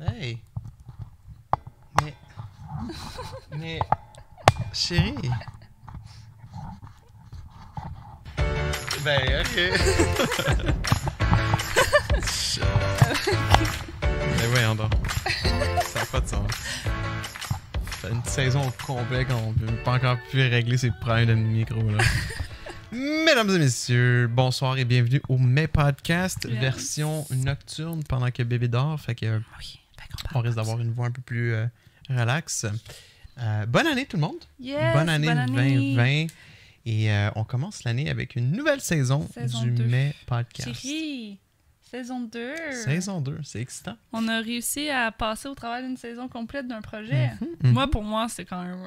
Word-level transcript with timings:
Hey! 0.00 0.38
Mais. 2.02 2.14
Mais. 3.58 3.80
Chérie! 4.72 5.14
Ben, 9.04 9.40
ok. 9.40 9.56
Mais 14.36 14.46
voyons 14.50 14.74
donc. 14.74 14.92
Ça 15.84 16.00
n'a 16.00 16.06
pas 16.06 16.20
de 16.20 16.26
sens. 16.26 16.50
Ça 17.84 18.08
fait 18.08 18.10
une 18.10 18.24
saison 18.24 18.66
au 18.68 18.72
complet 18.84 19.24
qu'on 19.24 19.52
peut 19.54 19.66
pas 19.84 19.92
encore 19.94 20.18
pu 20.30 20.40
régler 20.40 20.76
ces 20.76 20.90
problèmes 20.90 21.28
de 21.28 21.34
micro 21.34 21.80
là. 21.90 21.98
Mesdames 22.92 23.50
et 23.50 23.58
messieurs, 23.58 24.26
bonsoir 24.28 24.78
et 24.78 24.84
bienvenue 24.84 25.20
au 25.28 25.38
Mes 25.38 25.66
Podcast, 25.66 26.46
Yes. 26.48 26.58
version 26.60 27.26
nocturne 27.30 28.02
pendant 28.04 28.30
que 28.30 28.42
bébé 28.42 28.68
dort. 28.68 29.00
Fait 29.00 29.14
que 29.14 29.26
Oui, 29.36 29.42
qu'on 29.42 29.50
parle 29.50 29.85
on 30.36 30.40
risque 30.40 30.56
d'avoir 30.56 30.80
une 30.80 30.92
voix 30.92 31.06
un 31.06 31.10
peu 31.10 31.22
plus 31.22 31.54
euh, 31.54 31.66
relax. 32.08 32.66
Euh, 33.38 33.66
bonne 33.66 33.86
année 33.86 34.06
tout 34.06 34.16
le 34.16 34.22
monde. 34.22 34.44
Yes, 34.58 34.94
bonne 34.94 35.08
année 35.08 35.26
bonne 35.26 35.38
année. 35.38 35.96
2020. 35.96 36.26
Et 36.86 37.10
euh, 37.10 37.30
on 37.34 37.44
commence 37.44 37.84
l'année 37.84 38.08
avec 38.08 38.36
une 38.36 38.52
nouvelle 38.52 38.80
saison, 38.80 39.28
Saison 39.34 39.62
du 39.62 39.70
deux. 39.72 39.84
Mai 39.84 40.14
Podcast. 40.26 40.72
Chérie, 40.80 41.38
saison 41.90 42.20
2. 42.20 42.54
Saison 42.84 43.20
2, 43.20 43.40
c'est 43.42 43.60
excitant. 43.60 43.96
On 44.12 44.28
a 44.28 44.40
réussi 44.40 44.88
à 44.88 45.10
passer 45.10 45.48
au 45.48 45.54
travers 45.54 45.86
d'une 45.86 45.96
saison 45.96 46.28
complète 46.28 46.68
d'un 46.68 46.80
projet. 46.82 47.32
Mhm. 47.62 47.72
Moi, 47.72 47.90
pour 47.90 48.04
moi, 48.04 48.28
c'est 48.28 48.44
quand 48.44 48.62
même. 48.62 48.80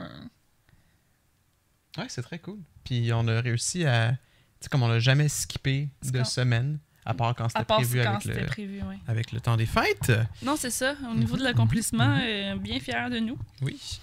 Ouais, 1.98 2.06
c'est 2.08 2.22
très 2.22 2.40
cool. 2.40 2.60
Puis 2.86 3.12
on 3.14 3.28
a 3.28 3.42
réussi 3.42 3.86
à. 3.86 4.12
Tu 4.12 4.18
sais, 4.62 4.70
comme 4.70 4.84
on 4.84 4.88
n'a 4.88 5.00
jamais 5.00 5.28
skippé 5.28 5.90
de 6.10 6.24
semaine, 6.24 6.80
à 7.10 7.14
part 7.16 7.34
quand 7.36 7.50
c'était 7.50 7.66
prévu 7.66 8.02
quand 8.04 8.10
avec 8.10 8.26
le, 8.26 8.46
prévu, 8.46 8.82
oui. 8.88 8.96
avec 9.08 9.32
le 9.32 9.42
temps 9.42 9.58
des 9.58 9.66
fêtes. 9.66 10.12
Non, 10.44 10.56
c'est 10.56 10.70
ça. 10.70 10.94
Au 11.12 11.16
niveau 11.16 11.36
de 11.38 11.44
l'accomplissement, 11.44 12.08
mhm. 12.08 12.22
euh, 12.24 12.56
bien 12.58 12.80
fier 12.80 13.10
de 13.10 13.18
nous. 13.20 13.38
Oui. 13.64 14.00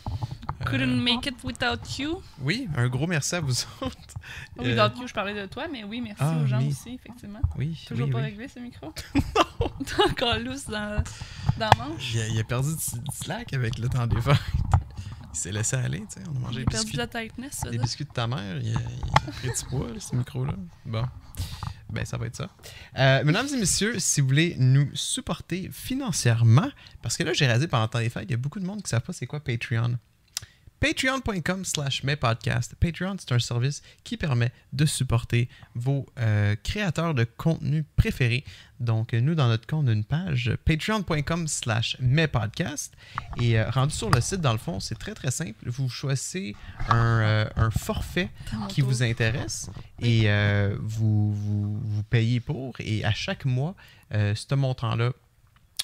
Couldn't 0.65 0.99
Euh, 0.99 1.03
make 1.03 1.27
it 1.27 1.37
without 1.45 1.99
you. 1.99 2.21
oui, 2.41 2.67
un 2.77 2.89
gros 2.89 3.07
merci 3.07 3.37
à 3.37 3.41
vous 3.41 3.53
autres. 3.81 3.97
Euh, 4.59 4.65
without 4.65 4.99
you, 5.01 5.07
je 5.07 5.15
parlais 5.15 5.35
de 5.41 5.47
toi, 5.47 5.67
mais 5.71 5.85
oui, 5.85 6.01
merci 6.01 6.23
Ah, 6.25 6.39
aux 6.43 6.47
gens 6.47 6.67
aussi, 6.67 6.95
effectivement. 6.95 7.41
Oui, 7.57 7.79
Toujours 7.87 8.07
oui, 8.07 8.13
pas 8.13 8.19
oui. 8.19 8.25
réglé 8.25 8.49
ce 8.49 8.59
micro? 8.59 8.93
non! 9.15 9.69
T'es 9.85 10.03
encore 10.11 10.39
loose 10.39 10.65
dans, 10.65 11.03
dans 11.59 11.71
la 11.71 11.85
manche. 11.85 12.15
Il 12.15 12.21
a, 12.21 12.29
il 12.29 12.41
a 12.41 12.45
perdu 12.45 12.71
du, 12.75 13.13
slack 13.13 13.53
avec 13.53 13.79
le 13.79 13.89
temps 13.89 14.07
des 14.09 14.21
fêtes. 14.21 14.37
Il 15.33 15.39
s'est 15.39 15.53
laissé 15.53 15.77
aller, 15.77 16.01
tu 16.01 16.21
sais. 16.21 16.23
On 16.33 16.37
a 16.37 16.39
mangé 16.41 16.61
des 16.61 16.65
perdu 16.65 16.87
biscuits, 16.87 16.93
de 16.97 16.99
la 17.03 17.07
tightness, 17.07 17.53
ça. 17.53 17.71
des 17.71 17.77
là. 17.77 17.83
biscuits 17.83 18.07
de 18.07 18.11
ta 18.11 18.27
mère. 18.27 18.57
Il 18.63 18.75
a, 18.75 18.81
il 18.81 19.29
a 19.29 19.33
pris 19.33 19.49
du 19.49 19.65
poids, 19.69 19.89
ce 20.01 20.17
micro-là. 20.17 20.55
Bon. 20.87 21.05
Ben, 21.91 22.05
ça 22.05 22.17
va 22.17 22.27
être 22.27 22.37
ça. 22.37 22.51
Euh, 22.99 23.25
mesdames 23.25 23.47
et 23.53 23.57
messieurs, 23.57 23.99
si 23.99 24.21
vous 24.21 24.27
voulez 24.27 24.57
nous 24.59 24.89
supporter 24.95 25.69
financièrement, 25.73 26.69
parce 27.03 27.17
que 27.17 27.23
là, 27.23 27.33
j'ai 27.33 27.47
réalisé 27.47 27.69
pendant 27.69 27.85
le 27.85 27.89
temps 27.89 28.11
fêtes, 28.11 28.25
il 28.25 28.33
y 28.33 28.35
a 28.35 28.39
beaucoup 28.39 28.61
de 28.61 28.67
monde 28.67 28.79
qui 28.79 28.85
ne 28.85 28.89
savent 28.89 29.03
pas 29.03 29.13
c'est 29.13 29.27
quoi 29.27 29.41
Patreon. 29.41 29.99
Patreon.com 30.81 31.65
slash 31.65 32.03
mespodcast. 32.03 32.75
Patreon, 32.77 33.17
c'est 33.19 33.33
un 33.33 33.39
service 33.39 33.83
qui 34.05 34.17
permet 34.17 34.53
de 34.73 34.85
supporter 34.85 35.49
vos 35.75 36.07
euh, 36.19 36.55
créateurs 36.63 37.15
de 37.15 37.25
contenu 37.25 37.85
préférés. 37.97 38.45
Donc, 38.79 39.15
nous, 39.15 39.35
dans 39.35 39.49
notre 39.49 39.67
compte, 39.67 39.87
on 39.87 39.89
a 39.89 39.93
une 39.93 40.05
page 40.05 40.53
patreon.com 40.65 41.49
slash 41.49 41.97
mespodcast. 42.01 42.95
Et 43.41 43.59
euh, 43.59 43.71
rendu 43.71 43.95
sur 43.95 44.11
le 44.11 44.21
site, 44.21 44.41
dans 44.41 44.53
le 44.53 44.59
fond, 44.59 44.81
c'est 44.81 44.99
très, 44.99 45.15
très 45.15 45.31
simple. 45.31 45.69
Vous 45.69 45.89
choisissez 45.89 46.55
un, 46.89 47.21
euh, 47.21 47.49
un 47.57 47.71
forfait 47.71 48.31
qui 48.69 48.83
vous 48.83 49.03
intéresse 49.03 49.71
et 50.01 50.25
euh, 50.27 50.77
vous, 50.81 51.33
vous, 51.33 51.81
vous 51.81 52.03
payez 52.03 52.41
pour. 52.41 52.75
Et 52.81 53.05
à 53.05 53.13
chaque 53.13 53.45
mois, 53.45 53.75
euh, 54.13 54.35
ce 54.35 54.55
montant-là, 54.55 55.13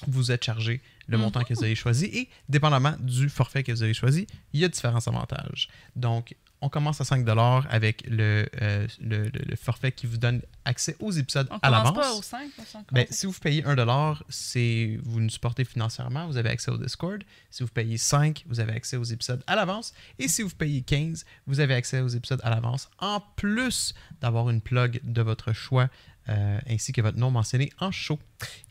vous 0.07 0.31
êtes 0.31 0.43
chargé 0.43 0.81
le 1.07 1.17
montant 1.17 1.43
que 1.43 1.53
vous 1.53 1.63
avez 1.63 1.75
choisi. 1.75 2.05
Et 2.05 2.29
dépendamment 2.49 2.95
du 2.99 3.29
forfait 3.29 3.63
que 3.63 3.71
vous 3.71 3.83
avez 3.83 3.93
choisi, 3.93 4.27
il 4.53 4.59
y 4.59 4.65
a 4.65 4.67
différents 4.67 5.05
avantages. 5.07 5.69
Donc, 5.95 6.35
on 6.63 6.69
commence 6.69 7.01
à 7.01 7.03
5 7.03 7.27
avec 7.69 8.03
le, 8.07 8.47
euh, 8.61 8.87
le, 9.01 9.55
forfait 9.57 9.91
qui 9.91 10.07
vous 10.07 10.17
donne 10.17 10.41
accès 10.63 10.95
aux 10.99 11.11
épisodes 11.11 11.47
On 11.51 11.57
à 11.57 11.69
l'avance. 11.69 11.93
pas 11.93 12.13
au 12.13 12.21
5, 12.21 12.49
on 12.57 12.63
s'en 12.63 12.83
Ben, 12.91 13.05
si 13.09 13.25
vous 13.25 13.33
payez 13.33 13.61
1$, 13.63 14.17
c'est 14.29 14.97
vous 15.03 15.19
nous 15.19 15.29
supportez 15.29 15.65
financièrement, 15.65 16.25
vous 16.25 16.37
avez 16.37 16.49
accès 16.49 16.71
au 16.71 16.77
Discord. 16.77 17.21
Si 17.49 17.63
vous 17.63 17.69
payez 17.69 17.97
5, 17.97 18.45
vous 18.47 18.61
avez 18.61 18.71
accès 18.73 18.95
aux 18.95 19.03
épisodes 19.03 19.43
à 19.45 19.55
l'avance. 19.57 19.93
Et 20.19 20.29
si 20.29 20.41
vous 20.41 20.49
payez 20.51 20.81
15, 20.81 21.25
vous 21.47 21.59
avez 21.59 21.73
accès 21.73 21.99
aux 21.99 22.07
épisodes 22.07 22.41
à 22.43 22.49
l'avance, 22.49 22.89
en 22.99 23.19
plus 23.35 23.93
d'avoir 24.21 24.49
une 24.49 24.61
plug 24.61 25.01
de 25.03 25.21
votre 25.21 25.51
choix, 25.51 25.89
euh, 26.29 26.59
ainsi 26.69 26.93
que 26.93 27.01
votre 27.01 27.17
nom 27.17 27.29
mentionné 27.29 27.73
en 27.81 27.91
show. 27.91 28.17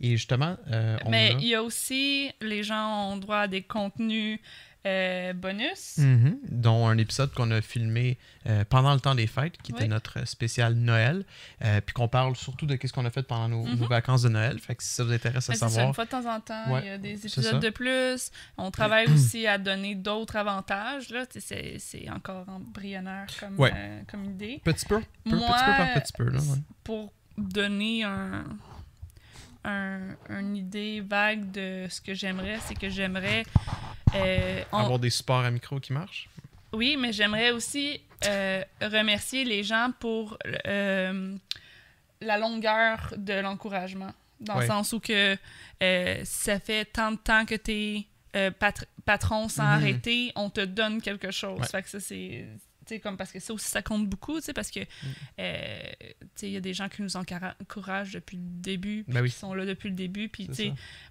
Et 0.01 0.13
justement, 0.17 0.57
euh, 0.71 0.97
on 1.05 1.11
Mais 1.11 1.33
a- 1.35 1.39
il 1.39 1.47
y 1.49 1.55
a 1.55 1.63
aussi, 1.63 2.31
les 2.41 2.63
gens 2.63 3.11
ont 3.13 3.19
droit 3.19 3.41
à 3.41 3.49
des 3.49 3.63
contenus 3.63 4.41
euh, 4.87 5.33
bonus. 5.33 5.99
Mhm. 5.99 6.39
dont 6.51 6.87
un 6.89 6.99
épisode 6.99 7.33
qu'on 7.35 7.51
a 7.53 7.61
filmé 7.63 8.19
euh, 8.47 8.65
pendant 8.69 8.93
le 8.95 9.01
temps 9.01 9.15
des 9.15 9.27
fêtes, 9.27 9.57
qui 9.63 9.73
était 9.73 9.87
notre 9.89 10.27
spécial 10.27 10.75
Noël, 10.75 11.25
euh, 11.65 11.81
puis 11.81 11.93
qu'on 11.95 12.09
parle 12.09 12.35
surtout 12.37 12.67
de 12.67 12.77
ce 12.83 12.93
qu'on 12.93 13.05
a 13.05 13.11
fait 13.11 13.23
pendant 13.23 13.49
nos, 13.49 13.65
Mhm. 13.65 13.79
nos 13.79 13.87
vacances 13.87 14.23
de 14.23 14.29
Noël. 14.29 14.59
Fait 14.59 14.75
que 14.75 14.83
si 14.83 14.89
ça 14.91 15.05
vous 15.05 15.13
intéresse 15.13 15.49
à 15.49 15.53
Mais 15.53 15.59
c'est 15.59 15.61
ça, 15.65 15.69
savoir, 15.69 15.89
une 15.89 15.95
fois 15.95 16.05
de 16.05 16.11
temps 16.11 16.35
en 16.35 16.41
temps, 16.41 16.71
Ouais, 16.73 16.81
il 16.83 16.87
y 16.87 16.91
a 16.91 16.99
des 16.99 17.27
épisodes 17.27 17.61
de 17.61 17.71
plus. 17.71 18.31
On 18.59 18.71
travaille 18.71 19.07
aussi 19.13 19.47
à 19.47 19.59
donner 19.59 19.95
d'autres 19.95 20.37
avantages. 20.37 21.13
C'est 21.39 21.79
c'est 21.79 22.11
encore 22.11 22.49
embryonnaire 22.49 23.27
comme, 23.39 23.59
Ouais. 23.59 23.73
comme 24.11 24.25
idée. 24.25 24.61
petit 24.65 24.87
peu, 24.87 25.01
peu- 25.25 25.37
Moi, 25.37 25.39
petit 25.39 25.65
peu 25.65 25.77
par 25.77 25.95
petit 26.03 26.13
peu. 26.13 26.25
Là, 26.29 26.39
ouais. 26.41 26.59
Pour 26.85 27.13
donner 27.39 28.03
un, 28.05 28.45
un- 29.65 30.17
une 30.29 30.57
idée 30.57 31.01
vague 31.01 31.51
de 31.51 31.87
ce 31.89 32.01
que 32.01 32.15
j'aimerais, 32.15 32.59
c'est 32.67 32.75
que 32.75 32.89
j'aimerais... 32.89 33.45
euh, 34.15 34.63
on- 34.73 34.79
Avoir 34.79 34.99
des 34.99 35.11
supports 35.11 35.45
à 35.45 35.51
micro 35.51 35.79
qui 35.81 35.93
marchent? 35.93 36.29
Oui, 36.73 36.97
mais 36.99 37.13
j'aimerais 37.13 37.51
aussi 37.51 38.01
euh, 38.27 38.63
remercier 38.81 39.45
les 39.45 39.63
gens 39.65 39.91
pour 40.01 40.39
euh, 40.67 41.37
la 42.21 42.39
longueur 42.39 43.13
de 43.17 43.35
l'encouragement. 43.35 44.13
Dans 44.41 44.55
Ouais. 44.57 44.63
le 44.63 44.67
sens 44.67 44.93
où 44.93 44.99
que 45.01 45.37
euh, 45.83 46.21
ça 46.25 46.59
fait 46.59 46.85
tant 46.87 47.13
de 47.13 47.17
temps 47.17 47.45
que 47.45 47.55
tu 47.55 47.73
es 48.35 48.51
patron 49.05 49.49
sans 49.49 49.63
Mhm. 49.65 49.71
arrêter, 49.71 50.33
on 50.37 50.51
te 50.51 50.61
donne 50.63 51.01
quelque 51.03 51.31
chose. 51.31 51.61
Ouais. 51.61 51.67
Fait 51.67 51.83
que 51.83 51.89
ça, 51.91 52.01
c'est. 52.01 52.47
Comme 53.03 53.17
parce 53.17 53.33
que 53.33 53.41
ça 53.41 53.53
aussi, 53.55 53.69
ça 53.69 53.83
compte 53.83 54.09
beaucoup, 54.09 54.37
tu 54.39 54.47
sais, 54.47 54.53
parce 54.53 54.71
que 54.71 54.81
Mm. 54.81 54.87
euh, 55.41 55.83
tu 56.01 56.17
sais, 56.35 56.47
il 56.49 56.53
y 56.53 56.57
a 56.57 56.61
des 56.61 56.75
gens 56.75 56.89
qui 56.89 57.03
nous 57.03 57.17
encouragent 57.17 58.13
depuis 58.13 58.37
le 58.37 58.43
début, 58.45 59.05
puis 59.05 59.13
Ben 59.15 59.23
oui. 59.23 59.31
qui 59.31 59.37
sont 59.39 59.55
là 59.55 59.65
depuis 59.67 59.89
le 59.89 59.95
début, 59.95 60.29
puis 60.29 60.49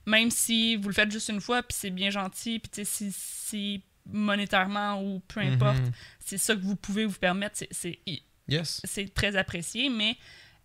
même 0.05 0.31
si 0.31 0.75
vous 0.75 0.87
le 0.89 0.93
faites 0.93 1.11
juste 1.11 1.29
une 1.29 1.41
fois, 1.41 1.63
puis 1.63 1.75
c'est 1.79 1.89
bien 1.91 2.09
gentil, 2.09 2.59
puis 2.59 2.69
tu 2.71 2.85
sais, 2.85 2.85
si, 2.85 3.11
si 3.11 3.83
monétairement 4.05 5.01
ou 5.03 5.19
peu 5.27 5.39
importe, 5.41 5.77
Mhm. 5.79 5.91
c'est 6.19 6.37
ça 6.37 6.55
que 6.55 6.61
vous 6.61 6.75
pouvez 6.75 7.05
vous 7.05 7.19
permettre, 7.19 7.57
c'est- 7.57 7.69
c'est 7.71 7.99
Yes. 8.47 8.81
c'est 8.83 9.13
très 9.13 9.35
apprécié, 9.35 9.89
mais 9.89 10.17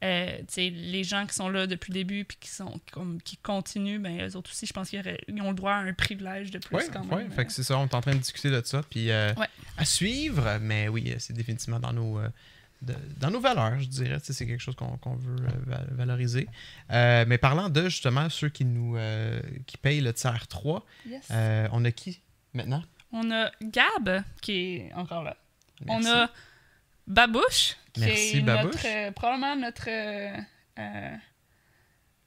euh, 0.05 0.39
les 0.57 1.05
gens 1.05 1.27
qui 1.27 1.35
sont 1.35 1.49
là 1.49 1.67
depuis 1.67 1.91
le 1.93 1.95
début 1.99 2.25
puis 2.25 2.37
qui 2.41 2.49
sont 2.51 2.81
comme 2.93 3.21
qui 3.23 3.37
continuent, 3.39 3.99
ben 3.99 4.21
eux 4.29 4.37
autres 4.37 4.51
aussi, 4.51 4.67
je 4.67 4.73
pense 4.73 4.91
qu'ils 4.91 5.03
ont 5.43 5.49
le 5.49 5.55
droit 5.55 5.73
à 5.73 5.77
un 5.79 5.93
privilège 5.93 6.51
de 6.51 6.59
plus 6.59 6.77
Oui, 6.77 6.83
quand 6.93 7.05
même. 7.05 7.31
fait 7.31 7.47
que 7.47 7.53
c'est 7.53 7.63
ça, 7.63 7.79
on 7.79 7.87
est 7.87 7.95
en 7.95 8.01
train 8.01 8.13
de 8.15 8.19
discuter 8.19 8.51
de 8.51 8.61
ça. 8.65 8.83
Puis 8.91 9.11
euh, 9.11 9.33
Ouais. 9.37 9.47
à 9.79 9.85
suivre, 9.85 10.59
mais 10.61 10.89
oui, 10.89 11.11
euh, 11.13 11.17
c'est 11.19 11.33
définitivement 11.33 11.81
dans 11.81 11.93
nos, 11.95 12.19
euh, 12.19 12.29
de- 12.83 12.95
dans 13.19 13.31
nos 13.31 13.41
valeurs, 13.41 13.81
je 13.81 13.87
dirais. 13.87 14.21
Tu 14.21 14.27
sais, 14.27 14.33
C'est 14.35 14.47
quelque 14.47 14.61
chose 14.61 14.77
qu'on 14.77 15.15
veut 15.17 15.37
euh, 15.47 15.49
va- 15.67 15.85
valoriser. 15.93 16.47
Euh, 16.93 17.25
mais 17.27 17.39
parlant 17.39 17.71
de 17.71 17.85
justement 17.89 18.29
ceux 18.29 18.51
qui 18.51 18.67
nous 18.67 18.97
euh, 18.99 19.41
qui 19.67 19.79
payent 19.79 20.03
le 20.03 20.13
tiers 20.13 20.47
3, 20.47 20.85
Yes. 21.09 21.27
euh, 21.31 21.69
on 21.73 21.85
a 21.87 21.91
qui 21.91 22.21
maintenant? 22.53 22.85
On 23.13 23.31
a 23.31 23.51
Gab 23.63 24.23
qui 24.43 24.53
est 24.77 24.93
encore 24.95 25.23
là. 25.25 25.37
Merci. 25.87 26.07
On 26.07 26.11
a 26.11 26.31
Babouche 27.07 27.77
qui 27.93 28.01
Merci, 28.01 28.37
est 28.39 28.41
Babouche. 28.41 28.73
notre 28.75 28.87
euh, 28.87 29.11
probablement 29.13 29.57
notre 29.57 29.89
euh, 29.89 30.37
euh, 30.79 31.17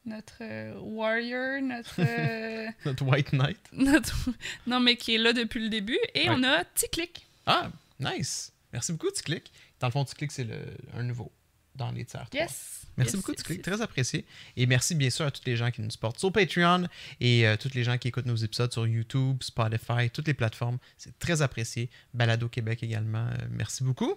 notre 0.05 0.79
warrior, 0.79 1.61
notre, 1.61 2.01
notre 2.85 3.03
White 3.05 3.33
Knight. 3.33 3.59
notre 3.73 4.15
non 4.67 4.79
mais 4.79 4.95
qui 4.95 5.15
est 5.15 5.17
là 5.19 5.33
depuis 5.33 5.61
le 5.61 5.69
début 5.69 5.99
et 6.15 6.29
Ouais. 6.29 6.35
on 6.37 6.43
a 6.43 6.63
Ticlic. 6.65 7.27
Ah, 7.45 7.69
nice. 7.99 8.51
Merci 8.71 8.91
beaucoup, 8.93 9.09
Ticlic. 9.11 9.51
Dans 9.79 9.87
le 9.87 9.91
fond, 9.91 10.05
Ticlic, 10.05 10.31
c'est 10.31 10.43
le- 10.43 10.77
un 10.95 11.03
nouveau 11.03 11.31
dans 11.79 11.91
les 11.91 12.05
tiers 12.05 12.29
3. 12.29 12.41
Yes. 12.41 12.75
Merci 12.97 13.13
Yes, 13.15 13.21
beaucoup, 13.25 13.31
yes. 13.49 13.61
Très 13.61 13.81
apprécié. 13.81 14.25
Et 14.57 14.65
merci 14.65 14.93
bien 14.93 15.09
sûr 15.09 15.25
à 15.25 15.31
tous 15.31 15.43
les 15.45 15.55
gens 15.55 15.71
qui 15.71 15.81
nous 15.81 15.89
supportent 15.89 16.19
sur 16.19 16.33
Patreon 16.33 16.83
et 17.21 17.47
euh, 17.47 17.55
tous 17.55 17.73
les 17.73 17.85
gens 17.85 17.97
qui 17.97 18.09
écoutent 18.09 18.25
nos 18.25 18.35
épisodes 18.35 18.71
sur 18.73 18.85
YouTube, 18.85 19.41
Spotify, 19.41 20.09
toutes 20.11 20.27
les 20.27 20.33
plateformes. 20.33 20.77
C'est 20.97 21.17
très 21.17 21.41
apprécié. 21.41 21.89
Balado 22.13 22.49
Québec 22.49 22.83
également. 22.83 23.25
euh, 23.27 23.37
merci 23.51 23.85
beaucoup. 23.85 24.15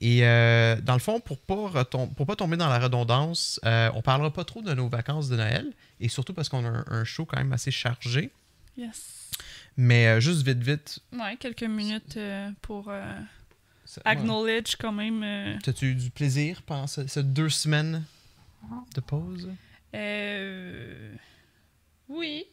Et 0.00 0.24
euh, 0.26 0.80
dans 0.80 0.94
le 0.94 0.98
fond, 1.00 1.20
pour 1.20 1.38
pas, 1.38 1.84
pour 1.84 2.26
pas 2.26 2.36
tomber 2.36 2.56
dans 2.56 2.68
la 2.70 2.78
redondance, 2.78 3.60
euh, 3.66 3.90
on 3.94 4.00
parlera 4.00 4.32
pas 4.32 4.44
trop 4.44 4.62
de 4.62 4.72
nos 4.72 4.88
vacances 4.88 5.28
de 5.28 5.36
Noël 5.36 5.70
et 6.00 6.08
surtout 6.08 6.32
parce 6.32 6.48
qu'on 6.48 6.64
a 6.64 6.68
un, 6.68 6.84
un 6.88 7.04
show 7.04 7.26
quand 7.26 7.36
même 7.36 7.52
assez 7.52 7.70
chargé. 7.70 8.30
Yes. 8.78 9.28
Mais 9.76 10.20
juste 10.22 10.46
vite, 10.46 10.62
vite. 10.62 11.00
Ouais, 11.12 11.36
quelques 11.38 11.62
minutes 11.64 12.18
pour. 12.62 12.90
Acknowledge 14.04 14.76
quand 14.78 14.92
même. 14.92 15.22
euh, 15.22 15.56
T'as-tu 15.62 15.90
eu 15.90 15.94
du 15.94 16.10
plaisir 16.10 16.62
pendant 16.62 16.86
ce- 16.86 17.06
ces 17.06 17.22
deux 17.22 17.48
semaines 17.50 18.04
de 18.94 19.00
pause? 19.00 19.48
euh, 19.94 21.14
oui. 22.08 22.44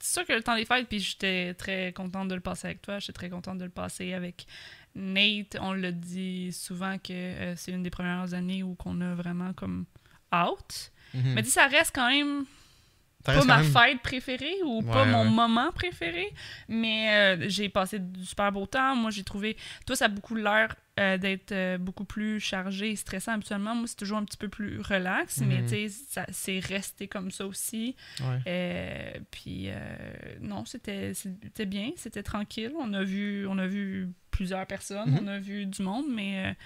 sûr 0.00 0.26
que 0.26 0.32
le 0.32 0.42
temps 0.42 0.56
des 0.56 0.64
fêtes, 0.64 0.88
puis 0.88 1.00
j'étais 1.00 1.54
très 1.54 1.92
contente 1.92 2.28
de 2.28 2.34
le 2.34 2.40
passer 2.40 2.66
avec 2.68 2.82
toi. 2.82 2.98
J'étais 2.98 3.12
très 3.12 3.30
contente 3.30 3.58
de 3.58 3.64
le 3.64 3.70
passer 3.70 4.12
avec 4.12 4.46
Nate. 4.94 5.56
On 5.60 5.72
le 5.72 5.92
dit 5.92 6.52
souvent 6.52 6.98
que 6.98 7.12
euh, 7.12 7.56
c'est 7.56 7.72
une 7.72 7.82
des 7.82 7.90
premières 7.90 8.34
années 8.34 8.62
où 8.62 8.74
qu'on 8.74 9.00
a 9.00 9.14
vraiment 9.14 9.52
comme 9.54 9.86
out. 10.34 10.90
Mhm. 11.14 11.34
Mais 11.34 11.42
dis, 11.42 11.50
ça 11.50 11.66
reste 11.68 11.94
quand 11.94 12.08
même 12.10 12.44
pas 13.24 13.44
ma 13.44 13.62
même- 13.62 13.72
fête 13.72 14.00
préférée 14.02 14.54
ou 14.64 14.82
Ouais, 14.82 14.92
pas 14.92 15.04
mon 15.04 15.24
moment 15.24 15.72
préféré, 15.72 16.28
mais 16.68 17.08
euh, 17.14 17.48
j'ai 17.48 17.68
passé 17.68 17.98
du 17.98 18.24
super 18.24 18.52
beau 18.52 18.66
temps. 18.66 18.94
Moi, 18.96 19.10
j'ai 19.10 19.24
trouvé. 19.24 19.56
Toi, 19.86 19.96
ça 19.96 20.04
a 20.06 20.08
beaucoup 20.08 20.34
l'air 20.34 20.76
euh, 21.00 21.18
d'être 21.18 21.50
euh, 21.52 21.76
beaucoup 21.78 22.04
plus 22.04 22.38
chargé 22.38 22.90
et 22.90 22.96
stressant 22.96 23.32
habituellement. 23.32 23.74
Moi, 23.74 23.86
c'est 23.88 23.96
toujours 23.96 24.18
un 24.18 24.24
petit 24.24 24.36
peu 24.36 24.48
plus 24.48 24.80
relax, 24.80 25.40
mais 25.40 25.62
Mhm. 25.62 25.66
tu 25.68 25.88
sais, 25.88 26.24
c'est 26.30 26.58
resté 26.60 27.08
comme 27.08 27.30
ça 27.32 27.46
aussi. 27.46 27.96
Ouais. 28.20 29.20
Puis, 29.30 29.68
non, 30.40 30.64
c'était 30.64 31.12
c'était 31.14 31.66
bien, 31.66 31.90
c'était 31.96 32.22
tranquille. 32.22 32.72
On 32.78 32.92
a 32.94 33.02
vu, 33.02 33.46
on 33.48 33.58
a 33.58 33.66
vu 33.66 34.08
plusieurs 34.30 34.66
personnes, 34.66 35.10
Mhm. 35.10 35.18
on 35.22 35.26
a 35.28 35.38
vu 35.38 35.66
du 35.66 35.82
monde, 35.82 36.06
mais. 36.10 36.56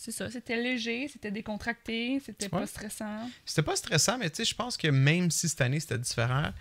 C'est 0.00 0.12
ça, 0.12 0.30
c'était 0.30 0.56
léger, 0.56 1.08
c'était 1.08 1.32
décontracté, 1.32 2.20
c'était 2.24 2.48
pas 2.48 2.68
stressant. 2.68 3.28
C'était 3.44 3.62
pas 3.64 3.74
stressant, 3.74 4.16
mais 4.16 4.30
tu 4.30 4.36
sais, 4.36 4.44
je 4.44 4.54
pense 4.54 4.76
que 4.76 4.86
même 4.86 5.28
si 5.32 5.48
cette 5.48 5.60
année 5.60 5.80
c'était 5.80 5.98
différent, 5.98 6.52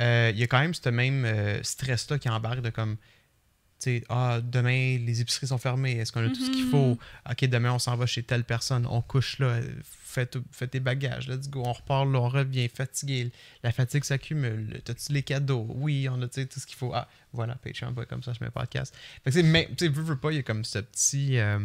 euh, 0.00 0.30
il 0.32 0.38
y 0.40 0.42
a 0.42 0.46
quand 0.46 0.60
même 0.60 0.72
ce 0.72 0.88
même 0.88 1.26
euh, 1.26 1.62
stress-là 1.62 2.18
qui 2.18 2.30
embarque 2.30 2.62
de 2.62 2.70
comme, 2.70 2.96
tu 2.96 3.98
sais, 3.98 4.04
ah, 4.08 4.40
demain 4.42 4.96
les 4.96 5.20
épiceries 5.20 5.48
sont 5.48 5.58
fermées, 5.58 5.98
est-ce 5.98 6.10
qu'on 6.10 6.24
a 6.24 6.30
tout 6.30 6.40
ce 6.42 6.50
qu'il 6.50 6.64
faut? 6.70 6.98
Ok, 7.30 7.44
demain 7.44 7.74
on 7.74 7.78
s'en 7.78 7.96
va 7.96 8.06
chez 8.06 8.22
telle 8.22 8.44
personne, 8.44 8.86
on 8.86 9.02
couche 9.02 9.40
là, 9.40 9.60
fais, 9.84 10.26
fais 10.50 10.66
tes 10.66 10.80
bagages, 10.80 11.28
let's 11.28 11.50
go, 11.50 11.64
on 11.66 11.74
repart 11.74 12.06
là, 12.10 12.18
on 12.18 12.30
revient 12.30 12.68
fatigué, 12.68 13.30
la 13.62 13.72
fatigue 13.72 14.04
s'accumule, 14.04 14.80
t'as-tu 14.86 15.12
les 15.12 15.22
cadeaux? 15.22 15.66
Oui, 15.68 16.08
on 16.10 16.22
a 16.22 16.28
tout 16.28 16.60
ce 16.60 16.66
qu'il 16.66 16.76
faut. 16.76 16.94
Ah, 16.94 17.06
voilà, 17.34 17.56
Patreon, 17.56 17.94
comme 18.08 18.22
ça, 18.22 18.32
je 18.32 18.42
mets 18.42 18.50
pas 18.50 18.60
de 18.62 18.68
podcast. 18.68 18.96
Fait 19.22 19.30
que 19.30 19.36
tu 19.36 19.42
sais, 19.42 19.46
mais, 19.46 19.68
tu 19.76 19.84
sais, 19.84 19.88
veux, 19.88 20.02
veux 20.02 20.16
pas, 20.18 20.32
il 20.32 20.36
y 20.36 20.38
a 20.38 20.42
comme 20.42 20.64
ce 20.64 20.78
petit. 20.78 21.36
euh, 21.36 21.58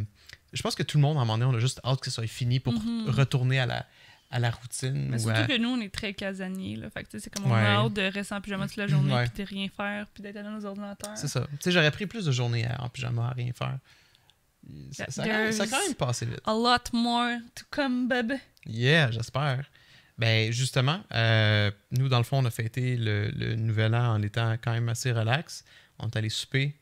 je 0.53 0.61
pense 0.61 0.75
que 0.75 0.83
tout 0.83 0.97
le 0.97 1.01
monde, 1.01 1.17
à 1.17 1.21
un 1.21 1.25
moment 1.25 1.37
donné, 1.37 1.51
on 1.53 1.57
a 1.57 1.59
juste 1.61 1.79
hâte 1.85 1.99
que 1.99 2.05
ça 2.09 2.15
soit 2.15 2.27
fini 2.27 2.59
pour 2.59 2.73
Mhm. 2.73 3.09
retourner 3.09 3.59
à 3.59 3.65
la, 3.65 3.85
à 4.29 4.39
la 4.39 4.51
routine. 4.51 5.09
Mais 5.09 5.17
ou 5.17 5.19
surtout 5.27 5.41
à- 5.41 5.45
que 5.47 5.57
nous, 5.57 5.69
on 5.69 5.81
est 5.81 5.93
très 5.93 6.13
casaniers. 6.13 6.75
Là. 6.77 6.89
Fait 6.89 7.03
que, 7.03 7.19
c'est 7.19 7.29
comme 7.29 7.45
on 7.45 7.53
Ouais. 7.53 7.59
a 7.59 7.79
hâte 7.81 7.93
de 7.93 8.01
rester 8.01 8.33
en 8.35 8.41
pyjama 8.41 8.67
toute 8.67 8.77
la 8.77 8.87
journée, 8.87 9.13
Ouais. 9.13 9.27
puis 9.27 9.43
de 9.43 9.49
rien 9.49 9.67
faire, 9.75 10.07
puis 10.13 10.23
d'être 10.23 10.35
dans 10.41 10.51
nos 10.51 10.65
ordinateurs. 10.65 11.17
C'est 11.17 11.27
ça. 11.27 11.41
Tu 11.51 11.57
sais, 11.61 11.71
j'aurais 11.71 11.91
pris 11.91 12.05
plus 12.07 12.25
de 12.25 12.31
journées 12.31 12.65
en 12.79 12.87
pyjama 12.89 13.27
à 13.27 13.31
rien 13.33 13.51
faire. 13.53 13.77
Ça, 14.91 15.05
ça 15.09 15.23
a 15.23 15.25
quand 15.25 15.31
même- 15.33 15.51
ça 15.51 15.63
a 15.63 15.67
quand 15.67 15.83
même 15.85 15.95
passé 15.95 16.25
vite. 16.25 16.39
A 16.45 16.53
lot 16.53 16.93
more 16.93 17.37
to 17.55 17.65
come, 17.71 18.07
baby. 18.07 18.35
Yeah, 18.65 19.09
j'espère. 19.11 19.65
Ben, 20.17 20.51
justement, 20.51 21.01
euh, 21.13 21.71
nous, 21.91 22.07
dans 22.09 22.19
le 22.19 22.23
fond, 22.23 22.37
on 22.39 22.45
a 22.45 22.51
fêté 22.51 22.95
le, 22.95 23.29
le 23.31 23.55
nouvel 23.55 23.95
an 23.95 24.13
en 24.13 24.21
étant 24.21 24.53
quand 24.63 24.71
même 24.71 24.87
assez 24.89 25.11
relax. 25.11 25.65
On 25.97 26.07
est 26.07 26.15
allé 26.15 26.29
souper, 26.29 26.75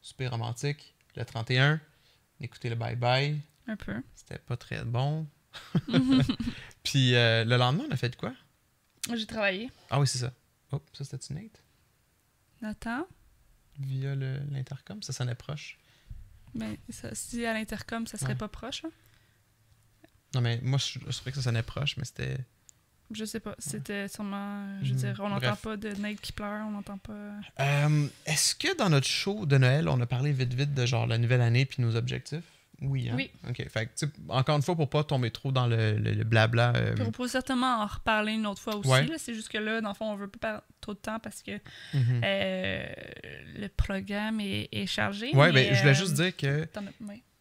souper 0.00 0.26
romantique, 0.26 0.94
le 1.16 1.24
31, 1.26 1.80
écouter 2.42 2.68
le 2.68 2.76
bye-bye. 2.76 3.38
Un 3.66 3.76
peu. 3.76 4.02
C'était 4.14 4.38
pas 4.38 4.56
très 4.56 4.84
bon. 4.84 5.26
Puis 6.82 7.14
euh, 7.14 7.44
le 7.44 7.56
lendemain, 7.56 7.84
on 7.88 7.92
a 7.92 7.96
fait 7.96 8.08
de 8.10 8.16
quoi? 8.16 8.34
J'ai 9.14 9.26
travaillé. 9.26 9.70
Ah 9.90 10.00
oui, 10.00 10.06
c'est 10.06 10.18
ça. 10.18 10.32
Oh, 10.72 10.80
ça 10.92 11.04
c'était 11.04 11.34
Nate? 11.34 11.62
Nathan, 12.60 13.06
Via 13.78 14.14
l'intercom, 14.14 15.02
ça 15.02 15.12
sonnait 15.12 15.34
proche. 15.34 15.78
ben, 16.54 16.76
ça, 16.90 17.14
si 17.14 17.44
à 17.46 17.52
l'intercom, 17.54 18.06
ça 18.06 18.18
serait 18.18 18.32
Ouais. 18.32 18.38
pas 18.38 18.48
proche. 18.48 18.84
hein? 18.84 18.90
Non, 20.34 20.40
mais 20.40 20.60
moi, 20.62 20.78
je, 20.78 20.98
je 20.98 21.10
trouvais 21.16 21.30
que 21.32 21.36
ça 21.38 21.42
sonnait 21.42 21.62
proche, 21.62 21.96
mais 21.96 22.04
c'était. 22.04 22.38
Je 23.14 23.24
sais 23.24 23.40
pas. 23.40 23.54
C'était 23.58 24.08
sûrement. 24.08 24.66
Je 24.82 24.88
veux 24.88 24.94
Mhm. 24.94 24.98
dire, 25.14 25.20
on 25.24 25.28
n'entend 25.28 25.56
pas 25.56 25.76
de 25.76 25.88
Nate 26.00 26.20
qui 26.20 26.32
pleure, 26.32 26.66
on 26.66 26.70
n'entend 26.72 26.98
pas. 26.98 27.12
Euh, 27.60 28.06
Est-ce 28.26 28.54
que 28.54 28.76
dans 28.76 28.88
notre 28.90 29.06
show 29.08 29.46
de 29.46 29.58
Noël, 29.58 29.88
on 29.88 30.00
a 30.00 30.06
parlé 30.06 30.32
vite 30.32 30.54
vite 30.54 30.74
de 30.74 30.86
genre 30.86 31.06
la 31.06 31.18
nouvelle 31.18 31.40
année 31.42 31.64
puis 31.66 31.82
nos 31.82 31.96
objectifs? 31.96 32.44
Oui, 32.84 33.08
hein? 33.08 33.14
Oui. 33.16 33.30
OK. 33.48 33.64
Fait 33.68 33.86
que, 33.86 34.06
encore 34.28 34.56
une 34.56 34.62
fois, 34.62 34.74
pour 34.74 34.90
pas 34.90 35.04
tomber 35.04 35.30
trop 35.30 35.52
dans 35.52 35.68
le, 35.68 35.92
le- 35.96 36.14
le 36.14 36.24
blabla. 36.24 36.72
euh, 36.74 36.96
on 37.06 37.12
pourrait 37.12 37.28
certainement 37.28 37.76
en 37.82 37.86
reparler 37.86 38.32
une 38.32 38.44
autre 38.44 38.60
fois 38.60 38.74
aussi. 38.74 38.88
Ouais. 38.88 39.06
C'est 39.18 39.34
juste 39.34 39.50
que 39.50 39.58
là, 39.58 39.80
dans 39.80 39.90
le 39.90 39.94
fond, 39.94 40.10
on 40.10 40.16
veut 40.16 40.26
pas 40.26 40.38
perdre 40.40 40.62
trop 40.80 40.92
de 40.94 40.98
temps 40.98 41.20
parce 41.20 41.42
que 41.44 41.52
mhm. 41.94 42.20
euh, 42.24 42.86
le 43.56 43.68
programme 43.68 44.40
est, 44.40 44.68
est 44.72 44.86
chargé. 44.86 45.30
Mais, 45.32 45.52
ben, 45.52 45.74
je 45.74 45.78
voulais 45.80 45.90
euh, 45.92 45.94
juste 45.94 46.14
dire 46.14 46.36
que. 46.36 46.66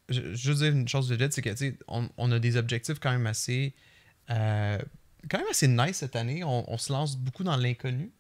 Je, 0.10 0.16
je 0.22 0.28
veux 0.28 0.36
juste 0.36 0.60
dire 0.62 0.74
une 0.74 0.88
chose 0.88 1.12
vite, 1.12 1.34
c'est 1.34 1.42
que, 1.42 1.50
on, 1.88 2.08
on 2.18 2.32
a 2.32 2.38
des 2.38 2.56
objectifs 2.58 3.00
quand 3.00 3.12
même 3.12 3.26
assez. 3.26 3.74
Quand 5.30 5.38
même 5.38 5.48
assez 5.50 5.68
nice 5.68 5.98
cette 5.98 6.16
année. 6.16 6.44
On, 6.44 6.72
on 6.72 6.78
se 6.78 6.92
lance 6.92 7.18
beaucoup 7.18 7.44
dans 7.44 7.56
l'inconnu. 7.56 8.12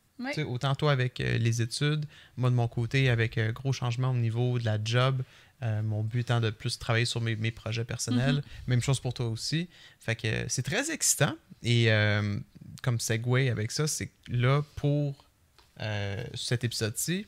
Autant 0.48 0.76
toi 0.76 0.92
avec 0.92 1.20
euh, 1.20 1.38
les 1.38 1.62
études, 1.62 2.06
moi 2.38 2.50
de 2.50 2.56
mon 2.56 2.68
côté 2.68 3.10
avec 3.10 3.38
euh, 3.38 3.52
gros 3.52 3.74
changements 3.74 4.12
au 4.12 4.16
niveau 4.16 4.60
de 4.60 4.66
la 4.66 4.78
job. 4.84 5.24
Euh, 5.64 5.84
mon 5.84 6.04
but 6.04 6.22
étant 6.22 6.42
de 6.42 6.50
plus 6.50 6.80
travailler 6.80 7.06
sur 7.06 7.22
mes, 7.22 7.36
mes 7.36 7.52
projets 7.52 7.84
personnels. 7.84 8.36
Mhm. 8.36 8.42
Même 8.68 8.82
chose 8.82 9.00
pour 9.00 9.14
toi 9.14 9.28
aussi. 9.28 9.70
Fait 10.00 10.16
que 10.16 10.46
c'est 10.48 10.64
très 10.64 10.92
excitant. 10.92 11.36
Et 11.64 11.90
comme 12.82 13.00
segue 13.00 13.50
avec 13.50 13.70
ça, 13.70 13.86
c'est 13.86 14.10
là 14.28 14.64
pour 14.76 15.26
cet 16.34 16.64
épisode-ci. 16.64 17.28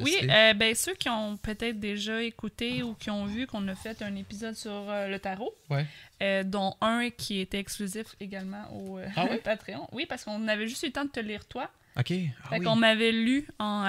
Oui, 0.00 0.16
euh, 0.22 0.54
ben, 0.54 0.74
ceux 0.74 0.94
qui 0.94 1.08
ont 1.08 1.36
peut-être 1.36 1.78
déjà 1.80 2.22
écouté 2.22 2.82
ou 2.82 2.94
qui 2.94 3.10
ont 3.10 3.26
vu 3.26 3.46
qu'on 3.46 3.66
a 3.68 3.74
fait 3.74 4.00
un 4.02 4.14
épisode 4.16 4.54
sur 4.54 4.72
euh, 4.90 5.08
le 5.08 5.18
tarot, 5.18 5.54
Ouais. 5.70 5.86
euh, 6.22 6.42
dont 6.44 6.74
un 6.80 7.10
qui 7.10 7.40
était 7.40 7.58
exclusif 7.58 8.06
également 8.20 8.64
au 8.72 8.98
Ah 9.16 9.24
ouais? 9.26 9.38
Patreon. 9.44 9.88
Oui, 9.92 10.06
parce 10.08 10.24
qu'on 10.24 10.46
avait 10.48 10.66
juste 10.68 10.82
eu 10.82 10.86
le 10.86 10.92
temps 10.92 11.04
de 11.04 11.10
te 11.10 11.20
lire 11.20 11.44
toi. 11.46 11.70
Ok. 11.98 12.12
Ah 12.44 12.48
fait 12.50 12.58
oui. 12.58 12.64
qu'on 12.64 12.76
m'avait 12.76 13.10
lu 13.12 13.46
en, 13.58 13.84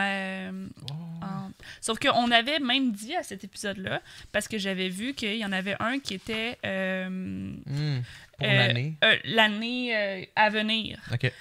Oh. 0.89 0.93
en- 1.25 1.51
Sauf 1.81 1.99
qu'on 1.99 2.31
avait 2.31 2.59
même 2.59 2.93
dit 2.93 3.13
à 3.15 3.21
cet 3.23 3.43
épisode-là, 3.43 4.01
parce 4.31 4.47
que 4.47 4.57
j'avais 4.57 4.87
vu 4.87 5.13
qu'il 5.13 5.35
y 5.35 5.43
en 5.45 5.51
avait 5.51 5.75
un 5.81 5.99
qui 5.99 6.13
était 6.13 6.57
Hmm, 6.63 7.55
Pour 8.37 8.47
l'année. 8.47 8.95
l'année 9.25 10.29
à 10.35 10.49
venir. 10.49 10.99
Ok. 11.11 11.31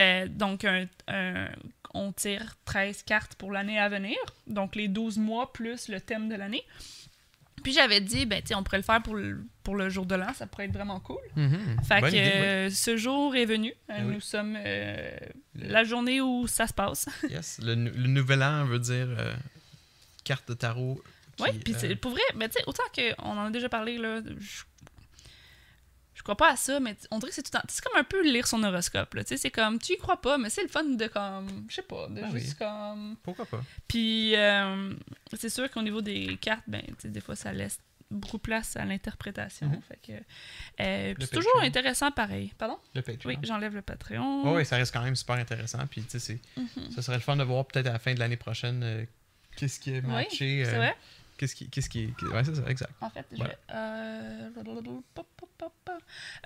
Euh, 0.00 0.26
donc, 0.28 0.64
un- 0.64 0.86
un- 1.08 1.48
on 1.96 2.12
tire 2.12 2.56
13 2.64 3.02
cartes 3.02 3.34
pour 3.36 3.52
l'année 3.52 3.78
à 3.78 3.88
venir. 3.88 4.16
Donc, 4.46 4.76
les 4.76 4.88
12 4.88 5.18
mois 5.18 5.52
plus 5.52 5.88
le 5.88 6.00
thème 6.00 6.28
de 6.28 6.34
l'année. 6.34 6.64
Puis, 7.62 7.72
j'avais 7.72 8.00
dit, 8.00 8.26
ben, 8.26 8.42
tu 8.42 8.54
on 8.54 8.62
pourrait 8.62 8.76
le 8.78 8.82
faire 8.84 9.02
pour 9.02 9.14
le, 9.16 9.44
pour 9.64 9.74
le 9.76 9.88
jour 9.88 10.06
de 10.06 10.14
l'an. 10.14 10.32
Ça 10.34 10.46
pourrait 10.46 10.66
être 10.66 10.72
vraiment 10.72 11.00
cool. 11.00 11.18
Mhm. 11.34 11.76
Fait 11.88 12.00
Bonne 12.00 12.10
que 12.10 12.16
idée, 12.16 12.30
euh, 12.34 12.70
ce 12.70 12.96
jour 12.96 13.34
est 13.34 13.46
venu. 13.46 13.72
Euh, 13.90 13.94
oui. 14.04 14.14
Nous 14.14 14.20
sommes 14.20 14.56
euh, 14.58 15.10
Le- 15.54 15.68
la 15.68 15.82
journée 15.84 16.20
où 16.20 16.46
ça 16.46 16.66
se 16.66 16.74
passe. 16.74 17.08
Yes. 17.30 17.58
Le, 17.62 17.74
nou- 17.74 17.92
le 17.94 18.06
nouvel 18.08 18.42
an 18.42 18.64
veut 18.66 18.78
dire 18.78 19.08
carte 20.22 20.48
de 20.48 20.54
tarot. 20.54 21.02
Oui, 21.40 21.48
puis 21.64 21.74
pour 21.96 22.12
vrai, 22.12 22.20
mais 22.34 22.48
tu 22.48 22.54
sais, 22.58 22.64
autant 22.66 22.82
qu'on 22.94 23.30
en 23.38 23.46
a 23.46 23.50
déjà 23.50 23.68
parlé, 23.68 23.98
là, 23.98 24.20
je 24.38 24.62
crois 26.26 26.36
pas 26.36 26.52
à 26.52 26.56
ça, 26.56 26.80
mais 26.80 26.96
on 27.10 27.18
dirait 27.18 27.30
que 27.30 27.34
c'est 27.36 27.42
tout 27.42 27.50
le 27.54 27.60
temps. 27.60 27.64
C'est 27.68 27.82
comme 27.84 27.98
un 27.98 28.04
peu 28.04 28.22
lire 28.22 28.46
son 28.46 28.62
horoscope, 28.62 29.14
là. 29.14 29.22
Tu 29.24 29.28
sais, 29.30 29.36
c'est 29.36 29.50
comme, 29.50 29.78
tu 29.78 29.92
y 29.92 29.96
crois 29.96 30.20
pas, 30.20 30.38
mais 30.38 30.50
c'est 30.50 30.62
le 30.62 30.68
fun 30.68 30.84
de 30.84 31.06
comme, 31.06 31.66
je 31.68 31.74
sais 31.76 31.82
pas, 31.82 32.08
de 32.08 32.20
Ah 32.24 32.30
juste 32.32 32.58
comme. 32.58 33.16
Pourquoi 33.22 33.46
pas? 33.46 33.62
Puis, 33.88 34.34
euh, 34.36 34.92
c'est 35.34 35.48
sûr 35.50 35.70
qu'au 35.70 35.82
niveau 35.82 36.00
des 36.02 36.36
cartes, 36.38 36.64
ben, 36.66 36.82
tu 36.82 36.94
sais, 36.98 37.08
des 37.08 37.20
fois, 37.20 37.36
ça 37.36 37.52
laisse 37.52 37.78
beaucoup 38.10 38.38
place 38.38 38.76
à 38.76 38.84
l'interprétation. 38.84 39.66
Mhm. 39.68 39.80
Fait 39.82 39.98
que. 40.06 40.12
euh, 40.82 41.14
c'est 41.18 41.30
toujours 41.30 41.60
intéressant 41.62 42.10
pareil. 42.12 42.52
Pardon? 42.58 42.78
Le 42.94 43.02
Patreon. 43.02 43.28
Oui, 43.30 43.38
j'enlève 43.42 43.74
le 43.74 43.82
Patreon. 43.82 44.44
Ouais, 44.44 44.52
ouais, 44.56 44.64
ça 44.64 44.76
reste 44.76 44.92
quand 44.92 45.02
même 45.02 45.16
super 45.16 45.36
intéressant. 45.36 45.84
Puis, 45.90 46.02
tu 46.02 46.10
sais, 46.10 46.18
c'est- 46.20 46.40
Mhm. 46.60 46.90
ça 46.92 47.02
serait 47.02 47.16
le 47.16 47.22
fun 47.22 47.36
de 47.36 47.42
voir 47.44 47.64
peut-être 47.66 47.86
à 47.88 47.92
la 47.92 47.98
fin 47.98 48.14
de 48.14 48.18
l'année 48.20 48.36
prochaine 48.36 48.80
euh, 48.84 49.04
qu'est-ce 49.56 49.80
qui 49.80 49.90
est 49.94 50.00
Oui, 50.02 50.06
matché. 50.06 50.64
c'est 50.64 50.74
euh, 50.74 50.78
vrai. 50.78 50.96
Qu'est-ce 51.38 51.54
qui, 51.54 51.68
qu'est-ce 51.68 51.90
qui, 51.90 52.06
Ouais, 52.32 52.44
c'est 52.44 52.54
ça, 52.54 52.62
exact. 52.68 52.92
En 53.00 53.10
fait, 53.10 53.26
je 53.30 53.36
Voilà. 53.36 53.54
euh. 53.74 54.50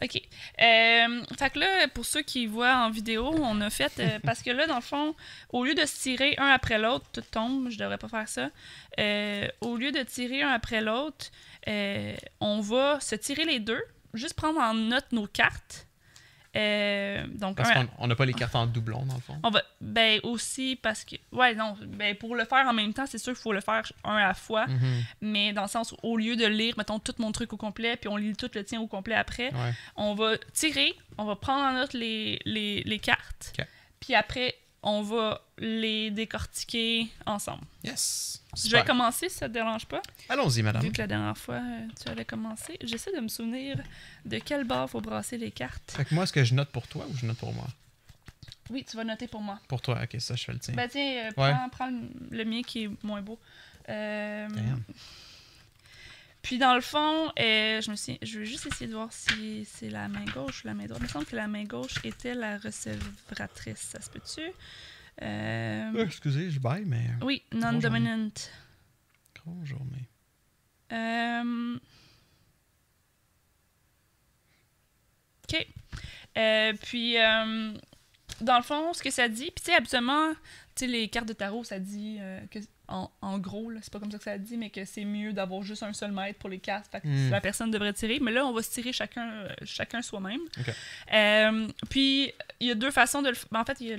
Ok. 0.02 0.16
Euh, 0.60 1.22
fait 1.38 1.50
que 1.50 1.58
là, 1.58 1.88
pour 1.88 2.04
ceux 2.04 2.22
qui 2.22 2.46
voient 2.46 2.76
en 2.76 2.90
vidéo, 2.90 3.30
on 3.40 3.60
a 3.60 3.70
fait. 3.70 3.92
euh, 4.00 4.18
parce 4.24 4.42
que 4.42 4.50
là, 4.50 4.66
dans 4.66 4.76
le 4.76 4.80
fond, 4.82 5.14
au 5.50 5.64
lieu 5.64 5.74
de 5.74 5.84
se 5.86 6.00
tirer 6.02 6.34
un 6.38 6.46
après 6.48 6.78
l'autre, 6.78 7.06
tout 7.12 7.22
tombe, 7.22 7.70
je 7.70 7.78
devrais 7.78 7.98
pas 7.98 8.08
faire 8.08 8.28
ça. 8.28 8.50
Euh, 8.98 9.48
au 9.60 9.76
lieu 9.76 9.92
de 9.92 10.02
tirer 10.02 10.42
un 10.42 10.48
après 10.50 10.80
l'autre, 10.80 11.26
on 12.40 12.60
va 12.60 12.98
se 13.00 13.14
tirer 13.14 13.44
les 13.44 13.60
deux, 13.60 13.82
juste 14.14 14.34
prendre 14.34 14.60
en 14.60 14.74
note 14.74 15.12
nos 15.12 15.26
cartes. 15.26 15.86
Euh, 16.56 17.24
donc, 17.28 17.56
Parce 17.58 17.70
un- 17.70 17.86
qu'on 17.86 17.92
on 17.98 18.06
n'a 18.08 18.16
pas 18.16 18.24
les 18.26 18.32
cartes 18.34 18.56
en 18.56 18.66
doublon, 18.66 19.04
dans 19.06 19.14
le 19.14 19.20
fond. 19.20 19.38
on 19.44 19.50
va. 19.50 19.62
Ben 19.80 20.18
aussi 20.24 20.76
parce 20.80 21.04
que. 21.04 21.14
Ouais, 21.30 21.54
non. 21.54 21.76
Ben 21.86 22.16
pour 22.16 22.34
le 22.34 22.44
faire 22.44 22.66
en 22.66 22.72
même 22.72 22.92
temps, 22.92 23.06
c'est 23.06 23.18
sûr 23.18 23.32
qu'il 23.34 23.40
faut 23.42 23.52
le 23.52 23.60
faire 23.60 23.82
un 24.04 24.16
à 24.16 24.28
la 24.28 24.34
fois. 24.34 24.66
Mhm. 24.66 25.02
Mais 25.20 25.52
dans 25.52 25.62
le 25.62 25.68
sens 25.68 25.92
où, 25.92 25.96
au 26.02 26.16
lieu 26.16 26.34
de 26.34 26.46
lire, 26.46 26.74
mettons, 26.76 26.98
tout 26.98 27.14
mon 27.18 27.30
truc 27.30 27.52
au 27.52 27.56
complet, 27.56 27.96
puis 27.96 28.08
on 28.08 28.16
lit 28.16 28.34
tout 28.34 28.50
le 28.54 28.64
tien 28.64 28.80
au 28.80 28.88
complet 28.88 29.14
après, 29.14 29.52
Ouais. 29.54 29.72
on 29.96 30.14
va 30.14 30.36
tirer, 30.52 30.92
on 31.18 31.24
va 31.24 31.36
prendre 31.36 31.62
en 31.64 31.72
note 31.72 31.92
les, 31.92 32.40
les, 32.44 32.82
les 32.82 32.98
cartes, 32.98 33.52
puis 34.00 34.14
après, 34.16 34.54
on 34.82 35.02
va 35.02 35.42
les 35.58 36.10
décortiquer 36.10 37.08
ensemble. 37.26 37.62
Yes. 37.84 38.42
Je 38.56 38.70
vais 38.70 38.84
commencer 38.84 39.28
si 39.28 39.36
ça 39.36 39.48
te 39.48 39.52
dérange 39.54 39.86
pas. 39.86 40.00
Allons-y, 40.28 40.62
madame. 40.62 40.82
Vu 40.82 40.90
que 40.90 40.98
la 41.00 41.06
dernière 41.06 41.36
fois, 41.38 41.56
euh, 41.56 41.86
tu 42.02 42.10
avais 42.10 42.24
commencé. 42.24 42.76
J'essaie 42.82 43.14
de 43.14 43.20
me 43.20 43.28
souvenir 43.28 43.78
de 44.24 44.38
quel 44.38 44.64
bord 44.64 44.88
faut 44.90 45.00
brasser 45.00 45.38
les 45.38 45.50
cartes. 45.50 45.92
Fait 45.96 46.04
que 46.04 46.14
moi, 46.14 46.24
est-ce 46.24 46.32
que 46.32 46.42
je 46.44 46.54
note 46.54 46.70
pour 46.70 46.86
toi 46.88 47.06
ou 47.10 47.16
je 47.16 47.26
note 47.26 47.36
pour 47.38 47.52
moi? 47.54 47.66
Oui, 48.70 48.84
tu 48.88 48.96
vas 48.96 49.04
noter 49.04 49.26
pour 49.28 49.40
moi. 49.42 49.58
Pour 49.68 49.80
toi, 49.82 50.00
ok, 50.02 50.20
ça, 50.20 50.34
je 50.36 50.44
fais 50.44 50.52
le 50.52 50.58
tien. 50.58 50.74
Ben 50.74 50.88
tiens, 50.88 51.02
euh, 51.02 51.42
Ouais. 51.42 51.52
prends, 51.52 51.68
prends 51.70 51.90
le, 51.90 52.36
le 52.38 52.44
mien 52.44 52.62
qui 52.62 52.84
est 52.84 52.90
moins 53.04 53.20
beau. 53.20 53.38
Euh, 53.88 54.48
Damn. 54.48 54.82
Puis 56.42 56.58
dans 56.58 56.74
le 56.74 56.80
fond, 56.80 57.30
euh, 57.38 57.80
je 57.80 57.90
me 57.90 57.96
suis, 57.96 58.18
je 58.22 58.38
veux 58.38 58.44
juste 58.44 58.66
essayer 58.66 58.86
de 58.86 58.94
voir 58.94 59.12
si 59.12 59.64
c'est 59.64 59.90
la 59.90 60.08
main 60.08 60.24
gauche 60.24 60.64
ou 60.64 60.68
la 60.68 60.74
main 60.74 60.86
droite. 60.86 61.00
Il 61.00 61.04
me 61.04 61.08
semble 61.08 61.26
que 61.26 61.36
la 61.36 61.48
main 61.48 61.64
gauche 61.64 62.02
était 62.04 62.34
la 62.34 62.58
recevratrice. 62.58 63.78
Ça 63.80 64.00
se 64.00 64.10
peut-tu? 64.10 64.40
Euh, 65.22 65.92
Euh, 65.94 66.04
excusez, 66.04 66.50
je 66.50 66.58
baille, 66.58 66.84
mais. 66.86 67.10
oui, 67.22 67.42
non-dominant. 67.52 68.30
Gros 69.34 69.64
journée. 69.64 70.08
OK. 75.48 75.66
Puis, 76.82 77.14
dans 77.14 78.56
le 78.56 78.62
fond, 78.62 78.92
ce 78.94 79.02
que 79.02 79.10
ça 79.10 79.28
dit, 79.28 79.50
puis 79.54 79.64
tu 79.64 79.70
sais, 79.70 79.74
habituellement, 79.76 80.32
tu 80.32 80.38
sais, 80.76 80.86
les 80.86 81.08
cartes 81.08 81.28
de 81.28 81.32
tarot, 81.34 81.64
ça 81.64 81.78
dit 81.78 82.18
que, 82.50 82.58
en, 82.90 83.10
en 83.22 83.38
gros, 83.38 83.70
c'est 83.82 83.92
pas 83.92 83.98
comme 84.00 84.10
ça 84.10 84.18
que 84.18 84.24
ça 84.24 84.36
dit, 84.38 84.56
mais 84.56 84.70
que 84.70 84.84
c'est 84.84 85.04
mieux 85.04 85.32
d'avoir 85.32 85.62
juste 85.62 85.82
un 85.82 85.92
seul 85.92 86.12
maître 86.12 86.38
pour 86.38 86.50
les 86.50 86.58
cartes. 86.58 86.86
Fait 86.90 87.00
que 87.00 87.06
Hmm. 87.08 87.30
la 87.30 87.40
personne 87.40 87.70
devrait 87.70 87.92
tirer. 87.92 88.18
Mais 88.20 88.32
là, 88.32 88.44
on 88.44 88.52
va 88.52 88.62
se 88.62 88.70
tirer 88.70 88.92
chacun, 88.92 89.28
euh, 89.30 89.48
chacun 89.64 90.02
soi-même. 90.02 90.40
Euh, 91.12 91.68
puis, 91.88 92.32
il 92.60 92.66
y 92.68 92.70
a 92.70 92.74
deux 92.74 92.90
façons 92.90 93.22
de 93.22 93.28
le 93.28 93.34
faire. 93.34 93.48
En 93.54 93.64
fait, 93.64 93.80
y 93.80 93.92
a 93.92 93.96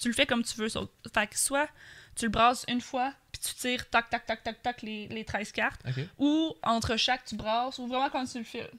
tu 0.00 0.08
le 0.08 0.14
fais 0.14 0.26
comme 0.26 0.42
tu 0.42 0.56
veux. 0.56 0.68
ça. 0.68 0.80
Fait 1.14 1.26
que 1.26 1.38
soit 1.38 1.68
tu 2.16 2.26
le 2.26 2.30
brasses 2.30 2.64
une 2.68 2.80
fois, 2.80 3.12
puis 3.32 3.40
tu 3.40 3.54
tires 3.54 3.88
tac, 3.90 4.08
tac, 4.10 4.24
tac, 4.26 4.42
tac, 4.44 4.62
tac, 4.62 4.82
les, 4.82 5.08
les 5.08 5.24
13 5.24 5.50
cartes 5.52 5.80
ou 6.18 6.54
entre 6.62 6.96
chaque 6.96 7.24
tu 7.24 7.34
brasses 7.34 7.78
ou 7.78 7.86
vraiment 7.88 8.08
quand 8.10 8.24
tu 8.24 8.38
le 8.38 8.44
fais. 8.44 8.70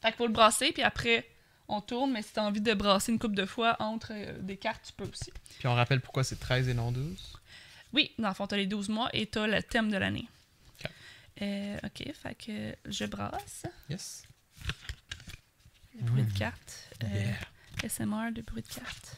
Fait 0.00 0.08
qu'il 0.08 0.16
faut 0.16 0.26
le 0.26 0.32
brasser 0.32 0.72
puis 0.72 0.82
après 0.82 1.26
on 1.68 1.80
tourne 1.80 2.12
mais 2.12 2.22
si 2.22 2.32
t'as 2.32 2.42
envie 2.42 2.60
de 2.60 2.72
brasser 2.74 3.12
une 3.12 3.18
coupe 3.18 3.34
de 3.34 3.44
fois 3.46 3.76
entre 3.78 4.12
euh, 4.12 4.38
des 4.40 4.56
cartes 4.56 4.82
tu 4.86 4.92
peux 4.94 5.04
aussi. 5.10 5.32
Puis 5.58 5.66
on 5.68 5.74
rappelle 5.74 6.00
pourquoi 6.00 6.24
c'est 6.24 6.36
13 6.36 6.68
et 6.68 6.74
non 6.74 6.92
12. 6.92 7.40
Oui, 7.94 8.10
dans 8.18 8.28
le 8.28 8.34
fond 8.34 8.46
t'as 8.46 8.56
les 8.56 8.66
12 8.66 8.88
mois 8.90 9.08
et 9.14 9.26
t'as 9.26 9.46
le 9.46 9.62
thème 9.62 9.90
de 9.90 9.96
l'année. 9.96 10.28
Ok. 10.84 10.90
Euh, 11.42 11.78
ok, 11.84 12.12
fait 12.12 12.34
que 12.34 12.76
je 12.90 13.04
brasse 13.06 13.64
Yes. 13.88 14.24
le 15.96 16.02
bruit 16.04 16.22
Mm. 16.22 16.26
de 16.32 16.38
cartes. 16.38 16.90
Euh, 17.04 17.06
Yeah. 17.08 17.88
SMR 17.88 18.32
de 18.32 18.42
bruit 18.42 18.62
de 18.62 18.68
cartes. 18.68 19.16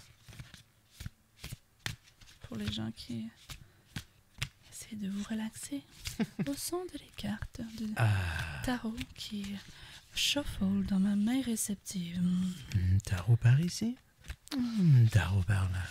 Pour 2.43 2.57
les 2.57 2.71
gens 2.73 2.91
qui 2.93 3.29
essaient 4.73 4.97
de 4.97 5.09
vous 5.09 5.25
relaxer 5.29 5.83
au 6.47 6.55
son 6.55 6.85
de 6.87 6.99
les 6.99 7.11
cartes 7.17 7.61
de 7.79 7.89
Ah. 7.97 8.63
tarot 8.65 8.95
qui 9.15 9.47
shuffle 10.15 10.85
dans 10.89 10.99
ma 11.01 11.17
main 11.17 11.43
réceptive. 11.43 12.21
Hmm, 12.21 12.99
tarot 13.05 13.37
par 13.37 13.61
ici? 13.61 13.97
Hmm, 14.57 15.07
tarot 15.09 15.43
par 15.43 15.69
là. 15.71 15.83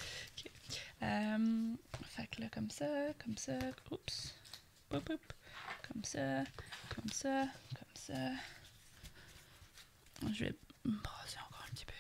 Euh, 1.02 1.74
fait 2.04 2.28
que 2.28 2.42
là, 2.42 2.48
comme 2.50 2.70
ça, 2.70 2.86
comme 3.24 3.38
ça, 3.38 3.54
oups, 3.92 4.36
oup, 4.92 5.10
oup, 5.10 5.34
comme 5.88 6.04
ça, 6.04 6.44
comme 6.94 7.10
ça, 7.12 7.44
comme 7.76 7.96
ça. 7.96 8.32
Je 10.32 10.46
vais 10.46 10.56
brasser 10.86 11.38
encore 11.40 11.66
un 11.68 11.74
petit 11.74 11.86
peu. 11.86 11.94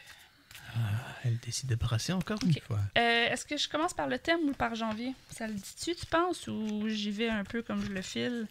Ah, 0.77 1.15
elle 1.24 1.38
décide 1.39 1.70
de 1.70 1.75
brasser 1.75 2.13
encore 2.13 2.39
une 2.44 2.60
fois. 2.60 2.79
Euh, 2.98 3.27
Est-ce 3.27 3.46
que 3.46 3.58
je 3.58 3.70
commence 3.70 3.94
par 3.94 4.08
le 4.08 4.20
thème 4.20 4.41
ou 4.50 4.53
par 4.53 4.75
janvier? 4.75 5.13
Ça 5.32 5.48
le 5.48 5.53
dit-tu, 5.53 5.96
tu 5.96 6.05
penses, 6.05 6.48
ou 6.48 6.88
j'y 6.89 7.12
vais 7.12 7.29
un 7.29 7.44
peu 7.44 7.62
comme 7.62 7.82
je 7.82 7.91
le 7.91 8.01
file? 8.01 8.48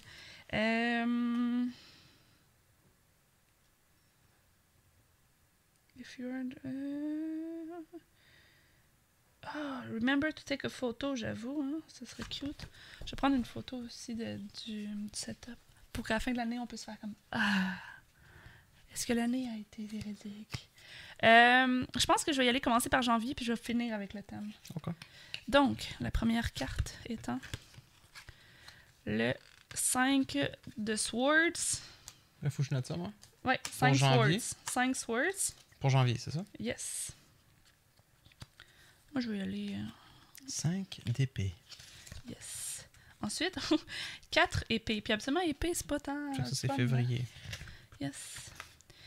Euh... 0.52 1.66
If 5.96 6.18
you're... 6.18 6.44
Ah, 9.46 9.82
remember 9.92 10.32
to 10.32 10.42
take 10.44 10.66
a 10.66 10.70
photo, 10.70 11.14
j'avoue, 11.16 11.62
hein? 11.62 11.80
Ça 11.88 12.06
serait 12.06 12.22
cute. 12.24 12.66
Je 13.04 13.10
vais 13.10 13.16
prendre 13.16 13.36
une 13.36 13.44
photo 13.44 13.76
aussi 13.78 14.14
de, 14.14 14.38
du, 14.64 14.86
du 14.86 15.08
setup. 15.12 15.56
Pour 15.92 16.06
qu'à 16.06 16.14
la 16.14 16.20
fin 16.20 16.32
de 16.32 16.36
l'année, 16.36 16.58
on 16.58 16.66
puisse 16.66 16.84
faire 16.84 16.98
comme... 17.00 17.14
Ah! 17.30 17.74
Est-ce 18.92 19.06
que 19.06 19.12
l'année 19.12 19.48
a 19.48 19.56
été 19.58 19.84
véridique? 19.86 20.68
Euh, 21.22 21.84
je 21.96 22.06
pense 22.06 22.24
que 22.24 22.32
je 22.32 22.38
vais 22.38 22.46
y 22.46 22.48
aller 22.48 22.60
commencer 22.60 22.88
par 22.88 23.02
janvier, 23.02 23.34
puis 23.34 23.44
je 23.44 23.52
vais 23.52 23.60
finir 23.60 23.94
avec 23.94 24.14
le 24.14 24.22
thème. 24.22 24.52
Donc, 25.48 25.94
la 26.00 26.10
première 26.10 26.52
carte 26.52 26.96
étant 27.06 27.40
le 29.06 29.34
5 29.74 30.38
de 30.76 30.96
Swords. 30.96 31.80
Là, 32.42 32.50
faut 32.50 32.62
que 32.62 32.68
je 32.68 32.74
note 32.74 32.86
ça, 32.86 32.96
moi. 32.96 33.12
Ouais, 33.44 33.60
5 33.70 33.94
janvier? 33.94 34.38
Swords. 34.38 34.56
5 34.70 34.96
Swords. 34.96 35.54
Pour 35.80 35.90
janvier, 35.90 36.16
c'est 36.18 36.30
ça? 36.30 36.44
Yes. 36.58 37.12
Moi, 39.14 39.20
je 39.22 39.30
vais 39.30 39.38
y 39.38 39.40
aller. 39.40 39.74
euh, 39.74 39.84
5 40.46 41.00
d'épée. 41.06 41.54
yes. 42.28 42.84
Ensuite, 43.22 43.56
4 44.30 44.64
épées. 44.68 45.00
Puis 45.00 45.12
absolument, 45.12 45.40
épée, 45.42 45.72
c'est 45.72 45.86
pas 45.86 45.98
tant. 46.00 46.34
Ça, 46.34 46.44
c'est 46.54 46.72
février. 46.74 47.24
Yes. 48.00 48.50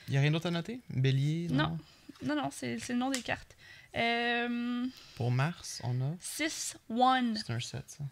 Il 0.07 0.13
y 0.13 0.17
a 0.17 0.21
rien 0.21 0.31
d'autre 0.31 0.47
à 0.47 0.51
noter? 0.51 0.79
Bélier? 0.89 1.47
Non? 1.49 1.69
Non. 1.69 1.79
Non, 2.23 2.35
non, 2.43 2.49
c'est 2.51 2.77
le 2.89 2.95
nom 2.95 3.11
des 3.11 3.21
cartes. 3.21 3.55
Euh, 3.95 4.87
Pour 5.15 5.29
mars, 5.29 5.81
on 5.83 6.01
a? 6.01 6.15
6, 6.19 6.77
1. 6.89 7.35
C'est 7.35 7.51
un 7.53 7.59
7, 7.59 7.83
ça. 7.89 8.03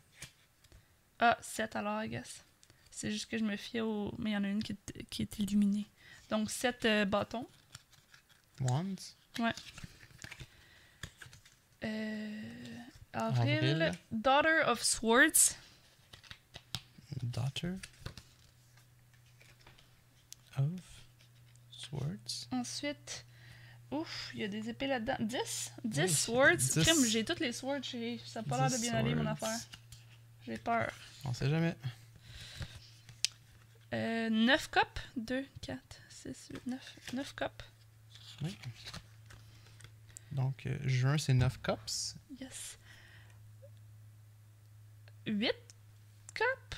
Ah, 1.19 1.37
7 1.41 1.75
alors, 1.75 2.03
I 2.03 2.09
guess. 2.09 2.43
C'est 2.91 3.11
juste 3.11 3.25
que 3.27 3.37
je 3.37 3.43
me 3.43 3.57
fiais 3.57 3.81
au. 3.81 4.13
Mais 4.19 4.31
il 4.31 4.33
y 4.33 4.37
en 4.37 4.43
a 4.43 4.47
une 4.47 4.61
qui 4.63 4.73
est, 4.73 5.03
qui 5.09 5.21
est 5.23 5.39
illuminée. 5.39 5.85
Donc, 6.29 6.51
7 6.51 6.85
bâtons. 7.09 7.47
Wands? 8.61 9.15
Euh, 11.83 12.41
avril, 13.13 13.81
Avril. 13.81 13.91
Daughter 14.11 14.61
of 14.67 14.81
Swords. 14.83 15.55
Daughter. 17.23 17.75
Of. 20.57 20.69
Swords. 21.71 22.47
Ensuite, 22.51 23.25
ouf, 23.91 24.31
il 24.33 24.39
y 24.41 24.43
a 24.43 24.47
des 24.47 24.69
épées 24.69 24.87
là-dedans. 24.87 25.17
10 25.19 25.73
10 25.83 26.01
Oui, 26.01 26.09
Swords. 26.09 26.55
10. 26.57 26.79
Crime, 26.81 27.05
j'ai 27.05 27.25
toutes 27.25 27.39
les 27.39 27.51
Swords. 27.51 27.83
Ça 28.25 28.41
n'a 28.41 28.47
pas 28.47 28.57
l'air 28.57 28.69
de 28.71 28.75
10 28.77 28.81
bien 28.81 28.93
aller, 28.95 29.15
mon 29.15 29.23
swords. 29.23 29.31
affaire. 29.33 29.59
J'ai 30.45 30.57
peur. 30.57 30.91
On 31.25 31.33
sait 31.33 31.49
jamais. 31.49 31.75
Euh, 33.93 34.29
9 34.29 34.67
copes. 34.69 34.99
2, 35.17 35.45
4, 35.61 35.79
6, 36.09 36.47
8, 36.53 36.67
9. 36.67 36.97
9 37.13 37.33
copes. 37.35 37.63
Donc, 40.35 40.65
euh, 40.65 40.77
juin, 40.83 41.17
c'est 41.17 41.33
9 41.33 41.59
cups. 41.61 42.15
Yes. 42.39 42.77
8 45.25 45.51
copes. 46.33 46.75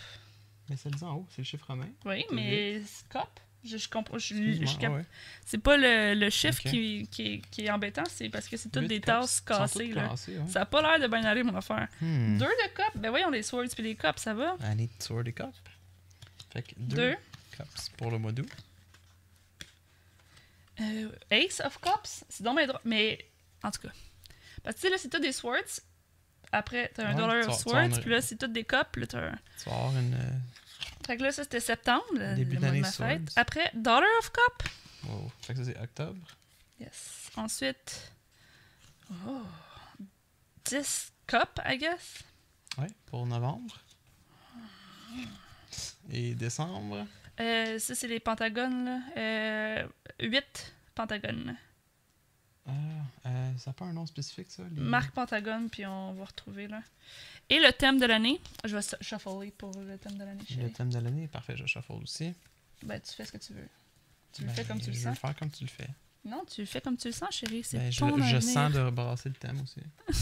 Mais 0.69 0.75
c'est 0.77 0.89
le 0.89 0.95
dit 0.95 1.03
en 1.03 1.15
haut, 1.15 1.27
c'est 1.29 1.39
le 1.39 1.43
chiffre 1.43 1.65
romain. 1.67 1.89
Oui, 2.05 2.25
mais 2.31 2.81
copes. 3.09 3.39
Je, 3.63 3.77
je 3.77 3.89
comprends. 3.89 4.17
je- 4.19 4.35
je 4.35 4.77
cap- 4.77 4.91
ah 4.93 4.97
ouais. 4.97 5.05
C'est 5.45 5.57
pas 5.57 5.75
le, 5.75 6.13
le 6.13 6.29
chiffre 6.29 6.61
qui, 6.61 7.07
qui, 7.11 7.21
est- 7.33 7.41
qui 7.49 7.65
est 7.65 7.69
embêtant, 7.71 8.03
c'est 8.09 8.29
parce 8.29 8.47
que 8.47 8.55
c'est 8.55 8.69
toutes 8.69 8.85
des 8.87 8.97
cups. 8.99 9.05
tasses 9.07 9.41
cassées. 9.41 9.87
Là. 9.87 10.05
classées, 10.07 10.37
ouais. 10.37 10.47
Ça 10.47 10.61
a 10.61 10.65
pas 10.65 10.81
l'air 10.81 10.99
de 11.05 11.11
bien 11.11 11.23
aller, 11.25 11.43
mon 11.43 11.55
affaire. 11.55 11.87
Hmm. 11.99 12.37
Deux 12.37 12.45
de 12.45 12.73
copes, 12.75 12.97
ben 13.01 13.09
voyons 13.09 13.29
les 13.31 13.41
swords 13.43 13.65
puis 13.73 13.83
les 13.83 13.95
copes, 13.95 14.19
ça 14.19 14.33
va? 14.33 14.55
I 14.61 14.75
need 14.75 14.91
sword 15.01 15.27
et 15.27 15.33
cup. 15.33 15.47
Fait 16.53 16.61
que 16.61 16.75
deux, 16.77 16.95
Deux. 16.95 17.15
cups 17.57 17.89
pour 17.97 18.11
le 18.11 18.19
mois 18.19 18.31
d'août. 18.31 18.49
Euh, 20.79 21.09
Ace 21.31 21.59
of 21.65 21.79
Cups, 21.81 22.23
c'est 22.29 22.43
donc 22.43 22.57
bien 22.57 22.67
drôle. 22.67 22.79
Mais, 22.85 23.25
en 23.63 23.71
tout 23.71 23.81
cas. 23.81 23.89
Parce 24.63 24.75
que 24.75 24.81
tu 24.81 24.87
sais, 24.87 24.89
là, 24.91 24.97
c'est 24.97 25.09
tout 25.09 25.19
des 25.19 25.31
swords. 25.31 25.79
Après, 26.51 26.91
t'as 26.95 27.07
un 27.07 27.09
Ouais, 27.09 27.15
Dollar 27.15 27.47
of 27.49 27.59
Swords, 27.59 27.99
puis 28.01 28.09
là, 28.09 28.21
c'est 28.21 28.37
toutes 28.37 28.53
des 28.53 28.63
copes. 28.63 28.95
Là, 28.95 29.07
t'as 29.07 29.19
un- 29.31 29.39
Tu 29.61 29.69
vas 29.69 29.75
avoir 29.75 29.97
une. 29.97 30.13
euh, 30.13 30.31
Fait 31.05 31.17
que 31.17 31.23
là, 31.23 31.31
ça, 31.31 31.43
c'était 31.43 31.59
septembre, 31.59 32.03
le, 32.13 32.35
Début 32.35 32.55
le 32.55 32.61
mois 32.61 32.71
de 32.71 32.79
ma 32.79 32.91
fête. 32.91 33.31
Après, 33.35 33.69
Dollar 33.73 34.09
of 34.19 34.31
Cup. 34.31 34.69
wow. 35.09 35.31
Fait 35.41 35.53
que 35.53 35.63
ça, 35.63 35.71
c'est 35.71 35.79
octobre. 35.79 36.25
Yes. 36.79 37.29
Ensuite, 37.35 38.11
oh, 39.27 39.41
10 40.65 41.11
Cup, 41.27 41.59
I 41.65 41.77
guess. 41.77 42.23
Ouais, 42.77 42.87
pour 43.07 43.25
novembre. 43.25 43.81
Et 46.11 46.33
décembre. 46.35 47.05
Euh, 47.39 47.79
ça, 47.79 47.95
c'est 47.95 48.07
les 48.07 48.19
pentagones, 48.19 48.85
là. 48.85 48.99
Euh, 49.17 49.87
8 50.21 50.73
pentagones. 50.95 51.55
Ah, 53.57 53.59
ça 53.59 53.69
n'a 53.71 53.73
pas 53.73 53.85
un 53.85 53.93
nom 53.93 54.05
spécifique, 54.05 54.49
ça? 54.51 54.63
Les... 54.71 54.81
Marque 54.81 55.11
Pentagone, 55.11 55.69
puis 55.69 55.85
on 55.85 56.13
va 56.13 56.25
retrouver 56.25 56.67
là. 56.67 56.81
Et 57.49 57.59
le 57.59 57.71
thème 57.73 57.99
de 57.99 58.05
l'année, 58.05 58.39
je 58.65 58.75
vais 58.77 58.83
shuffler 59.01 59.51
pour 59.51 59.71
le 59.79 59.97
thème 59.97 60.17
de 60.17 60.23
l'année, 60.23 60.43
Le 60.57 60.71
thème 60.71 60.89
de 60.91 60.99
l'année, 60.99 61.27
parfait, 61.27 61.55
je 61.57 61.65
shuffle 61.65 61.93
aussi. 61.93 62.33
Ben, 62.83 62.99
tu 63.01 63.13
fais 63.13 63.25
ce 63.25 63.31
que 63.31 63.37
tu 63.37 63.53
veux. 63.53 63.67
Tu 64.33 64.41
le 64.43 64.47
Ben, 64.47 64.53
fais 64.53 64.65
comme 64.65 64.79
tu 64.79 64.87
le 64.87 64.93
Je 64.93 64.99
vais 64.99 65.09
le 65.09 65.15
sens. 65.15 65.19
faire 65.19 65.35
comme 65.35 65.49
tu 65.51 65.63
le 65.63 65.69
fais. 65.69 65.89
Non, 66.25 66.43
tu 66.45 66.61
le 66.61 66.67
fais 66.67 66.81
comme 66.81 66.97
tu 66.97 67.07
le 67.07 67.13
sens, 67.13 67.33
chérie. 67.33 67.63
C'est 67.63 67.77
Ben, 67.77 67.91
je 67.91 67.99
ton 67.99 68.17
je 68.17 68.23
avenir. 68.35 68.43
sens 68.43 68.71
de 68.73 68.79
rebrasser 68.79 69.29
le 69.29 69.35
thème 69.35 69.61
aussi. 69.61 69.81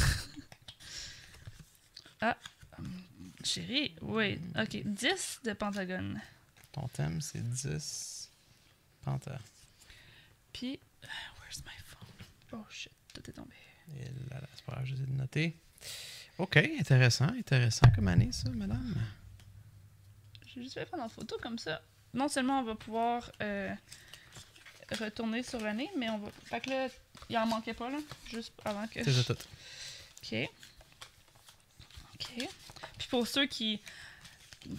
Chérie, 3.44 3.94
oui. 4.01 4.39
Ok, 4.58 4.77
10 4.84 5.42
de 5.44 5.54
Pentagone. 5.54 6.20
Ton 6.72 6.88
thème, 6.88 7.22
c'est 7.22 7.44
10 7.48 8.32
panthères. 9.04 9.42
Puis, 10.51 10.80
where's 11.39 11.62
my 11.63 11.72
phone? 11.86 12.08
Oh 12.54 12.65
shit, 12.70 12.92
tout 13.15 13.29
est 13.29 13.34
tombé. 13.34 13.55
Et 14.00 14.03
là, 14.29 14.39
là, 14.41 14.48
c'est 14.55 14.65
pas 14.65 14.74
grave, 14.74 14.86
j'essaie 14.86 15.03
de 15.03 15.12
noter. 15.17 15.55
OK, 16.38 16.57
intéressant, 16.57 17.27
intéressant 17.29 17.88
comme 17.95 18.07
année, 18.07 18.31
ça, 18.31 18.50
madame. 18.50 18.95
J'ai 20.53 20.62
juste 20.62 20.74
fait 20.74 20.86
prendre 20.86 21.03
en 21.03 21.10
photo 21.10 21.38
comme 21.41 21.57
ça. 21.57 21.81
Non 22.13 22.27
seulement 22.27 22.60
on 22.60 22.63
va 22.63 22.75
pouvoir 22.75 23.31
euh, 23.41 23.74
retourner 25.00 25.43
sur 25.43 25.60
l'année, 25.62 25.89
mais 25.98 26.10
on 26.10 26.17
va. 26.19 26.29
Fait 26.45 26.62
que 26.62 26.69
là, 26.69 26.88
il 27.29 27.38
en 27.38 27.45
manquait 27.45 27.74
pas, 27.74 27.89
là. 27.89 27.98
Juste 28.31 28.53
avant 28.63 28.88
que. 28.88 29.03
C'est 29.03 29.12
ça 29.12 29.34
tout. 29.34 29.41
Ok. 30.24 30.50
Ok. 32.15 32.48
Puis 32.98 33.07
pour 33.10 33.27
ceux 33.27 33.45
qui 33.48 33.81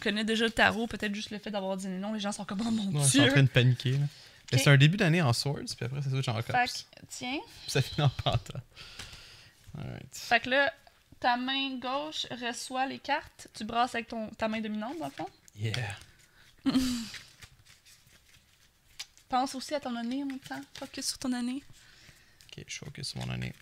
connaissent 0.00 0.26
déjà 0.26 0.44
le 0.46 0.50
tarot, 0.50 0.86
peut-être 0.86 1.14
juste 1.14 1.30
le 1.30 1.38
fait 1.38 1.50
d'avoir 1.50 1.76
dit 1.76 1.88
non, 1.88 2.12
les 2.14 2.20
gens 2.20 2.32
sont 2.32 2.44
comme 2.44 2.62
oh 2.66 2.70
mon 2.70 2.86
Ouais, 2.92 3.02
je 3.04 3.08
suis 3.08 3.20
en 3.20 3.24
dieu. 3.24 3.32
train 3.32 3.42
de 3.42 3.48
paniquer. 3.48 3.92
Là. 3.92 4.06
Mais 4.52 4.58
Ok. 4.58 4.64
C'est 4.64 4.70
un 4.70 4.76
début 4.76 4.96
d'année 4.96 5.22
en 5.22 5.32
Swords, 5.32 5.74
puis 5.76 5.86
après, 5.86 6.02
ça 6.02 6.10
switch 6.10 6.28
en 6.28 6.40
Fait 6.40 6.52
que, 6.52 7.06
tiens. 7.08 7.38
Puis 7.62 7.70
ça 7.70 7.82
finit 7.82 8.02
en 8.02 8.08
Penta. 8.10 8.60
Alright. 9.76 10.14
Fait 10.14 10.40
que 10.40 10.50
là, 10.50 10.72
ta 11.18 11.36
main 11.36 11.78
gauche 11.78 12.26
reçoit 12.30 12.86
les 12.86 12.98
cartes. 12.98 13.48
Tu 13.54 13.64
brasses 13.64 13.94
avec 13.94 14.08
ton, 14.08 14.28
ta 14.30 14.48
main 14.48 14.60
dominante, 14.60 14.98
dans 14.98 15.06
le 15.06 15.10
fond. 15.10 15.28
Yeah. 15.56 15.96
Pense 19.28 19.54
aussi 19.56 19.74
à 19.74 19.80
ton 19.80 19.96
année 19.96 20.22
en 20.22 20.26
même 20.26 20.38
temps. 20.38 20.60
Focus 20.74 21.08
sur 21.08 21.18
ton 21.18 21.32
année. 21.32 21.62
Ok, 22.46 22.64
je 22.66 22.78
focus 22.78 23.08
sur 23.08 23.18
mon 23.26 23.32
année. 23.32 23.52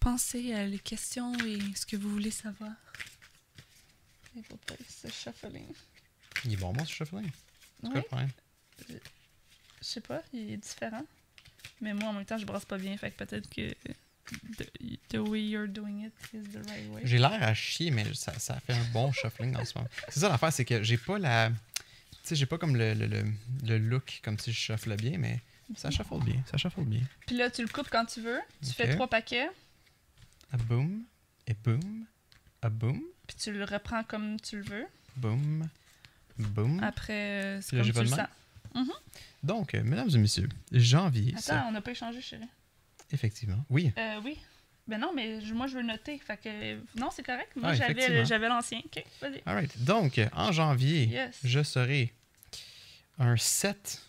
Pensez 0.00 0.52
à 0.52 0.66
les 0.66 0.80
questions 0.80 1.32
et 1.44 1.60
ce 1.76 1.86
que 1.86 1.96
vous 1.96 2.10
voulez 2.10 2.32
savoir. 2.32 2.72
Il 4.34 4.42
faut 4.42 4.56
pas 4.56 4.74
ce 4.88 5.08
shuffling. 5.08 5.72
Il 6.44 6.54
est 6.54 6.56
bon, 6.56 6.72
moi, 6.72 6.84
ce 6.84 6.92
shuffling. 6.92 7.30
C'est 7.82 7.90
quoi 7.90 7.90
Oui, 7.90 7.96
le 7.96 8.02
problème? 8.02 8.30
Je 9.82 9.86
sais 9.86 10.00
pas, 10.00 10.22
il 10.32 10.52
est 10.52 10.56
différent. 10.56 11.04
Mais 11.80 11.92
moi, 11.94 12.10
en 12.10 12.12
même 12.12 12.24
temps, 12.24 12.38
je 12.38 12.46
brasse 12.46 12.64
pas 12.64 12.78
bien, 12.78 12.96
fait 12.96 13.10
que 13.10 13.24
peut-être 13.24 13.48
que 13.50 13.70
the, 14.58 14.98
the 15.08 15.16
way 15.18 15.42
you're 15.42 15.66
doing 15.68 16.04
it 16.06 16.12
is 16.32 16.48
the 16.52 16.64
right 16.68 16.88
way. 16.92 17.02
J'ai 17.04 17.18
l'air 17.18 17.42
à 17.42 17.52
chier, 17.54 17.90
mais 17.90 18.14
ça, 18.14 18.32
ça 18.38 18.60
fait 18.60 18.72
un 18.72 18.84
bon 18.92 19.10
shuffling 19.12 19.56
en 19.56 19.64
ce 19.64 19.76
moment. 19.76 19.88
C'est 20.08 20.20
ça 20.20 20.28
l'affaire, 20.28 20.52
c'est 20.52 20.64
que 20.64 20.82
j'ai 20.82 20.96
pas 20.96 21.18
la. 21.18 21.50
Tu 21.50 22.28
sais, 22.28 22.36
j'ai 22.36 22.46
pas 22.46 22.56
comme 22.58 22.76
le, 22.76 22.94
le, 22.94 23.06
le, 23.06 23.24
le 23.64 23.78
look 23.78 24.20
comme 24.22 24.38
si 24.38 24.52
je 24.52 24.58
shuffle 24.58 24.94
bien, 24.96 25.18
mais 25.18 25.40
ça 25.76 25.90
shuffle 25.90 26.22
bien. 26.24 26.40
Ça 26.50 26.56
shuffle 26.56 26.82
bien. 26.84 27.00
Puis 27.26 27.36
là, 27.36 27.50
tu 27.50 27.62
le 27.62 27.68
coupes 27.68 27.88
quand 27.90 28.04
tu 28.06 28.20
veux. 28.20 28.38
Tu 28.64 28.70
fais 28.70 28.94
trois 28.94 29.08
paquets, 29.08 29.48
A 30.52 30.56
boom, 30.58 31.02
et 31.48 31.54
boom, 31.64 32.04
a 32.62 32.68
boom, 32.68 33.02
puis 33.26 33.36
tu 33.36 33.52
le 33.52 33.64
reprends 33.64 34.04
comme 34.04 34.38
tu 34.40 34.58
le 34.58 34.62
veux. 34.62 34.86
boom, 35.16 35.68
boom. 36.38 36.80
Après, 36.84 37.12
euh, 37.42 37.60
c'est 37.60 37.74
là, 37.76 37.82
comme 37.82 37.86
j'ai 37.86 37.92
tu 37.92 37.98
le 37.98 38.04
de 38.04 38.22
sens. 38.74 38.88
Donc, 39.42 39.74
euh, 39.74 39.82
mesdames 39.82 40.08
et 40.14 40.18
messieurs, 40.18 40.48
janvier, 40.72 41.34
ça, 41.38 41.58
Attends, 41.58 41.68
on 41.68 41.72
n'a 41.72 41.80
pas 41.80 41.90
échangé, 41.92 42.20
chérie. 42.20 42.44
effectivement. 43.10 43.64
Oui, 43.70 43.92
Euh, 43.98 44.20
oui. 44.24 44.38
Ben 44.88 44.98
non, 44.98 45.12
mais 45.14 45.40
moi, 45.52 45.66
je 45.68 45.74
veux 45.76 45.82
noter. 45.82 46.18
Fait 46.18 46.36
que. 46.36 46.74
Non, 46.98 47.10
c'est 47.14 47.22
correct. 47.22 47.50
Moi, 47.54 47.70
Ah, 47.70 47.74
j'avais, 48.24 48.48
l'ancien. 48.48 48.80
Ok, 48.84 49.04
vas-y. 49.20 49.40
alright. 49.46 49.84
Donc, 49.84 50.18
euh, 50.18 50.28
en 50.32 50.50
janvier, 50.52 51.04
Yes. 51.06 51.38
je 51.44 51.62
serai 51.62 52.12
un 53.18 53.36
set 53.36 54.02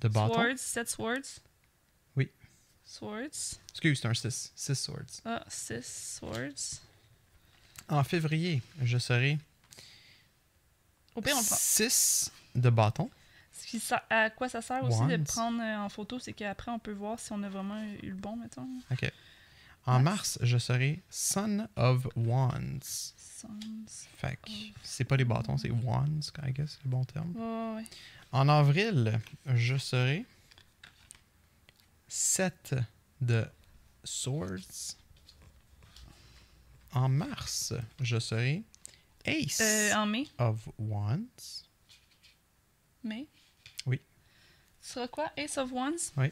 de 0.00 0.08
bâtons. 0.08 0.34
Swords, 0.34 0.58
sept 0.58 0.88
swords. 0.90 1.40
Oui. 2.16 2.28
Swords. 2.84 3.58
Excuse, 3.70 4.00
c'est 4.00 4.08
un 4.08 4.14
6. 4.14 4.52
6 4.56 4.74
swords. 4.74 5.20
Ah, 5.24 5.44
six 5.48 6.18
swords. 6.20 6.80
En 7.88 8.02
février, 8.02 8.62
je 8.82 8.98
serai 8.98 9.38
Au 11.14 11.20
pire, 11.20 11.34
on 11.36 11.40
le 11.40 11.46
prend. 11.46 11.56
6 11.56 12.32
de 12.56 12.70
bâtons. 12.70 13.10
Ce 13.56 13.66
qui 13.66 13.80
à 14.10 14.30
quoi 14.30 14.48
ça 14.48 14.60
sert 14.60 14.82
aussi 14.84 15.06
de 15.06 15.16
prendre 15.24 15.60
euh, 15.62 15.76
en 15.78 15.88
photo, 15.88 16.18
c'est 16.18 16.32
qu'après, 16.32 16.70
on 16.72 16.78
peut 16.78 16.92
voir 16.92 17.18
si 17.20 17.32
on 17.32 17.42
a 17.44 17.48
vraiment 17.48 17.80
eu 18.02 18.08
le 18.10 18.14
bon, 18.16 18.36
mettons. 18.36 18.68
OK. 18.90 19.10
En 19.86 20.00
Mars. 20.00 20.38
mars, 20.38 20.38
je 20.42 20.58
serai 20.58 21.02
Son 21.10 21.68
of 21.76 22.06
Wands. 22.16 22.80
Sons. 23.16 23.86
Fait 24.16 24.36
que 24.42 24.50
c'est 24.82 25.04
pas 25.04 25.16
des 25.16 25.24
bâtons, 25.24 25.56
c'est 25.58 25.70
Wands, 25.70 26.20
I 26.42 26.52
guess, 26.52 26.72
c'est 26.72 26.84
le 26.84 26.90
bon 26.90 27.04
terme. 27.04 27.32
Ouais, 27.36 27.42
ouais, 27.42 27.74
ouais. 27.76 27.84
En 28.32 28.48
avril, 28.48 29.20
je 29.46 29.76
serai 29.76 30.24
7 32.08 32.74
de 33.20 33.46
Swords. 34.02 34.96
En 36.92 37.08
mars, 37.08 37.74
je 38.00 38.18
serai 38.18 38.62
Ace 39.26 39.60
Euh, 39.60 39.94
en 39.94 40.06
mai. 40.06 40.26
of 40.38 40.68
Wands. 40.78 41.64
Mai. 43.02 43.26
Seras 44.84 45.08
quoi? 45.08 45.30
Ace 45.38 45.56
of 45.56 45.72
Wands? 45.72 46.12
Oui. 46.18 46.30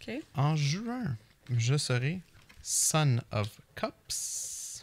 Ok. 0.00 0.10
En 0.34 0.56
juin, 0.56 1.16
je 1.48 1.76
serai 1.76 2.20
Son 2.60 3.20
of 3.30 3.48
Cups. 3.76 4.82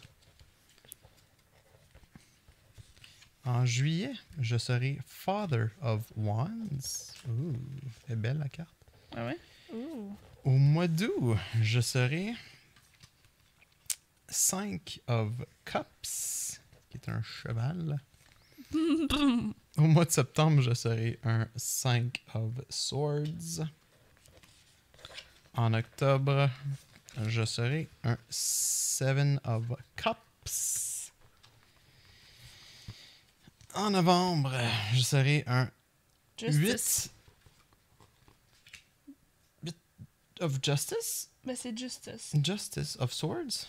En 3.44 3.66
juillet, 3.66 4.14
je 4.40 4.56
serai 4.56 4.98
Father 5.06 5.66
of 5.82 6.04
Wands. 6.16 7.12
Ouh, 7.28 7.52
elle 8.08 8.14
est 8.14 8.16
belle 8.16 8.38
la 8.38 8.48
carte. 8.48 8.74
Ah 9.14 9.26
ouais? 9.26 9.38
Ouh. 9.74 10.16
Au 10.44 10.56
mois 10.56 10.88
d'août, 10.88 11.36
je 11.60 11.80
serai 11.80 12.34
5 14.28 15.00
of 15.06 15.32
Cups, 15.66 16.60
qui 16.88 16.96
est 16.96 17.08
un 17.10 17.22
cheval. 17.22 18.00
Au 19.78 19.82
mois 19.82 20.04
de 20.04 20.10
septembre, 20.10 20.60
je 20.60 20.74
serai 20.74 21.18
un 21.24 21.48
5 21.56 22.22
of 22.34 22.52
Swords. 22.68 23.66
En 25.54 25.72
octobre, 25.72 26.50
je 27.26 27.44
serai 27.44 27.88
un 28.04 28.18
7 28.28 29.38
of 29.44 29.64
Cups. 29.96 31.10
En 33.74 33.90
novembre, 33.90 34.52
je 34.92 35.02
serai 35.02 35.44
un 35.46 35.70
Justice. 36.36 37.10
8 39.62 39.74
8 40.42 40.42
of 40.42 40.58
Justice? 40.62 41.28
Ben, 41.44 41.56
c'est 41.56 41.76
Justice. 41.76 42.32
Justice 42.42 42.96
of 43.00 43.12
Swords? 43.12 43.66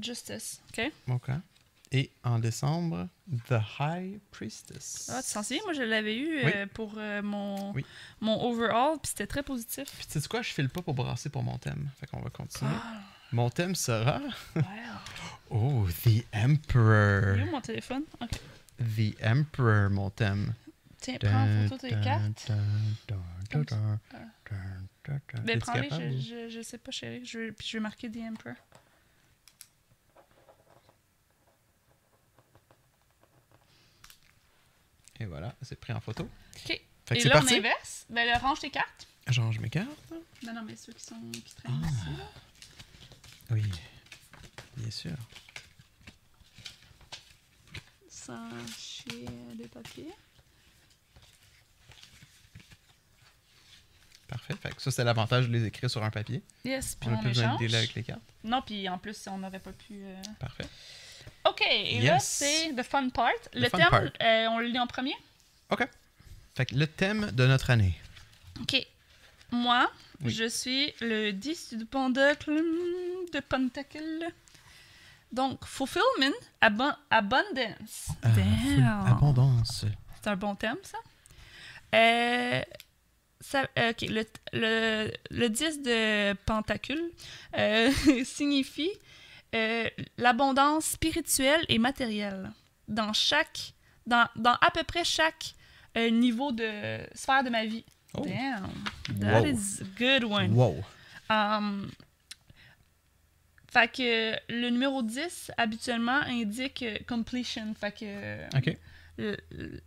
Justice. 0.00 0.60
Ok. 0.70 0.92
OK. 1.08 1.30
Et 1.92 2.10
en 2.24 2.38
décembre, 2.40 3.08
The 3.48 3.54
High 3.78 4.18
Priestess. 4.32 5.08
Ah, 5.14 5.22
tu 5.22 5.32
t'en 5.32 5.42
souviens? 5.42 5.62
Moi, 5.64 5.72
je 5.72 5.82
l'avais 5.82 6.16
eu 6.18 6.44
Oui. 6.44 6.52
euh, 6.54 6.66
pour 6.66 6.94
euh, 6.96 7.22
mon, 7.22 7.72
Oui. 7.72 7.84
mon 8.20 8.42
overall, 8.44 8.98
puis 9.00 9.10
c'était 9.10 9.26
très 9.28 9.42
positif. 9.44 9.84
Puis 9.96 10.06
tu 10.06 10.20
sais 10.20 10.28
quoi, 10.28 10.42
je 10.42 10.52
file 10.52 10.68
pas 10.68 10.82
pour 10.82 10.94
brasser 10.94 11.28
pour 11.30 11.42
mon 11.44 11.58
thème. 11.58 11.88
Fait 12.00 12.06
qu'on 12.06 12.20
va 12.20 12.30
continuer. 12.30 12.72
Ah, 12.74 13.00
Mon 13.32 13.50
thème 13.50 13.74
sera... 13.74 14.20
wow. 14.54 14.62
Oh, 15.48 15.86
The 16.04 16.24
Emperor. 16.34 17.36
où 17.46 17.50
mon 17.52 17.60
téléphone? 17.60 18.02
Ok. 18.20 18.30
The 18.80 19.14
Emperor, 19.24 19.88
mon 19.90 20.10
thème. 20.10 20.54
Tiens, 21.00 21.18
prends 21.20 21.46
en 21.64 21.68
photo 21.68 21.86
tes 21.86 22.00
cartes. 22.00 22.50
dun. 23.06 24.00
Ben, 25.44 25.58
prends-les, 25.60 25.88
je, 25.90 26.18
je, 26.18 26.48
je 26.48 26.62
sais 26.62 26.78
pas, 26.78 26.90
chérie. 26.90 27.24
Je, 27.24 27.50
puis 27.52 27.68
je 27.68 27.76
vais 27.76 27.80
marquer 27.80 28.10
The 28.10 28.16
Emperor. 28.28 28.56
Et 35.26 35.28
voilà, 35.28 35.52
c'est 35.60 35.74
pris 35.74 35.92
en 35.92 35.98
photo. 36.00 36.22
Ok. 36.22 36.66
Fait 36.68 36.78
que 37.08 37.14
Et 37.14 37.20
c'est 37.20 37.28
là, 37.28 37.42
on 37.42 37.52
inverse. 37.52 38.06
Ben, 38.08 38.24
là, 38.24 38.38
range 38.38 38.60
tes 38.60 38.70
cartes. 38.70 39.08
Je 39.26 39.40
range 39.40 39.58
mes 39.58 39.68
cartes. 39.68 39.88
Non, 40.44 40.54
non, 40.54 40.62
mais 40.62 40.76
ceux 40.76 40.92
qui, 40.92 41.02
sont, 41.02 41.16
qui 41.32 41.54
traînent 41.56 41.82
Ah. 41.84 41.88
ici, 41.88 42.16
là. 42.16 42.24
Oui, 43.50 43.64
bien 44.76 44.90
sûr. 44.90 45.16
Sans 48.08 48.48
chier 48.78 49.26
des 49.54 49.66
papiers. 49.66 50.12
Parfait. 54.28 54.54
Fait 54.60 54.74
que 54.76 54.80
ça, 54.82 54.92
c'est 54.92 55.02
l'avantage 55.04 55.48
de 55.48 55.52
les 55.52 55.64
écrire 55.64 55.90
sur 55.90 56.04
un 56.04 56.10
papier. 56.10 56.42
Yes, 56.64 56.94
puis 56.94 57.08
On 57.08 57.12
on, 57.12 57.16
n'a 57.16 57.20
plus 57.22 57.28
besoin 57.30 57.56
de 57.56 57.74
avec 57.74 57.94
les 57.94 58.02
cartes. 58.04 58.22
Non, 58.44 58.62
puis 58.62 58.88
en 58.88 58.98
plus, 58.98 59.26
on 59.26 59.38
n'aurait 59.38 59.58
pas 59.60 59.72
pu... 59.72 59.94
euh, 60.04 60.22
Parfait. 60.38 60.66
OK, 61.50 61.62
et 61.68 62.00
là, 62.00 62.18
c'est 62.18 62.72
the 62.74 62.82
fun 62.82 63.08
part. 63.10 63.30
le 63.54 63.68
fun 63.68 63.78
thème, 63.78 63.88
part. 63.90 64.02
euh, 64.22 64.46
on 64.50 64.58
le 64.58 64.66
lit 64.66 64.78
en 64.78 64.86
premier? 64.86 65.14
OK. 65.70 65.86
Fait 66.54 66.66
que 66.66 66.74
le 66.74 66.86
thème 66.86 67.30
de 67.32 67.46
notre 67.46 67.70
année. 67.70 67.98
OK. 68.60 68.76
Moi, 69.50 69.90
Oui. 70.24 70.32
je 70.32 70.48
suis 70.48 70.92
le 71.00 71.30
10 71.32 71.74
du 71.74 71.84
pentacle 71.86 72.50
de 73.32 73.40
Pentacle. 73.40 74.26
Donc, 75.32 75.64
fulfillment, 75.66 76.32
abo- 76.62 76.94
abundance. 77.10 78.08
Full 78.22 78.76
Damn. 78.78 79.06
abondance. 79.06 79.84
C'est 80.22 80.30
un 80.30 80.36
bon 80.36 80.54
thème, 80.54 80.76
ça. 80.82 80.98
Euh, 81.94 82.62
ça 83.40 83.66
euh, 83.78 83.90
OK, 83.90 84.02
le, 84.08 84.24
le, 84.52 85.10
le 85.30 85.48
10 85.48 85.82
de 85.82 86.32
Pentacule 86.46 87.10
euh, 87.58 87.92
signifie 88.24 88.90
euh, 89.56 89.88
l'abondance 90.18 90.84
spirituelle 90.86 91.64
et 91.68 91.78
matérielle 91.78 92.50
dans 92.88 93.12
chaque, 93.12 93.72
dans, 94.06 94.28
dans 94.36 94.56
à 94.60 94.70
peu 94.70 94.82
près 94.84 95.04
chaque 95.04 95.54
euh, 95.96 96.10
niveau 96.10 96.52
de 96.52 96.98
sphère 97.14 97.42
de 97.42 97.50
ma 97.50 97.64
vie. 97.64 97.84
Oh. 98.14 98.22
Damn, 98.24 98.70
that 99.20 99.40
Wow. 99.42 99.46
is 99.46 99.80
a 99.82 99.84
good 99.98 100.24
one. 100.24 100.52
Wow. 100.52 100.84
Um, 101.30 101.90
Fait 103.72 103.90
que 103.92 104.36
le 104.48 104.70
numéro 104.70 105.02
10, 105.02 105.50
habituellement, 105.58 106.20
indique 106.26 106.82
euh, 106.82 106.96
completion. 107.06 107.74
Fait 107.78 107.92
que. 107.92 108.56
OK. 108.56 108.76
le- 109.18 109.36
le- 109.50 109.80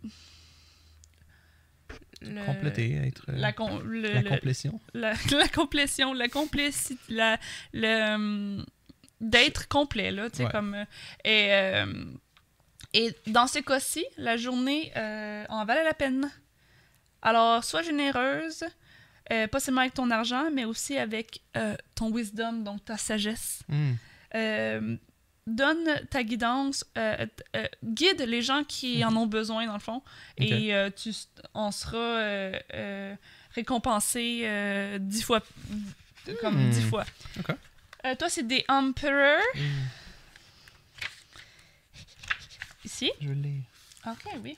le- 2.22 2.44
Compléter, 2.46 2.94
être. 2.96 3.24
euh, 3.30 3.36
La, 3.36 3.52
le- 3.84 4.12
la 4.12 4.22
complétion. 4.22 4.78
la, 4.94 5.14
la 5.32 5.48
complétion, 5.48 6.12
la 6.12 6.28
complicité, 6.28 7.00
la, 7.08 7.38
le, 7.72 8.14
hum, 8.14 8.66
d'être 9.20 9.68
complet, 9.68 10.10
là, 10.10 10.30
tu 10.30 10.38
sais, 10.38 10.44
Ouais. 10.44 10.50
comme... 10.50 10.74
euh, 10.74 10.84
et, 11.24 11.52
euh, 11.52 11.86
et 12.94 13.14
dans 13.26 13.46
ce 13.46 13.58
cas-ci, 13.60 14.04
la 14.16 14.36
journée 14.36 14.92
euh, 14.96 15.44
en 15.48 15.64
valait 15.64 15.84
la 15.84 15.94
peine. 15.94 16.30
Alors, 17.22 17.62
sois 17.64 17.82
généreuse, 17.82 18.64
euh, 19.32 19.46
pas 19.46 19.60
seulement 19.60 19.82
avec 19.82 19.94
ton 19.94 20.10
argent, 20.10 20.50
mais 20.52 20.64
aussi 20.64 20.96
avec 20.96 21.42
ton 21.94 22.10
wisdom, 22.10 22.64
donc 22.64 22.84
ta 22.84 22.96
sagesse. 22.96 23.60
Hmm. 23.68 24.96
Donne 25.46 26.00
ta 26.10 26.22
guidance, 26.22 26.84
guide 27.82 28.20
les 28.22 28.40
gens 28.42 28.62
qui 28.64 29.04
en 29.04 29.16
ont 29.16 29.26
besoin, 29.26 29.66
dans 29.66 29.74
le 29.74 29.80
fond, 29.80 30.02
et 30.38 30.72
tu, 30.96 31.12
on 31.54 31.70
sera 31.72 32.50
récompensé 33.54 34.96
dix 35.00 35.22
fois, 35.22 35.40
comme 36.40 36.66
Hmm. 36.68 36.70
dix 36.70 36.82
fois. 36.82 37.04
Euh, 38.06 38.14
toi, 38.16 38.28
c'est 38.30 38.46
des 38.46 38.64
Emperors, 38.68 39.40
Hmm. 39.54 39.86
ici? 42.84 43.10
Je 43.20 43.30
l'ai. 43.32 43.60
Ok, 44.06 44.24
oui. 44.42 44.56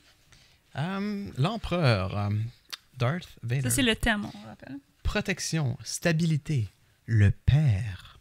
Euh, 0.76 1.30
L'empereur, 1.36 2.16
euh, 2.16 2.30
Darth 2.96 3.28
Vader. 3.42 3.62
Ça, 3.68 3.70
c'est 3.70 3.82
le 3.82 3.96
thème, 3.96 4.24
on 4.32 4.46
rappelle. 4.46 4.78
Protection, 5.02 5.76
stabilité, 5.84 6.68
le 7.06 7.30
père. 7.30 8.18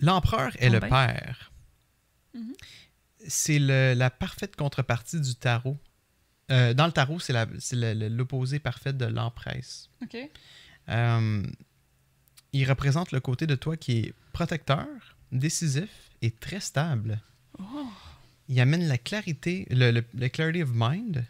L'empereur 0.00 0.50
est 0.58 0.68
Oh 0.68 0.72
le 0.72 0.80
ben. 0.80 0.88
père. 0.88 1.52
Mhm. 2.34 2.54
C'est 3.28 3.58
la 3.58 4.08
parfaite 4.10 4.56
contrepartie 4.56 5.20
du 5.20 5.34
tarot. 5.34 5.78
Euh, 6.50 6.72
dans 6.74 6.86
le 6.86 6.92
tarot, 6.92 7.20
c'est 7.20 7.34
l'opposé 8.08 8.58
parfait 8.58 8.94
de 8.94 9.04
l'empresse. 9.04 9.90
Ok. 10.02 10.16
Euh, 10.88 11.42
il 12.52 12.68
représente 12.68 13.12
le 13.12 13.20
côté 13.20 13.46
de 13.46 13.54
toi 13.54 13.76
qui 13.76 13.98
est 13.98 14.14
protecteur, 14.32 14.86
décisif 15.32 15.90
et 16.22 16.30
très 16.30 16.60
stable. 16.60 17.20
Oh. 17.58 17.86
Il 18.48 18.58
amène 18.60 18.86
la 18.88 18.98
clarité, 18.98 19.66
le, 19.70 19.90
le- 19.92 20.04
le 20.14 20.28
clarity 20.28 20.62
of 20.62 20.70
mind. 20.74 21.24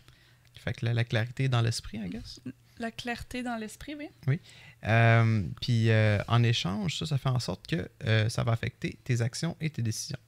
Fait 0.58 0.72
que 0.74 0.84
la, 0.86 0.94
la 0.94 1.04
clarité 1.04 1.48
dans 1.48 1.60
l'esprit, 1.62 1.98
I 1.98 2.08
guess. 2.10 2.40
La 2.78 2.90
clarté 2.90 3.42
dans 3.42 3.56
l'esprit, 3.56 3.94
oui. 3.94 4.40
Euh, 4.84 5.42
puis 5.60 5.90
euh, 5.90 6.18
en 6.28 6.42
échange, 6.42 6.98
ça, 6.98 7.04
ça 7.06 7.18
fait 7.18 7.28
en 7.28 7.38
sorte 7.38 7.66
que 7.66 7.88
euh, 8.04 8.28
ça 8.30 8.42
va 8.42 8.52
affecter 8.52 8.96
tes 9.04 9.20
actions 9.20 9.56
et 9.60 9.68
tes 9.68 9.82
décisions. 9.82 10.18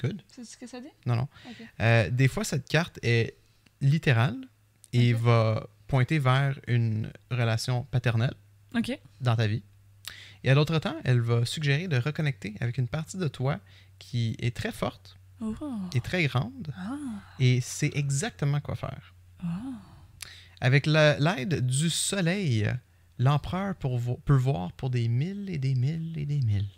Good? 0.00 0.22
C'est 0.34 0.44
ce 0.44 0.56
que 0.56 0.66
ça 0.66 0.80
dit? 0.80 0.88
Non, 1.06 1.14
non. 1.16 1.28
Des 2.10 2.26
fois, 2.26 2.42
cette 2.42 2.68
carte 2.68 2.98
est 3.02 3.36
littérale 3.80 4.36
et 4.92 5.12
va 5.12 5.68
pointer 5.86 6.18
vers 6.18 6.58
une 6.66 7.12
relation 7.30 7.84
paternelle 7.84 8.34
dans 9.20 9.36
ta 9.36 9.46
vie. 9.46 9.62
Et 10.44 10.50
à 10.50 10.54
d'autres 10.54 10.78
temps, 10.78 10.96
elle 11.04 11.20
va 11.20 11.44
suggérer 11.46 11.88
de 11.88 11.96
reconnecter 11.96 12.54
avec 12.60 12.78
une 12.78 12.86
partie 12.88 13.16
de 13.16 13.28
toi 13.28 13.58
qui 13.98 14.36
est 14.38 14.54
très 14.54 14.72
forte 14.72 15.16
Oh. 15.40 15.54
et 15.94 16.00
très 16.00 16.24
grande 16.26 16.72
Ah. 16.78 16.96
et 17.40 17.60
c'est 17.60 17.90
exactement 17.96 18.60
quoi 18.60 18.76
faire. 18.76 19.14
Ah. 19.42 19.46
Avec 20.60 20.86
la- 20.86 21.18
l'aide 21.18 21.66
du 21.66 21.90
soleil, 21.90 22.70
l'empereur 23.18 23.74
vo- 23.82 24.20
peut 24.24 24.36
voir 24.36 24.70
pour 24.72 24.90
des 24.90 25.08
mille 25.08 25.50
et 25.50 25.58
des 25.58 25.74
mille 25.74 26.16
et 26.18 26.24
des 26.24 26.40
mille. 26.40 26.68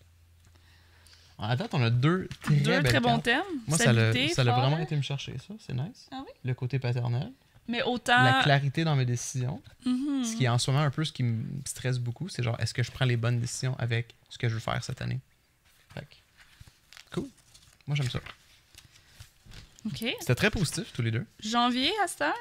À 1.39 1.55
date, 1.55 1.75
on 1.75 1.83
a 1.83 1.91
deux 1.91 2.29
très, 2.43 2.55
Deux 2.57 2.83
très 2.83 2.99
bons 2.99 3.19
thèmes. 3.19 3.43
Moi, 3.69 3.77
ça 3.77 3.93
l'a 3.93 4.09
Stabilité, 4.11 4.35
ça 4.35 4.43
l'a 4.43 4.53
fort. 4.55 4.63
vraiment 4.63 4.79
été 4.83 4.97
me 4.97 5.03
chercher, 5.03 5.37
ça. 5.47 5.53
C'est 5.61 5.75
nice. 5.75 6.09
Ah 6.11 6.23
oui? 6.27 6.33
Le 6.45 6.55
côté 6.55 6.79
paternel. 6.79 7.31
Mais 7.69 7.83
autant. 7.83 8.23
La 8.23 8.43
clarité 8.43 8.85
dans 8.85 8.95
mes 8.97 9.05
décisions. 9.05 9.63
Mhm. 9.85 10.25
Ce 10.25 10.37
qui 10.37 10.45
est 10.45 10.49
en 10.49 10.59
ce 10.59 10.71
moment 10.71 10.85
un 10.85 10.91
peu 10.91 11.05
ce 11.05 11.13
qui 11.13 11.23
me 11.23 11.45
stresse 11.65 11.99
beaucoup, 11.99 12.29
c'est 12.29 12.43
genre, 12.43 12.59
est-ce 12.61 12.73
que 12.75 12.83
je 12.83 12.91
prends 12.91 13.05
les 13.05 13.17
bonnes 13.17 13.41
décisions 13.41 13.77
avec 13.79 14.15
ce 14.29 14.39
que 14.39 14.49
je 14.49 14.55
veux 14.55 14.61
faire 14.61 14.83
cette 14.85 15.03
année? 15.03 15.21
Fait 15.95 16.03
que, 16.03 17.15
cool. 17.15 17.29
Moi, 17.87 17.97
j'aime 17.97 18.11
ça. 18.11 18.21
Ok. 19.85 20.05
C'était 20.21 20.35
très 20.35 20.51
positif, 20.51 20.93
tous 20.93 21.03
les 21.03 21.11
deux. 21.11 21.25
Janvier 21.41 21.93
à 22.03 22.09
cette 22.09 22.23
heure? 22.23 22.35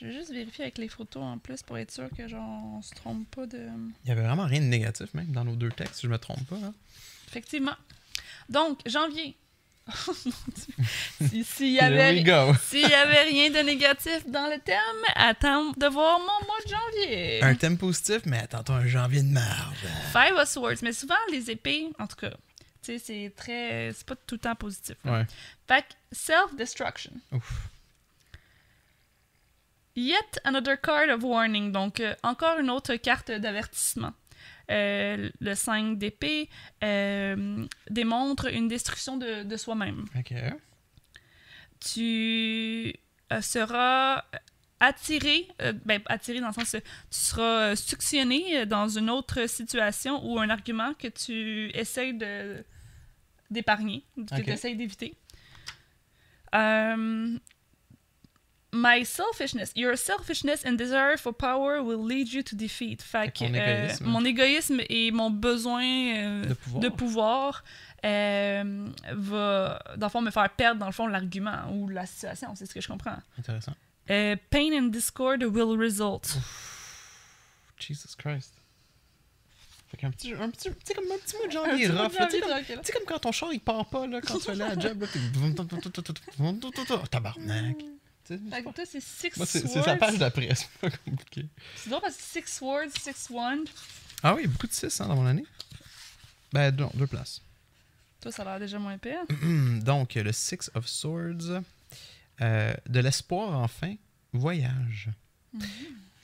Je 0.00 0.06
vais 0.06 0.12
juste 0.12 0.30
vérifier 0.32 0.62
avec 0.64 0.78
les 0.78 0.88
photos 0.88 1.22
en 1.24 1.38
plus 1.38 1.62
pour 1.62 1.76
être 1.76 1.90
sûr 1.90 2.08
que 2.16 2.28
genre 2.28 2.64
on 2.64 2.82
se 2.82 2.94
trompe 2.94 3.28
pas 3.34 3.46
de. 3.46 3.68
Il 4.04 4.08
y 4.08 4.12
avait 4.12 4.22
vraiment 4.22 4.46
rien 4.46 4.60
de 4.60 4.66
négatif, 4.66 5.12
même, 5.14 5.26
dans 5.32 5.44
nos 5.44 5.56
deux 5.56 5.70
textes, 5.72 5.96
si 5.96 6.02
je 6.02 6.08
me 6.08 6.18
trompe 6.18 6.44
pas. 6.46 6.56
hein. 6.56 6.72
Effectivement. 7.26 7.74
Donc, 8.48 8.78
janvier. 8.86 9.36
Oh 10.08 10.12
Dieu. 10.24 10.84
Si- 11.28 11.44
S'il 11.44 11.72
y 11.72 11.80
avait. 11.80 12.22
S'il 12.62 12.88
y 12.88 12.94
avait 12.94 13.22
rien 13.22 13.50
de 13.50 13.58
négatif 13.60 14.26
dans 14.26 14.46
le 14.46 14.58
thème, 14.60 14.78
attends 15.14 15.72
de 15.72 15.86
voir 15.86 16.18
mon 16.18 16.26
mois 16.26 16.60
de 16.64 16.70
janvier. 16.70 17.42
Un 17.42 17.54
thème 17.54 17.78
positif, 17.78 18.20
mais 18.26 18.38
attends-toi 18.40 18.76
un 18.76 18.86
janvier 18.86 19.22
de 19.22 19.28
merde. 19.28 19.74
Five 20.12 20.36
of 20.36 20.48
Swords. 20.48 20.82
Mais 20.82 20.92
souvent, 20.92 21.14
les 21.30 21.50
épées, 21.50 21.88
en 21.98 22.06
tout 22.06 22.16
cas, 22.16 22.30
tu 22.30 22.36
sais, 22.82 22.98
c'est 22.98 23.32
très. 23.36 23.92
C'est 23.94 24.06
pas 24.06 24.16
tout 24.16 24.34
le 24.34 24.40
temps 24.40 24.54
positif. 24.54 24.96
hein. 25.06 25.20
Ouais. 25.20 25.26
Fait 25.66 25.82
que 25.82 25.94
self-destruction. 26.12 27.12
Ouf. 27.32 27.52
Yet 29.96 30.38
another 30.44 30.76
card 30.80 31.08
of 31.10 31.22
warning. 31.24 31.72
Donc, 31.72 32.00
euh, 32.00 32.14
encore 32.22 32.58
une 32.58 32.70
autre 32.70 32.94
carte 32.96 33.30
d'avertissement. 33.30 34.12
Euh, 34.70 35.30
le 35.40 35.54
5 35.54 35.96
d'épée 35.96 36.50
euh, 36.84 37.66
démontre 37.88 38.52
une 38.52 38.68
destruction 38.68 39.16
de, 39.16 39.42
de 39.42 39.56
soi-même. 39.56 40.04
Ok. 40.18 40.34
Tu 41.80 42.94
euh, 43.32 43.40
seras 43.40 44.24
attiré, 44.80 45.48
ben, 45.84 46.00
attiré 46.06 46.40
dans 46.40 46.48
le 46.48 46.52
sens, 46.52 46.70
tu 46.70 46.80
seras 47.10 47.74
suctionné 47.74 48.64
dans 48.66 48.88
une 48.88 49.10
autre 49.10 49.48
situation 49.48 50.24
ou 50.24 50.38
un 50.38 50.50
argument 50.50 50.94
que 50.94 51.08
tu 51.08 51.70
essayes 51.74 52.16
d'épargner, 53.50 54.04
que 54.16 54.42
tu 54.42 54.50
essayes 54.50 54.76
d'éviter. 54.76 55.16
Euh, 56.54 57.38
My 58.72 59.02
selfishness, 59.02 59.72
your 59.74 59.96
selfishness 59.96 60.62
and 60.64 60.76
desire 60.76 61.16
for 61.16 61.32
power 61.32 61.82
will 61.82 62.04
lead 62.04 62.30
you 62.30 62.42
to 62.42 62.54
defeat. 62.54 63.00
Fait 63.02 63.32
que, 63.32 63.44
euh, 63.44 63.86
égoïsme. 63.86 64.04
mon 64.04 64.24
égoïsme 64.24 64.80
et 64.90 65.10
mon 65.10 65.30
besoin 65.30 65.82
euh, 65.82 66.44
De 66.44 66.54
pouvoir. 66.54 66.82
de 66.82 66.88
pouvoir 66.90 67.64
euh, 68.04 68.88
va, 69.12 69.82
dans 69.96 70.06
le 70.06 70.10
fond, 70.10 70.20
me 70.20 70.30
faire 70.30 70.50
perdre, 70.50 70.80
dans 70.80 70.86
le 70.86 70.92
fond, 70.92 71.06
l'argument 71.06 71.70
ou 71.72 71.88
la 71.88 72.04
situation. 72.04 72.54
C'est 72.54 72.66
ce 72.66 72.74
que 72.74 72.80
je 72.82 72.88
comprends. 72.88 73.16
Intéressant. 73.38 73.72
Euh, 74.10 74.36
pain 74.50 74.70
and 74.74 74.88
discord 74.88 75.42
will 75.42 75.78
result. 75.78 76.36
Jesus 77.78 78.14
Christ. 78.16 78.54
Fait 79.90 79.96
qu'un 79.96 80.10
petit, 80.10 80.34
un 80.34 80.50
petit, 80.50 80.68
sais, 80.84 80.94
comme 80.94 81.10
un 81.10 81.16
petit 81.16 81.36
mois 81.36 81.46
de 81.46 81.52
janvier 81.52 81.88
petit 81.88 81.98
rough. 81.98 82.12
Tu 82.68 82.74
sais, 82.82 82.92
comme, 82.92 83.04
quand 83.06 83.18
ton 83.20 83.32
char 83.32 83.50
il 83.52 83.60
part 83.60 83.86
pas, 83.86 84.06
là, 84.06 84.20
quand 84.20 84.38
tu 84.38 84.46
vas 84.46 84.52
aller 84.52 84.62
à 84.62 84.74
la 84.74 84.80
job, 84.80 85.00
là, 85.00 85.06
t'es. 85.10 85.18
Oh, 86.90 87.06
Tabarnak. 87.10 87.76
Fait 88.28 88.62
que 88.62 88.70
toi, 88.72 88.84
c'est 88.90 89.00
Six 89.00 89.36
Moi, 89.36 89.46
c'est 89.46 89.60
Swords. 89.60 89.72
c'est 89.72 89.82
sa 89.82 89.96
page 89.96 90.18
d'après, 90.18 90.48
c'est 90.54 90.68
pas 90.80 90.90
compliqué. 90.90 91.46
C'est 91.76 91.88
drôle 91.90 92.02
parce 92.02 92.16
que 92.16 92.22
Six 92.22 92.46
Swords, 92.54 92.90
Six 93.00 93.28
Wand. 93.30 93.64
Ah 94.22 94.34
oui, 94.34 94.46
beaucoup 94.46 94.66
de 94.66 94.72
6 94.72 95.00
hein, 95.00 95.08
dans 95.08 95.16
mon 95.16 95.26
année. 95.26 95.44
Ben, 96.52 96.74
non, 96.74 96.90
deux 96.94 97.06
places. 97.06 97.40
Toi, 98.20 98.32
ça 98.32 98.42
a 98.42 98.44
l'air 98.46 98.60
déjà 98.60 98.78
moins 98.78 98.98
pire. 98.98 99.20
Donc, 99.84 100.14
le 100.14 100.32
Six 100.32 100.70
of 100.74 100.86
Swords. 100.88 101.62
euh, 102.40 102.74
de 102.88 103.00
l'espoir, 103.00 103.58
enfin, 103.60 103.94
voyage. 104.32 105.08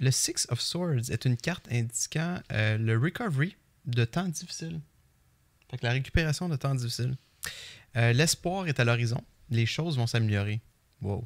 Le 0.00 0.10
Six 0.10 0.46
of 0.50 0.60
Swords 0.60 1.10
est 1.10 1.24
une 1.24 1.36
carte 1.36 1.66
indiquant 1.70 2.40
euh, 2.52 2.76
le 2.78 2.98
recovery 2.98 3.56
de 3.86 4.04
temps 4.04 4.26
difficiles. 4.28 4.80
Fait 5.70 5.78
que 5.78 5.86
la 5.86 5.92
récupération 5.92 6.48
de 6.48 6.56
temps 6.56 6.74
difficiles. 6.74 7.14
Euh, 7.96 8.12
L'espoir 8.12 8.66
est 8.66 8.80
à 8.80 8.84
l'horizon. 8.84 9.22
Les 9.50 9.66
choses 9.66 9.96
vont 9.96 10.06
s'améliorer. 10.06 10.60
Wow. 11.04 11.22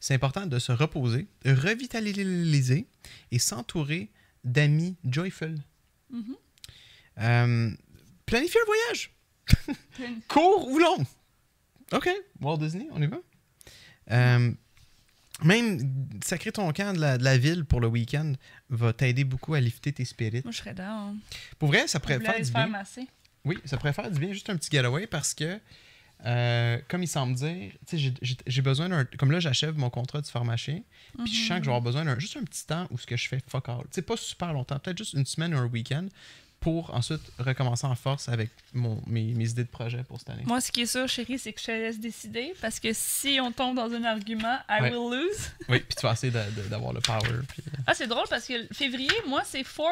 C'est 0.00 0.14
important 0.14 0.46
de 0.46 0.58
se 0.58 0.72
reposer, 0.72 1.28
revitaliser 1.44 2.86
et 3.30 3.38
s'entourer 3.38 4.10
d'amis 4.44 4.96
joyful. 5.04 5.56
Mhm. 6.10 6.36
Euh, 7.18 7.70
planifier 8.26 8.60
un 8.60 8.66
voyage. 8.66 9.12
Court 10.28 10.68
ou 10.68 10.78
long? 10.78 11.06
OK. 11.92 12.08
Walt 12.40 12.58
Disney, 12.58 12.88
on 12.90 13.00
y 13.00 13.06
va. 13.06 13.18
Euh, 14.10 14.52
même 15.44 15.94
sacrer 16.24 16.52
ton 16.52 16.72
camp 16.72 16.94
de 16.94 17.00
la, 17.00 17.18
de 17.18 17.24
la 17.24 17.38
ville 17.38 17.64
pour 17.64 17.80
le 17.80 17.86
week-end 17.86 18.32
va 18.68 18.92
t'aider 18.92 19.24
beaucoup 19.24 19.54
à 19.54 19.60
lifter 19.60 19.92
tes 19.92 20.04
spirits. 20.04 20.42
Moi, 20.44 20.52
je 20.52 20.58
serais 20.58 20.74
down. 20.74 21.18
Pour 21.58 21.68
vrai, 21.68 21.86
ça 21.86 22.00
pourrait 22.00 22.20
faire 22.20 22.40
du 22.40 22.50
bien. 22.50 22.66
masser. 22.66 23.06
Oui, 23.44 23.58
ça 23.64 23.76
pourrait 23.76 23.92
faire 23.92 24.10
du 24.10 24.18
bien, 24.18 24.32
juste 24.32 24.50
un 24.50 24.56
petit 24.56 24.70
getaway 24.70 25.06
parce 25.06 25.34
que, 25.34 25.58
euh, 26.26 26.78
comme 26.88 27.02
il 27.02 27.08
semble 27.08 27.34
dire, 27.34 27.72
j'ai- 27.92 28.62
besoin 28.62 28.88
d'un. 28.88 29.04
Comme 29.04 29.30
là, 29.32 29.40
j'achève 29.40 29.76
mon 29.78 29.90
contrat 29.90 30.20
du 30.20 30.30
pharmacien, 30.30 30.80
puis 31.24 31.32
je 31.32 31.48
sens 31.48 31.58
que 31.58 31.64
je 31.64 31.70
vais 31.70 31.76
avoir 31.76 31.80
besoin 31.82 32.04
d'un 32.04 32.18
juste 32.18 32.36
un 32.36 32.44
petit 32.44 32.66
temps 32.66 32.86
où 32.90 32.98
ce 32.98 33.06
que 33.06 33.16
je 33.16 33.28
fais 33.28 33.38
fuck 33.48 33.68
all. 33.68 33.84
Sais, 33.90 34.02
pas 34.02 34.16
super 34.16 34.52
longtemps, 34.52 34.78
peut-être 34.78 34.98
juste 34.98 35.14
une 35.14 35.26
semaine 35.26 35.54
ou 35.54 35.58
un 35.58 35.66
week-end 35.66 36.06
pour 36.60 36.94
ensuite 36.94 37.22
recommencer 37.38 37.86
en 37.86 37.94
force 37.94 38.28
avec 38.28 38.50
mon, 38.74 39.00
mes, 39.06 39.32
mes 39.32 39.48
idées 39.48 39.64
de 39.64 39.68
projet 39.70 40.02
pour 40.04 40.18
cette 40.18 40.28
année. 40.28 40.42
Moi, 40.44 40.60
ce 40.60 40.70
qui 40.70 40.82
est 40.82 40.86
sûr, 40.86 41.08
chérie, 41.08 41.38
c'est 41.38 41.54
que 41.54 41.60
je 41.60 41.64
te 41.64 41.70
laisse 41.70 41.98
décider 41.98 42.52
parce 42.60 42.78
que 42.78 42.90
si 42.92 43.38
on 43.40 43.50
tombe 43.50 43.76
dans 43.76 43.90
un 43.90 44.04
argument, 44.04 44.58
I 44.68 44.82
Ouais. 44.82 44.90
will 44.94 45.20
lose. 45.20 45.50
Oui, 45.70 45.78
puis 45.80 45.96
tu 45.98 46.02
vas 46.06 46.12
essayer 46.12 46.30
de- 46.30 46.60
de- 46.62 46.68
d'avoir 46.68 46.92
le 46.92 47.00
power. 47.00 47.30
Euh, 47.30 47.42
Ah, 47.86 47.94
c'est 47.94 48.08
drôle 48.08 48.26
parce 48.28 48.46
que 48.46 48.66
février, 48.74 49.08
moi, 49.26 49.40
c'est 49.46 49.64
Four, 49.64 49.88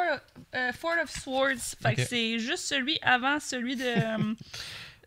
euh, 0.54 0.72
Four 0.78 0.92
of 1.02 1.10
Swords. 1.10 1.76
Fait 1.82 1.94
que 1.94 2.02
Ok. 2.02 2.06
c'est 2.10 2.38
juste 2.38 2.64
celui 2.64 2.98
avant 3.00 3.40
celui 3.40 3.74
de. 3.74 3.94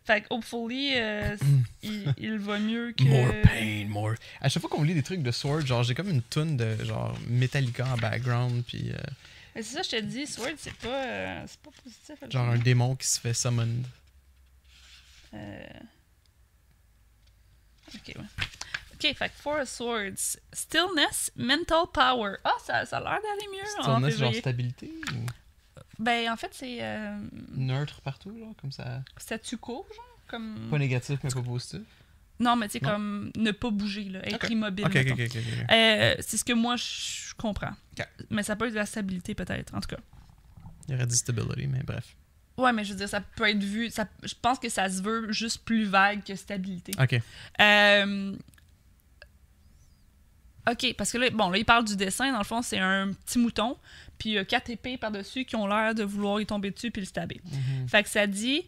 fait 0.04 0.22
que 0.22 0.26
hopefully, 0.30 0.92
euh, 0.96 1.36
il, 1.82 2.12
il 2.18 2.38
va 2.38 2.58
mieux 2.58 2.92
que. 2.92 3.04
More 3.04 3.32
pain, 3.42 3.86
more. 3.88 4.14
À 4.40 4.48
chaque 4.48 4.60
fois 4.60 4.70
qu'on 4.70 4.82
lit 4.82 4.94
des 4.94 5.02
trucs 5.02 5.22
de 5.22 5.30
Sword, 5.30 5.66
genre 5.66 5.82
j'ai 5.82 5.94
comme 5.94 6.10
une 6.10 6.22
tune 6.22 6.56
de 6.56 6.82
genre 6.84 7.16
Metallica 7.28 7.86
en 7.86 7.96
background, 7.96 8.64
puis 8.66 8.90
euh, 8.92 8.96
Mais 9.54 9.62
c'est 9.62 9.74
ça, 9.76 9.82
je 9.82 9.90
te 9.90 10.00
dis, 10.00 10.26
Sword, 10.26 10.54
c'est 10.56 10.74
pas, 10.74 10.88
euh, 11.06 11.44
c'est 11.46 11.60
pas 11.60 11.70
positif. 11.82 12.30
genre 12.30 12.48
un 12.48 12.58
démon 12.58 12.96
qui 12.96 13.06
se 13.06 13.20
fait 13.20 13.34
summon. 13.34 13.68
Euh, 15.34 15.64
Ok, 17.94 18.14
ouais. 18.16 18.24
Ok, 18.94 19.16
fait 19.16 19.28
que 19.28 19.34
Four 19.42 19.58
of 19.60 19.68
Swords. 19.68 20.38
Stillness, 20.52 21.30
mental 21.36 21.84
power. 21.92 22.36
Ah, 22.44 22.52
ça, 22.64 22.86
ça 22.86 22.98
a 22.98 23.00
l'air 23.00 23.20
d'aller 23.20 23.48
mieux 23.52 23.80
en 23.84 23.98
Stillness, 24.08 24.18
genre 24.18 24.34
stabilité 24.34 24.90
ou? 25.12 25.26
Ben, 26.02 26.30
en 26.30 26.36
fait, 26.36 26.50
c'est 26.52 26.78
euh, 26.80 27.16
neutre 27.54 28.00
partout, 28.00 28.36
genre 28.36 28.54
comme 28.60 28.72
ça. 28.72 29.02
statu 29.16 29.56
quo, 29.56 29.86
genre. 29.94 30.04
Comme... 30.26 30.68
Pas 30.70 30.78
négatif, 30.78 31.18
mais 31.22 31.30
pas 31.30 31.42
positif. 31.42 31.82
Non, 32.40 32.56
mais 32.56 32.66
tu 32.66 32.72
sais, 32.72 32.80
comme 32.80 33.30
ne 33.36 33.52
pas 33.52 33.70
bouger, 33.70 34.04
là, 34.04 34.26
être 34.26 34.50
immobile. 34.50 34.86
Ok, 34.86 34.96
ok, 34.96 35.04
mettons. 35.04 35.14
ok, 35.14 35.30
ok. 35.30 35.36
ok. 35.36 35.70
Euh, 35.70 36.14
c'est 36.20 36.36
ce 36.36 36.44
que 36.44 36.52
moi, 36.52 36.76
je 36.76 37.34
comprends. 37.36 37.74
Mais 38.30 38.42
ça 38.42 38.56
peut 38.56 38.66
être 38.66 38.72
de 38.72 38.78
la 38.78 38.86
stabilité, 38.86 39.34
peut-être, 39.34 39.74
en 39.74 39.80
tout 39.80 39.88
cas. 39.88 40.00
Il 40.88 40.92
y 40.92 40.94
aurait 40.96 41.06
dit 41.06 41.16
stability, 41.16 41.68
mais 41.68 41.82
bref. 41.84 42.16
Ouais, 42.56 42.72
mais 42.72 42.84
je 42.84 42.92
veux 42.92 42.98
dire, 42.98 43.08
ça 43.08 43.20
peut 43.20 43.48
être 43.48 43.62
vu. 43.62 43.90
Ça, 43.90 44.08
je 44.22 44.34
pense 44.40 44.58
que 44.58 44.68
ça 44.68 44.88
se 44.90 45.02
veut 45.02 45.30
juste 45.30 45.64
plus 45.64 45.84
vague 45.84 46.24
que 46.24 46.34
stabilité. 46.34 46.92
Ok. 47.00 47.20
Euh, 47.60 48.36
Ok, 50.70 50.94
parce 50.96 51.10
que 51.10 51.18
là, 51.18 51.28
bon, 51.30 51.50
là, 51.50 51.58
il 51.58 51.64
parle 51.64 51.84
du 51.84 51.96
dessin. 51.96 52.30
Dans 52.30 52.38
le 52.38 52.44
fond, 52.44 52.62
c'est 52.62 52.78
un 52.78 53.12
petit 53.12 53.38
mouton, 53.38 53.76
puis 54.22 54.38
a 54.38 54.44
quatre 54.44 54.70
épées 54.70 54.96
par-dessus 54.98 55.44
qui 55.44 55.56
ont 55.56 55.66
l'air 55.66 55.94
de 55.96 56.04
vouloir 56.04 56.40
y 56.40 56.46
tomber 56.46 56.70
dessus 56.70 56.92
puis 56.92 57.02
le 57.02 57.06
stabber. 57.06 57.40
Mhm. 57.44 57.88
Fait 57.88 58.04
que 58.04 58.08
ça 58.08 58.28
dit, 58.28 58.62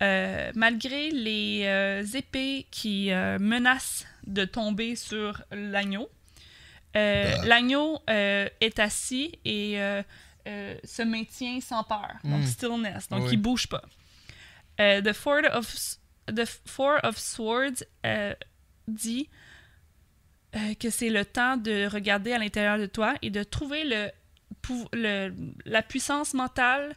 euh, 0.00 0.52
malgré 0.54 1.10
les 1.10 1.62
euh, 1.64 2.04
épées 2.14 2.66
qui 2.70 3.10
euh, 3.10 3.36
menacent 3.40 4.06
de 4.28 4.44
tomber 4.44 4.94
sur 4.94 5.42
l'agneau, 5.50 6.08
euh, 6.96 7.34
Ah. 7.36 7.44
l'agneau 7.46 7.98
euh, 8.10 8.48
est 8.60 8.78
assis 8.78 9.32
et 9.44 9.80
euh, 9.80 10.02
euh, 10.46 10.76
se 10.84 11.02
maintient 11.02 11.60
sans 11.60 11.82
peur. 11.82 12.12
Donc, 12.22 12.42
Mm. 12.42 12.46
stillness. 12.46 13.08
Donc, 13.08 13.22
Oui. 13.24 13.30
il 13.32 13.38
bouge 13.38 13.66
pas. 13.66 13.82
Euh, 14.80 15.00
the, 15.02 15.12
Four 15.12 15.40
of, 15.52 15.74
the 16.28 16.44
Four 16.66 16.98
of 17.02 17.18
Swords 17.18 17.82
euh, 18.06 18.34
dit 18.86 19.28
euh, 20.54 20.74
que 20.74 20.90
c'est 20.90 21.08
le 21.10 21.24
temps 21.24 21.56
de 21.56 21.86
regarder 21.86 22.32
à 22.32 22.38
l'intérieur 22.38 22.78
de 22.78 22.86
toi 22.86 23.14
et 23.22 23.30
de 23.30 23.42
trouver 23.42 23.84
le, 23.84 24.10
pou- 24.62 24.88
le- 24.92 25.34
la 25.66 25.82
puissance 25.82 26.34
mentale 26.34 26.94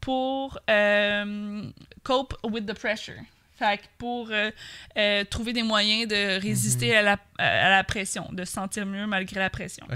pour 0.00 0.58
euh, 0.70 1.70
cope 2.02 2.34
with 2.44 2.66
the 2.66 2.74
pressure. 2.74 3.18
Fait 3.58 3.78
que 3.78 3.84
pour 3.96 4.28
euh, 4.30 4.50
euh, 4.98 5.24
trouver 5.24 5.54
des 5.54 5.62
moyens 5.62 6.06
de 6.08 6.38
résister 6.40 6.94
à, 6.94 7.00
la, 7.02 7.18
à 7.38 7.70
la 7.70 7.84
pression, 7.84 8.28
de 8.30 8.44
se 8.44 8.52
sentir 8.52 8.84
mieux 8.84 9.06
malgré 9.06 9.40
la 9.40 9.48
pression. 9.50 9.86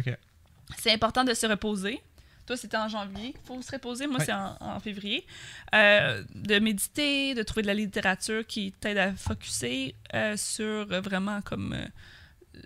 C'est 0.79 0.93
important 0.93 1.25
de 1.25 1.35
se 1.35 1.47
reposer. 1.47 2.01
Toi, 2.47 2.57
c'était 2.57 2.79
en 2.79 2.89
janvier. 2.89 3.35
Il 3.37 3.47
faut 3.47 3.61
se 3.61 3.71
reposer. 3.71 4.07
Moi, 4.07 4.19
c'est 4.21 4.33
en, 4.33 4.57
en 4.61 4.81
février. 4.81 5.27
Euh, 5.75 6.25
de 6.35 6.59
méditer, 6.59 7.35
de 7.35 7.43
trouver 7.43 7.63
de 7.63 7.67
la 7.67 7.75
littérature 7.75 8.47
qui 8.47 8.73
t'aide 8.73 8.99
à 8.99 9.13
focuser 9.13 9.95
sur 10.37 10.87
vraiment 11.03 11.43
comme 11.43 11.77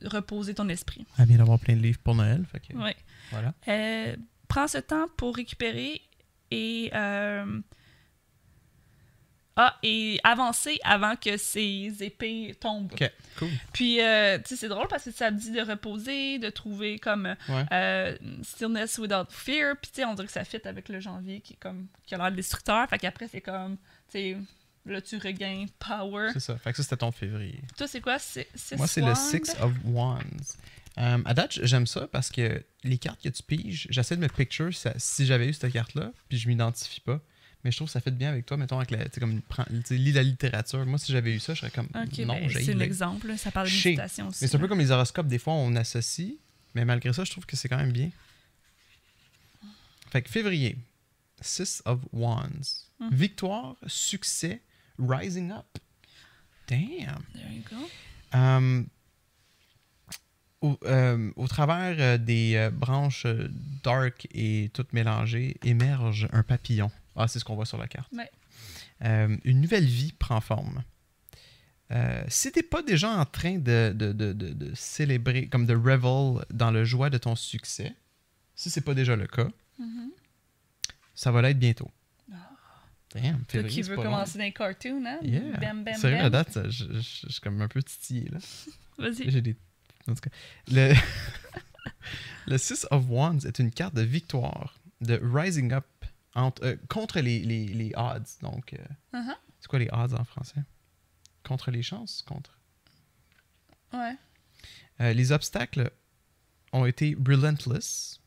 reposer 0.04 0.54
ton 0.54 0.68
esprit. 0.68 1.04
Elle 1.18 1.26
vient 1.26 1.38
d'avoir 1.38 1.58
plein 1.58 1.74
de 1.76 1.80
livres 1.82 1.98
pour 2.02 2.14
Noël, 2.14 2.44
fait 2.50 2.60
que 2.60 2.72
Ouais. 2.78 2.96
voilà. 3.32 3.52
Prends 4.54 4.68
ce 4.68 4.78
temps 4.78 5.06
pour 5.16 5.34
récupérer 5.34 6.00
et 6.52 6.88
euh, 6.94 7.60
ah 9.56 9.76
et 9.82 10.20
avancer 10.22 10.78
avant 10.84 11.16
que 11.16 11.36
ces 11.36 11.92
épées 12.02 12.56
tombent. 12.60 12.92
Ok, 12.92 13.10
cool. 13.38 13.48
Puis 13.72 14.00
euh, 14.00 14.38
tu 14.38 14.50
sais 14.50 14.56
c'est 14.56 14.68
drôle 14.68 14.86
parce 14.86 15.04
que 15.06 15.10
ça 15.10 15.32
dit 15.32 15.50
de 15.50 15.60
reposer, 15.60 16.38
de 16.38 16.50
trouver 16.50 17.00
comme 17.00 17.34
Ouais. 17.48 17.64
euh, 17.72 18.16
stillness 18.42 18.98
without 18.98 19.26
fear. 19.30 19.74
Puis 19.82 19.90
tu 19.92 20.00
sais 20.02 20.04
on 20.04 20.14
dirait 20.14 20.26
que 20.28 20.32
ça 20.32 20.44
fit 20.44 20.60
avec 20.64 20.88
le 20.88 21.00
janvier 21.00 21.40
qui 21.40 21.54
est 21.54 21.58
comme 21.60 21.88
qui 22.06 22.14
a 22.14 22.18
l'air 22.18 22.30
destructeur. 22.30 22.88
Fait 22.88 22.98
qu'après 23.00 23.26
c'est 23.26 23.40
comme 23.40 23.76
tu 24.08 24.12
sais 24.18 24.36
là 24.86 25.00
tu 25.00 25.16
regains 25.18 25.66
power. 25.80 26.30
C'est 26.32 26.38
ça. 26.40 26.56
Fait 26.58 26.70
que 26.70 26.76
ça, 26.76 26.82
c'était 26.84 26.98
ton 26.98 27.10
février. 27.10 27.60
Toi 27.76 27.88
c'est 27.88 28.00
quoi? 28.00 28.20
C'est 28.20 28.46
Moi, 28.76 28.86
c'est 28.86 29.00
le? 29.02 29.14
Six 29.16 29.56
of 29.60 29.72
Wands. 29.84 30.58
Euh, 30.98 31.22
à 31.24 31.34
date, 31.34 31.58
j'aime 31.62 31.86
ça 31.86 32.06
parce 32.06 32.30
que 32.30 32.64
les 32.84 32.98
cartes 32.98 33.22
que 33.22 33.28
tu 33.28 33.42
piges, 33.42 33.88
j'essaie 33.90 34.16
de 34.16 34.20
me 34.20 34.28
picture 34.28 34.70
si 34.96 35.26
j'avais 35.26 35.48
eu 35.48 35.52
cette 35.52 35.72
carte-là, 35.72 36.12
puis 36.28 36.38
je 36.38 36.48
m'identifie 36.48 37.00
pas. 37.00 37.20
Mais 37.64 37.70
je 37.70 37.76
trouve 37.76 37.88
que 37.88 37.92
ça 37.92 38.00
fait 38.00 38.10
bien 38.10 38.28
avec 38.28 38.44
toi, 38.44 38.58
mettons, 38.58 38.76
avec 38.76 38.90
la, 38.90 39.08
comme, 39.08 39.40
lis 39.90 40.12
la 40.12 40.22
littérature. 40.22 40.84
Moi, 40.84 40.98
si 40.98 41.12
j'avais 41.12 41.34
eu 41.34 41.40
ça, 41.40 41.54
je 41.54 41.60
serais 41.60 41.70
comme, 41.70 41.88
Ok, 41.94 42.18
non, 42.18 42.34
ben, 42.34 42.48
j'ai 42.50 42.62
c'est 42.62 42.74
l'exemple. 42.74 43.36
Ça 43.38 43.50
parle 43.50 43.68
de 43.68 43.72
méditation 43.72 44.28
aussi. 44.28 44.38
Mais 44.42 44.48
c'est 44.48 44.56
un 44.56 44.60
peu 44.60 44.68
comme 44.68 44.80
les 44.80 44.90
horoscopes, 44.90 45.26
des 45.26 45.38
fois, 45.38 45.54
on 45.54 45.74
associe, 45.74 46.34
mais 46.74 46.84
malgré 46.84 47.12
ça, 47.14 47.24
je 47.24 47.30
trouve 47.30 47.46
que 47.46 47.56
c'est 47.56 47.68
quand 47.68 47.78
même 47.78 47.92
bien. 47.92 48.10
Fait 50.12 50.20
que 50.20 50.30
février, 50.30 50.76
Six 51.40 51.82
of 51.86 52.00
Wands. 52.12 52.90
Mhm. 53.00 53.10
Victoire, 53.14 53.76
succès, 53.86 54.60
rising 54.98 55.50
up. 55.50 55.78
Damn. 56.68 57.24
There 57.32 57.52
you 57.52 57.62
go. 57.68 57.88
Euh, 58.34 58.82
au, 60.64 60.78
euh, 60.86 61.30
au 61.36 61.46
travers 61.48 61.96
euh, 61.98 62.18
des 62.18 62.54
euh, 62.56 62.70
branches 62.70 63.26
euh, 63.26 63.48
dark 63.82 64.26
et 64.32 64.70
toutes 64.72 64.92
mélangées, 64.92 65.56
émerge 65.62 66.28
un 66.32 66.42
papillon. 66.42 66.90
Ah, 67.16 67.28
c'est 67.28 67.38
ce 67.38 67.44
qu'on 67.44 67.54
voit 67.54 67.66
sur 67.66 67.78
la 67.78 67.86
carte. 67.88 68.10
Ouais. 68.12 68.30
Euh, 69.04 69.36
une 69.44 69.60
nouvelle 69.60 69.84
vie 69.84 70.12
prend 70.12 70.40
forme. 70.40 70.82
Euh, 71.90 72.24
si 72.28 72.50
t'es 72.50 72.62
pas 72.62 72.82
déjà 72.82 73.10
en 73.10 73.24
train 73.26 73.58
de, 73.58 73.92
de, 73.94 74.12
de, 74.12 74.32
de- 74.32 74.72
célébrer, 74.74 75.48
comme 75.48 75.66
de 75.66 75.74
revel 75.74 76.44
dans 76.50 76.70
le 76.70 76.84
joie 76.84 77.10
de 77.10 77.18
ton 77.18 77.36
succès, 77.36 77.94
si 78.56 78.70
c'est 78.70 78.80
pas 78.80 78.94
déjà 78.94 79.16
le 79.16 79.26
cas, 79.26 79.48
Mhm. 79.78 80.10
ça 81.14 81.30
va 81.30 81.42
l'être 81.42 81.58
bientôt. 81.58 81.90
Ah. 82.32 82.36
Damn, 83.14 83.42
Toi 83.44 83.62
qui 83.64 83.82
veux 83.82 83.96
commencer 83.96 84.38
dans 84.38 84.44
les 84.44 84.52
cartoons, 84.52 85.04
hein? 85.06 85.18
Yeah. 85.22 85.58
Bam, 85.60 85.84
bam, 85.84 85.94
Sérieux, 85.94 86.22
bam. 86.22 86.30
date, 86.30 86.52
ça, 86.52 86.68
je, 86.68 86.84
je- 86.84 87.00
je 87.26 87.28
suis 87.32 87.40
comme 87.42 87.60
un 87.60 87.68
peu 87.68 87.82
titillé, 87.82 88.28
là. 88.30 88.38
Vas-y. 88.98 89.30
J'ai 89.30 89.42
des. 89.42 89.56
En 90.08 90.14
tout 90.14 90.20
cas, 90.20 90.30
le... 90.68 90.94
le 92.46 92.58
Six 92.58 92.86
of 92.90 93.04
Wands 93.08 93.40
est 93.46 93.58
une 93.58 93.70
carte 93.70 93.94
de 93.94 94.02
victoire, 94.02 94.78
de 95.00 95.18
rising 95.22 95.72
up 95.72 95.86
entre, 96.34 96.64
euh, 96.64 96.76
contre 96.88 97.20
les, 97.20 97.40
les, 97.40 97.66
les 97.68 97.92
odds. 97.96 98.22
Donc, 98.42 98.74
euh, 98.74 98.78
Uh-huh. 99.18 99.34
c'est 99.60 99.68
quoi 99.68 99.78
les 99.78 99.88
odds 99.92 100.14
en 100.18 100.24
français? 100.24 100.62
Contre 101.44 101.70
les 101.70 101.82
chances 101.82 102.22
Contre? 102.26 102.58
Ouais. 103.92 104.16
Euh, 105.00 105.12
les 105.12 105.30
obstacles 105.32 105.90
ont 106.72 106.84
été 106.86 107.16
relentless. 107.24 108.20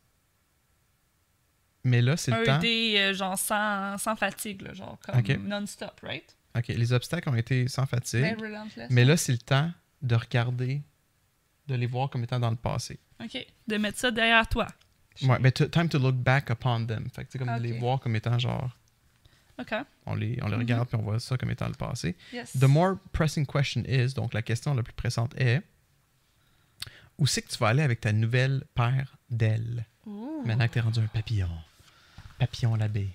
Mais 1.83 2.01
là, 2.01 2.17
c'est 2.17 2.31
le 2.31 2.43
temps. 2.45 2.59
euh, 2.63 3.13
genre 3.13 3.37
sans, 3.37 3.97
sans 3.97 4.15
fatigue, 4.15 4.61
là, 4.61 4.73
genre 4.73 4.97
comme 5.05 5.47
non-stop, 5.47 5.99
right? 6.03 6.35
Ok, 6.57 6.67
les 6.69 6.91
obstacles 6.91 7.29
ont 7.29 7.35
été 7.35 7.67
sans 7.67 7.85
fatigue. 7.85 8.21
Ben, 8.21 8.39
relentless. 8.39 8.87
Mais 8.89 9.05
là, 9.05 9.15
c'est 9.15 9.31
le 9.31 9.37
temps 9.37 9.71
de 10.01 10.15
regarder, 10.15 10.81
de 11.67 11.75
les 11.75 11.85
voir 11.87 12.09
comme 12.09 12.23
étant 12.23 12.39
dans 12.39 12.49
le 12.49 12.55
passé. 12.55 12.99
OK. 13.23 13.45
De 13.67 13.77
mettre 13.77 13.97
ça 13.99 14.11
derrière 14.11 14.47
toi. 14.47 14.67
Ouais, 15.23 15.37
mais 15.39 15.51
time 15.51 15.89
to 15.89 15.97
look 15.97 16.15
back 16.15 16.49
upon 16.51 16.85
them. 16.85 17.09
Fait 17.13 17.25
que, 17.25 17.37
comme 17.37 17.55
de 17.57 17.61
les 17.63 17.73
Ok. 17.73 17.79
voir 17.79 17.99
comme 17.99 18.15
étant 18.15 18.37
genre. 18.37 18.69
OK. 19.59 19.73
On 20.05 20.13
les, 20.15 20.37
on 20.43 20.47
les 20.47 20.53
Mhm. 20.53 20.59
regarde 20.59 20.87
puis 20.87 20.97
on 20.97 21.01
voit 21.01 21.19
ça 21.19 21.35
comme 21.37 21.49
étant 21.49 21.67
le 21.67 21.73
passé. 21.73 22.15
Yes. 22.31 22.51
The 22.59 22.65
more 22.65 22.97
pressing 23.11 23.45
question 23.45 23.83
is, 23.87 24.13
donc 24.13 24.33
la 24.33 24.41
question 24.43 24.73
la 24.75 24.83
plus 24.83 24.93
pressante 24.93 25.33
est 25.39 25.61
où 27.17 27.25
c'est 27.25 27.41
que 27.41 27.49
tu 27.49 27.57
vas 27.57 27.69
aller 27.69 27.81
avec 27.81 27.99
ta 28.01 28.13
nouvelle 28.13 28.63
paire 28.75 29.17
d'ailes? 29.29 29.85
Maintenant 30.45 30.67
que 30.67 30.73
t'es 30.73 30.79
rendu 30.79 30.99
un 30.99 31.07
papillon? 31.07 31.49
Papillon 32.37 32.75
à 32.75 32.77
la 32.77 32.87
baie. 32.87 33.09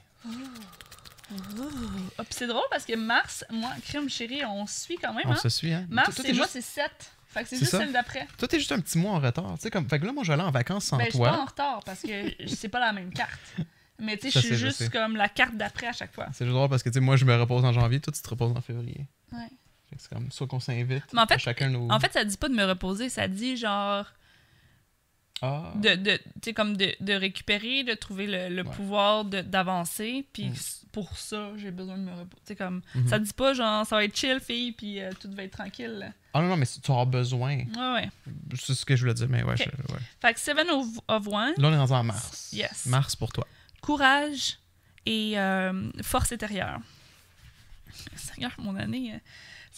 Ah, 2.18 2.24
puis 2.24 2.34
c'est 2.34 2.46
drôle 2.46 2.64
parce 2.70 2.84
que 2.84 2.94
Mars, 2.96 3.44
moi, 3.50 3.70
crime 3.84 4.08
chérie, 4.10 4.44
on 4.44 4.66
suit 4.66 4.96
quand 5.00 5.14
même, 5.14 5.24
On 5.26 5.32
hein? 5.32 5.36
se 5.36 5.48
suit, 5.48 5.72
hein? 5.72 5.86
Mars, 5.88 6.14
t'es 6.16 6.32
moi, 6.32 6.46
c'est 6.48 6.60
7. 6.60 6.90
Fait 7.32 7.42
que 7.42 7.48
c'est 7.48 7.58
juste 7.58 7.70
ça. 7.70 7.78
celle 7.78 7.92
d'après. 7.92 8.26
toi, 8.38 8.46
t'es 8.48 8.58
juste 8.58 8.72
un 8.72 8.80
petit 8.80 8.98
mois 8.98 9.12
en 9.12 9.20
retard. 9.20 9.54
Tu 9.56 9.62
sais, 9.62 9.70
comme... 9.70 9.88
Fait 9.88 9.98
que 9.98 10.04
là, 10.06 10.12
moi, 10.12 10.22
je 10.22 10.28
vais 10.28 10.34
aller 10.34 10.42
en 10.42 10.50
vacances 10.50 10.84
sans 10.84 10.98
Ben, 10.98 11.06
je 11.06 11.10
suis 11.10 11.18
pas 11.20 11.30
en 11.32 11.34
toi. 11.36 11.44
retard 11.46 11.80
parce 11.84 12.02
que 12.02 12.46
c'est 12.46 12.68
pas 12.68 12.80
la 12.80 12.92
même 12.92 13.12
carte. 13.12 13.40
Mais 13.98 14.16
tu 14.16 14.30
sais, 14.30 14.40
je 14.40 14.46
suis 14.46 14.56
je 14.56 14.66
juste 14.66 14.90
comme 14.90 15.16
la 15.16 15.28
carte 15.28 15.56
d'après 15.56 15.86
à 15.86 15.92
chaque 15.92 16.12
fois. 16.12 16.26
C'est 16.32 16.44
juste 16.44 16.54
drôle 16.56 16.68
parce 16.68 16.82
que, 16.82 16.88
tu 16.88 16.94
sais, 16.94 17.00
moi, 17.00 17.16
je 17.16 17.24
me 17.24 17.34
repose 17.36 17.64
en 17.64 17.72
janvier, 17.72 18.00
toi, 18.00 18.12
tu 18.12 18.20
te 18.20 18.28
reposes 18.28 18.52
en 18.56 18.60
février. 18.60 19.06
Ouais. 19.32 19.38
Fait 19.88 19.96
que 19.96 20.02
c'est 20.02 20.08
comme 20.12 20.30
soit 20.32 20.46
qu'on 20.46 20.60
s'invite 20.60 21.04
Mais 21.12 21.20
en 21.20 21.26
fait- 21.26 21.34
à 21.34 21.38
chacun 21.38 21.68
nos. 21.70 21.90
En 21.90 22.00
fait, 22.00 22.12
ça 22.12 22.24
dit 22.24 22.36
pas 22.36 22.48
de 22.48 22.54
me 22.54 22.64
reposer, 22.64 23.08
ça 23.08 23.28
dit 23.28 23.56
genre. 23.56 24.06
Ah. 25.44 25.72
de, 25.74 25.96
de, 25.96 26.16
tu 26.18 26.22
sais, 26.44 26.54
comme 26.54 26.76
de, 26.76 26.94
de 27.00 27.12
récupérer, 27.14 27.82
de 27.82 27.94
trouver 27.94 28.28
le, 28.28 28.48
le 28.54 28.62
Ouais. 28.62 28.70
pouvoir 28.76 29.24
de- 29.24 29.40
d'avancer. 29.40 30.24
Puis 30.32 30.50
Mm. 30.50 30.54
pour 30.92 31.16
ça, 31.18 31.50
j'ai 31.56 31.72
besoin 31.72 31.98
de 31.98 32.02
me 32.04 32.12
reposer. 32.12 32.42
Tu 32.46 32.48
sais, 32.48 32.56
comme, 32.56 32.80
Mhm. 32.94 33.08
ça 33.08 33.18
dit 33.18 33.32
pas 33.32 33.52
genre, 33.52 33.84
ça 33.84 33.96
va 33.96 34.04
être 34.04 34.16
chill, 34.16 34.38
fille, 34.38 34.70
puis 34.70 35.00
euh, 35.00 35.10
tout 35.20 35.28
va 35.32 35.42
être 35.42 35.56
tranquille. 35.58 36.12
Ah 36.34 36.40
non, 36.40 36.48
non, 36.48 36.56
mais 36.56 36.66
tu 36.66 36.90
auras 36.90 37.04
besoin. 37.04 37.56
Ouais, 37.58 37.92
ouais. 37.94 38.10
C'est 38.58 38.74
ce 38.74 38.84
que 38.86 38.96
je 38.96 39.02
voulais 39.02 39.14
dire, 39.14 39.28
mais 39.28 39.42
ouais. 39.42 39.52
Ok. 39.54 39.58
je- 39.88 39.92
ouais. 39.92 40.00
Fait 40.20 40.32
que 40.34 40.40
Seven 40.40 40.68
of, 40.70 40.86
of 41.08 41.26
One, 41.28 41.52
Là, 41.58 41.68
on 41.68 41.72
est 41.72 41.76
rendu 41.78 41.92
en 41.92 42.04
mars. 42.04 42.48
Yes. 42.52 42.86
Mars 42.86 43.14
pour 43.16 43.32
toi. 43.32 43.46
courage 43.82 44.58
et 45.04 45.38
euh, 45.38 45.90
force 46.02 46.32
intérieure. 46.32 46.78
Seigneur, 48.16 48.52
mon 48.58 48.76
année. 48.76 49.12
euh, 49.14 49.18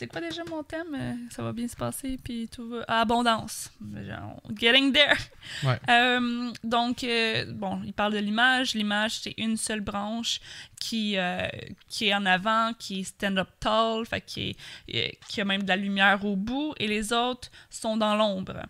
c'est 0.05 0.21
quoi 0.21 0.21
déjà 0.21 0.45
mon 0.45 0.63
thème? 0.63 0.95
Euh, 0.95 1.15
Ça 1.31 1.43
va 1.43 1.53
bien 1.53 1.67
se 1.69 1.77
passer, 1.77 2.19
puis 2.23 2.49
tout 2.49 2.69
va. 2.69 2.85
Ah, 2.89 3.01
abondance. 3.03 3.71
Genre, 4.07 4.41
getting 4.57 4.93
there. 4.93 5.17
Ouais. 5.63 5.79
Euh, 5.91 6.53
donc, 6.65 7.05
euh, 7.05 7.45
bon, 7.53 7.83
il 7.85 7.93
parle 7.93 8.15
de 8.15 8.19
l'image. 8.19 8.75
L'image, 8.75 9.21
c'est 9.21 9.35
une 9.37 9.57
seule 9.57 9.81
branche 9.83 10.41
qui, 10.81 11.17
euh, 11.19 11.47
qui 11.89 12.07
est 12.09 12.15
en 12.15 12.25
avant, 12.27 12.73
qui 12.79 13.01
est 13.01 13.05
stand-up 13.05 13.49
tall, 13.61 14.07
fait 14.07 14.21
qui, 14.23 14.57
est- 14.89 15.19
qui 15.29 15.41
a 15.41 15.45
même 15.45 15.63
de 15.63 15.69
la 15.69 15.77
lumière 15.77 16.25
au 16.25 16.35
bout, 16.37 16.75
et 16.79 16.89
les 16.89 17.13
autres 17.13 17.51
sont 17.71 17.97
dans 17.97 18.17
l'ombre. 18.17 18.63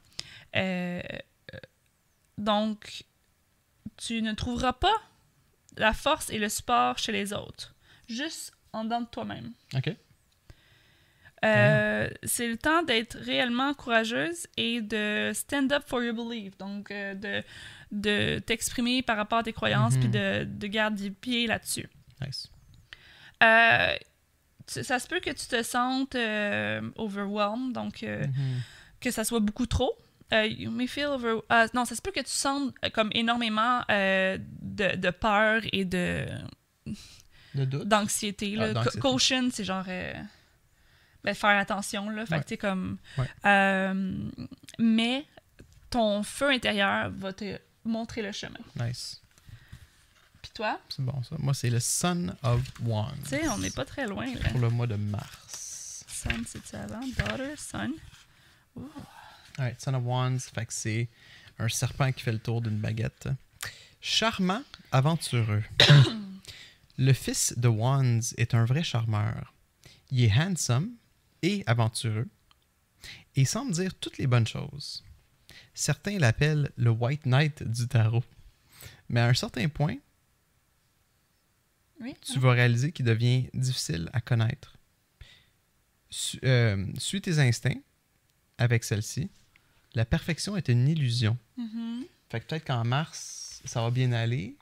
Donc, 2.38 3.05
tu 3.97 4.23
ne 4.23 4.33
trouveras 4.33 4.73
pas 4.73 4.94
la 5.77 5.92
force 5.92 6.31
et 6.31 6.38
le 6.38 6.49
support 6.49 6.99
chez 6.99 7.12
les 7.12 7.33
autres, 7.33 7.75
juste 8.09 8.53
en 8.73 8.85
dedans 8.85 9.03
de 9.03 9.07
toi-même. 9.07 9.53
OK. 9.75 9.94
Euh, 11.44 12.09
C'est 12.22 12.48
le 12.48 12.57
temps 12.57 12.83
d'être 12.83 13.18
réellement 13.18 13.74
courageuse 13.74 14.46
et 14.57 14.80
de 14.80 15.33
stand 15.35 15.72
up 15.72 15.83
for 15.87 16.02
your 16.02 16.14
belief. 16.14 16.57
Donc, 16.59 16.90
euh, 16.90 17.14
de, 17.14 17.42
de 17.92 18.38
t'exprimer 18.40 19.02
par 19.02 19.16
rapport 19.16 19.38
à 19.38 19.42
tes 19.42 19.52
croyances 19.52 19.94
Mhm. 19.94 20.00
puis 20.00 20.09
de, 20.09 20.44
de 20.44 20.66
garder 20.66 21.11
pied 21.11 21.46
là-dessus. 21.46 21.88
Nice. 22.24 22.50
Euh, 23.42 23.94
tu- 24.66 24.83
ça 24.83 24.98
se 24.98 25.07
peut 25.07 25.20
que 25.20 25.30
tu 25.30 25.46
te 25.46 25.62
sentes 25.62 26.16
overwhelmed, 26.96 27.72
donc 27.72 28.02
Mhm. 28.02 28.62
que 29.00 29.11
ça 29.11 29.24
soit 29.24 29.40
beaucoup 29.40 29.66
trop. 29.66 29.92
Euh, 30.33 30.46
you 30.46 30.70
may 30.70 30.87
feel 30.87 31.07
over... 31.07 31.40
non, 31.74 31.85
ça 31.85 31.94
se 31.94 32.00
peut 32.00 32.11
que 32.11 32.20
tu 32.20 32.30
sentes 32.30 32.72
comme 32.94 33.11
énormément 33.12 33.80
de, 33.90 34.96
de 34.96 35.11
peur 35.11 35.61
et 35.72 35.85
de 35.85 36.24
d'anxiété. 37.54 38.57
Ah, 38.59 38.85
Caution, 39.00 39.48
c'est 39.52 39.64
genre 39.64 39.85
euh, 39.88 40.12
ben, 41.24 41.34
faire 41.34 41.58
attention. 41.58 42.10
Là. 42.10 42.26
Fait 42.26 42.34
que, 42.34 42.34
Ouais. 42.38 42.42
tu 42.44 42.48
sais, 42.50 42.56
comme, 42.58 42.98
Ouais. 43.18 43.28
euh, 43.46 44.28
mais 44.78 45.24
ton 45.90 46.22
feu 46.22 46.50
intérieur 46.50 47.10
va 47.10 47.32
te 47.32 47.58
montrer 47.84 48.22
le 48.22 48.32
chemin. 48.32 48.58
Nice. 48.78 49.20
Puis 50.42 50.50
toi, 50.54 50.78
C'est 50.90 51.04
bon, 51.04 51.22
ça. 51.22 51.37
Moi, 51.38 51.54
c'est 51.54 51.70
le 51.70 51.80
Son 51.80 52.34
of 52.42 52.60
Wands. 52.82 53.12
tu 53.24 53.30
sais, 53.30 53.48
on 53.48 53.58
n'est 53.58 53.70
pas 53.70 53.84
très 53.87 54.06
loin. 54.06 54.26
Là. 54.26 54.50
Pour 54.50 54.60
le 54.60 54.68
mois 54.68 54.87
de 54.87 54.96
mars. 54.96 56.04
Son, 56.06 56.30
c'est-tu 56.46 56.76
avant? 56.76 57.00
Daughter, 57.16 57.54
son. 57.56 57.92
Alright, 59.58 59.80
Son 59.80 59.94
of 59.94 60.02
Wands, 60.04 60.38
fait 60.52 60.66
que 60.66 60.72
c'est 60.72 61.08
un 61.58 61.68
serpent 61.68 62.10
qui 62.12 62.22
fait 62.22 62.32
le 62.32 62.38
tour 62.40 62.60
d'une 62.60 62.78
baguette. 62.78 63.28
Charmant, 64.00 64.62
aventureux. 64.92 65.62
le 66.98 67.12
fils 67.12 67.54
de 67.56 67.68
Wands 67.68 68.20
est 68.37 68.54
un 68.54 68.64
vrai 68.64 68.82
charmeur. 68.82 69.54
Il 70.10 70.24
est 70.24 70.32
handsome 70.37 70.90
et 71.44 71.62
aventureux 71.66 72.26
et 73.37 73.44
semble 73.44 73.72
dire 73.72 73.94
toutes 73.94 74.16
les 74.18 74.26
bonnes 74.26 74.46
choses. 74.46 75.04
Certains 75.74 76.18
l'appellent 76.18 76.70
le 76.76 76.90
White 76.90 77.26
Knight 77.26 77.62
du 77.62 77.87
tarot. 77.87 78.24
Mais 79.09 79.20
à 79.20 79.26
un 79.28 79.35
certain 79.35 79.68
point, 79.68 79.96
Oui. 82.00 82.14
tu 82.22 82.38
vas 82.38 82.52
réaliser 82.52 82.92
qu'il 82.92 83.04
devient 83.04 83.48
difficile 83.54 84.09
à 84.12 84.20
connaître. 84.20 84.76
Su- 86.11 86.38
euh, 86.44 86.87
suis 86.98 87.20
tes 87.20 87.38
instincts 87.38 87.80
avec 88.59 88.85
celle-ci. 88.85 89.28
La 89.94 90.04
perfection 90.04 90.57
est 90.57 90.68
une 90.68 90.88
illusion. 90.88 91.37
Mhm. 91.57 92.04
Fait 92.30 92.40
que 92.40 92.46
peut-être 92.46 92.64
qu'en 92.66 92.85
mars, 92.85 93.61
ça 93.64 93.83
va 93.83 93.90
bien 93.90 94.12
aller. 94.12 94.57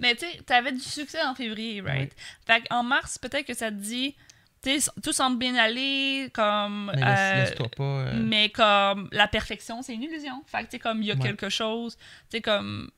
Mais 0.00 0.14
tu 0.14 0.26
sais, 0.26 0.40
t'avais 0.46 0.72
du 0.72 0.80
succès 0.80 1.22
en 1.22 1.34
février, 1.34 1.80
right? 1.80 2.14
Fait 2.46 2.62
qu'en 2.68 2.82
mars, 2.82 3.18
peut-être 3.18 3.46
que 3.46 3.54
ça 3.54 3.70
te 3.70 3.76
dit, 3.76 4.14
tu 4.62 4.78
sais, 4.80 4.90
tout 5.02 5.12
semble 5.12 5.38
bien 5.38 5.54
aller, 5.56 6.28
comme. 6.34 6.92
Mais 6.94 7.02
euh, 7.04 7.44
laisse-toi 7.44 7.68
pas. 7.76 7.82
euh, 7.84 8.12
Mais 8.22 8.50
comme 8.50 9.08
la 9.12 9.26
perfection, 9.28 9.82
c'est 9.82 9.94
une 9.94 10.02
illusion. 10.02 10.42
Fait 10.46 10.58
que 10.58 10.64
tu 10.64 10.70
sais, 10.72 10.78
comme 10.78 11.00
il 11.02 11.06
y 11.08 11.12
a 11.12 11.14
Ouais. 11.14 11.20
quelque 11.22 11.48
chose, 11.48 11.96
tu 11.96 12.36
sais, 12.36 12.40
comme. 12.40 12.90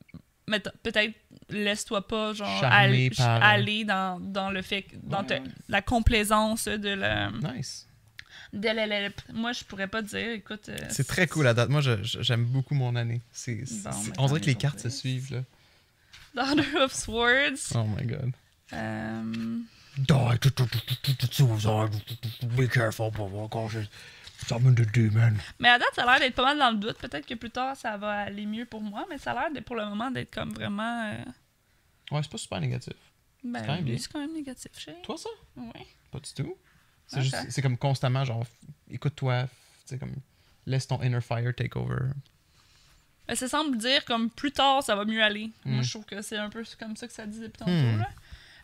Peut-être 0.83 1.13
laisse-toi 1.49 2.05
pas, 2.05 2.33
genre, 2.33 2.63
aller, 2.65 3.09
par- 3.11 3.41
aller 3.41 3.85
dans, 3.85 4.19
dans 4.19 4.49
le 4.51 4.61
fait. 4.61 4.85
dans 5.01 5.21
Ouais, 5.21 5.25
te- 5.25 5.33
ouais. 5.35 5.41
la 5.69 5.81
complaisance 5.81 6.65
de 6.67 6.89
la. 6.89 7.31
Nice. 7.31 7.87
de 8.51 8.67
la- 8.67 8.85
la- 8.85 9.09
Moi, 9.33 9.53
je 9.53 9.63
pourrais 9.63 9.87
pas 9.87 10.01
dire, 10.01 10.31
écoute. 10.31 10.67
euh, 10.69 10.77
C'est 10.89 11.07
très 11.07 11.27
cool 11.27 11.45
la 11.45 11.53
date. 11.53 11.69
Moi, 11.69 11.79
j'aime 11.81 12.43
beaucoup 12.45 12.75
mon 12.75 12.95
année. 12.97 13.21
C'est, 13.31 13.63
on 14.19 14.25
dirait 14.27 14.41
que 14.41 14.45
les 14.47 14.55
cartes 14.55 14.79
se 14.79 14.89
suivent. 14.89 15.31
Là. 15.33 15.39
Daughter 16.33 16.77
of 16.81 16.93
Swords. 16.93 17.73
Oh 17.75 17.83
my 17.85 18.05
god. 18.05 18.33
Euh, 18.73 19.59
Be 22.57 22.67
careful, 22.67 23.11
but 23.11 23.49
cautious. 23.49 23.87
Summon 24.47 24.73
the 24.75 24.85
demon. 24.91 25.37
Mais 25.59 25.69
à 25.69 25.79
date, 25.79 25.87
ça 25.95 26.03
a 26.03 26.05
l'air 26.05 26.19
d'être 26.19 26.35
pas 26.35 26.43
mal 26.43 26.57
dans 26.59 26.71
le 26.71 26.77
doute. 26.77 26.97
Peut-être 26.97 27.25
que 27.25 27.35
plus 27.35 27.49
tard, 27.51 27.77
ça 27.77 27.95
va 27.97 28.11
aller 28.23 28.45
mieux 28.45 28.65
pour 28.65 28.81
moi, 28.81 29.05
mais 29.09 29.17
ça 29.17 29.31
a 29.31 29.35
l'air 29.35 29.53
de- 29.53 29.61
pour 29.61 29.75
le 29.77 29.85
moment 29.85 30.11
d'être 30.11 30.33
comme 30.33 30.51
vraiment. 30.53 31.11
euh, 31.13 31.23
Ouais, 32.11 32.21
c'est 32.23 32.31
pas 32.31 32.37
super 32.37 32.59
négatif. 32.59 32.93
Ben, 33.43 33.65
quand 33.65 33.75
même 33.75 33.83
bien. 33.85 33.97
c'est 33.97 34.11
quand 34.11 34.19
même 34.19 34.33
négatif, 34.33 34.71
chérie. 34.77 35.01
Toi, 35.03 35.17
ça 35.17 35.29
Ouais. 35.55 35.87
Pas 36.11 36.19
du 36.19 36.33
tout. 36.33 36.57
C'est 37.07 37.17
Ok. 37.17 37.23
juste, 37.23 37.35
c'est 37.49 37.61
comme 37.61 37.77
constamment, 37.77 38.25
genre, 38.25 38.43
f- 38.43 38.47
écoute-toi, 38.89 39.43
f- 39.43 39.47
tu 39.47 39.51
sais, 39.85 39.97
comme, 39.99 40.15
laisse 40.65 40.87
ton 40.87 41.01
inner 41.01 41.21
fire 41.21 41.53
take 41.55 41.77
over. 41.77 42.09
Ben, 43.27 43.35
ça 43.35 43.47
semble 43.47 43.77
dire 43.77 44.03
comme 44.05 44.29
plus 44.29 44.51
tard, 44.51 44.83
ça 44.83 44.95
va 44.95 45.05
mieux 45.05 45.23
aller. 45.23 45.51
Moi, 45.65 45.79
Hmm. 45.79 45.83
je 45.83 45.89
trouve 45.91 46.05
que 46.05 46.21
c'est 46.21 46.37
un 46.37 46.49
peu 46.49 46.63
comme 46.79 46.95
ça 46.97 47.07
que 47.07 47.13
ça 47.13 47.25
dit 47.25 47.39
depuis 47.39 47.57
tantôt. 47.59 47.71
Hmm. 47.71 47.99
Là. 47.99 48.09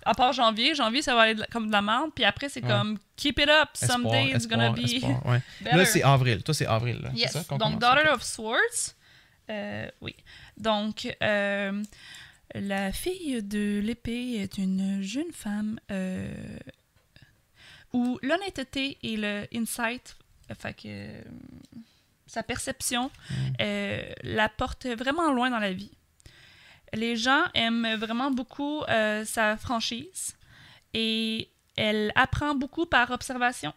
À 0.06 0.13
part 0.13 0.32
janvier, 0.34 0.76
janvier, 0.76 1.02
ça 1.02 1.13
va 1.15 1.22
aller 1.22 1.36
de 1.36 1.41
la- 1.41 1.48
comme 1.48 1.67
de 1.67 1.72
la 1.72 1.82
merde, 1.82 2.12
puis 2.15 2.24
après, 2.26 2.50
c'est 2.50 2.63
Ouais. 2.63 2.69
comme 2.69 2.98
keep 3.15 3.38
it 3.39 3.50
up, 3.50 3.69
someday 3.74 4.32
it's 4.34 4.48
gonna 4.48 4.72
be 4.72 4.80
espoir, 4.80 5.26
ouais. 5.26 5.41
better. 5.62 5.78
Là, 5.78 5.86
c'est 5.86 6.04
avril. 6.04 6.41
Toi, 6.43 6.54
c'est 6.54 6.65
avril. 6.65 7.00
Là. 7.02 7.12
Yes. 7.13 7.32
Ça 7.34 7.43
Donc? 7.58 7.80
Daughter 7.80 8.10
of 8.10 8.24
Swords. 8.24 8.95
Euh, 9.50 9.89
oui. 10.02 10.15
Donc, 10.58 11.08
euh, 11.24 11.84
la 12.56 12.91
fille 12.91 13.41
de 13.43 13.80
l'épée 13.84 14.36
est 14.41 14.58
une 14.58 15.02
jeune 15.02 15.32
femme 15.34 15.80
euh, 15.91 16.32
où 17.93 18.19
l'honnêteté 18.22 18.98
et 19.04 19.17
le 19.17 19.48
insight, 19.54 20.15
fait 20.60 20.74
que 20.74 21.24
sa 22.30 22.44
perception, 22.44 23.10
Mm. 23.30 23.34
euh, 23.62 24.12
la 24.24 24.48
porte 24.50 24.86
vraiment 24.86 25.32
loin 25.34 25.50
dans 25.50 25.60
la 25.60 25.74
vie. 25.74 25.92
Les 26.94 27.15
gens 27.15 27.44
aiment 27.54 27.96
vraiment 27.96 28.32
beaucoup 28.32 28.82
euh, 28.84 29.26
sa 29.26 29.58
franchise 29.58 30.36
et 30.94 31.50
elle 31.76 32.12
apprend 32.15 32.56
beaucoup 32.56 32.86
par 32.86 33.12
observation 33.12 33.74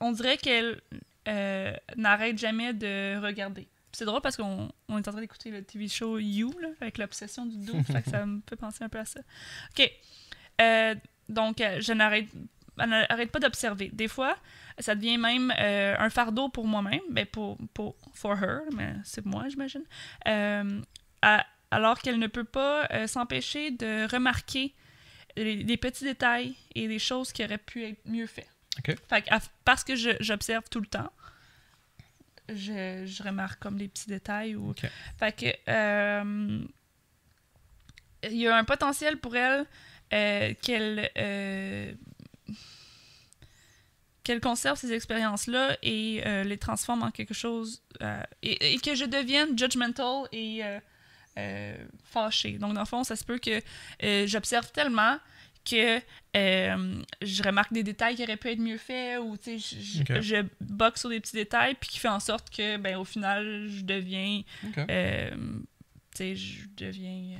on 0.00 0.12
dirait 0.12 0.36
qu'elle 0.36 0.80
euh, 1.28 1.74
n'arrête 1.96 2.38
jamais 2.38 2.72
de 2.72 3.18
regarder. 3.20 3.68
C'est 3.92 4.04
drôle 4.04 4.20
parce 4.20 4.36
qu'on 4.36 4.70
on 4.88 4.98
est 4.98 5.08
en 5.08 5.12
train 5.12 5.20
d'écouter 5.20 5.50
le 5.50 5.62
TV 5.64 5.88
show 5.88 6.18
You, 6.18 6.52
là, 6.60 6.68
avec 6.80 6.98
l'obsession 6.98 7.46
du 7.46 7.56
dos, 7.58 7.82
fait 7.82 8.02
que 8.02 8.10
ça 8.10 8.24
me 8.26 8.40
fait 8.48 8.56
penser 8.56 8.84
un 8.84 8.88
peu 8.88 8.98
à 8.98 9.04
ça. 9.04 9.20
OK. 9.70 9.90
Donc, 11.28 11.56
je 11.58 11.92
n'arrête 11.92 12.28
n'arrête 12.76 13.30
pas 13.30 13.38
d'observer. 13.38 13.90
Des 13.92 14.08
fois, 14.08 14.36
ça 14.78 14.94
devient 14.94 15.16
même 15.16 15.52
euh, 15.58 15.94
un 15.98 16.10
fardeau 16.10 16.48
pour 16.48 16.66
moi-même, 16.66 17.00
ben 17.10 17.24
pour, 17.26 17.56
pour 17.72 17.96
for 18.12 18.36
her, 18.42 18.60
mais 18.74 18.94
c'est 19.04 19.24
moi, 19.24 19.48
j'imagine. 19.48 19.84
Euh, 20.26 20.80
alors 21.70 21.98
qu'elle 22.00 22.18
ne 22.18 22.26
peut 22.26 22.44
pas 22.44 22.86
euh, 22.92 23.06
s'empêcher 23.06 23.70
de 23.70 24.10
remarquer 24.12 24.74
les, 25.36 25.56
les 25.62 25.76
petits 25.76 26.04
détails 26.04 26.54
et 26.74 26.86
les 26.86 26.98
choses 26.98 27.32
qui 27.32 27.44
auraient 27.44 27.58
pu 27.58 27.84
être 27.84 28.00
mieux 28.04 28.26
faites. 28.26 28.50
Fait 29.08 29.22
que, 29.22 29.30
parce 29.64 29.84
que 29.84 29.96
j'observe 30.20 30.64
tout 30.70 30.80
le 30.80 30.86
temps, 30.86 31.10
je, 32.50 33.04
je 33.06 33.22
remarque 33.22 33.58
comme 33.58 33.78
les 33.78 33.88
petits 33.88 34.08
détails. 34.08 34.54
Ou... 34.54 34.74
Fait 35.18 35.32
que 35.32 35.46
il 38.30 38.36
y 38.36 38.46
a 38.48 38.56
un 38.56 38.64
potentiel 38.64 39.18
pour 39.18 39.36
elle 39.36 39.66
euh, 40.12 40.54
qu'elle 40.62 41.10
euh, 41.16 41.92
qu'elle 44.26 44.40
conserve 44.40 44.76
ces 44.76 44.92
expériences-là 44.92 45.76
et 45.82 46.20
euh, 46.26 46.42
les 46.42 46.58
transforme 46.58 47.02
en 47.04 47.10
quelque 47.12 47.32
chose 47.34 47.80
euh, 48.02 48.20
et, 48.42 48.74
et 48.74 48.78
que 48.78 48.94
je 48.96 49.04
devienne 49.04 49.56
judgmental 49.56 50.24
et 50.32 50.64
euh, 50.64 50.80
euh, 51.38 51.76
fâchée. 52.04 52.58
Donc, 52.58 52.74
dans 52.74 52.80
le 52.80 52.86
fond, 52.86 53.04
ça 53.04 53.14
se 53.14 53.24
peut 53.24 53.38
que 53.38 53.60
j'observe 54.26 54.70
tellement 54.72 55.16
que 55.64 56.00
je 56.34 57.42
remarque 57.42 57.72
des 57.72 57.82
détails 57.82 58.14
qui 58.16 58.22
auraient 58.24 58.36
pu 58.36 58.48
être 58.50 58.58
mieux 58.60 58.78
faits 58.78 59.18
ou 59.20 59.36
je, 59.46 60.20
je- 60.20 60.44
boxe 60.60 61.00
sur 61.00 61.08
des 61.10 61.20
petits 61.20 61.36
détails 61.36 61.74
puis 61.80 61.88
qui 61.90 61.98
fait 61.98 62.08
en 62.08 62.20
sorte 62.20 62.50
que 62.50 62.76
ben 62.76 62.96
au 62.96 63.04
final 63.04 63.66
je 63.68 63.82
deviens 63.82 64.42
Ok. 64.68 64.78
euh, 64.88 65.30
tu 66.14 66.18
sais 66.18 66.36
je 66.36 66.66
deviens 66.76 67.38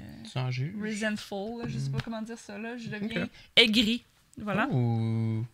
resentful 0.82 1.62
là, 1.62 1.68
je 1.68 1.78
sais 1.78 1.90
pas 1.90 1.98
comment 2.04 2.22
dire 2.22 2.38
ça 2.38 2.58
là. 2.58 2.76
Je 2.76 2.88
deviens 2.88 3.28
aigri. 3.56 4.02
Voilà. 4.38 4.66
Ouh. 4.70 5.44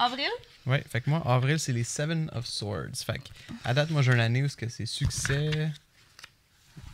Avril? 0.00 0.28
Ouais, 0.66 0.82
fait 0.88 1.00
que 1.00 1.10
moi, 1.10 1.22
avril, 1.24 1.58
c'est 1.58 1.72
les 1.72 1.84
Seven 1.84 2.30
of 2.34 2.46
Swords. 2.46 2.96
Fait 3.04 3.18
que, 3.18 3.28
à 3.64 3.74
date, 3.74 3.90
moi, 3.90 4.02
j'ai 4.02 4.12
une 4.12 4.20
année 4.20 4.42
où 4.42 4.48
c'est 4.48 4.86
succès. 4.86 5.70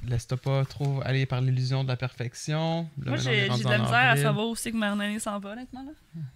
Laisse-toi 0.07 0.37
pas 0.39 0.65
trop 0.65 1.01
aller 1.05 1.27
par 1.27 1.41
l'illusion 1.41 1.83
de 1.83 1.89
la 1.89 1.97
perfection. 1.97 2.89
Là, 3.03 3.11
moi 3.11 3.17
j'ai 3.17 3.45
de 3.49 3.49
la 3.49 3.79
misère 3.79 3.93
à 3.95 4.11
avril. 4.11 4.23
savoir 4.23 4.47
où 4.49 4.55
c'est 4.57 4.71
que 4.71 4.77
ma 4.77 4.93
année 4.93 5.19
s'en 5.19 5.39
va 5.41 5.51
honnêtement 5.51 5.83
là 5.83 5.91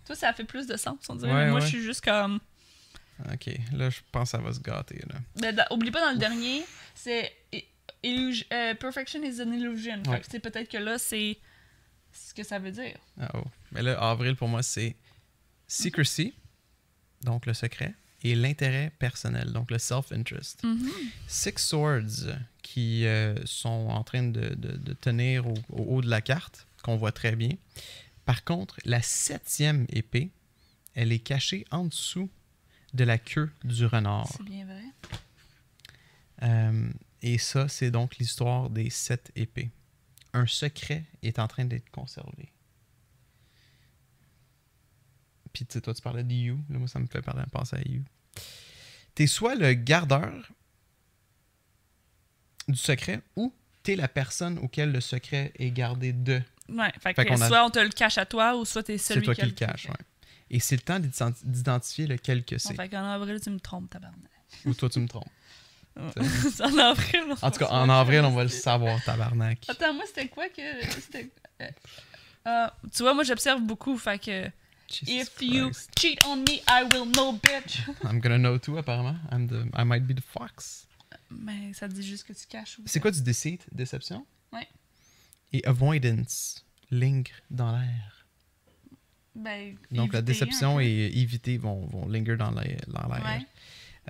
toi 0.05 0.17
ça 0.17 0.33
fait 0.33 0.45
plus 0.45 0.67
de 0.67 0.77
sens 0.77 0.99
on 1.09 1.15
dirait 1.15 1.33
Ouais, 1.33 1.45
mais 1.45 1.51
moi 1.51 1.61
ouais. 1.61 1.67
je 1.67 1.71
suis 1.71 1.83
juste 1.83 2.05
comme 2.05 2.41
Ok, 3.33 3.51
là, 3.75 3.91
je 3.91 3.99
pense 4.13 4.33
que 4.33 4.39
ça 4.39 4.43
va 4.43 4.51
se 4.53 4.61
gâter, 4.61 4.99
là. 5.09 5.17
Ben, 5.37 5.55
dans- 5.55 5.67
oublie 5.77 5.91
pas 5.91 6.01
dans 6.01 6.13
le 6.13 6.19
dernier, 6.19 6.65
c'est 6.95 7.31
euh, 7.53 8.75
perfection 8.77 9.23
is 9.23 9.43
an 9.43 9.53
illusion. 9.53 10.03
Fait 10.05 10.11
Ouais. 10.11 10.21
que, 10.21 10.39
peut-être 10.39 10.71
que 10.71 10.79
là 10.79 10.97
c'est 10.99 11.37
ce 12.13 12.33
que 12.33 12.43
ça 12.43 12.59
veut 12.59 12.73
dire. 12.73 12.97
Ah 13.21 13.29
oh. 13.35 13.45
Mais 13.73 13.83
là, 13.83 14.01
avril, 14.01 14.37
pour 14.37 14.49
moi, 14.49 14.63
c'est 14.63 14.97
secrecy, 15.69 16.35
donc 17.23 17.47
le 17.47 17.55
secret, 17.55 17.95
et 18.23 18.35
l'intérêt 18.35 18.93
personnel, 18.99 19.53
donc 19.53 19.71
le 19.71 19.79
self-interest. 19.79 20.63
Six 21.27 21.55
Swords 21.59 22.37
qui 22.63 23.07
euh, 23.07 23.35
sont 23.47 23.69
en 23.91 24.05
train 24.05 24.25
de, 24.25 24.55
de- 24.55 24.77
de 24.77 24.93
tenir 24.93 25.47
au, 25.47 25.55
au 25.71 25.83
haut 25.97 26.01
de 26.03 26.09
la 26.11 26.21
carte, 26.21 26.67
qu'on 26.83 26.97
voit 26.97 27.13
très 27.13 27.35
bien. 27.37 27.53
Par 28.27 28.45
contre, 28.45 28.77
la 28.85 29.01
septième 29.03 29.87
épée, 29.89 30.31
elle 30.95 31.13
est 31.13 31.19
cachée 31.21 31.65
en 31.71 31.85
dessous 31.87 32.29
de 32.95 33.05
la 33.05 33.19
queue 33.19 33.51
du 33.65 33.87
renard. 33.87 34.29
C'est 34.37 34.43
bien 34.45 34.65
vrai. 34.67 34.83
Euh, 36.43 36.91
et 37.23 37.39
ça, 37.39 37.69
c'est 37.69 37.91
donc 37.91 38.17
l'histoire 38.19 38.71
des 38.71 38.91
sept 38.91 39.31
épées. 39.37 39.71
Un 40.33 40.47
secret 40.47 41.05
est 41.23 41.39
en 41.39 41.49
train 41.49 41.65
d'être 41.65 41.91
conservé. 41.91 42.49
Puis, 45.53 45.67
tu 45.67 45.75
sais, 45.75 45.81
toi, 45.81 45.95
tu 45.95 46.03
parlais 46.03 46.23
de 46.25 46.33
You. 46.33 46.59
Là, 46.71 46.79
moi, 46.79 46.89
ça 46.89 46.99
me 46.99 47.07
fait 47.07 47.23
parler, 47.23 47.43
penser 47.53 47.77
à 47.77 47.81
You. 47.89 48.03
T'es 49.15 49.27
soit 49.27 49.55
le 49.57 49.75
gardeur 49.75 50.33
du 52.69 52.77
secret 52.77 53.21
ou 53.37 53.53
t'es 53.83 53.97
la 53.97 54.09
personne 54.09 54.59
auquel 54.59 54.93
le 54.93 55.01
secret 55.01 55.53
est 55.59 55.71
gardé 55.71 56.13
de. 56.13 56.41
Ouais, 56.69 56.93
fait, 57.01 57.15
Fait 57.15 57.25
que 57.25 57.33
a- 57.33 57.49
soit 57.49 57.65
on 57.65 57.71
te 57.71 57.79
le 57.81 57.89
cache 57.89 58.19
à 58.19 58.27
toi 58.27 58.57
ou 58.57 58.65
soit 58.65 58.83
t'es 58.85 58.99
C'est 58.99 59.15
celui 59.15 59.25
toi 59.27 59.35
qui 59.35 59.43
le 59.43 59.51
cache. 59.53 59.87
ouais. 59.87 59.95
Et 60.51 60.61
c'est 60.61 60.77
le 60.77 60.83
temps 60.83 60.99
d'identi- 61.01 61.43
d'identifier 61.45 62.07
lequel 62.07 62.45
que 62.45 62.55
Bon, 62.57 62.59
c'est. 62.61 62.75
fait 62.75 62.89
qu'en 62.89 63.05
avril, 63.05 63.41
tu 63.41 63.51
me 63.51 63.59
trompes, 63.61 63.91
tabarnak. 63.91 64.31
Ou 64.65 64.75
toi, 64.75 64.89
tu 64.89 65.01
me 65.01 65.09
trompes. 65.09 65.29
En 65.97 66.79
avril. 66.79 67.23
on 67.43 67.47
En 67.47 67.51
tout 67.51 67.59
cas, 67.59 67.69
en 67.69 67.89
avril, 67.89 68.21
on 68.21 68.31
va 68.31 68.45
le 68.45 68.49
savoir, 68.49 69.03
tabarnak. 69.05 69.65
Attends, 69.69 69.93
moi, 69.93 70.05
c'était 70.07 70.29
quoi 70.29 70.49
que. 70.49 70.61
Euh, 70.63 71.69
euh, 72.47 72.67
tu 72.95 73.03
vois, 73.03 73.13
moi, 73.13 73.25
j'observe 73.25 73.61
beaucoup, 73.61 73.99
fait 73.99 74.19
que. 74.19 74.49
Jesus 74.91 75.09
If 75.29 75.41
you 75.43 75.71
Christ. 75.71 75.91
cheat 75.99 76.19
on 76.27 76.39
me, 76.39 76.61
I 76.69 76.83
will 76.93 77.07
know, 77.07 77.33
bitch. 77.35 77.81
I'm 78.05 78.21
gonna 78.21 78.39
know 78.39 78.59
too, 78.59 78.77
apparemment. 78.79 79.19
I'm 79.31 79.47
the, 79.47 79.67
I 79.75 79.85
might 79.85 80.07
be 80.07 80.15
the 80.15 80.23
fox. 80.23 80.87
Mais 81.31 81.73
ça 81.75 81.87
dit 81.89 82.03
juste 82.03 82.25
que 82.27 82.33
tu 82.33 82.47
caches. 82.49 82.79
ou- 82.79 82.83
C'est 82.87 82.99
quoi 83.01 83.11
du 83.13 83.23
deceit, 83.23 83.61
déception? 83.73 84.27
Ouais. 84.53 84.67
Et 85.53 85.65
avoidance, 85.65 86.65
linger 86.91 87.33
dans 87.51 87.73
l'air. 87.73 88.27
Ben, 89.35 89.77
Donc 89.93 90.13
la 90.13 90.19
éviter 90.19 90.23
déception 90.33 90.81
et 90.81 91.11
éviter 91.15 91.57
vont, 91.57 91.87
vont 91.87 92.09
linger 92.09 92.37
dans 92.37 92.51
l'air. 92.51 92.79
Ouais. 92.89 93.47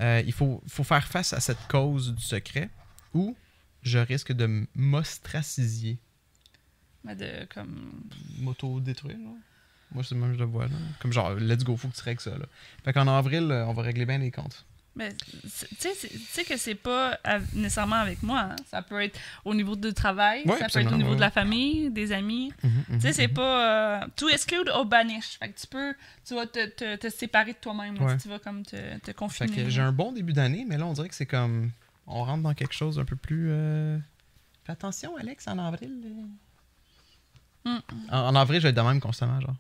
Euh, 0.01 0.23
il 0.25 0.33
faut, 0.33 0.63
faut 0.67 0.85
faire 0.85 1.07
face 1.07 1.33
à 1.35 1.41
cette 1.41 1.67
cause 1.69 2.15
du 2.15 2.23
secret 2.23 2.71
ou 3.13 3.37
je 3.83 3.99
risque 3.99 4.33
de 4.33 4.45
m- 4.45 4.67
m'ostraciser. 4.75 5.99
Mais 7.05 7.15
de 7.17 7.45
comme. 7.53 8.09
M'auto-détruire. 8.39 9.17
Moi, 9.93 10.05
c'est 10.05 10.15
même 10.15 10.33
je 10.35 10.39
le 10.39 10.45
vois, 10.45 10.65
là. 10.67 10.75
Comme 11.01 11.13
genre, 11.13 11.33
let's 11.35 11.65
go, 11.65 11.77
faut 11.77 11.89
que 11.89 11.97
tu 11.97 12.03
règles 12.03 12.21
ça, 12.21 12.31
là. 12.31 12.47
Fait 12.85 12.93
qu'en 12.93 13.09
avril, 13.09 13.49
euh, 13.51 13.67
on 13.67 13.73
va 13.73 13.83
régler 13.83 14.07
bien 14.07 14.19
les 14.19 14.31
comptes. 14.31 14.65
Mais 14.97 15.13
tu 15.15 15.89
sais, 15.89 16.45
que 16.45 16.57
c'est 16.57 16.75
pas 16.75 17.17
av- 17.23 17.47
nécessairement 17.55 17.97
avec 17.97 18.23
moi. 18.25 18.41
hein. 18.41 18.57
Ça 18.67 18.83
peut 18.83 19.01
être 19.01 19.19
au 19.45 19.55
niveau 19.55 19.77
du 19.77 19.95
travail, 19.95 20.43
Ouais, 20.47 20.59
ça 20.59 20.67
peut 20.69 20.81
être 20.81 20.93
au 20.93 20.97
niveau 20.97 21.11
ouais, 21.11 21.17
de 21.17 21.21
la 21.21 21.31
famille, 21.31 21.91
des 21.91 22.11
amis. 22.13 22.53
Tu 22.93 23.01
sais, 23.01 23.13
c'est 23.13 23.29
pas. 23.29 24.01
euh, 24.03 24.07
to 24.17 24.29
exclude 24.29 24.69
or 24.69 24.85
banish. 24.87 25.39
Fait 25.39 25.49
que 25.51 25.59
tu 25.61 25.67
peux. 25.69 25.95
Tu 26.27 26.35
vas 26.35 26.47
te, 26.47 26.67
te, 26.71 26.97
te 26.97 27.09
séparer 27.09 27.53
de 27.53 27.59
toi-même. 27.59 28.01
Ouais. 28.03 28.19
Si 28.19 28.25
tu 28.25 28.29
vas 28.29 28.41
comme 28.41 28.65
te, 28.65 28.99
te 28.99 29.07
Fait 29.07 29.15
confiner. 29.15 29.65
que 29.65 29.71
j'ai 29.71 29.81
un 29.81 29.93
bon 29.93 30.11
début 30.13 30.33
d'année, 30.33 30.67
mais 30.69 30.77
là, 30.77 30.87
on 30.87 30.93
dirait 30.93 31.09
que 31.09 31.15
c'est 31.15 31.25
comme. 31.27 31.71
On 32.09 32.25
rentre 32.25 32.43
dans 32.43 32.55
quelque 32.55 32.75
chose 32.75 32.99
un 32.99 33.05
peu 33.05 33.17
plus. 33.17 33.47
euh, 33.51 33.97
Fais 34.65 34.73
attention, 34.73 35.17
Alex, 35.17 35.47
en 35.47 35.59
avril. 35.59 35.93
euh. 37.65 37.71
Mm. 37.71 37.79
En, 38.11 38.19
en 38.29 38.35
avril, 38.35 38.59
je 38.61 38.65
vais 38.65 38.71
être 38.71 38.77
de 38.77 38.83
même 38.83 39.01
constamment, 39.01 39.41
genre. 39.41 39.55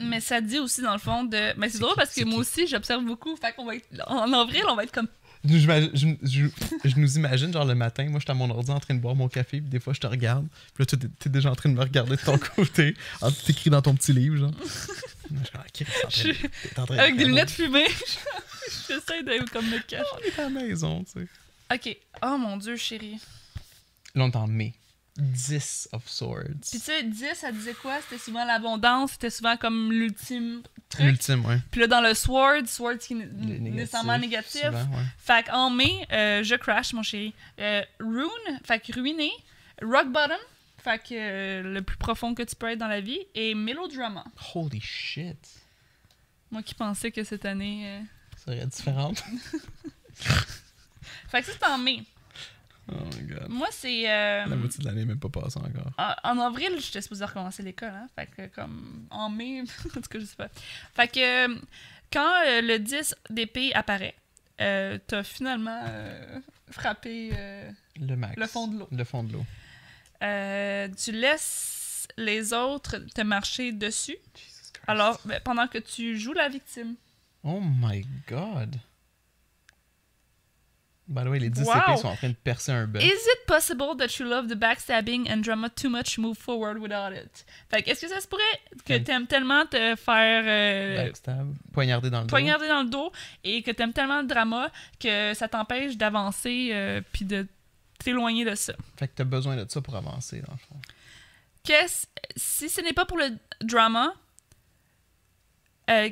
Mais 0.00 0.20
ça 0.20 0.40
dit 0.40 0.58
aussi, 0.58 0.80
dans 0.82 0.92
le 0.94 0.98
fond, 0.98 1.24
de. 1.24 1.52
Mais 1.58 1.68
c'est 1.68 1.78
drôle 1.78 1.94
parce 1.96 2.14
que 2.14 2.24
moi 2.24 2.38
aussi, 2.40 2.66
j'observe 2.66 3.04
beaucoup. 3.04 3.36
Fait 3.36 3.52
qu'on 3.52 3.66
va 3.66 3.76
être. 3.76 3.86
En 4.06 4.32
avril, 4.32 4.62
on 4.68 4.74
va 4.76 4.84
être 4.84 4.92
comme. 4.92 5.08
Je, 5.44 5.56
je, 5.58 6.06
je- 6.22 6.88
je 6.88 6.96
nous 6.98 7.16
imagine, 7.16 7.50
genre, 7.52 7.64
le 7.64 7.74
matin, 7.74 8.04
moi, 8.10 8.18
je 8.18 8.24
suis 8.24 8.30
à 8.30 8.34
mon 8.34 8.50
ordi 8.50 8.70
en 8.70 8.78
train 8.80 8.94
de 8.94 9.00
boire 9.00 9.14
mon 9.14 9.28
café, 9.28 9.60
puis 9.62 9.70
des 9.70 9.80
fois, 9.80 9.94
je 9.94 10.00
te 10.00 10.06
regarde, 10.06 10.46
puis 10.74 10.82
là, 10.82 10.86
t'es, 10.86 11.08
t'es 11.18 11.30
déjà 11.30 11.50
en 11.50 11.54
train 11.54 11.70
de 11.70 11.74
me 11.74 11.80
regarder 11.80 12.16
de 12.16 12.20
ton 12.20 12.36
côté, 12.56 12.94
en 13.22 13.30
t'écris 13.32 13.70
dans 13.70 13.80
ton 13.80 13.94
petit 13.94 14.12
livre, 14.12 14.36
genre. 14.36 14.52
Je 15.30 15.36
suis 15.36 15.52
comme, 15.52 15.60
Ok, 15.60 15.72
t'es 15.72 15.86
en 16.04 16.08
train 16.10 16.24
de- 16.28 16.84
train 16.84 16.94
de 16.96 17.00
Avec 17.00 17.16
des 17.16 17.24
lunettes 17.24 17.50
fumées. 17.50 17.86
J'essaie 18.88 19.22
de 19.22 19.48
comme 19.50 19.66
me 19.66 19.78
cacher. 19.78 20.04
On 20.14 20.18
est 20.26 20.38
à 20.38 20.42
la 20.42 20.50
maison, 20.50 21.04
tu 21.04 21.20
sais. 21.20 21.28
Ok. 21.72 21.96
Oh 22.22 22.36
mon 22.36 22.56
dieu, 22.56 22.76
chérie. 22.76 23.18
Là, 24.14 24.24
on 24.24 24.30
est 24.30 24.36
en 24.36 24.46
mai. 24.46 24.74
10 25.20 25.88
of 25.92 26.08
Swords. 26.08 26.60
Puis 26.70 26.78
tu 26.78 26.78
sais, 26.78 27.02
10, 27.02 27.34
ça 27.34 27.52
disait 27.52 27.74
quoi? 27.74 28.00
C'était 28.02 28.22
souvent 28.22 28.44
l'abondance, 28.44 29.12
c'était 29.12 29.30
souvent 29.30 29.56
comme 29.56 29.92
l'ultime 29.92 30.62
truc. 30.88 31.06
L'ultime, 31.06 31.44
ouais. 31.46 31.58
Puis 31.70 31.80
là, 31.80 31.86
dans 31.86 32.00
le 32.00 32.14
Sword, 32.14 32.66
Sword 32.66 32.98
qui 32.98 33.14
est 33.14 33.16
nécessairement 33.16 34.18
négatif. 34.18 34.62
souvent, 34.64 34.78
ouais. 34.78 35.04
Fait 35.18 35.46
qu'en 35.46 35.70
mai, 35.70 36.06
euh, 36.12 36.42
je 36.42 36.54
crash, 36.56 36.92
mon 36.92 37.02
chéri. 37.02 37.34
Euh, 37.58 37.82
Rune, 38.00 38.60
fait 38.64 38.80
que 38.80 38.92
ruiné. 38.92 39.30
Rock 39.82 40.12
Bottom, 40.12 40.38
fait 40.78 40.98
que 40.98 41.14
euh, 41.14 41.62
le 41.62 41.82
plus 41.82 41.96
profond 41.96 42.34
que 42.34 42.42
tu 42.42 42.54
peux 42.56 42.70
être 42.70 42.78
dans 42.78 42.88
la 42.88 43.00
vie. 43.00 43.20
Et 43.34 43.54
Melodrama. 43.54 44.24
Holy 44.54 44.80
shit. 44.80 45.48
Moi 46.50 46.62
qui 46.62 46.74
pensais 46.74 47.10
que 47.10 47.22
cette 47.24 47.44
année. 47.44 48.02
Ça 48.36 48.52
serait 48.52 48.66
différente. 48.66 49.22
Fait 51.30 51.40
que 51.40 51.46
ça, 51.46 51.52
c'est 51.52 51.66
en 51.66 51.78
mai. 51.78 52.02
Oh 52.88 52.94
my 53.16 53.22
god. 53.22 53.46
Moi, 53.48 53.68
c'est. 53.70 54.10
euh, 54.10 54.46
La 54.46 54.56
moitié 54.56 54.80
de 54.80 54.84
l'année 54.88 55.04
même 55.04 55.18
pas 55.20 55.28
passée 55.28 55.58
encore. 55.58 55.92
En, 55.98 56.14
en 56.38 56.38
avril, 56.40 56.72
j'étais 56.80 57.00
supposée 57.02 57.24
recommencer 57.24 57.62
l'école, 57.62 57.90
hein. 57.94 58.08
Fait 58.16 58.26
que 58.26 58.46
comme 58.54 59.06
en 59.10 59.30
mai, 59.30 59.62
en 59.96 60.00
tout 60.00 60.08
cas, 60.08 60.18
je 60.18 60.24
sais 60.24 60.36
pas. 60.36 60.48
Fait 60.94 61.08
que 61.08 61.48
euh, 61.48 61.56
quand 62.12 62.32
euh, 62.48 62.60
le 62.62 62.78
10 62.78 63.14
d'épée 63.30 63.72
apparaît, 63.74 64.16
euh, 64.60 64.98
t'as 65.06 65.22
finalement 65.22 65.84
euh, 65.86 66.40
frappé. 66.70 67.30
Le 68.00 68.16
max. 68.16 68.36
Le 68.36 68.46
fond 68.46 68.66
de 68.68 68.78
l'eau. 68.80 68.88
Le 68.90 69.04
fond 69.04 69.22
de 69.24 69.32
l'eau. 69.34 69.44
tu 70.96 71.12
laisses 71.12 72.08
les 72.16 72.52
autres 72.52 72.96
te 73.14 73.20
marcher 73.22 73.72
dessus. 73.72 74.16
Jesus 74.34 74.72
Christ. 74.72 74.80
Alors, 74.88 75.20
ben, 75.24 75.40
pendant 75.44 75.68
que 75.68 75.78
tu 75.78 76.18
joues 76.18 76.32
la 76.32 76.48
victime. 76.48 76.94
Oh 77.44 77.60
my 77.60 78.04
god. 78.28 78.76
By 81.10 81.24
the 81.24 81.26
way, 81.28 81.40
les 81.40 81.50
10 81.50 81.66
Wow. 81.66 81.72
épées 81.74 81.96
sont 82.00 82.06
en 82.08 82.14
train 82.14 82.28
de 82.28 82.34
percer 82.34 82.70
un 82.70 82.86
bœuf. 82.86 83.02
Is 83.02 83.08
it 83.08 83.46
possible 83.46 83.96
that 83.98 84.18
you 84.20 84.24
love 84.28 84.46
the 84.46 84.54
backstabbing 84.54 85.28
and 85.28 85.38
drama 85.42 85.68
too 85.68 85.90
much 85.90 86.14
to 86.14 86.20
move 86.22 86.36
forward 86.38 86.78
without 86.78 87.12
it? 87.12 87.44
Fait 87.68 87.86
est-ce 87.88 88.00
que 88.02 88.08
ça 88.08 88.20
se 88.20 88.28
pourrait 88.28 88.42
que 88.84 88.96
t'aimes 88.98 89.26
tellement 89.26 89.66
te 89.66 89.96
faire 89.96 90.44
euh, 90.46 91.04
Backstab. 91.06 91.52
Poignardé 91.72 92.10
dans 92.10 92.20
le 92.20 92.26
dos. 92.26 92.30
poignarder 92.30 92.68
dans 92.68 92.82
le 92.84 92.88
dos 92.88 93.10
et 93.42 93.62
que 93.62 93.72
t'aimes 93.72 93.92
tellement 93.92 94.20
le 94.20 94.28
drama 94.28 94.70
que 95.00 95.34
ça 95.34 95.48
t'empêche 95.48 95.96
d'avancer 95.96 96.70
euh, 96.72 97.00
puis 97.12 97.24
de 97.24 97.44
t'éloigner 97.98 98.44
de 98.44 98.54
ça? 98.54 98.72
Fait 98.96 99.08
que 99.08 99.14
t'as 99.16 99.24
besoin 99.24 99.56
de 99.56 99.68
ça 99.68 99.80
pour 99.80 99.96
avancer, 99.96 100.40
dans 100.42 100.52
le 100.52 100.58
fond. 100.58 100.76
Qu'est-ce 101.64 102.06
si 102.36 102.68
ce 102.68 102.80
n'est 102.82 102.92
pas 102.92 103.04
pour 103.04 103.18
le 103.18 103.30
drama 103.60 104.14
euh, 105.90 106.08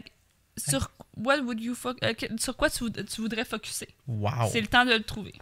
sur 0.56 0.90
what 1.18 1.40
would 1.42 1.60
you 1.60 1.76
euh, 2.02 2.14
sur 2.38 2.56
quoi 2.56 2.70
tu, 2.70 2.84
voud- 2.84 3.04
tu 3.08 3.20
voudrais 3.20 3.44
focuser? 3.44 3.88
Wow. 4.06 4.48
C'est 4.50 4.60
le 4.60 4.66
temps 4.66 4.84
de 4.84 4.92
le 4.92 5.02
trouver. 5.02 5.34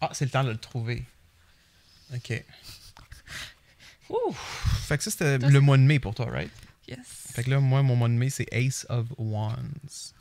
Ah, 0.00 0.10
c'est 0.12 0.24
le 0.24 0.30
temps 0.30 0.44
de 0.44 0.50
le 0.50 0.56
trouver. 0.58 1.04
Ok. 2.14 2.44
Ouh. 4.10 4.32
Fait 4.86 4.98
que 4.98 5.04
ça, 5.04 5.10
c'était 5.10 5.38
le 5.38 5.60
mois 5.60 5.76
de 5.78 5.82
mai 5.82 5.98
pour 5.98 6.14
toi, 6.14 6.26
right? 6.26 6.50
Yes. 6.88 6.98
Fait 7.32 7.44
que 7.44 7.50
là, 7.50 7.60
moi, 7.60 7.82
mon 7.82 7.96
mois 7.96 8.08
de 8.08 8.14
mai, 8.14 8.28
c'est 8.30 8.46
Ace 8.52 8.84
of 8.88 9.06
Wands. 9.16 10.12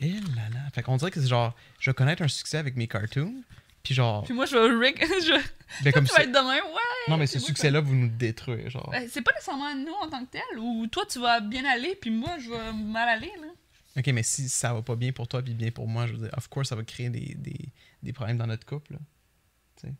Et 0.00 0.10
là 0.12 0.48
là. 0.52 0.60
Fait 0.74 0.82
qu'on 0.82 0.96
dirait 0.96 1.10
que 1.10 1.20
c'est 1.20 1.28
genre, 1.28 1.54
je 1.78 1.90
vais 1.90 1.94
connaître 1.94 2.22
un 2.22 2.28
succès 2.28 2.58
avec 2.58 2.74
mes 2.76 2.88
cartoons, 2.88 3.42
Puis 3.82 3.94
genre, 3.94 4.22
Puis 4.24 4.32
moi, 4.34 4.46
je 4.46 4.56
vais 4.56 4.86
Rick. 4.86 5.00
je... 5.06 5.40
ben 5.84 5.92
comme 5.92 6.04
tu 6.08 6.12
vas 6.14 6.22
être 6.22 6.30
demain, 6.32 6.54
ouais. 6.56 7.08
Non, 7.08 7.16
mais 7.16 7.26
ce 7.26 7.38
succès-là, 7.40 7.80
vous 7.80 7.94
nous 7.94 8.08
détruisez, 8.08 8.70
genre. 8.70 8.88
Ben, 8.90 9.08
c'est 9.10 9.22
pas 9.22 9.32
nécessairement 9.32 9.74
nous 9.74 9.92
en 10.02 10.08
tant 10.08 10.24
que 10.24 10.30
tel, 10.30 10.58
ou 10.58 10.86
toi 10.86 11.04
tu 11.06 11.18
vas 11.20 11.40
bien 11.40 11.64
aller, 11.64 11.96
puis 11.96 12.10
moi 12.10 12.38
je 12.38 12.50
vais 12.50 12.72
mal 12.72 13.08
aller, 13.08 13.32
là. 13.40 13.48
Ok, 13.98 14.06
mais 14.08 14.22
si 14.22 14.48
ça 14.48 14.72
va 14.72 14.80
pas 14.82 14.96
bien 14.96 15.12
pour 15.12 15.28
toi 15.28 15.42
puis 15.42 15.52
bien 15.54 15.70
pour 15.70 15.86
moi, 15.88 16.06
je 16.06 16.12
veux 16.12 16.18
dire, 16.20 16.30
of 16.36 16.48
course, 16.48 16.68
ça 16.70 16.76
va 16.76 16.82
créer 16.84 17.10
des, 17.10 17.34
des, 17.36 17.58
des 18.02 18.12
problèmes 18.12 18.38
dans 18.38 18.46
notre 18.46 18.64
couple. 18.64 18.94
là. 18.94 18.98
Tu 19.80 19.88
sais. 19.88 19.94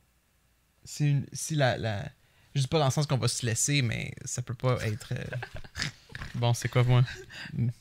Si, 0.85 1.11
une- 1.11 1.26
si 1.33 1.55
la, 1.57 1.76
la. 1.76 2.05
Je 2.55 2.61
dis 2.61 2.67
pas 2.69 2.79
dans 2.79 2.85
le 2.87 2.91
sens 2.91 3.07
qu'on 3.07 3.17
va 3.19 3.29
se 3.29 3.45
laisser, 3.47 3.83
mais 3.83 4.13
ça 4.25 4.43
peut 4.43 4.55
pas 4.55 4.77
être. 4.87 5.13
euh, 5.13 5.37
Bon, 6.35 6.55
c'est 6.55 6.69
quoi, 6.69 6.83
moi? 6.85 7.03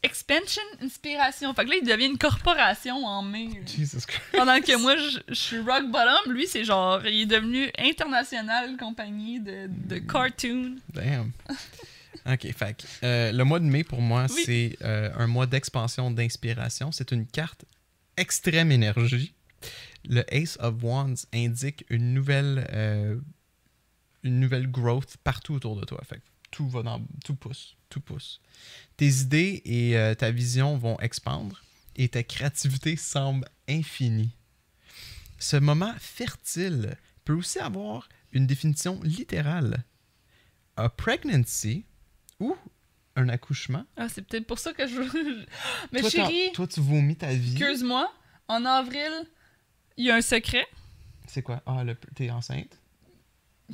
Expansion, 0.04 0.62
inspiration. 0.82 1.54
Fait 1.54 1.64
que 1.64 1.70
là, 1.70 1.76
il 1.82 1.88
devient 1.88 2.06
une 2.08 2.18
corporation 2.18 3.06
en 3.06 3.22
mai. 3.22 3.50
Jesus 3.66 4.02
Christ. 4.08 4.22
Pendant 4.34 4.60
que 4.60 4.78
moi, 4.82 4.98
je, 4.98 5.20
je 5.30 5.34
suis 5.34 5.60
rock 5.60 5.90
bottom, 5.92 6.34
lui, 6.34 6.48
c'est 6.48 6.64
genre, 6.66 7.06
il 7.06 7.22
est 7.22 7.26
devenu 7.28 7.70
international 7.78 8.76
compagnie 8.78 9.40
de, 9.40 9.68
de 9.70 9.98
cartoon. 10.00 10.76
Damn. 10.94 11.32
Ok, 12.26 12.52
fait 12.56 12.76
que, 12.78 12.84
euh, 13.06 13.32
le 13.32 13.44
mois 13.44 13.60
de 13.60 13.66
mai, 13.66 13.84
pour 13.84 14.02
moi, 14.02 14.26
Oui. 14.30 14.44
c'est 14.46 14.78
euh, 14.84 15.10
un 15.18 15.28
mois 15.28 15.46
d'expansion, 15.48 16.12
d'inspiration. 16.12 16.92
C'est 16.92 17.12
une 17.12 17.26
carte 17.28 17.64
extrême 18.18 18.72
énergie. 18.72 19.34
Le 20.10 20.24
Ace 20.34 20.58
of 20.60 20.76
Wands 20.84 21.26
indique 21.34 21.86
une 21.90 22.14
nouvelle, 22.14 22.68
une 24.24 24.40
nouvelle 24.40 24.70
growth 24.70 25.18
partout 25.24 25.54
autour 25.54 25.76
de 25.76 25.86
toi. 25.86 26.02
Fait 26.04 26.18
que 26.18 26.26
tout 26.52 26.68
va 26.70 26.84
dans, 26.84 27.02
tout 27.26 27.36
pousse, 27.36 27.76
tout 27.90 28.02
pousse. 28.02 28.42
Tes 28.98 29.08
idées 29.22 29.62
et 29.66 29.98
euh, 29.98 30.14
ta 30.16 30.32
vision 30.32 30.78
vont 30.78 31.00
expandre 31.00 31.62
et 31.96 32.10
ta 32.10 32.24
créativité 32.24 32.96
semble 32.96 33.48
infinie. 33.70 34.36
Ce 35.40 35.58
moment 35.58 35.94
fertile 35.98 36.96
peut 37.26 37.34
aussi 37.34 37.60
avoir 37.60 38.08
une 38.32 38.48
définition 38.48 39.00
littérale. 39.04 39.84
A 40.78 40.90
pregnancy 40.90 41.86
ou 42.40 42.56
un 43.16 43.28
accouchement. 43.30 43.86
Ah, 43.98 44.08
c'est 44.08 44.22
peut-être 44.22 44.48
pour 44.48 44.60
ça 44.60 44.74
que 44.74 44.88
je. 44.88 45.02
Mais 45.92 46.00
toi, 46.02 46.10
chérie, 46.10 46.52
toi, 46.54 46.68
tu 46.68 46.80
vomis 46.80 47.16
ta 47.18 47.34
vie. 47.34 47.52
excuse-moi, 47.58 48.12
en 48.48 48.66
avril, 48.66 49.12
il 49.98 50.06
y 50.06 50.12
a 50.12 50.16
un 50.16 50.22
secret. 50.22 50.66
C'est 51.28 51.42
quoi? 51.42 51.62
Ah, 51.66 51.84
le- 51.84 51.96
t'es 52.16 52.30
enceinte? 52.30 52.80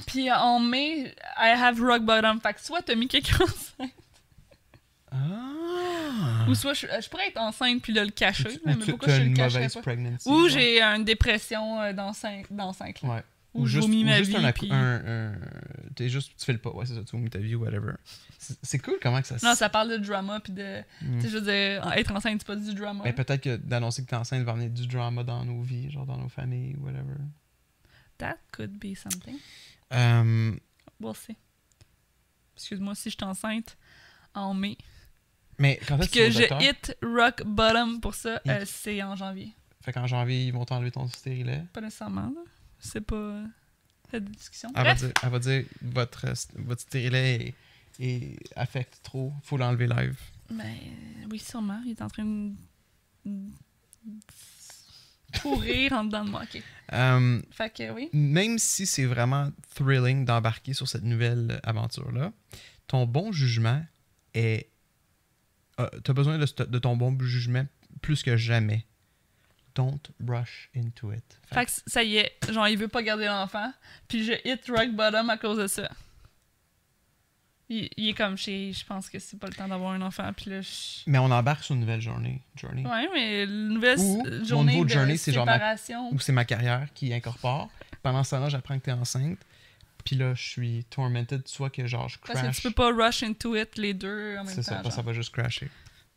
Puis 0.06 0.32
en 0.32 0.60
mai, 0.60 1.16
I 1.38 1.50
have 1.58 1.80
rock 1.82 2.04
bottom. 2.04 2.39
Fait 2.39 2.54
que 2.54 2.62
soit 2.62 2.82
t'as 2.82 2.95
mis 2.95 3.08
quelqu'un 3.08 3.43
enceinte, 3.43 3.91
Ah! 5.12 6.45
ou 6.50 6.56
soit 6.56 6.74
je, 6.74 6.86
je 7.02 7.10
pourrais 7.10 7.28
être 7.28 7.38
enceinte 7.39 7.82
puis 7.82 7.93
là 7.93 8.04
le 8.04 8.12
cacher. 8.12 8.43
Tu- 8.45 8.60
mais 8.66 8.76
ou 8.76 8.80
tu 8.84 8.91
pourquoi 8.91 9.14
as 9.14 9.20
je 9.20 9.24
le 9.24 9.34
cacherais 9.34 9.70
pas? 9.70 10.30
Ou 10.30 10.48
j'ai 10.50 10.82
une 10.82 11.04
dépression 11.06 11.82
euh, 11.82 11.93
dans 11.93 12.14
5 12.14 12.45
dans 12.52 12.74
cinq 12.74 13.04
ans. 13.04 13.16
Ouais. 13.16 13.24
Ou 13.54 13.66
je 13.66 13.72
juste, 13.74 13.88
vomis 13.88 14.04
ou 14.04 14.06
ma 14.06 14.18
juste 14.18 14.30
vie, 14.38 14.45
un, 14.45 14.52
puis- 14.52 14.70
un, 14.72 15.34
juste. 16.08 16.34
Tu 16.38 16.45
fais 16.45 16.54
le 16.54 16.60
pas. 16.60 16.70
Ouais, 16.72 16.86
c'est 16.86 16.93
ça. 16.93 17.02
Tu 17.04 17.12
vomis 17.16 17.30
ta 17.30 17.39
vie 17.39 17.56
ou 17.56 17.64
whatever. 17.64 17.93
C'est 18.62 18.78
cool 18.80 18.98
comment 19.02 19.20
que 19.20 19.28
ça 19.28 19.39
se. 19.39 19.45
Non, 19.45 19.56
ça 19.56 19.68
parle 19.70 19.89
de 19.89 19.98
drama 19.98 20.39
puis 20.41 20.54
de. 20.54 20.82
Mm. 21.02 21.16
Tu 21.18 21.22
sais, 21.22 21.30
je 21.30 21.38
veux 21.38 21.41
dire, 21.52 21.91
être 21.98 22.12
enceinte, 22.12 22.41
c'est 22.41 22.48
pas 22.48 22.56
du 22.56 22.74
drama. 22.76 23.02
Mais 23.04 23.14
peut-être 23.14 23.41
que 23.41 23.56
d'annoncer 23.56 24.04
que 24.04 24.10
t'es 24.10 24.16
enceinte 24.16 24.43
va 24.43 24.52
amener 24.52 24.70
du 24.70 24.86
drama 24.86 25.24
dans 25.24 25.43
nos 25.43 25.62
vies, 25.62 25.89
genre 25.89 26.06
dans 26.06 26.18
nos 26.18 26.30
familles, 26.30 26.76
whatever. 26.82 27.16
That 28.20 28.38
could 28.52 28.78
be 28.78 28.95
something. 28.95 29.38
Euh, 29.93 30.55
We'll 30.99 31.15
see. 31.15 31.35
Excuse-moi 32.55 32.95
si 32.95 33.09
je 33.09 33.15
suis 33.15 33.23
enceinte 33.25 33.77
en 34.33 34.53
mai. 34.53 34.77
mais 35.59 35.79
quand 35.88 35.97
est-ce 35.99 36.09
que 36.09 36.29
je 36.31 36.39
docteur? 36.39 36.61
hit 36.61 36.97
rock 37.03 37.43
bottom 37.45 37.99
pour 38.01 38.15
ça, 38.15 38.41
Mm. 38.45 38.49
euh, 38.49 38.63
c'est 38.65 39.01
en 39.03 39.15
janvier. 39.15 39.53
Fait 39.81 39.93
qu'en 39.93 40.07
janvier, 40.07 40.45
ils 40.45 40.51
vont 40.53 40.65
t'enlever 40.65 40.91
ton 40.91 41.07
stérilet. 41.07 41.63
Pas 41.73 41.81
nécessairement, 41.81 42.29
là. 42.35 42.41
C'est 42.79 43.01
pas. 43.01 43.15
euh, 43.15 43.45
cette 44.11 44.25
discussion. 44.25 44.69
Elle 44.75 44.83
va, 44.83 44.93
Bref, 44.93 44.99
dire, 44.99 45.11
elle 45.23 45.29
va 45.29 45.39
dire 45.39 45.65
votre, 45.81 46.25
euh, 46.27 46.33
votre 46.55 46.81
stérilet 46.81 47.55
est, 47.99 48.03
est- 48.05 48.39
affecte 48.57 48.99
trop, 49.03 49.33
faut 49.43 49.57
l'enlever 49.57 49.88
live. 49.88 50.17
ben, 50.49 50.75
oui, 51.29 51.39
sûrement. 51.39 51.81
Il 51.85 51.91
est 51.91 52.01
en 52.01 52.07
train 52.09 52.25
de. 52.25 52.51
Pourrir 55.41 55.93
en 55.93 56.05
dedans 56.05 56.25
de 56.25 56.30
moi. 56.30 56.43
Ok. 56.43 56.61
Euh, 56.93 57.41
Fait 57.51 57.69
que 57.69 57.91
oui. 57.91 58.09
même 58.13 58.57
si 58.57 58.86
c'est 58.86 59.05
vraiment 59.05 59.51
thrilling 59.75 60.25
d'embarquer 60.25 60.73
sur 60.73 60.88
cette 60.88 61.03
nouvelle 61.03 61.59
aventure-là, 61.63 62.32
ton 62.88 63.05
bon 63.05 63.32
jugement 63.32 63.84
est. 64.34 64.69
tu 65.78 66.11
as 66.11 66.13
besoin 66.13 66.38
de, 66.38 66.80
ton 66.80 66.95
bon 66.95 67.17
jugement 67.19 67.65
plus 68.01 68.23
que 68.23 68.38
jamais. 68.38 68.86
Don't 69.75 69.99
rush 70.25 70.69
into 70.75 71.11
it. 71.11 71.39
Fait 71.45 71.55
Fait 71.55 71.65
que 71.65 71.71
ça 71.86 72.03
y 72.03 72.17
est, 72.17 72.32
genre, 72.49 72.67
il 72.67 72.78
veut 72.78 72.88
pas 72.88 73.03
garder 73.03 73.25
l'enfant. 73.25 73.71
Puis 74.07 74.23
je 74.23 74.34
hit 74.43 74.65
rock 74.69 74.91
bottom 74.95 75.30
à 75.30 75.38
cause 75.38 75.57
de 75.57 75.67
ça. 75.67 75.89
Il, 77.70 77.89
il 77.97 78.09
est 78.09 78.13
comme 78.13 78.38
chez. 78.38 78.72
Je 78.72 78.86
pense 78.86 79.09
que 79.09 79.20
c'est 79.20 79.38
pas 79.38 79.47
le 79.47 79.53
temps 79.53 79.68
d'avoir 79.68 79.91
un 79.91 80.01
enfant. 80.01 80.32
Puis 80.36 80.49
là, 80.49 80.61
je- 80.61 81.01
Mais 81.05 81.18
on 81.18 81.26
embarque 81.32 81.63
sur 81.63 81.76
une 81.76 81.82
nouvelle 81.82 81.99
journée. 82.01 82.41
journey. 82.55 82.86
Ouais, 82.86 83.09
mais 83.13 83.45
la 83.45 83.51
nouvelle 83.51 83.99
Ou, 83.99 84.24
mon 84.24 84.43
journée 84.45 84.78
nouveau 84.78 84.88
journey, 84.88 85.18
c'est 85.18 85.34
genre 85.34 85.45
ma-. 85.45 85.76
Ou 86.11 86.20
c'est 86.20 86.32
ma 86.32 86.45
carrière 86.45 86.88
qui 86.93 87.13
incorpore. 87.13 87.70
Pendant 88.01 88.24
ce 88.24 88.32
temps-là, 88.32 88.49
j'apprends 88.49 88.78
que 88.80 88.86
t'es 88.86 88.91
enceinte. 88.93 89.39
Puis 90.05 90.15
là, 90.15 90.34
je 90.34 90.41
suis 90.41 90.86
tormented, 90.89 91.45
soit 91.47 91.70
que 91.70 91.86
genre 91.86 92.07
je 92.07 92.18
Parce 92.20 92.39
crash. 92.39 92.55
que 92.55 92.61
tu 92.61 92.68
peux 92.70 92.74
pas 92.74 92.91
rush 92.93 93.24
into 93.24 93.55
it 93.57 93.78
les 93.78 93.93
deux 93.93 94.38
en 94.38 94.45
même 94.45 94.53
C'est 94.55 94.63
ça, 94.63 94.76
temps. 94.78 94.84
parce 94.84 94.88
que 94.88 94.91
ça 94.91 94.95
genre. 95.01 95.05
va 95.07 95.13
juste 95.13 95.34
crasher. 95.34 95.70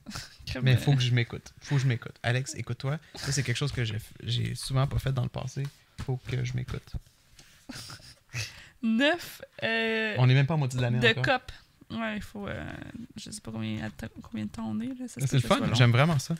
Mais 0.63 0.77
faut 0.77 0.95
que 0.95 1.03
je 1.03 1.13
m'écoute. 1.13 1.53
Faut 1.61 1.75
que 1.75 1.81
je 1.83 1.87
m'écoute. 1.89 2.15
Alex, 2.23 2.55
écoute-toi. 2.55 2.99
Ça, 3.17 3.33
c'est 3.33 3.43
quelque 3.43 3.57
chose 3.57 3.73
que 3.73 3.83
j'ai 4.23 4.55
souvent 4.55 4.87
pas 4.87 4.99
fait 5.01 5.13
dans 5.13 5.23
le 5.25 5.29
passé. 5.29 5.65
Faut 6.05 6.17
que 6.29 6.45
je 6.45 6.53
m'écoute. 6.55 6.93
Neuf 8.83 9.43
euh, 9.63 10.15
On 10.19 10.29
est 10.29 10.35
même 10.35 10.47
pas 10.47 10.55
à 10.55 10.57
moitié 10.57 10.79
de 10.79 10.83
l'année 10.83 10.99
de 11.01 11.09
encore. 11.19 11.25
cop. 11.25 11.53
Ouais, 11.99 12.17
il 12.17 12.23
faut. 12.23 12.47
euh, 12.47 12.65
je 13.17 13.31
sais 13.31 13.41
pas 13.41 13.51
combien, 13.51 13.89
combien 14.23 14.45
de 14.45 14.51
temps 14.51 14.67
on 14.69 14.81
est. 14.81 14.91
C'est 15.09 15.33
le 15.33 15.41
fun. 15.41 15.59
J'aime 15.75 15.91
vraiment 15.93 16.19
ça. 16.19 16.35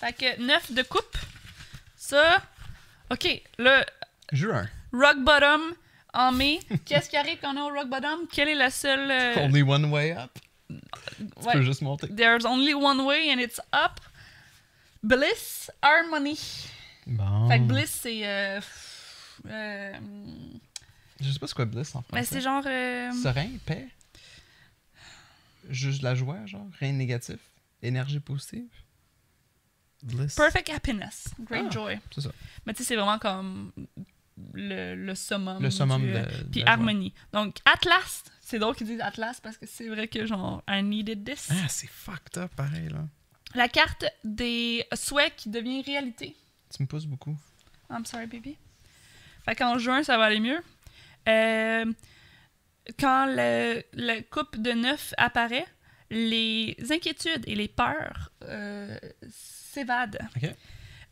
Fait 0.00 0.12
que 0.12 0.40
9 0.40 0.72
de 0.72 0.82
coupe. 0.82 1.16
Ça. 1.96 2.42
Ok, 3.10 3.26
le 3.58 3.82
Juin. 4.32 4.68
rock 4.92 5.18
bottom 5.24 5.60
en 6.14 6.32
mai. 6.32 6.60
Qu'est-ce 6.84 7.08
qui 7.10 7.16
arrive 7.16 7.38
quand 7.40 7.54
on 7.54 7.56
est 7.56 7.70
au 7.70 7.74
rock 7.74 7.88
bottom? 7.88 8.20
Quelle 8.32 8.48
est 8.48 8.54
la 8.54 8.70
seule. 8.70 9.10
euh, 9.10 9.34
Only 9.44 9.62
one 9.62 9.86
way 9.86 10.12
up. 10.12 10.30
Tu 10.68 10.74
ouais. 11.46 11.52
peux 11.52 11.62
juste 11.62 11.82
monter. 11.82 12.08
There's 12.14 12.44
only 12.44 12.74
one 12.74 13.00
way 13.02 13.32
and 13.32 13.38
it's 13.38 13.60
up. 13.72 14.00
Bliss, 15.02 15.70
harmony. 15.82 16.38
Bon. 17.06 17.48
Fait 17.48 17.58
que 17.58 17.64
bliss, 17.64 17.90
c'est. 18.02 18.20
Euh, 18.26 18.60
euh, 19.48 19.92
Je 21.20 21.30
sais 21.30 21.38
pas 21.38 21.46
c'est 21.46 21.54
quoi 21.54 21.64
bliss 21.64 21.94
en 21.94 22.04
mais 22.12 22.18
français. 22.22 22.34
c'est 22.36 22.40
genre. 22.42 22.62
euh, 22.66 23.10
Serein, 23.12 23.48
paix? 23.64 23.88
Juste 25.68 26.00
de 26.00 26.04
la 26.04 26.14
joie, 26.14 26.44
genre? 26.46 26.66
Rien 26.78 26.92
de 26.92 26.98
négatif? 26.98 27.38
Énergie 27.82 28.20
positive? 28.20 28.68
Bliss. 30.02 30.34
perfect 30.36 30.68
happiness. 30.68 31.28
Great 31.40 31.64
Ah. 31.68 31.70
joy. 31.70 31.98
C'est 32.14 32.20
ça. 32.20 32.30
Mais 32.64 32.74
tu 32.74 32.78
sais, 32.82 32.88
c'est 32.88 32.96
vraiment 32.96 33.18
comme 33.18 33.72
le, 34.52 34.94
le 34.94 35.14
summum. 35.14 35.60
Le 35.62 35.70
summum 35.70 36.02
du, 36.02 36.12
de. 36.12 36.16
euh, 36.18 36.24
de 36.24 36.44
Puis 36.50 36.60
joie. 36.60 36.68
harmonie. 36.70 37.12
Donc, 37.32 37.56
Atlas. 37.64 38.24
C'est 38.42 38.60
drôle 38.60 38.76
qu'ils 38.76 38.86
disent 38.86 39.00
Atlas 39.00 39.40
parce 39.40 39.56
que 39.58 39.66
c'est 39.66 39.88
vrai 39.88 40.06
que 40.06 40.24
genre, 40.24 40.62
I 40.68 40.82
needed 40.82 41.24
this. 41.24 41.48
Ah, 41.50 41.66
c'est 41.68 41.88
fucked 41.88 42.38
up, 42.38 42.54
pareil, 42.54 42.88
là. 42.90 43.04
La 43.54 43.68
carte 43.68 44.04
des 44.22 44.84
souhaits 44.94 45.34
qui 45.36 45.48
devient 45.48 45.82
réalité. 45.82 46.36
Tu 46.74 46.82
me 46.82 46.86
pousses 46.86 47.06
beaucoup. 47.06 47.36
I'm 47.90 48.04
sorry, 48.04 48.26
baby. 48.26 48.56
Fait 49.44 49.56
qu'en 49.56 49.78
juin, 49.78 50.04
ça 50.04 50.16
va 50.18 50.24
aller 50.24 50.38
mieux. 50.40 50.60
Euh, 51.28 51.84
quand 52.98 53.26
le, 53.26 53.82
le 53.92 54.20
coupe 54.22 54.58
de 54.58 54.72
neuf 54.72 55.14
apparaît, 55.16 55.66
les 56.10 56.76
inquiétudes 56.90 57.44
et 57.46 57.54
les 57.54 57.68
peurs 57.68 58.30
euh, 58.42 58.96
s'évadent. 59.28 60.20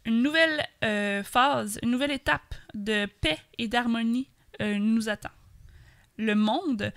Une 0.05 0.23
nouvelle 0.23 0.65
euh, 0.85 1.23
phase, 1.25 1.79
une 1.83 1.91
nouvelle 1.91 2.12
étape 2.12 2.55
de 2.75 3.07
paix 3.21 3.39
et 3.59 3.69
d'harmonie 3.69 4.29
nous 4.61 5.09
attend. 5.09 5.33
Le 6.17 6.37
monde 6.37 6.93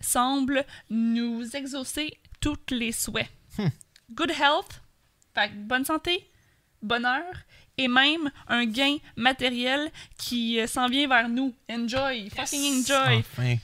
semble 0.00 0.64
nous 0.88 1.44
exaucer 1.54 2.18
tous 2.40 2.56
les 2.70 2.90
souhaits. 2.92 3.28
Hmm. 3.58 3.68
Good 4.12 4.30
health, 4.30 4.80
bonne 5.54 5.84
santé, 5.84 6.26
bonheur 6.80 7.22
et 7.78 7.88
même 7.88 8.30
un 8.48 8.64
gain 8.66 8.96
matériel 9.16 9.90
qui 10.18 10.60
euh, 10.60 10.66
s'en 10.66 10.88
vient 10.88 11.08
vers 11.08 11.28
nous. 11.28 11.54
Enjoy, 11.70 12.28
fucking 12.30 12.80
enjoy. 12.80 13.18
Enfin. 13.18 13.56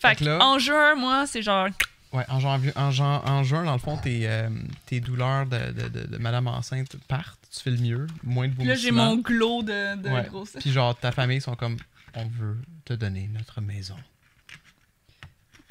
Fait 0.00 0.08
Fait 0.08 0.16
que 0.16 0.24
là- 0.24 0.38
en 0.44 0.58
juin, 0.58 0.94
moi, 0.94 1.26
c'est 1.26 1.42
genre 1.42 1.68
Ouais, 2.12 2.24
en, 2.28 2.40
janvier, 2.40 2.72
en, 2.74 2.88
en 2.88 3.44
juin, 3.44 3.64
dans 3.64 3.72
le 3.74 3.78
fond, 3.78 3.96
tes, 3.96 4.28
euh, 4.28 4.48
tes 4.86 4.98
douleurs 4.98 5.46
de, 5.46 5.70
de, 5.72 5.88
de, 5.88 6.06
de 6.08 6.16
madame 6.18 6.48
enceinte 6.48 6.96
partent. 7.06 7.38
Tu 7.54 7.60
fais 7.62 7.70
le 7.70 7.76
mieux. 7.78 8.06
Moins 8.24 8.48
de 8.48 8.54
Puis 8.54 8.64
là, 8.64 8.74
j'ai 8.74 8.90
vomissements. 8.90 9.14
mon 9.14 9.22
glow 9.22 9.62
de, 9.62 9.96
de 10.02 10.08
Ouais. 10.08 10.24
grosse. 10.28 10.56
Puis 10.58 10.72
genre, 10.72 10.98
ta 10.98 11.12
famille 11.12 11.40
sont 11.40 11.54
comme, 11.54 11.76
on 12.14 12.24
veut 12.26 12.56
te 12.84 12.94
donner 12.94 13.28
notre 13.32 13.60
maison. 13.60 13.94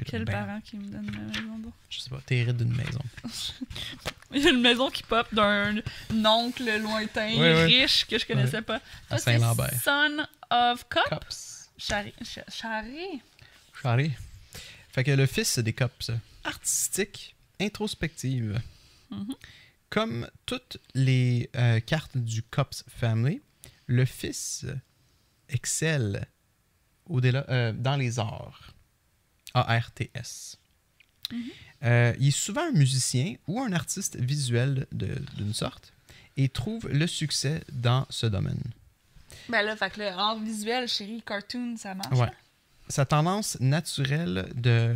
Quel 0.05 0.25
ben, 0.25 0.31
parent 0.33 0.61
qui 0.61 0.77
me 0.77 0.87
donne 0.87 1.11
la 1.11 1.19
maison 1.41 1.57
d'eau? 1.59 1.73
Je 1.89 1.99
sais 1.99 2.09
pas, 2.09 2.21
t'hérites 2.25 2.57
d'une 2.57 2.75
maison. 2.75 3.01
Il 4.31 4.43
y 4.43 4.47
a 4.47 4.51
une 4.51 4.61
maison 4.61 4.89
qui 4.89 5.03
pop 5.03 5.27
d'un 5.33 5.77
un 5.77 6.25
oncle 6.25 6.63
lointain, 6.79 7.65
riche, 7.65 8.05
que 8.05 8.19
je 8.19 8.25
connaissais 8.25 8.61
pas. 8.61 8.81
À 9.09 9.17
Saint-Lambert. 9.17 9.73
Son 9.83 10.25
of 10.51 10.87
Cups. 10.89 11.09
Cups. 11.09 11.69
Charré. 11.77 12.13
Ch- 12.21 12.45
Charré. 12.49 13.21
Charlie. 13.81 14.11
Fait 14.91 15.03
que 15.03 15.11
le 15.11 15.25
fils 15.25 15.59
des 15.59 15.73
Cups, 15.73 16.11
artistique, 16.43 17.35
introspective. 17.59 18.61
Mhm. 19.09 19.35
Comme 19.89 20.29
toutes 20.45 20.77
les 20.93 21.49
euh, 21.55 21.79
cartes 21.79 22.17
du 22.17 22.43
Cups 22.43 22.83
Family, 22.87 23.41
le 23.87 24.05
fils 24.05 24.65
excelle 25.47 26.27
au-delà, 27.07 27.45
euh, 27.49 27.71
dans 27.73 27.95
les 27.95 28.19
arts. 28.19 28.73
A-R-T-S. 29.53 30.57
Euh, 31.83 32.13
il 32.19 32.27
est 32.27 32.31
souvent 32.31 32.63
un 32.63 32.71
musicien 32.71 33.35
ou 33.47 33.61
un 33.61 33.71
artiste 33.71 34.17
visuel 34.17 34.87
d'une 34.91 35.53
sorte 35.53 35.93
et 36.37 36.49
trouve 36.49 36.87
le 36.89 37.07
succès 37.07 37.61
dans 37.71 38.05
ce 38.09 38.25
domaine. 38.25 38.61
Ben 39.47 39.61
là, 39.61 39.75
fait 39.75 39.89
que 39.91 39.99
le 39.99 40.07
art 40.07 40.39
visuel, 40.39 40.87
chérie, 40.87 41.21
cartoon, 41.25 41.75
ça 41.77 41.95
marche. 41.95 42.11
Ouais. 42.11 42.25
là. 42.27 42.33
Sa 42.87 43.05
tendance 43.05 43.59
naturelle 43.59 44.51
de 44.55 44.95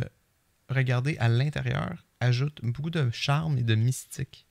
regarder 0.68 1.16
à 1.18 1.28
l'intérieur 1.28 2.04
ajoute 2.20 2.60
beaucoup 2.62 2.90
de 2.90 3.10
charme 3.10 3.58
et 3.58 3.62
de 3.62 3.74
mystique. 3.74 4.46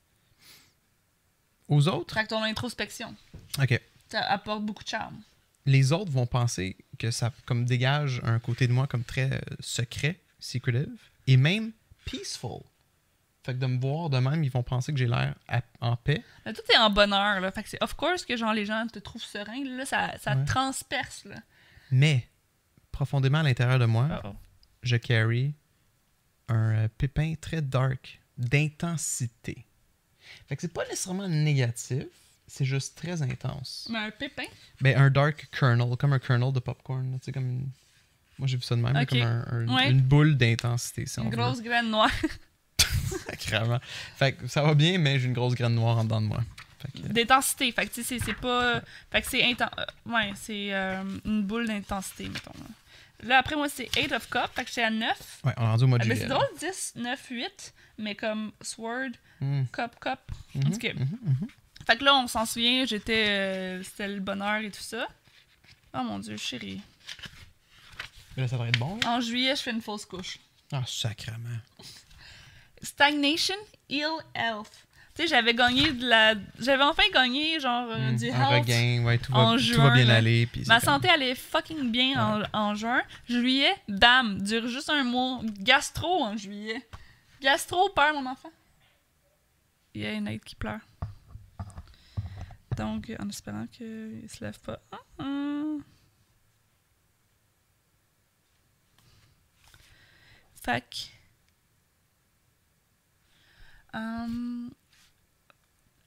Aux 1.68 1.88
autres, 1.88 2.14
Fait 2.14 2.24
que 2.24 2.30
ton 2.30 2.44
introspection, 2.44 3.16
ok, 3.60 3.82
ça 4.10 4.22
apporte 4.26 4.64
beaucoup 4.64 4.84
de 4.84 4.90
charme. 4.90 5.22
Les 5.66 5.92
autres 5.92 6.12
vont 6.12 6.26
penser 6.28 6.78
que 7.00 7.12
ça 7.12 7.32
comme 7.46 7.66
dégage 7.66 8.20
un 8.24 8.40
côté 8.40 8.68
de 8.68 8.74
moi 8.74 8.88
comme 8.88 9.04
très 9.04 9.32
euh, 9.34 9.40
secret, 9.60 10.20
secretive, 10.40 10.90
et 11.28 11.38
même 11.38 11.72
peaceful. 12.06 12.62
Fait 13.46 13.54
que 13.54 13.60
de 13.60 13.66
me 13.66 13.80
voir 13.80 14.10
de 14.10 14.18
même, 14.20 14.44
ils 14.44 14.52
vont 14.52 14.64
penser 14.64 14.94
que 14.94 14.98
j'ai 15.00 15.08
l'air 15.08 15.36
en 15.82 15.96
paix. 15.98 16.24
Là, 16.46 16.54
tout 16.54 16.62
est 16.74 16.78
en 16.78 16.90
bonheur, 16.90 17.42
là. 17.42 17.52
Fait 17.52 17.62
que 17.64 17.70
c'est 17.70 17.82
of 17.84 17.94
course 17.96 18.24
que 18.26 18.38
genre 18.38 18.54
les 18.54 18.66
gens 18.66 18.88
te 18.88 19.00
trouvent 19.00 19.22
serein. 19.24 19.64
Là, 19.66 19.86
ça, 19.86 20.14
ça 20.22 20.36
Ouais. 20.36 20.46
transperce, 20.46 21.26
là. 21.26 21.36
Mais, 21.92 22.28
profondément 22.92 23.40
à 23.40 23.44
l'intérieur 23.44 23.80
de 23.80 23.86
moi, 23.86 24.22
Uh-oh. 24.24 24.36
je 24.82 24.96
carry 24.96 25.54
un 26.48 26.72
euh, 26.84 26.88
pépin 26.98 27.34
très 27.40 27.62
dark, 27.62 28.20
d'intensité. 28.38 29.66
Fait 30.48 30.56
que 30.56 30.62
c'est 30.62 30.74
pas 30.74 30.86
nécessairement 30.86 31.28
négatif, 31.28 32.08
c'est 32.48 32.66
juste 32.66 32.96
très 32.98 33.22
intense. 33.22 33.88
Mais 33.92 34.00
un 34.00 34.12
pépin? 34.12 34.46
Ben, 34.82 34.98
un 34.98 35.10
dark 35.10 35.48
kernel, 35.58 35.96
comme 35.98 36.14
un 36.14 36.20
kernel 36.20 36.52
de 36.54 36.60
popcorn, 36.60 37.18
tu 37.20 37.26
sais, 37.26 37.32
comme 37.32 37.50
une... 37.50 37.70
Moi, 38.40 38.48
j'ai 38.48 38.58
vu 38.58 38.64
ça 38.64 38.76
de 38.76 38.82
même, 38.82 38.94
là, 38.94 39.02
Ok. 39.04 39.10
comme 39.10 39.22
un- 39.22 39.46
un- 39.52 39.68
Ouais. 39.76 39.92
une 39.92 40.02
boule 40.02 40.36
d'intensité, 40.38 41.06
si 41.06 41.20
on 41.20 41.26
Une 41.26 41.32
veut. 41.32 41.38
grosse 41.38 41.62
graine 41.62 41.90
noire. 41.90 42.10
Sacrément. 43.28 43.80
Fait 44.16 44.34
que 44.34 44.48
ça 44.48 44.62
va 44.64 44.74
bien, 44.74 44.98
mais 44.98 45.20
j'ai 45.20 45.28
une 45.28 45.34
grosse 45.34 45.54
graine 45.56 45.76
noire 45.76 45.98
en 45.98 46.04
dedans 46.04 46.22
de 46.22 46.28
moi. 46.28 46.44
Que, 46.94 47.08
D'intensité. 47.14 47.72
Fait 47.72 47.88
que 47.88 47.94
tu 47.94 48.04
sais, 48.04 48.20
c'est- 48.20 48.34
pas. 48.34 48.82
Fait 49.12 49.22
que 49.22 49.30
c'est 49.30 49.44
intense. 49.44 49.70
Ouais, 50.06 50.34
c'est 50.36 50.74
euh, 50.74 51.02
une 51.24 51.44
boule 51.44 51.68
d'intensité, 51.68 52.28
mettons. 52.28 52.52
Là. 53.24 53.38
Après, 53.38 53.56
moi, 53.56 53.70
c'est 53.70 53.88
8 53.96 54.12
of 54.12 54.28
Cup. 54.30 54.50
Fait 54.54 54.64
que 54.64 54.70
j'étais 54.70 54.84
à 54.84 54.90
9. 54.90 55.40
ouais, 55.46 55.54
on 55.56 55.62
est 55.62 55.66
rendu 55.66 55.84
au 55.86 55.88
mois 55.88 55.98
de 56.00 56.04
Ah, 56.04 56.08
ben, 56.08 56.16
juillet. 56.16 56.28
c'est 56.28 56.34
drôle, 56.34 56.48
10, 56.60 56.94
9, 56.98 57.28
8. 57.30 57.74
Mais 58.00 58.16
comme 58.16 58.52
Sword, 58.62 59.12
Mm. 59.40 59.64
Cup, 59.72 59.92
Cup. 60.02 60.20
Mhm, 60.56 60.68
En 60.68 60.72
tout 60.72 60.78
cas. 60.80 60.94
mhm, 60.94 61.18
mhm. 61.26 61.48
Fait 61.86 61.98
que 61.98 62.04
là, 62.04 62.16
on 62.16 62.28
s'en 62.28 62.46
souvient, 62.46 62.86
j'étais. 62.86 63.26
euh, 63.28 63.84
C'était 63.84 64.08
le 64.08 64.20
bonheur 64.20 64.62
et 64.62 64.72
tout 64.72 64.82
ça. 64.82 65.08
Oh 65.94 66.04
mon 66.04 66.20
dieu, 66.20 66.38
chérie. 66.38 66.82
Mais 68.36 68.44
là, 68.44 68.48
ça 68.48 68.56
devrait 68.56 68.70
être 68.70 68.80
bon, 68.80 68.98
là. 69.04 69.12
En 69.12 69.22
juillet, 69.22 69.56
je 69.56 69.62
fais 69.62 69.72
une 69.72 69.82
fausse 69.82 70.06
couche. 70.06 70.38
Ah, 70.72 70.84
sacrément. 70.88 71.50
Stagnation, 72.82 73.56
ill 73.90 74.08
health. 74.36 74.72
Tu 75.16 75.22
sais, 75.22 75.28
j'avais 75.28 75.54
gagné 75.54 75.92
de 75.92 76.08
la. 76.08 76.34
J'avais 76.58 76.84
enfin 76.84 77.04
gagné, 77.14 77.60
genre, 77.60 77.88
euh, 77.92 78.12
Mm, 78.12 78.16
du 78.18 78.32
un 78.32 78.50
health. 78.50 78.64
regain, 78.64 79.04
ouais, 79.06 79.18
tout 79.20 79.32
va, 79.32 79.40
en 79.40 79.52
tout 79.54 79.60
juin, 79.60 79.84
va 79.90 79.94
bien 79.96 80.06
là. 80.06 80.16
aller. 80.16 80.50
Ma 80.66 80.80
santé 80.80 81.08
allait 81.10 81.36
fucking 81.36 81.92
bien 81.92 82.42
en, 82.54 82.60
en 82.60 82.74
juin. 82.76 83.04
Juillet, 83.30 83.76
bam, 83.88 84.42
dure 84.42 84.68
juste 84.68 84.90
un 84.90 85.04
mois. 85.04 85.42
Gastro 85.60 86.24
en 86.24 86.36
juillet. 86.36 86.82
Gastro, 87.42 87.90
peur, 87.90 88.14
mon 88.16 88.26
enfant. 88.28 88.52
Il 89.94 90.02
y 90.02 90.06
a 90.08 90.14
une 90.14 90.28
aide 90.28 90.44
qui 90.44 90.56
pleure. 90.56 90.80
Donc, 92.78 93.12
en 93.20 93.30
espérant 93.30 93.68
qu'il 93.68 94.28
se 94.30 94.44
lève 94.44 94.60
pas. 94.60 94.80
Ah, 94.92 95.00
ah. 95.20 95.78
Fait 100.56 100.84
que, 100.90 100.98
hum, 103.98 104.72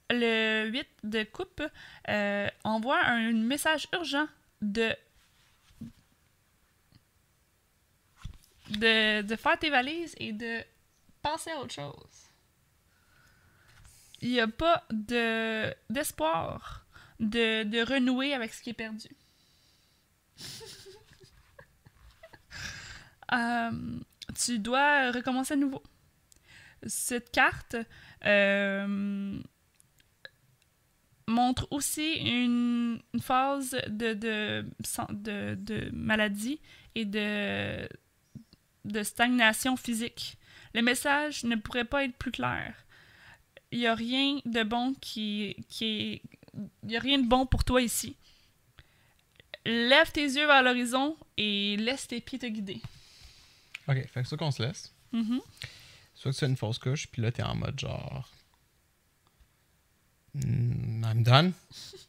le 0.09 0.67
8 0.69 0.87
de 1.03 1.23
coupe 1.23 1.61
euh, 2.09 2.47
envoie 2.63 3.03
un 3.05 3.33
message 3.33 3.87
urgent 3.93 4.27
de, 4.61 4.95
de 8.71 9.21
de 9.21 9.35
faire 9.35 9.59
tes 9.59 9.69
valises 9.69 10.15
et 10.17 10.33
de 10.33 10.63
passer 11.21 11.51
à 11.51 11.59
autre 11.59 11.73
chose. 11.73 12.26
Il 14.21 14.29
n'y 14.31 14.39
a 14.39 14.47
pas 14.47 14.83
de 14.91 15.73
d'espoir 15.89 16.85
de, 17.19 17.63
de 17.63 17.81
renouer 17.81 18.33
avec 18.33 18.53
ce 18.53 18.61
qui 18.61 18.69
est 18.71 18.73
perdu. 18.73 19.09
Euh, 23.33 23.99
tu 24.41 24.57
dois 24.57 25.11
recommencer 25.11 25.55
à 25.55 25.57
nouveau. 25.57 25.83
Cette 26.85 27.29
carte 27.29 27.75
euh, 28.25 29.37
montre 31.27 31.67
aussi 31.71 32.13
une, 32.13 33.01
phase 33.19 33.71
de, 33.89 34.13
de, 34.13 34.65
de 35.55 35.89
maladie 35.91 36.61
et 36.95 37.03
de, 37.03 37.85
de 38.85 39.03
stagnation 39.03 39.75
physique. 39.75 40.37
Le 40.73 40.81
message 40.81 41.43
ne 41.43 41.57
pourrait 41.57 41.83
pas 41.83 42.05
être 42.05 42.15
plus 42.15 42.31
clair. 42.31 42.75
Il 43.71 43.79
n'y 43.79 43.87
a 43.87 43.95
rien 43.95 44.39
de 44.45 44.63
bon 44.63 44.93
qui, 45.01 45.55
qui 45.69 45.85
est. 45.85 46.21
Il 46.83 46.89
n'y 46.89 46.97
a 46.97 46.99
rien 46.99 47.19
de 47.19 47.27
bon 47.27 47.45
pour 47.45 47.63
toi 47.63 47.81
ici. 47.81 48.15
Lève 49.65 50.11
tes 50.11 50.23
yeux 50.23 50.47
vers 50.47 50.63
l'horizon 50.63 51.17
et 51.35 51.75
laisse 51.77 52.07
tes 52.07 52.21
pieds 52.21 52.39
te 52.39 52.45
guider. 52.45 52.81
Ok, 53.87 54.07
fait 54.07 54.23
que 54.23 54.27
ça 54.27 54.37
qu'on 54.37 54.51
se 54.51 54.63
laisse. 54.63 54.93
Mhm. 55.11 55.41
Soit 56.15 56.31
que 56.31 56.35
tu 56.35 56.39
fais 56.39 56.45
une 56.47 56.57
fausse 56.57 56.79
couche, 56.79 57.07
puis 57.07 57.21
là, 57.21 57.31
t'es 57.31 57.43
en 57.43 57.55
mode 57.55 57.79
genre. 57.79 58.29
Mm, 60.33 61.03
I'm 61.05 61.23
done. 61.23 61.53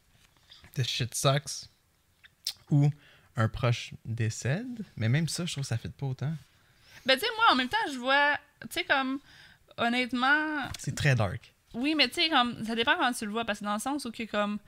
This 0.74 0.86
shit 0.86 1.14
sucks. 1.14 1.68
Ou 2.70 2.90
un 3.36 3.48
proche 3.48 3.92
décède. 4.04 4.84
Mais 4.96 5.09
même 5.09 5.28
ça, 5.28 5.44
je 5.44 5.52
trouve 5.52 5.64
que 5.64 5.68
ça 5.68 5.78
fait 5.78 5.92
pas 5.92 6.06
autant. 6.06 6.34
Ben, 7.06 7.14
tu 7.14 7.20
sais, 7.20 7.32
moi, 7.36 7.46
en 7.52 7.54
même 7.54 7.68
temps, 7.68 7.76
je 7.92 7.98
vois. 7.98 8.38
Tu 8.62 8.68
sais, 8.70 8.84
comme. 8.84 9.20
Honnêtement. 9.79 10.68
C'est 10.79 10.95
très 10.95 11.14
dark. 11.14 11.55
Oui, 11.74 11.95
mais 11.97 12.09
tu 12.09 12.14
sais, 12.22 12.29
comme. 12.29 12.64
Ça 12.64 12.74
dépend 12.74 12.95
comment 12.97 13.12
tu 13.12 13.24
le 13.26 13.31
vois, 13.33 13.45
parce 13.45 13.59
que 13.61 13.64
dans 13.64 13.74
le 13.74 13.81
sens 13.81 14.05
où 14.05 14.11
que, 14.11 14.24
comme. 14.24 14.59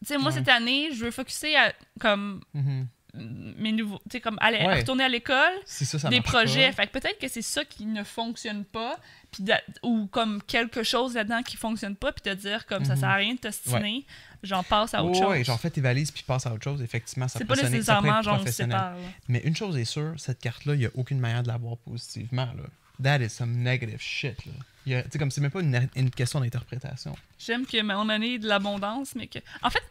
Tu 0.00 0.08
sais, 0.08 0.18
moi, 0.18 0.28
Ouais. 0.30 0.38
cette 0.38 0.48
année, 0.48 0.90
je 0.92 1.04
veux 1.04 1.10
focuser 1.10 1.56
à. 1.56 1.72
Comme. 2.00 2.42
Mhm. 2.54 2.88
Mes 3.14 3.72
nouveaux. 3.72 3.98
Tu 4.08 4.12
sais, 4.12 4.20
comme. 4.22 4.38
Aller, 4.40 4.58
Ouais. 4.64 4.80
retourner 4.80 5.04
à 5.04 5.08
l'école. 5.08 5.52
Si 5.66 5.84
ça, 5.84 5.98
ça 5.98 6.08
des 6.08 6.22
projets. 6.22 6.68
pas, 6.70 6.76
Fait 6.76 6.86
que 6.86 6.92
peut-être 6.98 7.18
que 7.20 7.28
c'est 7.28 7.42
ça 7.42 7.62
qui 7.64 7.84
ne 7.84 8.02
fonctionne 8.04 8.64
pas, 8.64 8.96
puis 9.30 9.44
ou 9.82 10.06
comme 10.06 10.42
quelque 10.42 10.82
chose 10.82 11.14
là-dedans 11.14 11.42
qui 11.42 11.56
fonctionne 11.58 11.94
pas, 11.94 12.10
puis 12.12 12.22
te 12.22 12.32
dire 12.34 12.64
comme 12.66 12.84
ça 12.86 12.94
Mhm. 12.94 13.00
sert 13.00 13.08
à 13.10 13.14
rien 13.16 13.34
de 13.34 13.38
t'ostiner, 13.38 14.06
j'en 14.42 14.62
passe 14.62 14.94
à 14.94 15.04
autre 15.04 15.12
Ouais, 15.12 15.18
chose. 15.20 15.28
ouais, 15.30 15.44
genre 15.44 15.60
fais 15.60 15.68
tes 15.70 15.82
valises 15.82 16.10
puis 16.10 16.22
passe 16.22 16.46
à 16.46 16.54
autre 16.54 16.64
chose. 16.64 16.80
Effectivement, 16.80 17.28
ça 17.28 17.38
c'est 17.38 17.44
peut 17.44 17.54
pas 17.54 17.62
nécessairement 17.62 18.22
genre 18.22 18.34
on 18.34 18.38
se 18.38 18.42
professionnel. 18.44 18.78
sépare. 18.78 18.94
là. 18.96 19.02
Mais 19.28 19.40
une 19.44 19.54
chose 19.56 19.76
est 19.76 19.84
sûre, 19.84 20.14
cette 20.16 20.40
carte-là, 20.40 20.74
il 20.74 20.78
n'y 20.78 20.86
a 20.86 20.90
aucune 20.94 21.20
manière 21.20 21.42
de 21.42 21.48
la 21.48 21.58
voir 21.58 21.76
positivement. 21.76 22.46
Là. 22.46 22.62
That 23.02 23.20
is 23.20 23.30
some 23.30 23.62
negative 23.62 24.00
shit. 24.00 24.44
Là. 24.46 24.52
Il 24.86 24.92
y 24.92 24.94
a- 24.96 25.02
Tu 25.04 25.10
sais, 25.12 25.18
comme 25.18 25.30
c'est 25.30 25.40
même 25.40 25.50
pas 25.50 25.60
une, 25.60 25.88
une 25.96 26.10
question 26.10 26.40
d'interprétation. 26.40 27.14
J'aime 27.38 27.66
que 27.66 28.10
année 28.10 28.38
de 28.38 28.48
l'abondance, 28.48 29.14
mais 29.14 29.26
que. 29.28 29.38
En 29.62 29.70
fait, 29.70 29.82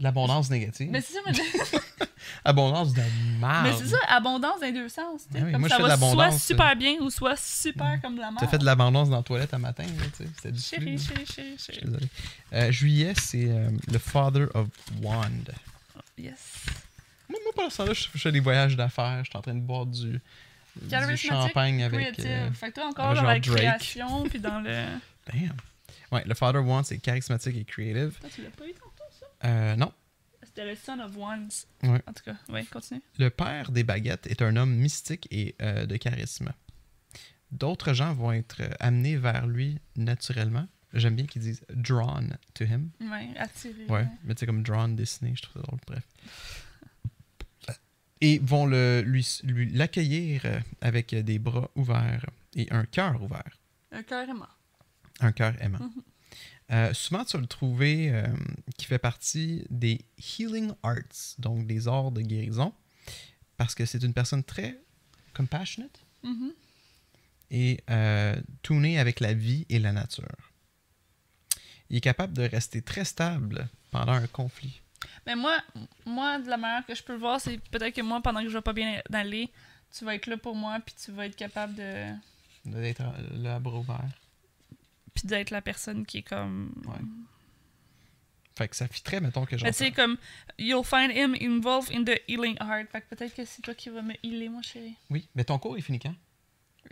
L'abondance 0.00 0.48
négative. 0.50 0.88
mais 0.90 1.00
c'est 1.02 1.12
ça, 1.12 1.20
mais, 1.26 1.32
Abondance 2.44 2.94
de 2.94 3.02
merde. 3.38 3.64
mais 3.64 3.72
c'est 3.76 3.86
ça, 3.88 3.98
abondance 4.08 4.58
dans 4.60 4.66
les 4.66 4.72
deux 4.72 4.88
sens. 4.88 5.22
tu. 5.30 5.36
Ah 5.38 5.42
oui, 5.44 5.52
comme 5.52 5.60
moi, 5.60 5.68
je 5.68 5.74
ça 5.76 5.96
va 5.96 6.10
soit 6.10 6.30
super 6.32 6.74
bien 6.76 6.94
ou 7.00 7.10
soit 7.10 7.36
super 7.36 8.00
comme 8.00 8.14
de 8.16 8.20
la 8.20 8.30
merde. 8.30 8.38
T'as 8.40 8.48
fait 8.48 8.58
de 8.58 8.64
l'abondance 8.64 9.10
dans 9.10 9.18
la 9.18 9.22
toilette 9.22 9.52
un 9.52 9.58
matin, 9.58 9.82
là, 9.84 10.04
tu 10.16 10.24
sais. 10.24 10.30
C'était 10.36 10.52
du 10.52 10.60
Chérie, 10.60 10.98
flux, 10.98 11.14
là. 11.14 11.20
chérie, 11.24 11.26
chérie, 11.26 11.54
Je 11.58 11.62
suis 11.62 11.72
chérie. 11.74 11.86
désolé. 11.86 12.06
Euh, 12.54 12.72
juillet, 12.72 13.12
c'est 13.16 13.44
euh, 13.50 13.70
le 13.92 13.98
Father 13.98 14.46
of 14.54 14.68
Wand. 15.02 15.28
Yes. 16.16 16.64
Moi, 17.28 17.38
moi 17.44 17.52
pour 17.54 17.64
l'instant, 17.64 17.84
je 17.92 18.08
fais 18.18 18.32
des 18.32 18.40
voyages 18.40 18.76
d'affaires. 18.76 19.22
Je 19.24 19.30
suis 19.30 19.38
en 19.38 19.42
train 19.42 19.54
de 19.54 19.60
boire 19.60 19.84
du, 19.86 20.18
du 20.76 21.16
champagne 21.16 21.82
avec. 21.82 22.18
euh, 22.20 22.50
Fait 22.52 22.68
que 22.70 22.74
toi, 22.74 22.86
encore 22.88 23.14
dans 23.14 23.22
la 23.22 23.38
Drake. 23.38 23.42
création, 23.56 24.24
puis 24.24 24.38
dans 24.40 24.60
le. 24.60 24.70
damn. 25.32 25.56
Ouais, 26.12 26.24
le 26.26 26.34
Father 26.34 26.58
of 26.60 26.66
Wand, 26.66 26.82
c'est 26.84 26.98
charismatique 26.98 27.56
et 27.56 27.64
creative. 27.64 28.18
Toi, 28.20 28.30
tu 28.34 28.42
l'as 28.42 28.50
pas 28.50 28.66
eu 28.66 28.72
tantôt, 28.72 29.04
ça? 29.18 29.26
Euh, 29.44 29.76
non. 29.76 29.92
C'était 30.42 30.64
le 30.64 30.74
Son 30.74 30.98
of 30.98 31.16
Wands. 31.16 31.66
Ouais. 31.84 32.02
En 32.08 32.12
tout 32.12 32.24
cas, 32.24 32.34
ouais, 32.48 32.64
continue. 32.64 33.00
Le 33.18 33.30
père 33.30 33.70
des 33.70 33.84
baguettes 33.84 34.26
est 34.26 34.42
un 34.42 34.56
homme 34.56 34.74
mystique 34.74 35.28
et 35.30 35.54
euh, 35.62 35.86
de 35.86 35.96
charisme. 35.96 36.52
D'autres 37.52 37.92
gens 37.92 38.12
vont 38.14 38.32
être 38.32 38.62
amenés 38.80 39.16
vers 39.16 39.46
lui 39.46 39.78
naturellement 39.96 40.66
J'aime 40.92 41.14
bien 41.14 41.26
qu'ils 41.26 41.42
disent 41.42 41.62
drawn 41.72 42.36
to 42.54 42.64
him. 42.64 42.90
Ouais, 43.00 43.28
attiré. 43.38 43.84
Ouais, 43.88 44.08
mais 44.24 44.34
tu 44.34 44.40
sais, 44.40 44.46
comme 44.46 44.64
drawn 44.64 44.96
Disney, 44.96 45.32
je 45.36 45.42
trouve 45.42 45.62
ça 45.62 45.66
drôle. 45.68 45.78
Bref. 45.86 46.02
Et 48.20 48.38
vont 48.38 48.66
le, 48.66 49.00
lui, 49.02 49.26
l'accueillir 49.72 50.42
euh, 50.44 50.60
avec 50.80 51.14
des 51.14 51.38
bras 51.38 51.70
ouverts 51.74 52.26
et 52.54 52.66
un 52.70 52.84
cœur 52.84 53.22
ouvert. 53.22 53.58
Euh, 53.94 54.02
carrément. 54.02 54.48
Un 55.20 55.32
cœur 55.32 55.54
aimant. 55.62 55.78
Mhm. 55.78 56.02
Euh, 56.72 56.94
souvent, 56.94 57.24
tu 57.24 57.36
vas 57.36 57.40
le 57.40 57.46
trouver 57.48 58.10
euh, 58.12 58.26
qui 58.76 58.86
fait 58.86 58.98
partie 58.98 59.64
des 59.70 60.00
healing 60.18 60.72
arts, 60.82 61.34
donc 61.38 61.66
des 61.66 61.88
arts 61.88 62.12
de 62.12 62.20
guérison, 62.20 62.72
parce 63.56 63.74
que 63.74 63.84
c'est 63.86 64.02
une 64.02 64.14
personne 64.14 64.44
très 64.44 64.78
compassionate 65.34 66.04
Mhm. 66.22 66.52
et 67.50 67.80
euh, 67.90 68.36
tournée 68.62 68.98
avec 68.98 69.20
la 69.20 69.32
vie 69.34 69.66
et 69.70 69.78
la 69.78 69.92
nature. 69.92 70.28
Il 71.88 71.96
est 71.96 72.00
capable 72.02 72.34
de 72.34 72.42
rester 72.42 72.82
très 72.82 73.04
stable 73.04 73.68
pendant 73.90 74.12
un 74.12 74.26
conflit. 74.28 74.79
Mais 75.26 75.36
moi, 75.36 75.58
moi, 76.04 76.38
de 76.38 76.48
la 76.48 76.56
manière 76.56 76.84
que 76.86 76.94
je 76.94 77.02
peux 77.02 77.12
le 77.12 77.18
voir, 77.18 77.40
c'est 77.40 77.58
peut-être 77.70 77.94
que 77.94 78.02
moi, 78.02 78.20
pendant 78.20 78.42
que 78.42 78.48
je 78.48 78.56
vais 78.56 78.62
pas 78.62 78.72
bien 78.72 79.00
aller, 79.12 79.50
tu 79.96 80.04
vas 80.04 80.14
être 80.14 80.26
là 80.26 80.36
pour 80.36 80.54
moi, 80.54 80.78
puis 80.84 80.94
tu 81.02 81.10
vas 81.12 81.26
être 81.26 81.36
capable 81.36 81.74
de. 81.74 82.14
D'être 82.64 83.02
le 83.32 83.58
bras 83.58 83.78
ouvert. 83.78 84.08
Puis 85.14 85.26
d'être 85.26 85.50
la 85.50 85.62
personne 85.62 86.04
qui 86.06 86.18
est 86.18 86.22
comme. 86.22 86.72
Ouais. 86.86 87.00
Fait 88.56 88.68
que 88.68 88.76
ça 88.76 88.86
fitterait, 88.88 89.20
mettons, 89.20 89.46
que 89.46 89.56
genre. 89.56 89.66
Mais 89.66 89.72
tu 89.72 89.78
sais, 89.78 89.90
comme, 89.90 90.16
you'll 90.58 90.84
find 90.84 91.10
him 91.10 91.34
involved 91.40 91.90
in 91.94 92.04
the 92.04 92.20
healing 92.28 92.56
heart. 92.60 92.90
Fait 92.90 93.00
que 93.00 93.14
peut-être 93.14 93.34
que 93.34 93.44
c'est 93.44 93.62
toi 93.62 93.74
qui 93.74 93.88
vas 93.88 94.02
me 94.02 94.14
healer, 94.22 94.48
moi, 94.48 94.62
chérie. 94.62 94.96
Oui, 95.08 95.26
mais 95.34 95.44
ton 95.44 95.58
cours 95.58 95.78
est 95.78 95.82
fini 95.82 95.98
quand? 95.98 96.14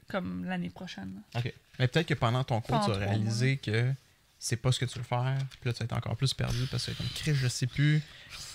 Comme 0.08 0.44
l'année 0.44 0.70
prochaine. 0.70 1.22
OK. 1.34 1.52
Mais 1.78 1.88
peut-être 1.88 2.06
que 2.06 2.14
pendant 2.14 2.42
ton 2.44 2.60
cours, 2.60 2.80
tu 2.80 2.90
vas 2.90 2.96
trois 2.96 3.06
réaliser 3.06 3.58
que 3.58 3.92
c'est 4.38 4.56
pas 4.56 4.72
ce 4.72 4.78
que 4.78 4.84
tu 4.84 4.98
veux 4.98 5.04
faire. 5.04 5.38
Puis 5.60 5.68
là, 5.68 5.72
tu 5.72 5.80
vas 5.80 5.84
être 5.84 5.96
encore 5.96 6.16
plus 6.16 6.34
perdu 6.34 6.66
parce 6.70 6.86
que 6.86 6.92
comme 6.92 7.08
Chris, 7.14 7.34
je 7.34 7.48
sais 7.48 7.66
plus. 7.66 8.02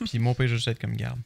Puis 0.06 0.20
mon 0.20 0.34
père, 0.34 0.48
je 0.48 0.56
vais 0.56 0.72
être 0.72 0.80
comme 0.80 0.96
garde. 0.96 1.20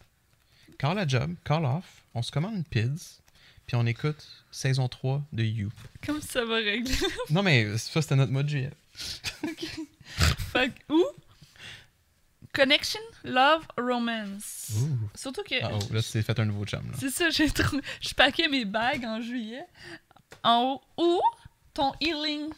Call 0.77 0.95
la 0.95 1.07
job, 1.07 1.35
call 1.43 1.65
off, 1.65 2.03
on 2.13 2.21
se 2.21 2.31
commande 2.31 2.55
une 2.55 2.63
PIDS, 2.63 3.21
puis 3.65 3.75
on 3.75 3.85
écoute 3.87 4.27
saison 4.51 4.87
3 4.87 5.23
de 5.33 5.43
You. 5.43 5.71
Comme 6.05 6.21
ça 6.21 6.45
va 6.45 6.55
régler. 6.55 6.95
Non, 7.31 7.41
mais 7.41 7.77
ça, 7.77 8.01
c'était 8.01 8.15
notre 8.15 8.31
mode 8.31 8.47
juillet. 8.47 8.71
fait 8.93 10.69
que, 10.69 10.93
ou? 10.93 11.03
Connection, 12.53 13.01
love, 13.23 13.67
romance. 13.77 14.71
Surtout 15.15 15.43
que. 15.43 15.55
Ah, 15.63 15.69
oh, 15.73 15.93
là, 15.93 16.01
tu 16.01 16.11
t'es 16.11 16.23
fait 16.23 16.39
un 16.39 16.45
nouveau 16.45 16.65
chum. 16.65 16.89
Là. 16.91 16.97
C'est 16.99 17.09
ça, 17.09 17.29
j'ai 17.29 17.49
trouvé. 17.49 17.83
Je 18.01 18.13
paquais 18.13 18.47
mes 18.47 18.65
bagues 18.65 19.05
en 19.05 19.21
juillet. 19.21 19.65
En 20.43 20.81
haut. 20.97 21.19
Ou 21.19 21.21
ton 21.73 21.93
healing 22.01 22.49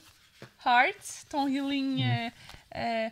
heart, 0.65 1.25
ton 1.29 1.47
healing. 1.47 2.03
Mm. 2.03 2.09
euh, 2.09 2.29
euh, 2.75 3.09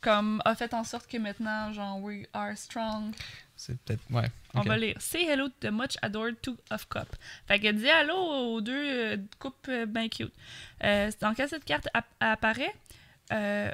comme 0.00 0.42
a 0.44 0.54
fait 0.54 0.74
en 0.74 0.84
sorte 0.84 1.06
que 1.06 1.16
maintenant, 1.16 1.72
genre, 1.72 1.98
we 2.02 2.26
are 2.34 2.56
strong. 2.58 3.14
C'est 3.56 3.78
peut-être. 3.80 4.02
Ouais. 4.10 4.28
On 4.52 4.60
ok. 4.60 4.66
va 4.66 4.76
lire. 4.76 4.96
Say 5.00 5.24
hello 5.24 5.48
to 5.48 5.54
the 5.60 5.70
much 5.70 5.96
adored 6.02 6.40
two 6.42 6.56
of 6.70 6.86
cup. 6.88 7.08
Fait 7.48 7.58
que 7.58 7.70
dis 7.72 7.88
allô 7.88 8.14
aux 8.16 8.60
deux 8.60 8.72
euh, 8.74 9.16
coupes 9.38 9.66
euh, 9.68 9.86
ben 9.86 10.08
cute. 10.10 10.34
Euh, 10.82 11.10
dans 11.20 11.32
quelle 11.32 11.48
cette 11.48 11.64
carte 11.64 11.88
app- 11.94 12.12
apparaît, 12.20 12.74
euh, 13.32 13.70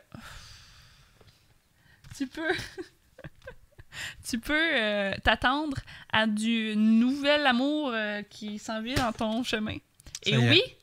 tu 2.16 2.26
peux. 2.28 2.52
tu 4.28 4.38
peux 4.38 5.12
t'attendre 5.24 5.78
à 6.12 6.26
du 6.28 6.74
nouvel 6.76 7.44
amour 7.46 7.92
qui 8.28 8.58
s'en 8.58 8.80
vient 8.82 8.94
dans 8.96 9.12
ton 9.12 9.42
chemin. 9.42 9.76
Ça 10.22 10.30
Et 10.30 10.34
est. 10.58 10.76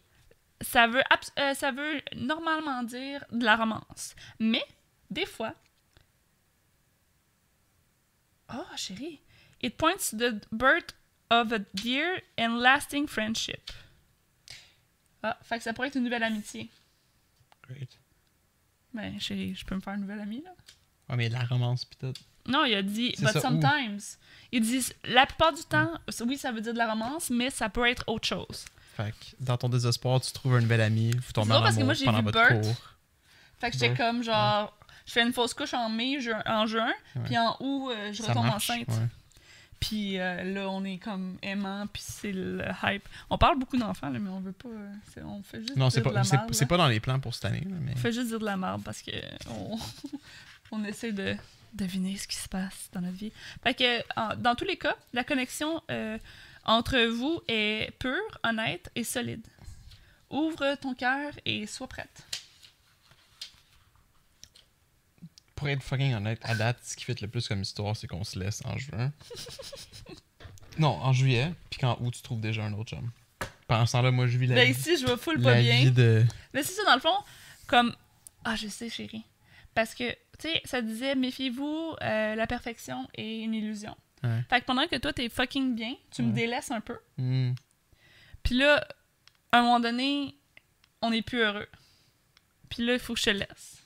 ça 0.61 0.87
veut, 0.87 1.03
euh, 1.39 1.53
ça 1.53 1.71
veut 1.71 2.01
normalement 2.15 2.83
dire 2.83 3.23
de 3.31 3.43
la 3.43 3.55
romance. 3.55 4.15
Mais, 4.39 4.63
des 5.09 5.25
fois. 5.25 5.53
Oh, 8.53 8.75
chérie. 8.75 9.19
It 9.61 9.77
points 9.77 10.09
to 10.11 10.17
the 10.17 10.45
birth 10.51 10.93
of 11.29 11.51
a 11.51 11.59
dear 11.73 12.21
and 12.39 12.59
lasting 12.59 13.07
friendship. 13.07 13.71
Ah, 15.23 15.37
fait 15.41 15.57
que 15.57 15.63
ça 15.63 15.73
pourrait 15.73 15.89
être 15.89 15.95
une 15.95 16.03
nouvelle 16.03 16.23
amitié. 16.23 16.69
Great. 17.67 17.99
Ben, 18.93 19.19
chérie, 19.19 19.55
je 19.55 19.65
peux 19.65 19.75
me 19.75 19.81
faire 19.81 19.93
une 19.93 20.01
nouvelle 20.01 20.21
amie, 20.21 20.41
là. 20.41 20.51
Ouais, 21.09 21.15
mais 21.15 21.29
la 21.29 21.43
romance, 21.43 21.85
pis 21.85 21.97
tout. 21.97 22.13
Non, 22.47 22.63
il 22.63 22.75
a 22.75 22.81
dit, 22.81 23.13
but 23.17 23.27
ça, 23.27 23.39
où? 23.39 23.41
sometimes. 23.41 24.17
Il 24.51 24.61
dit, 24.61 24.87
la 25.03 25.25
plupart 25.25 25.53
du 25.53 25.63
temps, 25.63 25.91
oui, 26.21 26.37
ça 26.37 26.51
veut 26.51 26.61
dire 26.61 26.73
de 26.73 26.77
la 26.77 26.89
romance, 26.89 27.29
mais 27.29 27.49
ça 27.49 27.69
peut 27.69 27.85
être 27.85 28.03
autre 28.07 28.27
chose. 28.27 28.65
Fait 28.97 29.11
que 29.11 29.25
dans 29.39 29.57
ton 29.57 29.69
désespoir, 29.69 30.19
tu 30.21 30.31
trouves 30.33 30.55
un 30.55 30.61
nouvel 30.61 30.81
ami, 30.81 31.11
vous 31.11 31.31
tombez 31.31 31.53
en 31.53 31.61
parce 31.61 31.77
que 31.77 31.83
moi, 31.83 31.93
j'ai 31.93 32.09
vu 32.11 32.21
Bert. 32.23 32.61
cours. 32.61 32.75
Fait 33.59 33.69
que 33.71 33.73
j'étais 33.77 33.93
comme, 33.95 34.23
genre, 34.23 34.75
je 35.05 35.11
fais 35.13 35.21
une 35.23 35.33
fausse 35.33 35.53
couche 35.53 35.73
en 35.73 35.89
mai, 35.89 36.19
ju- 36.19 36.33
en 36.45 36.65
juin, 36.65 36.91
puis 37.25 37.37
en 37.37 37.55
août, 37.59 37.91
euh, 37.91 38.11
je 38.11 38.21
Ça 38.23 38.29
retombe 38.29 38.45
marche. 38.47 38.69
enceinte. 38.71 38.87
Puis 39.79 40.19
euh, 40.19 40.43
là, 40.43 40.69
on 40.69 40.83
est 40.83 40.97
comme 40.97 41.37
aimant, 41.43 41.85
puis 41.93 42.01
c'est 42.03 42.31
le 42.31 42.63
hype. 42.83 43.07
On 43.29 43.37
parle 43.37 43.59
beaucoup 43.59 43.77
d'enfants, 43.77 44.09
mais 44.09 44.19
on 44.29 44.39
veut 44.39 44.51
pas. 44.51 44.69
euh, 44.69 45.21
on 45.23 45.43
fait 45.43 45.59
juste 45.59 45.75
Non, 45.75 45.85
dire 45.85 45.91
c'est 45.91 45.99
de 45.99 46.03
pas, 46.05 46.11
la 46.13 46.23
merde. 46.23 46.53
c'est 46.53 46.65
pas 46.65 46.77
dans 46.77 46.87
les 46.87 46.99
plans 46.99 47.19
pour 47.19 47.35
cette 47.35 47.45
année, 47.45 47.61
là, 47.61 47.75
mais. 47.81 47.91
On 47.93 47.97
fait 47.97 48.11
juste 48.11 48.29
dire 48.29 48.39
de 48.39 48.45
la 48.45 48.57
merde 48.57 48.81
parce 48.83 49.03
que 49.03 49.11
on, 49.51 49.77
on 50.71 50.83
essaie 50.83 51.11
de 51.11 51.35
deviner 51.73 52.17
ce 52.17 52.27
qui 52.27 52.37
se 52.37 52.49
passe 52.49 52.89
dans 52.91 53.01
notre 53.01 53.17
vie. 53.17 53.31
Fait 53.63 53.75
que, 53.75 53.99
en- 54.19 54.35
dans 54.35 54.55
tous 54.55 54.65
les 54.65 54.77
cas, 54.77 54.95
la 55.13 55.23
connexion 55.23 55.81
euh, 55.91 56.17
entre 56.67 56.99
vous 57.07 57.41
est 57.47 57.91
pure, 57.97 58.39
honnête 58.43 58.91
et 58.95 59.03
solide. 59.03 59.45
Ouvre 60.29 60.75
ton 60.75 60.93
cœur 60.93 61.31
et 61.45 61.65
sois 61.65 61.87
prête. 61.87 62.25
Pour 65.55 65.69
être 65.69 65.81
fucking 65.81 66.13
honnête, 66.13 66.39
à 66.43 66.53
date, 66.53 66.77
ce 66.83 66.95
qui 66.95 67.05
fait 67.05 67.19
le 67.21 67.27
plus 67.27 67.47
comme 67.47 67.61
histoire, 67.61 67.95
c'est 67.95 68.07
qu'on 68.07 68.23
se 68.23 68.37
laisse 68.37 68.61
en 68.65 68.77
juin. 68.77 69.11
non, 70.77 70.89
en 70.89 71.13
juillet, 71.13 71.51
puis 71.69 71.79
qu'en 71.79 71.97
août, 72.01 72.13
tu 72.13 72.21
trouves 72.21 72.41
déjà 72.41 72.63
un 72.63 72.73
autre 72.73 72.91
chum. 72.91 73.09
Pendant 73.67 73.85
ce 73.85 73.93
temps-là, 73.93 74.11
moi, 74.11 74.27
je 74.27 74.37
vis 74.37 74.47
la, 74.47 74.55
Ben 74.55 74.71
vie, 74.71 74.79
ici, 74.79 74.97
je 74.97 75.05
vais 75.05 75.17
full 75.17 75.41
pas 75.41 75.59
bien. 75.59 75.89
de. 75.89 76.25
Mais 76.53 76.61
c'est 76.63 76.73
ça, 76.73 76.83
dans 76.85 76.95
le 76.95 77.01
fond, 77.01 77.17
comme. 77.65 77.95
Ah, 78.45 78.55
je 78.55 78.67
sais, 78.67 78.89
chérie. 78.89 79.23
Parce 79.73 79.95
que, 79.95 80.09
tu 80.37 80.49
sais, 80.49 80.61
ça 80.63 80.81
disait, 80.81 81.15
méfiez-vous, 81.15 81.95
euh, 82.01 82.35
la 82.35 82.47
perfection 82.47 83.07
est 83.15 83.39
une 83.39 83.53
illusion. 83.53 83.95
Ouais. 84.23 84.41
Fait 84.49 84.61
que 84.61 84.65
pendant 84.65 84.87
que 84.87 84.95
toi, 84.97 85.13
t'es 85.13 85.29
fucking 85.29 85.75
bien, 85.75 85.93
tu 86.11 86.23
me 86.23 86.33
délaisses 86.33 86.71
un 86.71 86.81
peu. 86.81 86.97
Hmm. 87.17 87.51
Puis 88.43 88.55
là, 88.55 88.85
à 89.51 89.59
un 89.59 89.61
moment 89.61 89.79
donné, 89.79 90.35
on 91.01 91.11
n'est 91.11 91.21
plus 91.21 91.39
heureux. 91.39 91.67
Puis 92.69 92.85
là, 92.85 92.93
il 92.93 92.99
faut 92.99 93.13
que 93.13 93.19
je 93.19 93.25
te 93.25 93.29
laisse. 93.29 93.83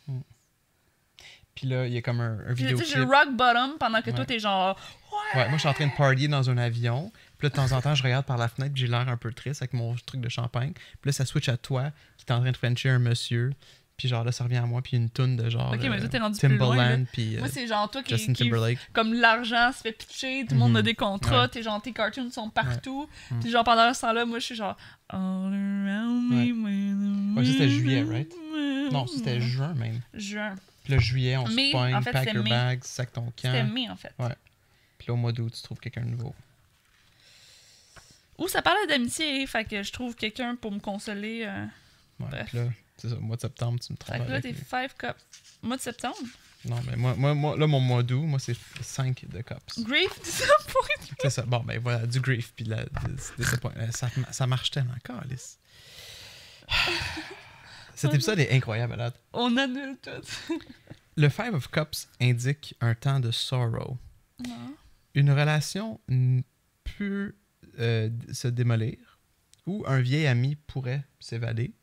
Puis 1.53 1.67
là, 1.67 1.85
il 1.85 1.93
y 1.93 1.97
a 1.97 2.01
comme 2.01 2.21
un, 2.21 2.39
un 2.39 2.53
là, 2.53 2.55
tu 2.55 2.85
sais, 2.85 2.99
rock 3.01 3.33
bottom 3.35 3.77
pendant 3.77 4.01
que 4.01 4.09
toi, 4.09 4.21
Ouais. 4.21 4.25
t'es 4.25 4.39
genre. 4.39 4.79
Ouais, 5.35 5.43
moi, 5.49 5.53
je 5.53 5.59
suis 5.59 5.67
en 5.67 5.73
train 5.73 5.87
de 5.87 5.95
partyer 5.95 6.27
dans 6.27 6.49
un 6.49 6.57
avion. 6.57 7.11
Puis 7.37 7.45
là, 7.45 7.49
de 7.49 7.55
temps 7.55 7.71
en 7.73 7.81
temps, 7.81 7.93
je 7.93 8.01
regarde 8.03 8.25
par 8.25 8.37
la 8.37 8.47
fenêtre, 8.47 8.71
j'ai 8.75 8.87
l'air 8.87 9.07
un 9.09 9.17
peu 9.17 9.31
triste 9.33 9.61
avec 9.61 9.73
mon 9.73 9.93
truc 10.05 10.21
de 10.21 10.29
champagne. 10.29 10.71
Puis 10.73 11.09
là, 11.09 11.11
ça 11.11 11.25
switch 11.25 11.49
à 11.49 11.57
toi, 11.57 11.91
qui 12.17 12.25
est 12.25 12.31
en 12.31 12.39
train 12.39 12.51
de 12.51 12.57
frencher 12.57 12.89
un 12.89 12.99
monsieur. 12.99 13.53
Puis 13.97 14.07
genre, 14.07 14.23
là, 14.23 14.31
ça 14.31 14.43
revient 14.45 14.57
à 14.57 14.65
moi, 14.65 14.81
puis 14.81 14.97
une 14.97 15.11
toune 15.11 15.35
de 15.35 15.47
genre. 15.49 15.71
Ok, 15.73 15.79
mais 15.83 15.89
euh, 15.89 15.99
toi, 15.99 16.09
t'es 16.09 16.17
rendu 16.17 16.39
plus 16.39 16.57
loin, 16.57 17.03
puis 17.13 17.35
euh, 17.35 17.39
Moi, 17.39 17.49
c'est 17.49 17.67
genre 17.67 17.89
toi 17.91 18.01
qui. 18.01 18.15
Justin 18.15 18.33
qui- 18.33 18.43
Timberlake. 18.45 18.79
comme 18.93 19.13
l'argent 19.13 19.71
se 19.71 19.81
fait 19.81 19.91
pitcher, 19.91 20.43
tout 20.47 20.55
le 20.55 20.59
monde 20.59 20.71
Mhm. 20.71 20.77
a 20.77 20.81
des 20.81 20.95
contrats, 20.95 21.41
Ouais. 21.43 21.47
t'es 21.49 21.61
genre 21.61 21.79
tes 21.81 21.93
cartoons 21.93 22.31
sont 22.31 22.49
partout. 22.49 23.07
Mhm. 23.29 23.39
Puis 23.41 23.51
genre 23.51 23.63
pendant 23.63 23.93
ce 23.93 24.01
temps-là, 24.01 24.25
moi 24.25 24.39
je 24.39 24.45
suis 24.45 24.55
genre 24.55 24.75
All 25.09 25.19
around 25.19 26.31
me 26.31 27.35
Ouais. 27.35 27.39
Ouais, 27.41 27.45
c'était 27.45 27.69
juillet, 27.69 28.01
right? 28.03 28.33
Non, 28.91 29.05
c'était 29.07 29.39
juin 29.39 29.73
même. 29.75 30.01
juin. 30.15 30.55
Puis 30.83 30.93
là, 30.93 30.99
juillet, 30.99 31.37
on 31.37 31.45
se 31.45 31.71
pogne, 31.71 31.93
en 31.95 32.01
fait, 32.01 32.11
pack 32.11 32.23
c'était 32.23 32.35
your 32.37 32.43
bags, 32.47 32.83
sac 32.83 33.13
ton 33.13 33.31
C'était 33.35 33.61
camp. 33.61 33.71
mai 33.73 33.87
en 33.89 33.95
fait. 33.95 34.11
Ouais. 34.17 34.35
Puis 34.97 35.07
là, 35.09 35.13
au 35.13 35.17
mois 35.17 35.31
d'août, 35.31 35.53
tu 35.55 35.61
trouves 35.61 35.79
quelqu'un 35.79 36.01
de 36.01 36.07
nouveau. 36.09 36.33
Ou 38.39 38.47
ça 38.47 38.61
parlait 38.63 38.87
d'amitié, 38.87 39.45
fait 39.45 39.65
que 39.65 39.83
je 39.83 39.91
trouve 39.91 40.15
quelqu'un 40.15 40.55
pour 40.55 40.71
me 40.71 40.79
consoler. 40.79 41.43
euh. 41.45 41.65
Ouais. 42.19 42.27
Bref. 42.31 42.53
Là, 42.53 42.63
c'est 43.01 43.09
ça, 43.09 43.15
mois 43.15 43.35
de 43.35 43.41
septembre, 43.41 43.79
tu 43.79 43.91
me 43.93 43.97
Fait 43.97 44.13
trompes 44.13 44.27
que 44.27 44.31
là, 44.31 44.41
t'es 44.41 44.51
lui. 44.51 44.57
five 44.57 44.93
cups. 44.97 45.25
Mois 45.61 45.77
de 45.77 45.81
septembre? 45.81 46.17
Non, 46.65 46.79
mais 46.87 46.95
moi, 46.95 47.15
moi, 47.15 47.33
moi, 47.33 47.57
là, 47.57 47.65
mon 47.65 47.79
mois 47.79 48.03
d'août, 48.03 48.21
moi, 48.23 48.37
c'est 48.39 48.55
5 48.81 49.25
de 49.29 49.41
cups. 49.41 49.79
Grief, 49.79 50.19
disappointment. 50.23 51.15
C'est 51.19 51.29
ça. 51.31 51.41
Bon, 51.43 51.59
ben 51.63 51.79
voilà, 51.79 52.05
du 52.05 52.19
grief, 52.19 52.53
puis 52.55 52.65
la 52.65 52.83
dis- 52.83 52.89
disappoint- 53.39 53.73
euh, 53.77 53.89
Ça, 53.91 54.09
ça 54.31 54.45
marche 54.45 54.69
tellement, 54.69 54.93
Alice. 55.23 55.57
Cet 57.95 58.13
épisode 58.13 58.39
est 58.39 58.51
incroyable, 58.51 58.95
là. 58.95 59.11
On 59.33 59.57
annule 59.57 59.97
tout. 60.01 60.55
Le 61.17 61.29
Five 61.29 61.53
of 61.53 61.67
Cups 61.69 62.07
indique 62.21 62.75
un 62.79 62.95
temps 62.95 63.19
de 63.19 63.31
sorrow. 63.31 63.97
Non. 64.47 64.75
Une 65.13 65.31
relation 65.31 65.99
peut 66.97 67.35
euh, 67.79 68.09
se 68.31 68.47
démolir 68.47 69.19
ou 69.65 69.83
un 69.87 69.99
vieil 70.01 70.25
ami 70.27 70.55
pourrait 70.55 71.03
s'évader. 71.19 71.73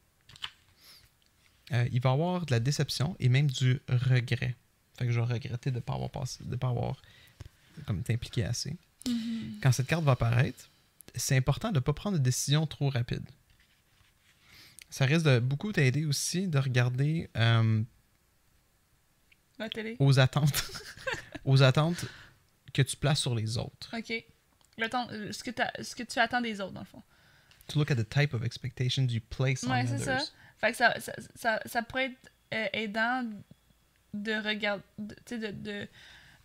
Euh, 1.72 1.86
il 1.92 2.00
va 2.00 2.10
y 2.10 2.12
avoir 2.12 2.46
de 2.46 2.50
la 2.50 2.60
déception 2.60 3.14
et 3.20 3.28
même 3.28 3.50
du 3.50 3.80
regret. 3.88 4.56
Fait 4.98 5.06
que 5.06 5.12
je 5.12 5.20
vais 5.20 5.26
regretter 5.26 5.70
de 5.70 5.76
ne 5.76 5.80
pas 5.80 5.94
avoir 5.94 6.10
passé, 6.10 6.42
de 6.44 6.56
pas 6.56 6.68
avoir 6.68 7.00
comme 7.86 8.02
t'impliqué 8.02 8.44
assez. 8.44 8.76
Mhm. 9.06 9.58
Quand 9.62 9.72
cette 9.72 9.86
carte 9.86 10.02
va 10.04 10.12
apparaître, 10.12 10.70
c'est 11.14 11.36
important 11.36 11.68
de 11.70 11.74
ne 11.76 11.80
pas 11.80 11.92
prendre 11.92 12.16
de 12.18 12.22
décision 12.22 12.66
trop 12.66 12.88
rapide. 12.90 13.24
Ça 14.90 15.04
risque 15.04 15.26
de 15.26 15.38
beaucoup 15.38 15.70
t'aider 15.72 16.04
aussi 16.06 16.48
de 16.48 16.58
regarder 16.58 17.28
euh, 17.36 17.82
La 19.58 19.68
télé. 19.68 19.96
aux 19.98 20.18
attentes. 20.18 20.64
aux 21.44 21.62
attentes 21.62 22.04
que 22.72 22.82
tu 22.82 22.96
places 22.96 23.20
sur 23.20 23.34
les 23.34 23.58
autres. 23.58 23.94
Ok. 23.96 24.12
Le 24.78 24.88
temps, 24.88 25.08
euh, 25.10 25.32
ce, 25.32 25.42
que 25.42 25.50
t'as- 25.50 25.72
ce 25.82 25.94
que 25.94 26.02
tu 26.04 26.18
attends 26.18 26.40
des 26.40 26.60
autres, 26.60 26.72
dans 26.72 26.80
le 26.80 26.86
fond. 26.86 27.02
To 27.68 27.78
look 27.78 27.90
at 27.90 27.96
the 27.96 28.08
type 28.08 28.32
of 28.34 28.42
expectations 28.44 29.06
you 29.08 29.20
place 29.28 29.64
on 29.64 29.70
Ouais, 29.70 29.86
c'est 29.86 29.94
others. 30.02 30.20
ça. 30.22 30.32
Fait 30.58 30.70
que 30.72 30.76
ça, 30.76 30.98
ça, 31.00 31.12
ça, 31.34 31.60
ça 31.66 31.82
pourrait 31.82 32.06
être 32.06 32.32
euh, 32.54 32.66
aidant 32.72 33.24
de 34.14 34.32
regarder, 34.32 34.82
tu 34.98 35.14
sais, 35.26 35.38
de, 35.38 35.50
de, 35.52 35.88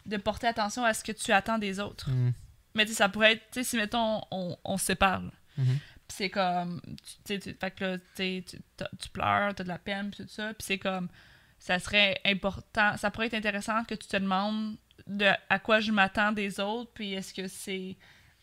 de 0.05 0.17
porter 0.17 0.47
attention 0.47 0.83
à 0.83 0.93
ce 0.93 1.03
que 1.03 1.11
tu 1.11 1.31
attends 1.31 1.57
des 1.57 1.79
autres. 1.79 2.09
Mm. 2.09 2.31
Mais 2.75 2.85
ça 2.87 3.09
pourrait 3.09 3.33
être, 3.33 3.43
tu 3.51 3.63
si 3.63 3.77
mettons, 3.77 4.21
on, 4.31 4.57
on 4.63 4.77
se 4.77 4.85
sépare. 4.85 5.21
Puis 6.05 6.17
c'est 6.17 6.29
comme, 6.29 6.81
tu 6.85 7.13
sais, 7.25 7.39
tu- 7.39 7.53
fait 7.53 7.71
que 7.71 7.83
là, 7.85 7.97
tu 8.15 8.43
tu 8.43 9.09
pleures, 9.13 9.53
t'as 9.55 9.63
de 9.63 9.69
la 9.69 9.77
peine, 9.77 10.09
puis 10.11 10.23
tout 10.25 10.29
ça. 10.29 10.53
Puis 10.53 10.63
c'est 10.65 10.77
comme, 10.79 11.07
ça 11.59 11.79
serait 11.79 12.19
important, 12.25 12.97
ça 12.97 13.09
pourrait 13.11 13.27
être 13.27 13.35
intéressant 13.35 13.83
que 13.85 13.95
tu 13.95 14.07
te 14.07 14.17
demandes 14.17 14.75
de 15.07 15.29
à 15.49 15.59
quoi 15.59 15.79
je 15.79 15.91
m'attends 15.91 16.31
des 16.31 16.59
autres, 16.59 16.91
puis 16.93 17.13
est-ce 17.13 17.33
que 17.33 17.47
c'est 17.47 17.95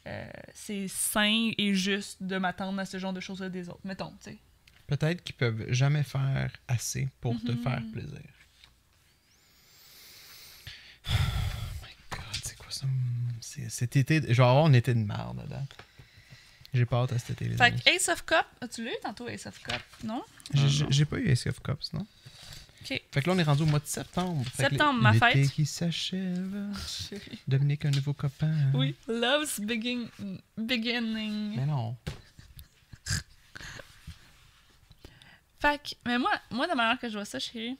euh, 0.06 0.30
c'est 0.54 0.88
sain 0.88 1.50
et 1.58 1.74
juste 1.74 2.22
de 2.22 2.38
m'attendre 2.38 2.78
à 2.80 2.86
ce 2.86 2.98
genre 2.98 3.12
de 3.12 3.20
choses-là 3.20 3.50
des 3.50 3.68
autres. 3.68 3.80
Mettons, 3.84 4.12
tu 4.22 4.30
sais. 4.30 4.38
Peut-être 4.90 5.22
qu'ils 5.22 5.36
peuvent 5.36 5.66
jamais 5.72 6.02
faire 6.02 6.50
assez 6.66 7.08
pour 7.20 7.40
te 7.40 7.52
Mhm. 7.52 7.62
faire 7.62 7.80
plaisir. 7.92 8.20
Oh 11.06 11.10
my 11.82 11.94
god, 12.10 12.40
c'est 12.42 12.56
quoi 12.58 12.70
ça? 12.72 12.86
Cet 13.68 13.94
été, 13.96 14.16
je 14.20 14.26
vais 14.26 14.48
avoir 14.48 14.64
un 14.66 14.72
été 14.72 14.92
de 14.92 14.98
merde 14.98 15.46
là 15.48 15.62
J'ai 16.74 16.86
pas 16.86 17.02
hâte 17.02 17.12
à 17.12 17.18
cet 17.20 17.30
été. 17.30 17.46
les 17.48 17.56
Fait 17.56 17.70
que 17.72 17.88
Ace 17.88 18.08
of 18.08 18.24
Cup, 18.26 18.46
as-tu 18.60 18.82
lu 18.84 18.90
tantôt 19.02 19.28
Ace 19.28 19.46
of 19.46 19.60
Cup, 19.62 19.80
non? 20.02 20.22
J'ai- 20.54 21.04
pas 21.04 21.18
eu 21.18 21.28
Ace 21.30 21.46
of 21.46 21.60
Cups, 21.62 21.92
non? 21.92 22.04
Ok. 22.82 23.00
Fait 23.12 23.22
que 23.22 23.28
là, 23.28 23.36
on 23.36 23.38
est 23.38 23.42
rendu 23.44 23.62
au 23.62 23.66
mois 23.66 23.78
de 23.78 23.86
septembre. 23.86 24.44
Septembre, 24.56 25.00
ma 25.00 25.12
fête. 25.12 25.50
qui 25.52 25.66
s'achève. 25.66 26.72
Dominique, 27.48 27.84
un 27.84 27.90
nouveau 27.92 28.12
copain. 28.14 28.72
Oui, 28.74 28.96
Love's 29.06 29.60
begin 29.60 30.06
Beginning. 30.58 31.56
Mais 31.56 31.66
non. 31.66 31.96
Fait 35.60 35.80
que, 35.82 35.90
mais 36.06 36.18
moi, 36.18 36.30
moi, 36.50 36.64
de 36.66 36.70
la 36.70 36.74
manière 36.74 36.98
que 36.98 37.08
je 37.08 37.14
vois 37.14 37.24
ça, 37.24 37.38
chérie, 37.38 37.76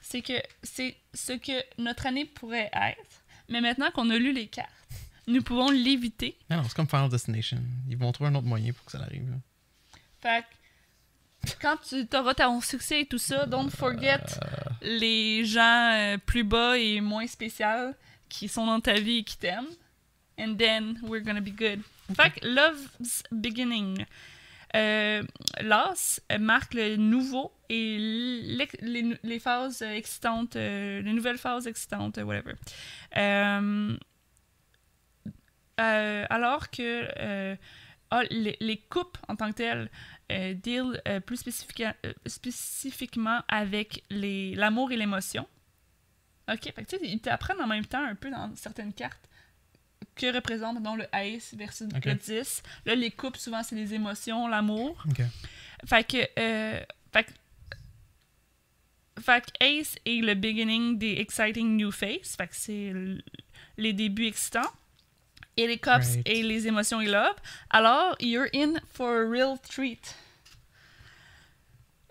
c'est 0.00 0.22
que 0.22 0.34
c'est 0.62 0.96
ce 1.14 1.32
que 1.32 1.52
notre 1.78 2.06
année 2.06 2.24
pourrait 2.24 2.70
être, 2.72 3.22
mais 3.48 3.60
maintenant 3.60 3.90
qu'on 3.90 4.08
a 4.10 4.16
lu 4.16 4.32
les 4.32 4.46
cartes, 4.46 4.70
nous 5.26 5.42
pouvons 5.42 5.70
l'éviter. 5.70 6.36
Non, 6.50 6.62
c'est 6.64 6.74
comme 6.74 6.88
Final 6.88 7.08
Destination. 7.08 7.58
Ils 7.88 7.96
vont 7.96 8.10
trouver 8.12 8.30
un 8.30 8.34
autre 8.36 8.46
moyen 8.46 8.72
pour 8.72 8.84
que 8.84 8.92
ça 8.92 9.00
arrive. 9.02 9.28
là. 9.30 9.36
Fait 10.20 10.44
que, 11.48 11.52
quand 11.60 11.76
tu 11.88 12.06
auras 12.16 12.34
ton 12.34 12.60
succès 12.60 13.00
et 13.02 13.06
tout 13.06 13.18
ça, 13.18 13.46
don't 13.46 13.70
forget 13.70 14.20
les 14.80 15.44
gens 15.44 15.90
euh, 15.92 16.18
plus 16.18 16.44
bas 16.44 16.78
et 16.78 17.00
moins 17.00 17.26
spéciaux 17.26 17.92
qui 18.28 18.48
sont 18.48 18.66
dans 18.66 18.80
ta 18.80 18.94
vie 18.94 19.18
et 19.18 19.24
qui 19.24 19.36
t'aiment. 19.36 19.66
And 20.38 20.54
then 20.56 20.98
we're 21.02 21.22
gonna 21.22 21.40
be 21.40 21.50
good. 21.50 21.80
Fait 22.16 22.30
que 22.30 22.46
Love's 22.46 23.22
Beginning. 23.30 24.04
Euh, 24.74 25.22
L'as 25.60 26.20
marque 26.40 26.74
le 26.74 26.96
nouveau 26.96 27.52
et 27.68 27.98
les, 27.98 29.38
phases 29.38 29.82
euh, 29.82 29.92
excitantes, 29.92 30.56
euh, 30.56 31.02
les 31.02 31.12
nouvelles 31.12 31.38
phases 31.38 31.66
excitantes, 31.66 32.18
euh, 32.18 32.22
whatever. 32.22 32.54
Euh, 33.16 33.96
euh, 35.80 36.26
alors 36.30 36.70
que 36.70 37.08
euh, 37.18 37.56
ah, 38.10 38.22
les, 38.30 38.56
les 38.60 38.76
coupes 38.76 39.18
en 39.28 39.36
tant 39.36 39.50
que 39.50 39.56
telles 39.56 39.90
euh, 40.30 40.54
deal 40.54 41.00
euh, 41.08 41.20
plus 41.20 41.44
euh, 41.46 42.12
spécifiquement 42.26 43.40
avec 43.48 44.04
l'amour 44.10 44.92
et 44.92 44.96
l'émotion. 44.96 45.46
Ok, 46.50 46.60
tu 46.60 46.72
sais, 46.86 46.98
ils 47.02 47.20
t'apprennent 47.20 47.60
en 47.60 47.66
même 47.66 47.86
temps 47.86 48.04
un 48.04 48.14
peu 48.14 48.30
dans 48.30 48.54
certaines 48.56 48.92
cartes 48.92 49.28
que 50.22 50.34
représente 50.34 50.78
mettons, 50.78 50.96
le 50.96 51.06
Ace 51.12 51.54
versus 51.54 51.88
le 51.92 52.14
10. 52.14 52.62
Là, 52.86 52.94
les 52.94 53.10
coupes, 53.10 53.36
souvent, 53.36 53.62
c'est 53.62 53.74
les 53.74 53.92
émotions, 53.94 54.46
l'amour. 54.48 55.02
Ok. 55.08 55.22
Fait 55.86 56.04
que, 56.06 56.16
euh, 56.38 56.80
fait 57.12 57.24
que, 57.24 57.32
fait 59.20 59.44
que 59.44 59.64
Ace 59.64 59.96
est 60.06 60.20
le 60.24 60.34
beginning 60.34 60.98
des 60.98 61.18
exciting 61.18 61.76
new 61.76 61.90
phase. 61.90 62.36
Fait 62.36 62.46
que 62.46 62.54
c'est 62.54 62.92
les 63.76 63.92
débuts 63.92 64.26
excitants. 64.26 64.70
Et 65.58 65.66
les 65.66 65.78
Right. 65.84 66.22
et 66.24 66.42
les 66.42 66.66
émotions 66.66 67.00
et 67.02 67.06
love. 67.08 67.34
Alors, 67.68 68.16
you're 68.20 68.48
in 68.54 68.74
for 68.94 69.10
a 69.20 69.28
real 69.28 69.58
treat. 69.58 70.14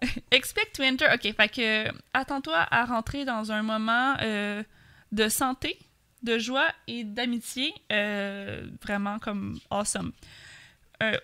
Expect 0.32 0.76
to 0.76 0.84
enter. 0.84 1.06
Ok, 1.14 1.34
fait 1.36 1.50
que 1.50 1.92
attends-toi 2.14 2.68
à 2.70 2.86
rentrer 2.86 3.26
dans 3.26 3.52
un 3.52 3.64
moment 3.64 4.16
euh, 4.22 4.62
de 5.12 5.28
santé, 5.28 5.80
de 6.24 6.38
joie 6.38 6.68
et 6.88 7.04
d'amitié 7.04 7.74
euh, 7.92 8.68
vraiment 8.84 9.20
comme 9.20 9.60
awesome. 9.70 10.12
Euh, 11.02 11.18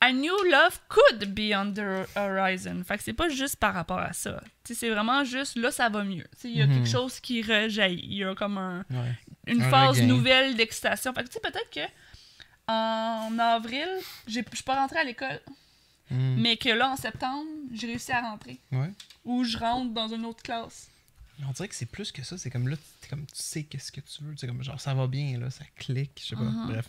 a 0.00 0.12
new 0.12 0.34
love 0.50 0.80
could 0.88 1.32
be 1.32 1.54
on 1.54 1.72
the 1.72 2.08
horizon. 2.16 2.82
Fait 2.84 2.98
que 2.98 3.04
c'est 3.04 3.12
pas 3.12 3.28
juste 3.28 3.56
par 3.56 3.72
rapport 3.74 4.00
à 4.00 4.12
ça. 4.12 4.42
C'est 4.64 4.90
vraiment 4.90 5.22
juste 5.24 5.56
là, 5.56 5.70
ça 5.70 5.88
va 5.88 6.02
mieux. 6.02 6.26
Il 6.42 6.56
y 6.56 6.62
a 6.62 6.66
Mhm. 6.66 6.74
quelque 6.74 6.88
chose 6.88 7.20
qui 7.20 7.42
rejaillit. 7.42 8.04
Il 8.04 8.14
y 8.18 8.24
a 8.24 8.34
comme 8.34 8.58
un, 8.58 8.84
Ouais. 8.90 9.14
une 9.46 9.62
Un 9.62 9.70
phase 9.70 9.96
regain. 9.98 10.06
nouvelle 10.08 10.56
d'excitation. 10.56 11.12
Fait 11.14 11.22
que 11.22 11.28
tu 11.28 11.34
sais, 11.34 11.40
peut-être 11.40 11.70
que 11.70 11.88
en 12.66 13.38
avril, 13.38 13.86
je 14.26 14.32
suis 14.32 14.62
pas 14.64 14.76
rentrée 14.76 14.98
à 14.98 15.04
l'école, 15.04 15.40
Hmm. 16.10 16.34
mais 16.40 16.56
que 16.56 16.68
là, 16.68 16.90
en 16.90 16.96
septembre, 16.96 17.46
j'ai 17.72 17.86
réussi 17.86 18.12
à 18.12 18.20
rentrer. 18.20 18.58
Ouais. 18.72 18.90
Ou 19.24 19.44
je 19.44 19.56
rentre 19.56 19.92
dans 19.94 20.08
une 20.08 20.24
autre 20.26 20.42
classe. 20.42 20.90
On 21.46 21.50
dirait 21.52 21.68
que 21.68 21.74
c'est 21.74 21.86
plus 21.86 22.12
que 22.12 22.22
ça. 22.22 22.38
C'est 22.38 22.50
comme 22.50 22.68
là, 22.68 22.76
comme, 23.10 23.24
tu 23.26 23.32
sais 23.34 23.64
qu'est-ce 23.64 23.90
que 23.92 24.00
tu 24.00 24.22
veux. 24.22 24.34
C'est 24.36 24.46
comme 24.46 24.62
genre, 24.62 24.80
ça 24.80 24.94
va 24.94 25.06
bien, 25.06 25.38
là, 25.38 25.50
ça 25.50 25.64
clique. 25.76 26.20
Je 26.22 26.28
sais 26.28 26.36
pas. 26.36 26.42
Mhm. 26.42 26.66
Bref. 26.68 26.88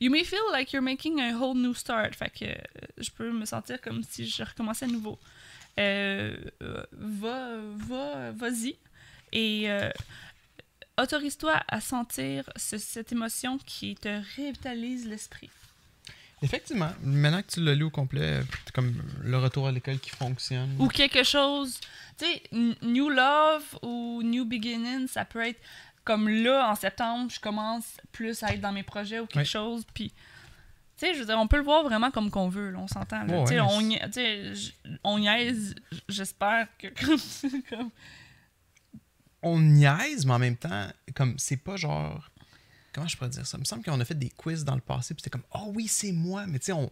You 0.00 0.10
may 0.10 0.24
feel 0.24 0.40
like 0.52 0.72
you're 0.72 0.82
making 0.82 1.20
a 1.20 1.32
whole 1.36 1.54
new 1.56 1.74
start. 1.74 2.14
Fait 2.14 2.30
que 2.30 2.44
euh, 2.46 2.54
je 2.96 3.10
peux 3.10 3.30
me 3.32 3.44
sentir 3.44 3.80
comme 3.80 4.02
si 4.02 4.26
je 4.26 4.42
recommençais 4.42 4.86
à 4.86 4.88
nouveau. 4.88 5.18
Euh, 5.78 6.36
euh, 6.62 6.82
va, 6.92 7.58
va, 7.76 8.30
vas-y. 8.32 8.76
Et 9.32 9.70
euh, 9.70 9.90
autorise-toi 10.98 11.62
à 11.68 11.80
sentir 11.80 12.48
ce- 12.56 12.78
cette 12.78 13.12
émotion 13.12 13.58
qui 13.58 13.94
te 13.94 14.08
revitalise 14.36 15.06
l'esprit. 15.06 15.50
Effectivement, 16.42 16.90
maintenant 17.02 17.42
que 17.42 17.48
tu 17.52 17.60
l'as 17.60 17.74
lu 17.74 17.84
au 17.84 17.90
complet, 17.90 18.40
c'est 18.64 18.72
comme 18.72 18.94
le 19.22 19.38
retour 19.38 19.66
à 19.68 19.72
l'école 19.72 19.98
qui 19.98 20.10
fonctionne. 20.10 20.74
Ou 20.78 20.88
quelque 20.88 21.22
chose, 21.22 21.78
tu 22.18 22.24
sais, 22.24 22.42
New 22.82 23.08
Love 23.10 23.78
ou 23.82 24.22
New 24.24 24.44
Beginning, 24.46 25.06
ça 25.06 25.24
peut 25.24 25.46
être 25.46 25.60
comme 26.04 26.28
là, 26.28 26.70
en 26.70 26.74
septembre, 26.74 27.30
je 27.30 27.38
commence 27.40 27.84
plus 28.10 28.42
à 28.42 28.54
être 28.54 28.60
dans 28.60 28.72
mes 28.72 28.82
projets 28.82 29.20
ou 29.20 29.26
quelque 29.26 29.46
chose, 29.46 29.84
puis... 29.92 30.12
Tu 30.96 31.06
sais, 31.06 31.14
je 31.14 31.20
veux 31.20 31.24
dire, 31.24 31.38
on 31.38 31.46
peut 31.46 31.56
le 31.56 31.62
voir 31.62 31.82
vraiment 31.82 32.10
comme 32.10 32.30
qu'on 32.30 32.50
veut, 32.50 32.70
là, 32.72 32.78
on 32.78 32.86
s'entend. 32.86 33.24
Tu 33.46 33.54
sais, 33.54 33.60
on, 33.60 33.80
on 35.02 35.18
niaise, 35.18 35.74
j'espère 36.10 36.66
que 36.78 36.88
comme- 37.70 37.90
On 39.42 39.58
niaise, 39.58 40.26
mais 40.26 40.32
en 40.34 40.38
même 40.38 40.56
temps, 40.56 40.88
comme 41.14 41.38
c'est 41.38 41.56
pas 41.56 41.76
genre. 41.76 42.28
Comment 42.92 43.06
je 43.08 43.16
pourrais 43.16 43.30
dire 43.30 43.46
ça? 43.46 43.56
Il 43.56 43.60
me 43.60 43.64
semble 43.64 43.84
qu'on 43.84 44.00
a 44.00 44.04
fait 44.04 44.18
des 44.18 44.30
quiz 44.30 44.64
dans 44.64 44.74
le 44.74 44.80
passé, 44.80 45.14
puis 45.14 45.22
c'était 45.22 45.30
comme, 45.30 45.46
oh 45.54 45.72
oui, 45.74 45.86
c'est 45.88 46.12
moi. 46.12 46.46
Mais 46.46 46.58
tu 46.58 46.66
sais, 46.66 46.72
on, 46.72 46.90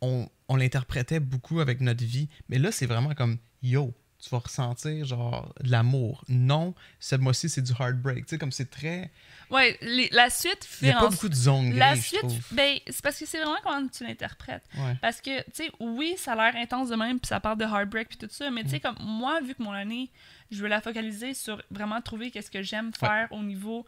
on, 0.00 0.28
on 0.48 0.56
l'interprétait 0.56 1.20
beaucoup 1.20 1.60
avec 1.60 1.80
notre 1.80 2.04
vie. 2.04 2.28
Mais 2.48 2.58
là, 2.58 2.72
c'est 2.72 2.86
vraiment 2.86 3.14
comme, 3.14 3.38
yo, 3.62 3.92
tu 4.22 4.30
vas 4.30 4.38
ressentir 4.38 5.04
genre 5.04 5.52
de 5.60 5.70
l'amour. 5.70 6.24
Non, 6.28 6.74
ce 6.98 7.14
mois-ci, 7.16 7.50
c'est 7.50 7.60
du 7.60 7.72
heartbreak. 7.78 8.24
Tu 8.24 8.30
sais, 8.30 8.38
comme 8.38 8.52
c'est 8.52 8.70
très. 8.70 9.10
Ouais, 9.50 9.76
les- 9.82 10.08
la 10.12 10.30
suite 10.30 10.66
Il 10.80 10.86
n'y 10.86 10.90
fait 10.92 10.96
a 10.96 11.00
pas 11.00 11.06
en 11.08 11.10
beaucoup 11.10 11.28
de 11.28 11.34
zones 11.34 11.68
grises, 11.68 11.78
La 11.78 11.94
suite, 11.96 12.40
ben, 12.52 12.78
c'est 12.86 13.02
parce 13.02 13.18
que 13.18 13.26
c'est 13.26 13.36
vraiment 13.38 13.58
comment 13.62 13.86
tu 13.88 14.02
l'interprètes. 14.06 14.64
Ouais. 14.78 14.96
Parce 15.02 15.20
que, 15.20 15.42
tu 15.42 15.50
sais, 15.52 15.70
oui, 15.78 16.14
ça 16.16 16.32
a 16.32 16.36
l'air 16.36 16.56
intense 16.62 16.88
de 16.88 16.96
même, 16.96 17.20
puis 17.20 17.28
ça 17.28 17.38
parle 17.38 17.58
de 17.58 17.64
heartbreak, 17.64 18.08
puis 18.08 18.16
tout 18.16 18.28
ça, 18.30 18.50
mais 18.50 18.62
tu 18.62 18.68
Mm. 18.68 18.70
sais, 18.70 18.80
comme 18.80 18.96
moi, 19.00 19.42
vu 19.42 19.54
que 19.54 19.62
mon 19.62 19.72
année, 19.72 20.10
je 20.50 20.62
veux 20.62 20.68
la 20.68 20.80
focaliser 20.80 21.34
sur 21.34 21.62
vraiment 21.70 22.00
trouver 22.00 22.30
qu'est-ce 22.30 22.50
que 22.50 22.62
j'aime 22.62 22.94
faire 22.94 23.28
au 23.30 23.42
niveau 23.42 23.86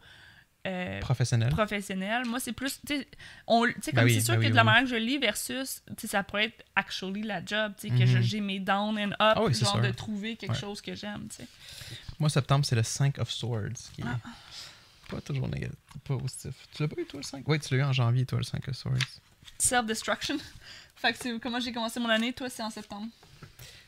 euh, 0.67 0.99
Professionnel. 0.99 1.49
professionnel. 1.49 2.25
Moi, 2.25 2.39
c'est 2.39 2.51
plus, 2.51 2.79
tu 2.85 2.97
sais, 2.97 3.07
on- 3.47 3.65
tu 3.65 3.73
sais, 3.81 3.91
Ben 3.93 4.01
comme 4.01 4.05
oui, 4.05 4.13
c'est 4.15 4.21
sûr 4.21 4.33
ben 4.35 4.39
que 4.41 4.45
oui, 4.45 4.51
de 4.51 4.55
la 4.55 4.61
oui. 4.61 4.65
manière 4.65 4.83
que 4.83 4.89
je 4.89 4.95
lis 4.95 5.17
versus, 5.17 5.81
tu 5.87 5.93
sais, 6.01 6.07
ça 6.07 6.23
pourrait 6.23 6.45
être 6.45 6.65
actually 6.75 7.23
la 7.23 7.43
job, 7.43 7.73
tu 7.79 7.87
sais, 7.89 7.95
que 7.95 8.03
Mhm. 8.09 8.21
j'ai 8.21 8.41
mes 8.41 8.59
down 8.59 8.97
and 8.99 9.11
up, 9.21 9.37
c'est 9.53 9.63
genre 9.63 9.73
sûr. 9.73 9.81
de 9.81 9.91
trouver 9.91 10.35
quelque 10.35 10.51
Ouais. 10.51 10.57
chose 10.59 10.81
que 10.81 10.93
j'aime, 10.93 11.27
tu 11.29 11.37
sais. 11.37 11.47
Moi, 12.19 12.29
septembre, 12.29 12.65
c'est 12.65 12.75
le 12.75 12.83
5 12.83 13.17
of 13.19 13.31
Swords, 13.31 13.73
qui 13.95 14.01
est 14.01 14.05
Ah. 14.05 14.19
pas 15.09 15.21
toujours 15.21 15.47
négatif, 15.47 15.77
pas 16.03 16.17
positif. 16.17 16.53
Tu 16.75 16.83
l'as 16.83 16.87
pas 16.89 16.99
eu, 16.99 17.05
toi, 17.05 17.19
le 17.19 17.23
5 17.23 17.47
Oui, 17.47 17.59
tu 17.59 17.73
l'as 17.75 17.81
eu 17.81 17.83
en 17.85 17.93
janvier, 17.93 18.25
toi, 18.25 18.37
le 18.39 18.43
5 18.43 18.67
of 18.67 18.75
Swords. 18.75 18.97
Self-destruction. 19.59 20.37
fait 20.97 21.13
que 21.13 21.19
c'est 21.21 21.39
comment 21.39 21.59
j'ai 21.59 21.71
commencé 21.71 21.99
mon 21.99 22.09
année, 22.09 22.33
toi, 22.33 22.49
c'est 22.49 22.63
en 22.63 22.69
septembre. 22.69 23.07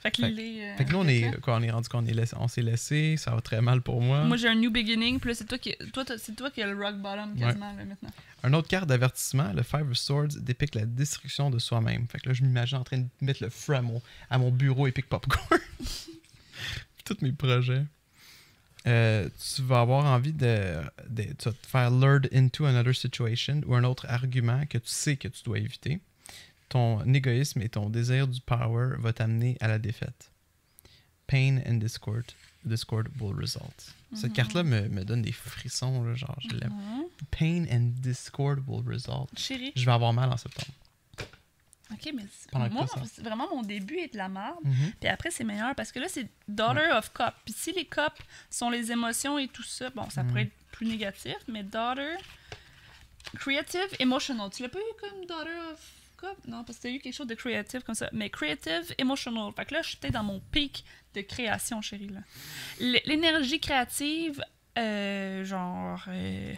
Fait 0.01 0.11
que, 0.11 0.21
Fait- 0.21 0.29
les, 0.31 0.61
euh, 0.61 0.77
Fait 0.77 0.85
que 0.85 0.91
là, 0.93 0.97
on 0.99 1.07
est, 1.09 1.41
quoi, 1.41 1.57
on 1.57 1.61
est 1.61 1.71
rendu 1.71 1.89
qu'on 1.89 2.05
on 2.37 2.47
s'est 2.47 2.61
laissé, 2.61 3.17
ça 3.17 3.31
va 3.31 3.41
très 3.41 3.61
mal 3.61 3.81
pour 3.81 4.01
moi. 4.01 4.23
Moi, 4.23 4.37
j'ai 4.37 4.47
un 4.47 4.55
new 4.55 4.71
beginning, 4.71 5.19
puis 5.19 5.29
là, 5.31 5.35
c'est 5.35 5.45
toi 5.45 5.57
qui, 5.57 5.75
toi, 5.91 6.05
c'est 6.17 6.35
toi 6.37 6.49
qui 6.51 6.61
as 6.61 6.67
le 6.67 6.77
rock 6.81 6.95
bottom 7.01 7.33
Ouais. 7.33 7.39
quasiment 7.39 7.73
là, 7.75 7.83
maintenant. 7.83 8.09
Un 8.43 8.53
autre 8.53 8.69
carte 8.69 8.87
d'avertissement, 8.87 9.51
le 9.51 9.61
Five 9.61 9.91
of 9.91 9.97
Swords 9.97 10.39
dépique 10.39 10.73
la 10.75 10.85
destruction 10.85 11.49
de 11.49 11.59
soi-même. 11.59 12.07
Fait 12.07 12.19
que 12.19 12.29
là, 12.29 12.33
je 12.33 12.43
m'imagine 12.43 12.77
en 12.77 12.83
train 12.85 12.99
de 12.99 13.07
mettre 13.19 13.43
le 13.43 13.49
feu 13.49 13.73
à 13.75 13.81
mon, 13.81 14.01
à 14.29 14.37
mon 14.37 14.51
bureau 14.51 14.87
Epic 14.87 15.09
Popcorn. 15.09 15.59
Tous 17.05 17.17
mes 17.21 17.33
projets. 17.33 17.83
Euh, 18.87 19.27
tu 19.55 19.61
vas 19.63 19.81
avoir 19.81 20.05
envie 20.05 20.31
de, 20.31 20.81
de- 21.09 21.23
tu 21.37 21.49
vas 21.49 21.51
te 21.51 21.67
faire 21.67 21.91
lured 21.91 22.29
into 22.33 22.65
another 22.65 22.95
situation 22.95 23.59
ou 23.67 23.75
un 23.75 23.83
autre 23.83 24.05
argument 24.07 24.65
que 24.67 24.77
tu 24.77 24.89
sais 24.89 25.17
que 25.17 25.27
tu 25.27 25.43
dois 25.43 25.59
éviter. 25.59 25.99
Ton 26.69 27.03
égoïsme 27.13 27.61
et 27.61 27.69
ton 27.69 27.89
désir 27.89 28.27
du 28.27 28.41
power 28.41 28.95
va 28.99 29.11
t'amener 29.13 29.57
à 29.59 29.67
la 29.67 29.79
défaite. 29.79 30.31
Pain 31.27 31.59
and 31.67 31.75
discord, 31.75 32.23
discord 32.63 33.07
will 33.19 33.35
result. 33.35 33.93
Cette 34.13 34.31
Mhm. 34.31 34.35
carte-là 34.35 34.63
me, 34.63 34.87
me 34.89 35.03
donne 35.03 35.21
des 35.21 35.31
frissons, 35.31 36.03
là, 36.03 36.15
genre 36.15 36.37
je 36.41 36.55
l'aime. 36.55 36.73
Mhm. 36.73 37.03
Pain 37.31 37.65
and 37.71 37.91
discord 38.01 38.63
will 38.67 38.83
result. 38.87 39.29
Chérie. 39.37 39.71
Je 39.75 39.85
vais 39.85 39.91
avoir 39.91 40.13
mal 40.13 40.31
en 40.31 40.37
septembre. 40.37 40.71
Ok, 41.91 42.13
mais 42.15 42.23
moi, 42.69 42.85
ça. 42.85 43.01
vraiment 43.23 43.47
mon 43.49 43.63
début 43.63 43.97
est 43.97 44.13
de 44.13 44.17
la 44.17 44.29
merde. 44.29 44.59
Mhm. 44.63 44.91
Puis 44.99 45.09
après, 45.09 45.31
c'est 45.31 45.43
meilleur 45.43 45.73
parce 45.73 45.91
que 45.91 45.97
là, 45.99 46.05
c'est 46.07 46.29
Daughter 46.47 46.91
of 46.95 47.11
Cup. 47.13 47.33
Puis 47.45 47.53
si 47.57 47.71
les 47.71 47.85
cups 47.85 48.21
sont 48.51 48.69
les 48.69 48.91
émotions 48.91 49.39
et 49.39 49.47
tout 49.47 49.63
ça, 49.63 49.89
bon, 49.89 50.07
ça 50.11 50.23
pourrait 50.23 50.43
être 50.43 50.53
plus 50.71 50.85
négatif, 50.85 51.35
mais 51.47 51.63
Daughter. 51.63 52.15
Creative, 53.35 53.87
Emotional. 53.99 54.49
Tu 54.51 54.61
l'as 54.63 54.69
pas 54.69 54.79
eu 54.79 54.99
comme 54.99 55.25
Daughter 55.25 55.55
of 55.71 55.79
Non, 56.47 56.63
parce 56.63 56.77
que 56.79 56.83
t'as 56.83 56.89
eu 56.89 56.99
quelque 56.99 57.13
chose 57.15 57.27
de 57.27 57.35
creative 57.35 57.81
comme 57.83 57.95
ça. 57.95 58.09
Mais 58.13 58.29
Creative, 58.29 58.93
Emotional. 58.97 59.51
Fait 59.55 59.65
que 59.65 59.73
là, 59.73 59.81
je 59.81 59.89
suis 59.89 59.97
peut-être 59.97 60.13
dans 60.13 60.23
mon 60.23 60.39
pic 60.51 60.83
de 61.13 61.21
création, 61.21 61.81
chérie. 61.81 62.09
L'énergie 62.79 63.59
créative, 63.59 64.43
euh, 64.77 65.43
genre. 65.43 66.03
euh, 66.09 66.53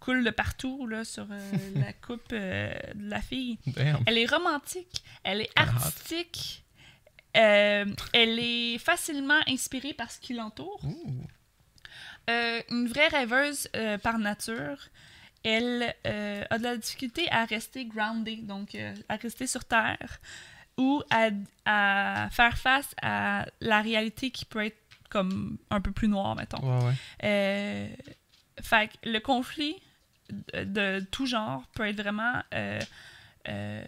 coule 0.00 0.22
de 0.24 0.30
partout 0.30 0.86
là, 0.86 1.04
sur 1.04 1.26
euh, 1.30 1.50
la 1.74 1.92
coupe 1.92 2.28
de 2.30 2.70
la 3.08 3.20
fille. 3.20 3.58
Damn. 3.66 4.02
Elle 4.06 4.18
est 4.18 4.26
romantique, 4.30 5.02
elle 5.24 5.40
est 5.42 5.50
artistique, 5.56 6.64
elle 7.32 7.94
est 8.14 8.78
facilement 8.78 9.40
inspirée 9.48 9.94
par 9.94 10.10
ce 10.10 10.18
qui 10.20 10.34
l'entoure. 10.34 10.80
Une 12.28 12.88
vraie 12.88 13.08
rêveuse 13.08 13.68
par 14.02 14.18
nature. 14.18 14.78
Elle 15.44 15.94
euh, 16.06 16.44
a 16.50 16.58
de 16.58 16.62
la 16.64 16.76
difficulté 16.76 17.30
à 17.30 17.44
rester 17.44 17.84
grounded, 17.86 18.46
donc 18.46 18.74
euh, 18.74 18.94
à 19.08 19.16
rester 19.16 19.46
sur 19.46 19.64
Terre, 19.64 20.18
ou 20.76 21.02
à, 21.10 21.28
à 21.64 22.28
faire 22.30 22.58
face 22.58 22.94
à 23.02 23.46
la 23.60 23.80
réalité 23.80 24.30
qui 24.30 24.44
peut 24.44 24.64
être 24.64 24.78
comme 25.10 25.58
un 25.70 25.80
peu 25.80 25.90
plus 25.92 26.08
noire, 26.08 26.34
mettons. 26.36 26.60
Ouais, 26.60 26.84
ouais. 26.84 26.94
Euh, 27.24 27.88
fait 28.60 28.88
que 28.88 29.08
le 29.08 29.20
conflit 29.20 29.76
de, 30.52 30.64
de 30.64 31.06
tout 31.10 31.24
genre 31.26 31.62
peut 31.74 31.86
être 31.88 31.96
vraiment 32.02 32.42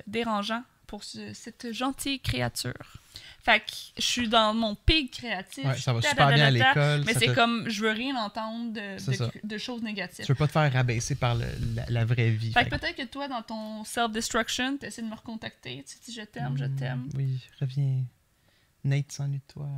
dérangeant 0.06 0.62
pour 0.86 1.04
ce- 1.04 1.32
cette 1.34 1.72
gentille 1.72 2.20
créature. 2.20 2.99
Fait 3.42 3.60
que 3.60 3.72
je 3.96 4.02
suis 4.02 4.28
dans 4.28 4.52
mon 4.52 4.74
pic 4.74 5.12
créatif. 5.12 5.64
Ouais, 5.64 5.76
ça 5.78 5.92
va 5.94 6.02
super 6.02 6.28
bien 6.28 6.44
à 6.46 6.50
l'école. 6.50 7.04
Mais 7.06 7.14
c'est 7.14 7.26
te- 7.28 7.34
comme, 7.34 7.68
je 7.70 7.80
veux 7.82 7.90
rien 7.90 8.14
entendre 8.16 8.74
de, 8.74 8.98
C'est 8.98 9.12
de, 9.12 9.16
ça. 9.16 9.30
de 9.42 9.58
choses 9.58 9.82
négatives. 9.82 10.26
Tu 10.26 10.32
veux 10.32 10.36
pas 10.36 10.46
te 10.46 10.52
faire 10.52 10.70
rabaisser 10.70 11.14
par 11.14 11.34
le- 11.34 11.46
la, 11.74 11.86
la 11.88 12.04
vraie 12.04 12.30
vie. 12.30 12.52
Fait 12.52 12.64
Fait 12.64 12.70
que 12.70 12.76
peut-être 12.76 12.96
que 12.96 13.06
toi, 13.06 13.28
dans 13.28 13.40
ton 13.42 13.82
self-destruction, 13.84 14.76
tu 14.78 14.86
essaies 14.86 15.00
de 15.02 15.06
me 15.08 15.14
recontacter. 15.14 15.82
Tu 15.88 15.96
dis 16.04 16.14
je 16.14 16.22
t'aime, 16.24 16.56
je 16.58 16.64
Hmm, 16.66 16.76
t'aime. 16.76 17.08
Oui, 17.14 17.40
reviens. 17.60 18.02
Nate 18.84 19.10
s'ennuie 19.12 19.38
de 19.46 19.52
toi. 19.52 19.68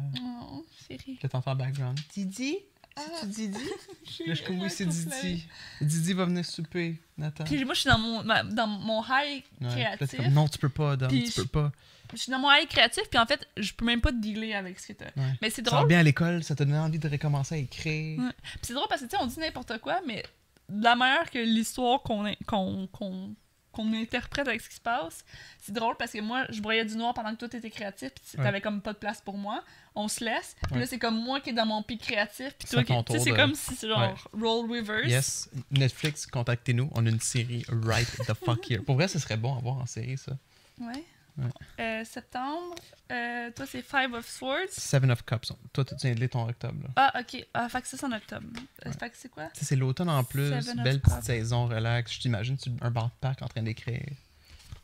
Oh, 0.42 0.64
chérie. 0.88 1.18
Je 1.22 1.26
t'entends 1.28 1.52
en 1.52 1.56
background. 1.56 1.98
Didi? 2.14 2.56
Ah. 2.96 3.00
C'est-tu 3.20 3.32
Didi? 3.32 3.58
Là, 4.26 4.34
je 4.34 4.42
oui, 4.50 4.70
c'est. 4.70 4.86
Didi. 4.86 5.46
Didi 5.80 6.12
va 6.12 6.24
venir 6.26 6.44
souper, 6.44 7.00
Nathan. 7.16 7.44
Puis 7.44 7.64
moi, 7.64 7.74
je 7.74 7.80
suis 7.80 7.90
dans 7.90 7.98
mon, 7.98 8.22
ma- 8.22 8.42
dans 8.44 8.66
mon 8.66 9.02
high 9.02 9.42
Ouais. 9.60 9.68
Créatif. 9.70 10.16
comme, 10.16 10.32
non, 10.32 10.46
tu 10.48 10.58
peux 10.58 10.68
pas, 10.68 10.96
Dom, 10.96 11.08
tu 11.08 11.26
je- 11.26 11.40
peux 11.42 11.46
pas. 11.46 11.72
Je 12.12 12.18
suis 12.18 12.30
dans 12.32 12.38
mon 12.38 12.50
high 12.52 12.68
créatif, 12.68 13.04
puis 13.10 13.18
en 13.18 13.26
fait, 13.26 13.46
je 13.56 13.72
peux 13.72 13.84
même 13.84 14.00
pas 14.00 14.12
dealer 14.12 14.54
avec 14.54 14.78
ce 14.78 14.88
que 14.88 14.92
t'as. 14.94 15.06
Ouais. 15.16 15.32
Mais 15.40 15.50
c'est 15.50 15.62
drôle. 15.62 15.86
bien 15.88 16.00
à 16.00 16.02
l'école, 16.02 16.42
ça 16.44 16.54
te 16.54 16.62
donne 16.62 16.74
envie 16.76 16.98
de 16.98 17.08
recommencer 17.08 17.54
à 17.54 17.58
écrire. 17.58 18.18
Ouais. 18.20 18.30
Puis 18.42 18.60
c'est 18.62 18.74
drôle 18.74 18.88
parce 18.88 19.00
que, 19.02 19.06
tu 19.06 19.16
sais, 19.16 19.22
on 19.22 19.26
dit 19.26 19.38
n'importe 19.40 19.78
quoi, 19.78 20.00
mais 20.06 20.22
de 20.68 20.82
la 20.84 20.94
manière 20.96 21.30
que 21.30 21.38
l'histoire 21.38 22.02
qu'on 22.02 22.32
qu'on 22.46 22.86
qu'on 22.88 23.34
qu'on 23.72 23.90
interprète 23.94 24.46
avec 24.48 24.60
ce 24.60 24.68
qui 24.68 24.74
se 24.76 24.80
passe, 24.82 25.24
c'est 25.58 25.72
drôle 25.72 25.96
parce 25.98 26.12
que 26.12 26.20
moi, 26.20 26.44
je 26.50 26.60
broyais 26.60 26.84
du 26.84 26.94
noir 26.94 27.14
pendant 27.14 27.30
que 27.32 27.36
toi, 27.38 27.48
t'étais 27.48 27.70
créatif, 27.70 28.10
puis 28.14 28.36
Ouais. 28.38 28.44
t'avais 28.44 28.60
comme 28.60 28.82
pas 28.82 28.92
de 28.92 28.98
place 28.98 29.22
pour 29.22 29.38
moi. 29.38 29.64
On 29.94 30.08
se 30.08 30.22
laisse. 30.22 30.56
Puis 30.64 30.74
Ouais. 30.74 30.80
là, 30.80 30.86
c'est 30.86 30.98
comme 30.98 31.18
moi 31.18 31.40
qui 31.40 31.48
est 31.50 31.52
dans 31.54 31.64
mon 31.64 31.82
pic 31.82 32.02
créatif, 32.02 32.54
puis 32.58 32.68
toi 32.68 32.84
qui... 32.84 32.92
Tu 33.06 33.12
sais, 33.14 33.18
c'est 33.20 33.30
de- 33.30 33.36
comme 33.36 33.54
si 33.54 33.74
c'est 33.74 33.88
genre 33.88 34.28
role 34.34 34.70
reverse. 34.70 35.08
Yes, 35.08 35.50
Netflix, 35.70 36.26
contactez-nous. 36.26 36.90
On 36.92 37.06
a 37.06 37.08
une 37.08 37.20
série 37.20 37.64
right 37.70 38.06
the 38.26 38.34
fuck 38.34 38.70
here. 38.70 38.82
Pour 38.82 38.96
vrai, 38.96 39.08
ce 39.08 39.18
serait 39.18 39.38
bon 39.38 39.56
à 39.56 39.60
voir 39.62 39.76
en 39.78 39.86
série, 39.86 40.18
ça. 40.18 40.32
Ouais. 40.78 41.02
Ouais. 41.38 41.48
Euh, 41.80 42.04
septembre, 42.04 42.74
euh, 43.10 43.50
toi, 43.52 43.64
c'est 43.66 43.80
Five 43.82 44.12
of 44.12 44.28
Swords. 44.28 44.68
Seven 44.70 45.10
of 45.10 45.22
Cups. 45.24 45.52
Toi, 45.72 45.84
tu 45.84 45.94
viens 46.02 46.14
de 46.14 46.26
ton 46.26 46.46
octobre. 46.48 46.82
là. 46.82 46.90
Ah, 46.96 47.20
ok. 47.20 47.46
Ah, 47.54 47.68
fait 47.70 47.80
que 47.82 47.88
ça, 47.88 47.96
c'est 47.96 48.04
en 48.06 48.12
octobre. 48.12 48.46
Euh, 48.54 48.90
Ouais. 48.90 48.96
Fait 48.98 49.08
que 49.10 49.16
c'est 49.16 49.30
quoi? 49.30 49.48
C'est 49.54 49.76
l'automne 49.76 50.10
en 50.10 50.24
plus, 50.24 50.48
Seven 50.60 50.82
belle 50.82 51.00
petite 51.00 51.22
saison, 51.22 51.66
relax. 51.68 52.12
Je 52.12 52.20
t'imagine 52.20 52.56
tu 52.58 52.70
un 52.82 52.90
bar 52.90 53.06
de 53.06 53.12
parc 53.20 53.40
en 53.42 53.48
train 53.48 53.62
d'écrire. 53.62 54.04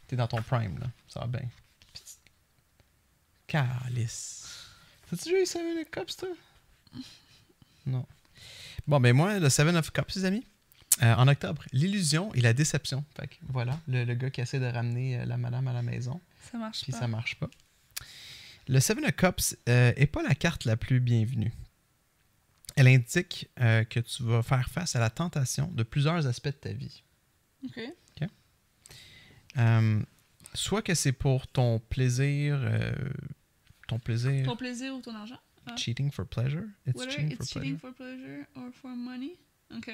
T'es 0.06 0.16
dans 0.16 0.26
ton 0.26 0.40
prime, 0.42 0.78
là. 0.78 0.86
Ça 1.08 1.20
va 1.20 1.26
bien. 1.26 1.42
Tu- 1.92 2.02
Calice. 3.46 4.66
T'as-tu 5.10 5.30
eu 5.42 5.46
Seven 5.46 5.78
of 5.78 5.90
Cups, 5.90 6.16
toi? 6.16 6.28
Non. 7.86 8.06
Bon, 8.86 9.00
ben 9.00 9.14
moi, 9.14 9.38
le 9.38 9.48
Seven 9.48 9.76
of 9.76 9.90
Cups, 9.90 10.14
les 10.16 10.24
amis. 10.24 10.44
euh, 11.02 11.14
en 11.14 11.28
octobre, 11.28 11.62
l'illusion 11.72 12.32
et 12.34 12.40
la 12.40 12.52
déception. 12.52 13.04
Fait 13.16 13.28
que 13.28 13.34
voilà, 13.48 13.78
le, 13.86 14.04
le 14.04 14.14
gars 14.14 14.30
qui 14.30 14.40
essaie 14.40 14.58
de 14.58 14.66
ramener 14.66 15.24
la 15.26 15.36
madame 15.36 15.68
à 15.68 15.72
la 15.72 15.82
maison, 15.82 16.20
Ça 16.50 16.58
marche 16.58 16.82
puis 16.82 16.92
pas. 16.92 16.98
ça 16.98 17.08
marche 17.08 17.34
pas. 17.36 17.50
Le 18.68 18.80
Seven 18.80 19.04
of 19.04 19.12
Cups 19.12 19.56
euh, 19.68 19.92
est 19.96 20.06
pas 20.06 20.22
la 20.22 20.34
carte 20.34 20.64
la 20.64 20.76
plus 20.76 21.00
bienvenue. 21.00 21.52
Elle 22.76 22.86
indique 22.88 23.48
euh, 23.60 23.82
que 23.84 23.98
tu 24.00 24.22
vas 24.22 24.42
faire 24.42 24.68
face 24.68 24.94
à 24.94 25.00
la 25.00 25.10
tentation 25.10 25.68
de 25.68 25.82
plusieurs 25.82 26.26
aspects 26.26 26.46
de 26.48 26.52
ta 26.52 26.72
vie. 26.72 27.02
Ok. 27.64 27.80
Euh, 29.56 30.00
soit 30.54 30.82
que 30.82 30.94
c'est 30.94 31.12
pour 31.12 31.46
ton 31.48 31.80
plaisir, 31.80 32.58
euh, 32.62 32.92
ton 33.88 33.98
plaisir, 33.98 34.44
Ton 34.46 34.56
plaisir 34.56 34.94
ou 34.94 35.00
ton 35.00 35.14
argent? 35.14 35.38
Ah. 35.66 35.74
cheating 35.76 36.10
for 36.12 36.26
pleasure? 36.26 36.64
It's 36.86 36.94
Whether 36.96 37.10
cheating 37.10 37.32
it's 37.32 37.52
for 37.52 37.60
cheating 37.62 37.78
pleasure. 37.78 37.80
for 37.80 37.92
pleasure 37.94 38.46
or 38.54 38.70
for 38.72 38.90
money? 38.94 39.32
Ok. 39.76 39.90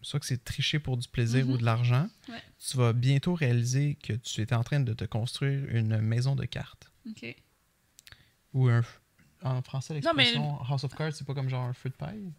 Soit 0.00 0.20
que 0.20 0.26
c'est 0.26 0.42
tricher 0.44 0.78
pour 0.78 0.96
du 0.96 1.08
plaisir 1.08 1.44
Mhm. 1.46 1.52
ou 1.52 1.56
de 1.58 1.64
l'argent. 1.64 2.08
Ouais. 2.28 2.40
Tu 2.58 2.76
vas 2.76 2.92
bientôt 2.92 3.34
réaliser 3.34 3.96
que 4.02 4.12
tu 4.12 4.40
étais 4.40 4.54
en 4.54 4.62
train 4.62 4.80
de 4.80 4.92
te 4.92 5.04
construire 5.04 5.64
une 5.74 5.98
maison 6.00 6.36
de 6.36 6.44
cartes. 6.44 6.90
Ok. 7.08 7.34
Ou 8.54 8.68
un. 8.68 8.82
En 9.42 9.62
français, 9.62 9.94
Non, 10.00 10.10
mais- 10.16 10.24
l'expression 10.24 10.58
House 10.68 10.84
of 10.84 10.94
Cards, 10.94 11.12
c'est 11.14 11.26
pas 11.26 11.34
comme 11.34 11.48
genre 11.48 11.64
un 11.64 11.72
feu 11.72 11.90
de 11.90 11.94
paille? 11.94 12.32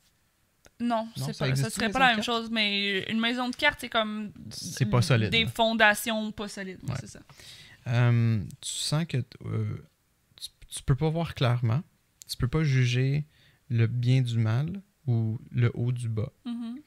Non, 0.82 1.08
Non, 1.18 1.26
ça 1.34 1.46
pas, 1.46 1.56
ça 1.56 1.70
serait 1.70 1.90
pas 1.92 2.00
la 2.00 2.16
même 2.16 2.24
chose, 2.24 2.50
mais 2.50 3.02
une 3.12 3.20
maison 3.20 3.50
de 3.50 3.56
cartes, 3.56 3.80
c'est 3.82 3.90
comme. 3.90 4.32
C'est 4.50 4.86
pas 4.86 5.02
solide, 5.02 5.30
Des 5.30 5.46
fondations 5.46 6.32
pas 6.32 6.48
solides, 6.48 6.80
ouais, 6.88 6.96
c'est 7.00 7.08
ça. 7.08 7.20
Euh, 7.88 8.42
tu 8.62 8.70
sens 8.72 9.06
que 9.06 9.18
euh, 9.46 9.86
tu, 10.38 10.50
tu 10.70 10.84
peux 10.84 10.96
pas 10.96 11.10
voir 11.10 11.36
clairement. 11.36 11.82
Tu 12.30 12.38
peux 12.38 12.48
pas 12.48 12.64
juger 12.64 13.26
le 13.70 13.88
bien 13.88 14.22
du 14.22 14.38
mal 14.38 14.82
ou 15.08 15.40
le 15.52 15.72
haut 15.74 15.92
du 15.92 16.08
bas. 16.10 16.32
Mhm. 16.46 16.80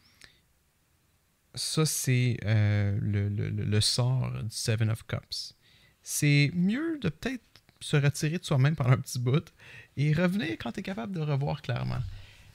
Ça, 1.55 1.84
c'est 1.84 2.38
euh, 2.44 2.98
le, 3.00 3.80
sort 3.80 4.30
du 4.42 4.50
Seven 4.50 4.90
of 4.90 5.05
Cups. 5.07 5.55
C'est 6.03 6.50
mieux 6.55 6.98
de 7.00 7.09
peut-être 7.09 7.42
se 7.80 7.96
retirer 7.96 8.38
de 8.38 8.44
soi-même 8.44 8.76
pendant 8.76 8.90
un 8.92 8.98
petit 8.98 9.18
bout 9.18 9.53
et 9.96 10.12
revenir 10.12 10.57
quand 10.59 10.72
tu 10.72 10.80
es 10.80 10.82
capable 10.82 11.12
de 11.14 11.20
revoir 11.20 11.61
clairement. 11.62 12.00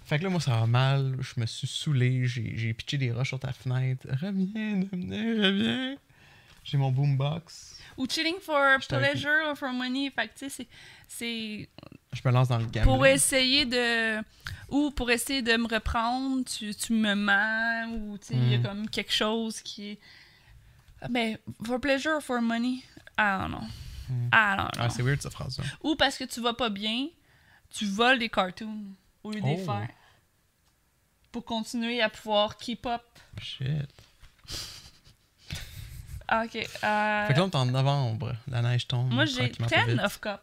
Fait 0.06 0.18
que 0.18 0.24
là, 0.24 0.30
moi, 0.30 0.40
ça 0.40 0.52
va 0.52 0.68
mal. 0.68 1.18
Je 1.20 1.40
me 1.40 1.46
suis 1.46 1.68
saoulé. 1.68 2.26
J'ai 2.26 2.74
pitché 2.74 2.98
des 2.98 3.12
roches 3.12 3.28
sur 3.28 3.40
ta 3.40 3.52
fenêtre. 3.52 4.08
Reviens, 4.10 4.78
Dominique, 4.78 5.44
reviens. 5.44 5.98
J'ai 6.64 6.78
mon 6.78 6.92
boombox. 6.92 7.77
Ou 7.98 8.06
cheating 8.08 8.40
for 8.40 8.78
pleasure 8.88 9.42
or 9.50 9.56
for 9.58 9.72
money. 9.74 10.12
Fait 10.12 10.28
que, 10.28 10.38
tu 10.38 10.50
sais, 10.50 10.68
c'est-. 11.08 11.68
Je 12.14 12.22
me 12.24 12.32
lance 12.32 12.48
dans 12.48 12.58
le 12.58 12.66
gambling. 12.66 12.84
Pour 12.84 13.06
essayer 13.06 13.66
de. 13.66 14.22
Ou 14.70 14.92
pour 14.92 15.10
essayer 15.12 15.42
de 15.42 15.56
me 15.58 15.68
reprendre, 15.68 16.44
tu, 16.46 16.74
tu 16.76 16.94
me 16.94 17.14
mens, 17.16 17.88
ou 17.92 18.18
tu 18.18 18.28
sais, 18.28 18.34
il 18.36 18.52
y 18.52 18.56
a 18.56 18.58
Mm. 18.60 18.64
comme 18.64 18.90
quelque 18.90 19.14
chose 19.14 19.62
qui 19.62 19.90
est. 19.92 20.00
Ah, 21.02 21.08
Ben, 21.10 21.38
for 21.66 21.80
pleasure 21.80 22.16
or 22.16 22.22
for 22.22 22.42
money? 22.42 22.84
Ah 23.18 23.48
non. 23.50 23.62
Mm. 24.10 24.30
Ah 24.32 24.56
non, 24.58 24.64
non. 24.64 24.70
Ah, 24.80 24.90
c'est 24.90 25.02
weird, 25.04 25.22
cette 25.22 25.34
phrase-là. 25.34 25.64
Ou 25.84 25.96
parce 25.96 26.18
que 26.18 26.24
tu 26.24 26.40
vas 26.42 26.54
pas 26.54 26.70
bien, 26.70 27.08
tu 27.72 27.86
voles 27.86 28.20
des 28.20 28.30
cartoons 28.30 28.84
au 29.24 29.32
lieu 29.32 29.42
Oh. 29.44 29.58
faire. 29.58 29.90
Pour 31.32 31.44
continuer 31.46 32.02
à 32.02 32.10
pouvoir 32.10 32.58
keep 32.58 32.86
up. 32.86 33.02
Shit. 33.42 33.90
Ah, 36.28 36.44
ok. 36.46 36.56
euh, 36.56 36.60
Fait 37.28 37.34
que 37.34 37.40
là, 37.40 37.46
on 37.46 37.50
est 37.50 37.56
en 37.56 37.66
novembre. 37.66 38.36
La 38.48 38.62
neige 38.62 38.88
tombe. 38.88 39.12
moi, 39.14 39.26
j'ai 39.26 39.50
tranquillement, 39.52 39.68
pas 39.70 39.86
10 39.86 39.92
vite. 39.94 40.02
of 40.04 40.20
cup. 40.20 40.42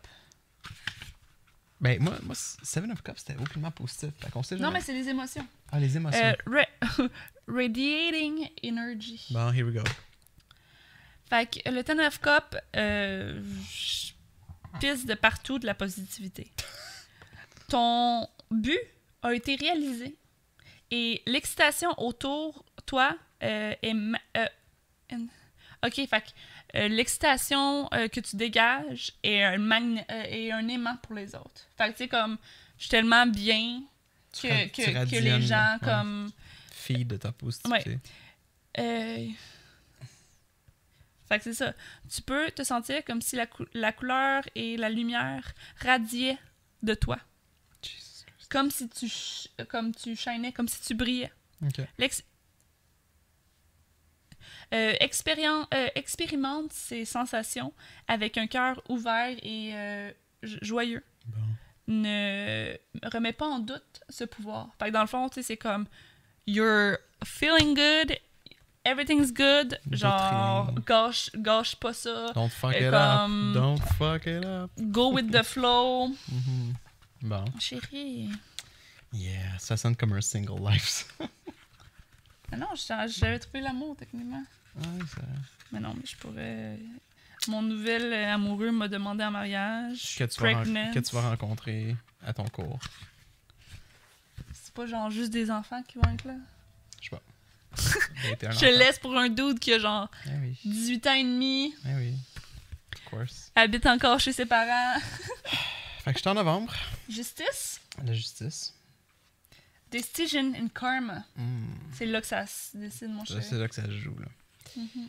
Ben, 1.81 2.01
moi, 2.03 2.15
moi 2.23 2.35
Seven 2.35 2.91
of 2.93 3.03
Cups, 3.03 3.19
c'était 3.27 3.39
aucunement 3.39 3.71
positif. 3.71 4.11
Fait 4.19 4.31
qu'on 4.31 4.43
sait 4.43 4.55
Non, 4.57 4.63
jamais. 4.69 4.79
mais 4.79 4.81
c'est 4.85 4.95
les 4.95 5.09
émotions. 5.09 5.47
Ah, 5.71 5.79
les 5.79 5.95
émotions. 5.97 6.19
Euh, 6.25 6.35
ra- 6.47 7.09
radiating 7.47 8.49
energy. 8.65 9.21
Bon, 9.31 9.53
here 9.53 9.65
we 9.67 9.75
go. 9.75 9.83
Fait 11.29 11.47
que 11.51 11.69
le 11.71 11.83
Ten 11.85 12.01
of 12.01 12.19
Cup 12.21 12.57
euh, 12.77 13.43
pisse 14.81 15.05
de 15.05 15.15
partout 15.15 15.59
de 15.59 15.67
la 15.67 15.75
positivité. 15.75 16.51
Ton 17.69 18.29
but 18.51 18.79
a 19.23 19.35
été 19.35 19.57
réalisé 19.57 20.17
et 20.91 21.23
l'excitation 21.27 21.91
autour 21.99 22.65
toi 22.87 23.17
euh, 23.43 23.75
est 23.83 23.95
euh, 24.37 24.47
ok 25.85 25.95
fait 26.09 26.21
que 26.23 26.79
euh, 26.79 26.89
l'excitation 26.89 27.89
euh, 27.93 28.09
que 28.09 28.21
tu 28.21 28.37
dégages 28.37 29.13
est 29.23 29.43
un 29.43 29.59
magne- 29.59 30.05
euh, 30.11 30.23
est 30.25 30.51
un 30.53 30.67
aimant 30.69 30.97
pour 31.03 31.15
les 31.15 31.35
autres 31.35 31.67
fait 31.77 31.87
que 31.93 31.93
tu 31.93 31.99
sais 32.05 32.09
comme 32.09 32.39
je 32.79 32.83
suis 32.85 32.91
tellement 32.91 33.27
bien 33.27 33.83
que, 34.41 34.49
les 35.21 35.43
gens 35.43 35.75
ouais. 35.75 35.79
comme 35.85 36.31
Fille 36.73 37.05
de 37.05 37.17
ta 37.17 37.31
positivité. 37.33 37.99
euh, 38.79 39.29
Fait 41.29 41.39
que 41.39 41.45
c'est 41.45 41.55
ça. 41.55 41.73
Tu 42.15 42.21
peux 42.21 42.51
te 42.51 42.63
sentir 42.63 43.03
comme 43.05 43.23
si 43.23 43.37
la, 43.37 43.47
cou- 43.47 43.65
la 43.73 43.93
couleur 43.93 44.43
et 44.55 44.77
la 44.77 44.91
lumière 44.91 45.55
radiaient 45.81 46.37
de 46.83 46.93
toi. 46.95 47.19
Jesus. 47.83 48.27
Comme 48.51 48.71
si 48.71 48.89
tu, 48.91 49.09
comme 49.69 49.95
tu 49.95 50.15
shinais, 50.17 50.53
comme 50.53 50.69
si 50.69 50.83
tu 50.83 50.95
brillais. 50.95 51.33
Ok. 51.65 51.81
L'ex- 51.99 52.23
Euh, 54.73 54.93
euh, 55.01 55.89
expérimente 55.95 56.73
ces 56.73 57.05
sensations 57.05 57.73
avec 58.09 58.37
un 58.39 58.47
cœur 58.47 58.83
ouvert 58.89 59.37
et 59.43 59.71
euh, 59.75 60.11
jo- 60.43 60.59
joyeux. 60.63 61.05
Bon. 61.27 61.41
Ne 61.87 62.77
remets 63.13 63.33
pas 63.33 63.47
en 63.47 63.59
doute 63.59 64.01
ce 64.09 64.25
pouvoir. 64.25 64.69
Fait 64.79 64.87
que 64.87 64.91
dans 64.93 65.03
le 65.03 65.07
fond, 65.07 65.29
c'est 65.33 65.57
comme 65.57 65.87
you're 66.47 66.97
feeling 67.25 67.75
good, 67.75 68.17
everything's 68.85 69.33
good, 69.33 69.79
genre 69.91 70.73
gâche, 70.87 71.31
gâche 71.37 71.77
pas 71.77 71.93
ça, 71.93 72.33
Don't 72.35 72.49
fuck 72.51 72.75
it 72.75 72.91
comme- 72.91 73.51
up. 73.51 73.55
Don't 73.55 73.79
fuck 73.99 74.27
it 74.27 74.45
up. 74.45 74.71
go 74.79 75.13
with 75.13 75.31
the 75.31 75.43
flow. 75.43 76.09
Mhm. 76.09 76.75
Bon. 77.23 77.45
Chérie. 77.61 78.31
Yeah, 79.13 79.59
ça 79.59 79.77
sonne 79.77 79.95
comme 79.97 80.13
un 80.15 80.21
single 80.23 80.61
life. 80.69 81.07
Ah 82.55 82.57
non, 82.57 83.07
j'avais 83.09 83.39
trouvé 83.39 83.61
l'amour 83.61 83.97
techniquement. 83.97 84.43
Ouais, 84.77 84.85
ça- 85.15 85.21
Mais 85.73 85.81
non, 85.81 85.95
mais 85.95 86.03
je 86.07 86.17
pourrais. 86.17 86.79
Mon 87.49 87.63
nouvel 87.63 88.13
amoureux 88.13 88.71
m'a 88.71 88.89
demandé 88.89 89.23
en 89.25 89.31
mariage. 89.31 90.17
Que 90.17 90.25
tu, 90.25 90.41
vas 90.41 90.49
ren- 90.49 90.63
pregnant. 90.63 90.93
que 90.93 90.99
tu 91.01 91.15
vas 91.15 91.29
rencontrer 91.29 91.97
à 92.25 92.33
ton 92.33 92.45
cours. 92.49 92.79
C'est 94.53 94.73
pas 94.73 94.87
genre 94.87 95.11
juste 95.11 95.31
des 95.31 95.51
enfants 95.51 95.83
qui 95.83 95.99
vont 95.99 96.11
être 96.13 96.25
là? 96.25 96.35
Je 97.01 97.11
sais 97.11 97.17
pas. 97.17 97.23
Je 98.53 98.67
laisse 98.79 98.99
pour 98.99 99.17
un 99.17 99.29
dude 99.29 99.59
qui 99.59 99.73
a 99.73 99.79
genre 99.79 100.09
Ah 100.27 100.31
oui. 100.41 100.57
18 100.65 101.07
ans 101.09 101.13
et 101.15 101.25
demi, 101.25 101.75
Ah 101.85 101.89
oui. 101.97 102.15
Of 102.95 103.05
course. 103.11 103.51
habite 103.55 103.85
encore 103.87 104.21
chez 104.21 104.33
ses 104.33 104.47
parents. 104.47 104.99
Fait 106.05 106.13
que 106.13 106.19
je 106.19 106.21
suis 106.23 106.29
en 106.31 106.35
novembre. 106.35 106.73
Justice? 107.09 107.81
La 108.05 108.13
justice. 108.13 108.75
Decision 109.95 110.55
and 110.55 110.69
Karma. 110.75 111.25
Hmm. 111.37 111.67
C'est 111.93 112.07
là 112.07 112.21
que 112.21 112.27
ça 112.27 112.47
se 112.47 112.77
décide, 112.77 113.11
mon 113.11 113.25
chéri. 113.25 113.43
C'est 113.43 113.59
là 113.59 113.69
que 113.69 113.75
ça 113.75 113.85
se 113.85 113.93
joue. 113.93 114.17
Là. 114.19 114.27
Mhm. 114.77 115.09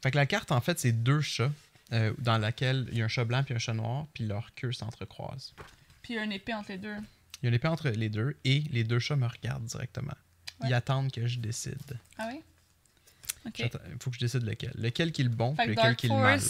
Fait 0.00 0.10
que 0.12 0.16
la 0.16 0.26
carte, 0.26 0.52
en 0.52 0.60
fait, 0.60 0.78
c'est 0.78 0.92
deux 0.92 1.20
chats 1.20 1.50
euh, 1.92 2.12
dans 2.18 2.38
laquelle 2.38 2.86
il 2.92 2.98
y 2.98 3.02
a 3.02 3.06
un 3.06 3.08
chat 3.08 3.24
blanc 3.24 3.42
puis 3.42 3.54
un 3.54 3.58
chat 3.58 3.74
noir, 3.74 4.06
puis 4.14 4.26
leurs 4.26 4.54
queues 4.54 4.72
s'entrecroisent. 4.72 5.54
Puis 6.02 6.14
il 6.14 6.16
y 6.16 6.18
a 6.20 6.24
une 6.24 6.32
épée 6.32 6.54
entre 6.54 6.70
les 6.70 6.78
deux. 6.78 6.94
Il 7.42 7.44
y 7.44 7.46
a 7.46 7.48
une 7.48 7.54
épée 7.54 7.68
entre 7.68 7.88
les 7.88 8.08
deux 8.08 8.36
et 8.44 8.60
les 8.70 8.84
deux 8.84 9.00
chats 9.00 9.16
me 9.16 9.26
regardent 9.26 9.64
directement. 9.64 10.14
Ouais. 10.60 10.68
Ils 10.68 10.74
attendent 10.74 11.10
que 11.10 11.26
je 11.26 11.38
décide. 11.40 11.98
Ah 12.16 12.28
oui? 12.30 12.40
Ok. 13.46 13.58
Il 13.58 13.70
faut 14.00 14.10
que 14.10 14.16
je 14.16 14.20
décide 14.20 14.42
lequel. 14.42 14.72
Lequel 14.76 15.10
qui 15.10 15.22
est 15.22 15.24
le 15.24 15.30
bon, 15.30 15.54
puis 15.56 15.66
que 15.66 15.70
lequel 15.72 15.96
qui 15.96 16.06
est 16.06 16.10
le 16.10 16.16
mal. 16.16 16.40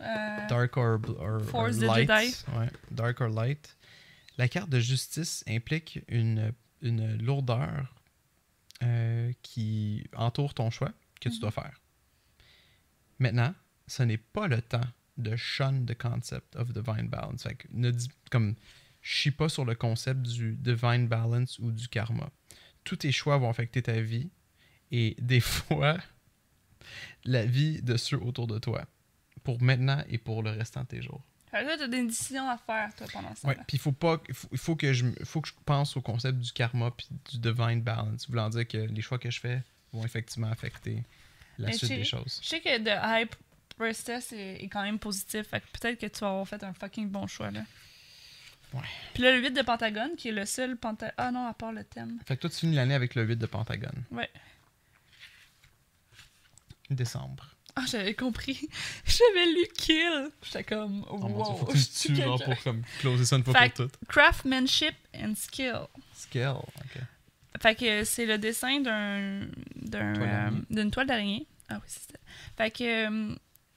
Euh, 0.00 0.46
Dark 0.48 0.76
or, 0.76 0.98
or- 1.18 1.42
or 1.54 1.68
light. 1.68 2.10
Ouais, 2.10 2.70
dark 2.90 3.20
or 3.20 3.28
light. 3.28 3.74
La 4.38 4.48
carte 4.48 4.68
de 4.70 4.80
justice 4.80 5.44
implique 5.48 6.00
une, 6.08 6.52
une 6.82 7.16
lourdeur 7.22 7.94
euh, 8.82 9.32
qui 9.42 10.04
entoure 10.14 10.52
ton 10.54 10.70
choix 10.70 10.92
que 11.20 11.28
tu 11.28 11.36
Mhm. 11.36 11.40
dois 11.40 11.50
faire. 11.50 11.80
Maintenant, 13.18 13.54
ce 13.86 14.02
n'est 14.02 14.18
pas 14.18 14.46
le 14.48 14.60
temps 14.60 14.84
de 15.16 15.34
shun 15.36 15.84
the 15.86 15.96
concept 15.96 16.54
of 16.56 16.72
divine 16.72 17.08
balance. 17.08 17.44
Fait 17.44 17.54
que 17.54 17.66
ne 17.70 17.90
dis, 17.90 18.10
comme, 18.30 18.54
chie 19.00 19.30
pas 19.30 19.48
sur 19.48 19.64
le 19.64 19.74
concept 19.74 20.20
du 20.22 20.56
divine 20.56 21.08
balance 21.08 21.58
ou 21.58 21.70
du 21.70 21.88
karma. 21.88 22.28
Tous 22.84 22.96
tes 22.96 23.12
choix 23.12 23.38
vont 23.38 23.48
affecter 23.48 23.82
ta 23.82 24.00
vie 24.00 24.28
et 24.92 25.16
des 25.18 25.40
fois, 25.40 25.96
la 27.24 27.46
vie 27.46 27.80
de 27.82 27.96
ceux 27.96 28.18
autour 28.18 28.46
de 28.46 28.58
toi. 28.58 28.86
Pour 29.44 29.62
maintenant 29.62 30.02
et 30.08 30.18
pour 30.18 30.42
le 30.42 30.50
restant 30.50 30.82
de 30.82 30.88
tes 30.88 31.02
jours. 31.02 31.22
Fait 31.58 31.64
que 31.64 31.68
là, 31.68 31.76
t'as 31.78 31.88
des 31.88 32.02
décisions 32.02 32.48
à 32.48 32.56
faire, 32.56 32.94
toi, 32.94 33.06
pendant 33.12 33.34
ça. 33.34 33.48
Ouais, 33.48 33.54
puis 33.66 33.76
il 33.76 33.80
faut 33.80 33.92
pas 33.92 34.20
il 34.28 34.58
faut, 34.58 34.76
que 34.76 34.92
je 34.92 35.06
faut 35.24 35.40
que 35.40 35.48
je 35.48 35.54
pense 35.64 35.96
au 35.96 36.00
concept 36.00 36.38
du 36.38 36.52
karma 36.52 36.90
puis 36.90 37.08
du 37.30 37.38
divine 37.38 37.80
balance, 37.80 38.28
voulant 38.28 38.48
dire 38.48 38.66
que 38.66 38.78
les 38.78 39.02
choix 39.02 39.18
que 39.18 39.30
je 39.30 39.40
fais 39.40 39.62
vont 39.92 40.04
effectivement 40.04 40.50
affecter 40.50 41.02
la 41.58 41.68
Mais 41.68 41.72
suite 41.72 41.90
des 41.90 42.04
choses. 42.04 42.40
Je 42.42 42.48
sais 42.48 42.60
que 42.60 42.78
The 42.78 42.98
Hype 43.02 43.34
Priestess 43.78 44.32
est, 44.32 44.62
est 44.62 44.68
quand 44.68 44.82
même 44.82 44.98
positif. 44.98 45.48
Fait 45.48 45.60
que 45.60 45.66
peut-être 45.78 46.00
que 46.00 46.06
tu 46.06 46.20
vas 46.20 46.28
avoir 46.28 46.48
fait 46.48 46.62
un 46.62 46.72
fucking 46.72 47.08
bon 47.08 47.26
choix, 47.26 47.50
là. 47.50 47.62
Ouais. 48.72 48.82
Puis 49.14 49.22
là, 49.22 49.32
le 49.32 49.40
8 49.40 49.52
de 49.52 49.62
Pentagone, 49.62 50.16
qui 50.16 50.28
est 50.28 50.32
le 50.32 50.44
seul 50.44 50.76
pentagone. 50.76 51.14
Ah 51.16 51.30
non, 51.30 51.46
à 51.46 51.54
part 51.54 51.72
le 51.72 51.84
thème. 51.84 52.18
Fait 52.26 52.36
que 52.36 52.42
toi 52.42 52.50
tu 52.50 52.56
finis 52.56 52.74
l'année 52.74 52.94
avec 52.94 53.14
le 53.14 53.24
8 53.24 53.36
de 53.36 53.46
Pentagone. 53.46 54.04
Ouais. 54.10 54.30
Décembre. 56.90 57.55
Ah, 57.78 57.84
j'avais 57.86 58.14
compris. 58.14 58.68
J'avais 59.04 59.46
lu 59.52 59.66
Kill. 59.76 60.30
J'étais 60.42 60.64
comme, 60.64 61.04
Oh 61.10 61.18
mon 61.18 61.26
dieu, 61.28 61.36
wow. 61.52 61.56
faut 61.58 61.66
que 61.66 61.72
tu 61.72 61.78
suis 61.78 62.08
tues 62.08 62.14
quelqu'un. 62.14 62.38
pour 62.44 62.62
comme 62.62 62.82
closer 63.00 63.24
ça 63.26 63.36
une 63.36 63.44
fois 63.44 63.52
Fait 63.52 63.68
pour 63.74 63.86
toutes. 63.90 63.98
Craftsmanship 64.08 64.94
and 65.14 65.34
skill. 65.36 65.80
Skill, 66.14 66.54
ok. 66.56 67.02
Fait 67.62 67.74
que 67.74 68.04
c'est 68.04 68.24
le 68.26 68.38
dessin 68.38 68.80
d'un 68.80 69.46
d'un, 69.76 70.12
Toile 70.14 70.26
d'araignée. 70.26 70.56
euh, 70.58 70.60
d'une 70.70 70.90
toile 70.90 71.06
d'araignée. 71.06 71.46
Ah 71.68 71.74
oui, 71.76 71.82
c'est 71.86 72.00
ça. 72.12 72.18
Fait 72.56 72.70
que 72.70 73.06
euh, 73.08 73.34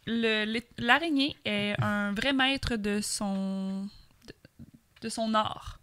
le- 0.08 0.62
l'araignée 0.78 1.36
est 1.46 1.76
un 1.82 2.14
vrai 2.14 2.32
maître 2.34 2.78
de 2.78 3.02
son 3.02 3.84
de, 4.28 4.34
de 5.02 5.10
son 5.10 5.34
art. 5.34 5.80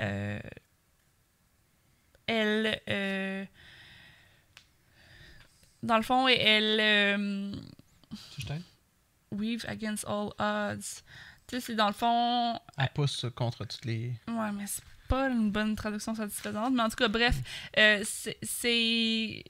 Euh, 0.00 0.38
elle 2.26 2.80
euh, 2.88 3.44
dans 5.84 5.96
le 5.96 6.02
fond, 6.02 6.26
elle 6.28 6.78
euh, 6.80 7.52
Tu 8.36 8.46
weave 9.30 9.64
against 9.68 10.04
all 10.06 10.30
odds. 10.38 11.02
Tu 11.46 11.56
sais, 11.56 11.60
c'est 11.60 11.74
dans 11.74 11.88
le 11.88 11.92
fond 11.92 12.58
Elle 12.78 12.88
pousse 12.94 13.26
contre 13.34 13.64
toutes 13.66 13.84
les. 13.84 14.12
Ouais, 14.28 14.52
mais 14.52 14.66
c'est 14.66 14.82
pas 15.08 15.28
une 15.28 15.50
bonne 15.50 15.76
traduction 15.76 16.14
satisfaisante. 16.14 16.72
Mais 16.72 16.82
en 16.82 16.88
tout 16.88 16.96
cas, 16.96 17.08
bref, 17.08 17.36
euh, 17.76 18.02
c'est- 18.04 19.44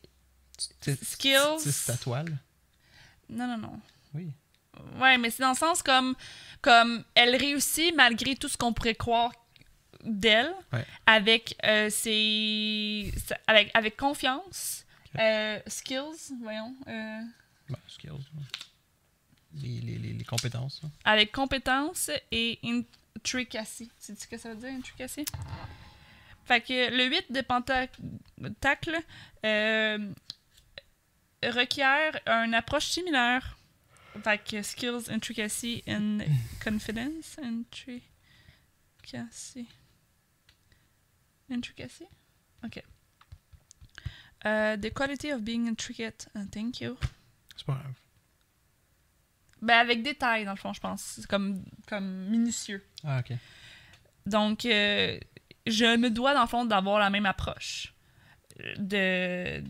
Skills. 1.02 1.58
C'est 1.60 1.92
ta 1.92 1.96
toile? 1.98 2.36
Non, 3.28 3.46
non, 3.46 3.58
non. 3.58 3.80
Oui. 4.14 4.30
Ouais, 5.00 5.18
mais 5.18 5.30
c'est 5.30 5.42
dans 5.42 5.50
le 5.50 5.56
sens 5.56 5.82
comme. 5.82 6.14
Comme 6.62 7.04
elle 7.14 7.36
réussit 7.36 7.94
malgré 7.94 8.34
tout 8.36 8.48
ce 8.48 8.56
qu'on 8.56 8.72
pourrait 8.72 8.94
croire 8.94 9.32
d'elle, 10.02 10.52
Ouais. 10.72 10.84
avec 11.06 11.56
euh, 11.64 11.90
ses. 11.90 13.12
Avec, 13.46 13.70
avec 13.74 13.96
confiance. 13.96 14.83
Euh, 15.18 15.60
skills, 15.66 16.34
voyons. 16.42 16.74
euh, 16.88 17.20
Bah, 17.68 17.78
skills. 17.88 18.10
Les, 19.54 19.80
les, 19.80 19.98
les, 19.98 20.12
les 20.12 20.24
compétences. 20.24 20.82
là. 20.82 20.88
avec 21.04 21.30
compétence 21.32 22.10
et 22.32 22.58
intricacy. 22.64 23.90
C'est 23.98 24.18
ce 24.18 24.26
que 24.26 24.36
ça 24.36 24.50
veut 24.52 24.56
dire, 24.56 24.70
intricacy? 24.70 25.24
Fait 26.44 26.60
que 26.60 26.90
le 26.90 27.04
8 27.08 27.32
de 27.32 27.40
Pentacle 27.40 28.98
euh, 29.46 30.12
requiert 31.42 32.18
une 32.26 32.54
approche 32.54 32.86
similaire. 32.86 33.56
Fait 34.22 34.38
que 34.42 34.62
skills, 34.62 35.08
intricacy 35.10 35.82
and 35.88 36.18
confidence. 36.64 37.38
Intricacy. 37.42 38.02
Intricacy? 41.50 42.06
Ok. 42.64 42.82
Uh, 44.44 44.76
the 44.76 44.90
quality 44.92 45.30
of 45.30 45.42
being 45.42 45.66
intricate. 45.66 46.26
Uh, 46.34 46.44
thank 46.52 46.80
you. 46.80 46.96
C'est 47.56 47.64
pas 47.66 47.74
grave. 47.74 47.94
Ben, 49.62 49.78
avec 49.78 50.02
détail, 50.02 50.44
dans 50.44 50.50
le 50.52 50.58
fond, 50.58 50.74
je 50.74 50.80
pense. 50.80 51.00
C'est 51.02 51.26
comme, 51.26 51.64
comme 51.86 52.26
minutieux. 52.28 52.84
Ah, 53.04 53.20
ok. 53.20 53.36
Donc, 54.26 54.66
euh, 54.66 55.18
je 55.66 55.96
me 55.96 56.10
dois, 56.10 56.34
dans 56.34 56.42
le 56.42 56.48
fond, 56.48 56.66
d'avoir 56.66 56.98
la 56.98 57.08
même 57.08 57.24
approche. 57.26 57.94
De, 58.78 59.64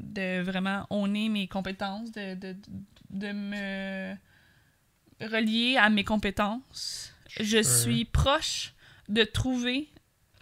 de 0.00 0.40
vraiment 0.42 0.86
honner 0.90 1.28
mes 1.28 1.46
compétences, 1.48 2.10
de, 2.12 2.34
de, 2.34 2.56
de 3.10 3.32
me 3.32 4.14
relier 5.20 5.76
à 5.78 5.88
mes 5.88 6.04
compétences. 6.04 7.12
je 7.40 7.62
suis 7.62 8.04
proche 8.04 8.74
de 9.08 9.22
trouver. 9.24 9.88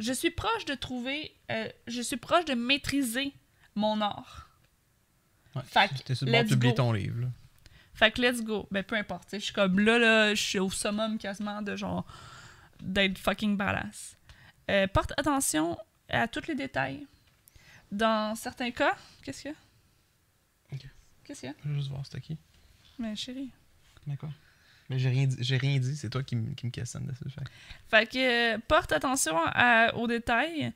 Je 0.03 0.13
suis 0.13 0.31
proche 0.31 0.65
de 0.65 0.75
trouver. 0.75 1.35
euh, 1.51 1.69
je 1.87 2.03
suis 2.03 2.17
proche 2.17 2.45
de 2.45 2.55
maîtriser 2.55 3.33
mon 3.75 4.01
art. 4.01 4.49
Ouais. 5.55 5.63
Fait 5.65 5.89
que, 5.89 6.13
let's 6.27 6.49
publier 6.49 6.73
go. 6.73 6.77
ton 6.77 6.93
livre. 6.93 7.21
là. 7.23 7.29
Fait 7.95 8.11
que 8.11 8.21
let's 8.23 8.43
go. 8.43 8.67
Ben, 8.71 8.83
peu 8.83 8.97
importe. 8.97 9.29
Je 9.33 9.39
suis 9.39 9.53
comme 9.53 9.79
là, 9.79 9.99
là, 9.99 10.35
je 10.35 10.43
suis 10.43 10.59
au 10.59 10.71
summum 10.71 11.19
quasiment 11.19 11.63
de 11.63 11.77
genre. 11.77 12.07
d'être 12.81 13.19
fucking 13.19 13.57
badass. 13.57 14.17
Euh, 14.71 14.87
porte 14.89 15.13
attention 15.19 15.77
à 16.09 16.27
tous 16.27 16.47
les 16.49 16.55
détails. 16.55 17.07
Dans 17.91 18.35
certains 18.35 18.71
cas. 18.71 18.97
Qu'est-ce 19.23 19.43
qu'il 19.43 19.51
y 19.51 19.55
a? 19.55 19.57
Ok. 20.75 20.87
Qu'est-ce 21.25 21.41
qu'il 21.41 21.49
y 21.51 21.53
a? 21.53 21.55
Je 21.65 21.69
veux 21.69 21.75
juste 21.77 21.91
voir 21.91 22.05
c'était 22.07 22.21
qui? 22.21 22.39
Mais 22.99 23.15
chérie. 23.15 23.51
Mais 24.07 24.17
quoi? 24.17 24.31
Mais 24.91 24.99
j'ai 24.99 25.09
rien 25.09 25.29
j'ai 25.39 25.57
rien 25.57 25.79
dit, 25.79 25.97
c'est 25.97 26.11
toi 26.11 26.23
qui, 26.23 26.37
me- 26.37 26.55
qui 26.55 26.67
me 26.67 26.71
questionne. 26.71 27.11
Fait. 27.15 27.41
que- 27.45 27.51
Fait 27.89 28.07
que 28.11 28.55
euh, 28.55 28.59
porte 28.69 28.93
attention 28.93 29.37
à- 29.45 29.95
aux 29.95 30.07
détails. 30.07 30.73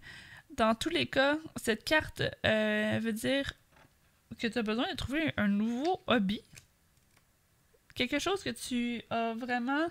Dans 0.56 0.74
tous 0.74 0.88
les 0.90 1.06
cas, 1.06 1.36
cette 1.56 1.84
carte 1.84 2.22
euh, 2.46 2.98
veut 3.02 3.12
dire 3.12 3.52
que 4.38 4.46
tu 4.46 4.58
as 4.58 4.62
besoin 4.62 4.90
de 4.90 4.96
trouver 4.96 5.32
un 5.36 5.48
nouveau 5.48 6.00
hobby. 6.06 6.40
Quelque 7.94 8.18
chose 8.18 8.42
que 8.42 8.50
tu 8.50 9.02
as 9.10 9.34
vraiment. 9.34 9.86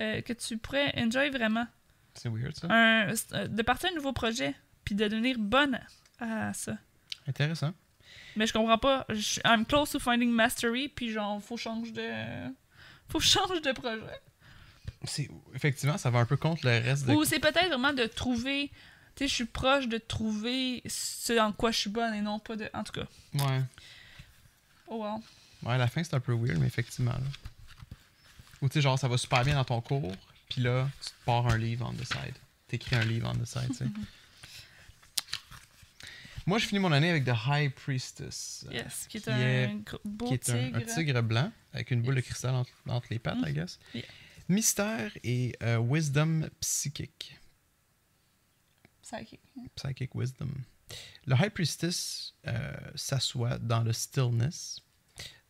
euh, 0.00 0.22
que 0.22 0.32
tu 0.32 0.56
pourrais 0.58 0.92
enjoy 0.98 1.28
vraiment. 1.30 1.66
C'est 2.14 2.28
weird 2.30 2.54
ça. 2.56 2.66
Un, 2.70 3.12
de 3.46 3.62
partir 3.62 3.90
un 3.90 3.94
nouveau 3.94 4.12
projet, 4.12 4.54
puis 4.84 4.94
de 4.94 5.06
devenir 5.06 5.38
bonne 5.38 5.78
à 6.18 6.52
ça. 6.54 6.76
Intéressant. 7.26 7.72
Mais 8.36 8.46
je 8.46 8.52
comprends 8.54 8.78
pas. 8.78 9.04
Je- 9.10 9.40
I'm 9.44 9.64
close 9.66 9.90
to 9.90 9.98
finding 9.98 10.30
mastery, 10.30 10.88
puis 10.88 11.10
genre, 11.10 11.42
faut 11.42 11.56
changer 11.58 11.92
de. 11.92 12.52
Faut 13.12 13.20
changer 13.20 13.60
de 13.60 13.72
projet. 13.72 14.00
C'est, 15.04 15.28
effectivement, 15.54 15.98
ça 15.98 16.08
va 16.08 16.20
un 16.20 16.24
peu 16.24 16.38
contre 16.38 16.64
le 16.64 16.70
reste 16.70 17.06
de. 17.06 17.12
Ou 17.12 17.24
c'est 17.24 17.40
peut-être 17.40 17.68
vraiment 17.68 17.92
de 17.92 18.06
trouver. 18.06 18.70
Tu 19.14 19.24
sais, 19.24 19.28
je 19.28 19.34
suis 19.34 19.44
proche 19.44 19.86
de 19.86 19.98
trouver 19.98 20.82
ce 20.86 21.38
en 21.38 21.52
quoi 21.52 21.72
je 21.72 21.80
suis 21.80 21.90
bonne 21.90 22.14
et 22.14 22.22
non 22.22 22.38
pas 22.38 22.56
de. 22.56 22.70
En 22.72 22.82
tout 22.82 22.92
cas. 22.92 23.06
Ouais. 23.34 23.60
Oh 24.86 25.02
well. 25.02 25.20
Ouais, 25.62 25.76
la 25.76 25.88
fin 25.88 26.02
c'est 26.02 26.14
un 26.14 26.20
peu 26.20 26.32
weird, 26.32 26.58
mais 26.58 26.66
effectivement. 26.66 27.12
Là. 27.12 27.18
Ou 28.62 28.68
tu 28.68 28.74
sais, 28.74 28.80
genre, 28.80 28.98
ça 28.98 29.08
va 29.08 29.18
super 29.18 29.44
bien 29.44 29.56
dans 29.56 29.64
ton 29.64 29.82
cours, 29.82 30.14
puis 30.48 30.62
là, 30.62 30.88
tu 31.02 31.10
te 31.10 31.24
pars 31.26 31.46
un 31.48 31.58
livre 31.58 31.86
on 31.86 31.92
the 31.92 32.06
side. 32.06 32.34
T'écris 32.68 32.96
un 32.96 33.04
livre 33.04 33.30
on 33.30 33.38
the 33.38 33.44
side, 33.44 33.68
tu 33.68 33.74
sais. 33.74 33.84
Moi, 36.46 36.58
je 36.58 36.66
finis 36.66 36.80
mon 36.80 36.90
année 36.92 37.10
avec 37.10 37.24
The 37.24 37.32
High 37.46 37.72
Priestess. 37.72 38.66
euh, 38.68 38.74
Yes. 38.74 39.06
Qui 39.08 39.18
est 39.18 39.20
qui 39.20 39.30
un 39.30 39.38
est- 39.38 39.96
beau 40.04 40.26
qui 40.26 40.34
est 40.34 40.50
un, 40.50 40.64
tigre. 40.64 40.76
un 40.78 40.80
tigre 40.82 41.22
blanc 41.22 41.52
avec 41.72 41.90
une 41.90 42.02
boule 42.02 42.16
Yes. 42.16 42.24
de 42.24 42.28
cristal 42.28 42.54
entre, 42.54 42.72
entre 42.88 43.06
les 43.10 43.18
pattes, 43.18 43.38
Mm. 43.38 43.48
I 43.48 43.52
guess. 43.52 43.78
Yeah. 43.94 44.04
Mystère 44.48 45.12
et 45.22 45.54
euh, 45.62 45.78
wisdom 45.78 46.48
psychique. 46.60 47.38
Psychic. 49.02 49.40
Psychic 49.76 50.14
wisdom. 50.14 50.50
Le 51.26 51.34
High 51.36 51.50
Priestess 51.50 52.34
euh, 52.46 52.72
s'assoit 52.96 53.58
dans 53.58 53.82
le 53.82 53.92
stillness. 53.92 54.80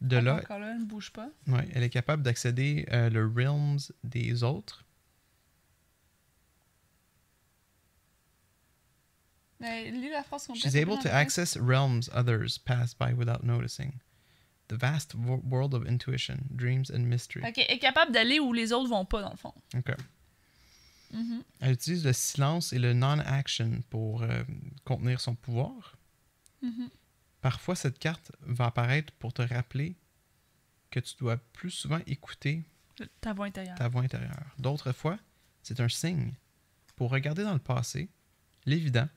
De 0.00 0.16
là, 0.18 0.36
Encore 0.36 0.58
là, 0.58 0.74
ne 0.76 0.84
bouge 0.84 1.10
pas. 1.12 1.30
ouais, 1.46 1.68
elle 1.72 1.84
est 1.84 1.90
capable 1.90 2.22
d'accéder 2.22 2.86
euh, 2.92 3.08
le 3.08 3.24
realms 3.26 3.78
des 4.04 4.42
autres. 4.42 4.84
Mais 7.10 7.18
lis 7.58 7.60
la 7.62 8.98
phrase 8.98 9.30
complète. 9.30 9.50
She's 10.54 10.76
able 10.76 10.98
to 10.98 11.08
access 11.08 11.56
realms 11.56 12.08
others 12.12 12.58
pass 12.58 12.94
by 12.94 13.12
without 13.14 13.42
noticing. 13.44 13.92
The 14.68 14.76
vast 14.76 15.14
wo- 15.14 15.42
world 15.44 15.74
of 15.74 15.86
intuition, 15.86 16.38
dreams 16.50 16.90
and 16.90 17.00
mystery. 17.00 17.42
Qu'elle 17.52 17.70
est 17.70 17.78
capable 17.78 18.12
d'aller 18.12 18.40
où 18.40 18.52
les 18.52 18.72
autres 18.72 18.88
vont 18.88 19.04
pas, 19.04 19.20
dans 19.22 19.30
le 19.30 19.36
fond. 19.36 19.52
Ok. 19.76 19.94
Mhm. 21.12 21.42
Elle 21.60 21.72
utilise 21.72 22.04
le 22.04 22.12
silence 22.14 22.72
et 22.72 22.78
le 22.78 22.94
non-action 22.94 23.82
pour 23.90 24.22
euh, 24.22 24.42
contenir 24.84 25.20
son 25.20 25.34
pouvoir. 25.34 25.96
Mhm. 26.62 26.88
Parfois, 27.42 27.74
cette 27.76 27.98
carte 27.98 28.32
va 28.40 28.66
apparaître 28.66 29.12
pour 29.18 29.32
te 29.34 29.42
rappeler 29.42 29.94
que 30.90 31.00
tu 31.00 31.14
dois 31.18 31.36
plus 31.52 31.70
souvent 31.70 31.98
écouter 32.06 32.62
Ta 33.20 33.32
voix 33.32 33.46
intérieure. 33.46 33.74
ta 33.76 33.88
voix 33.88 34.02
intérieure. 34.02 34.54
D'autres 34.58 34.92
fois, 34.92 35.18
c'est 35.62 35.80
un 35.80 35.88
signe 35.88 36.32
pour 36.96 37.10
regarder 37.10 37.42
dans 37.42 37.52
le 37.54 37.58
passé, 37.58 38.08
l'évident, 38.64 39.08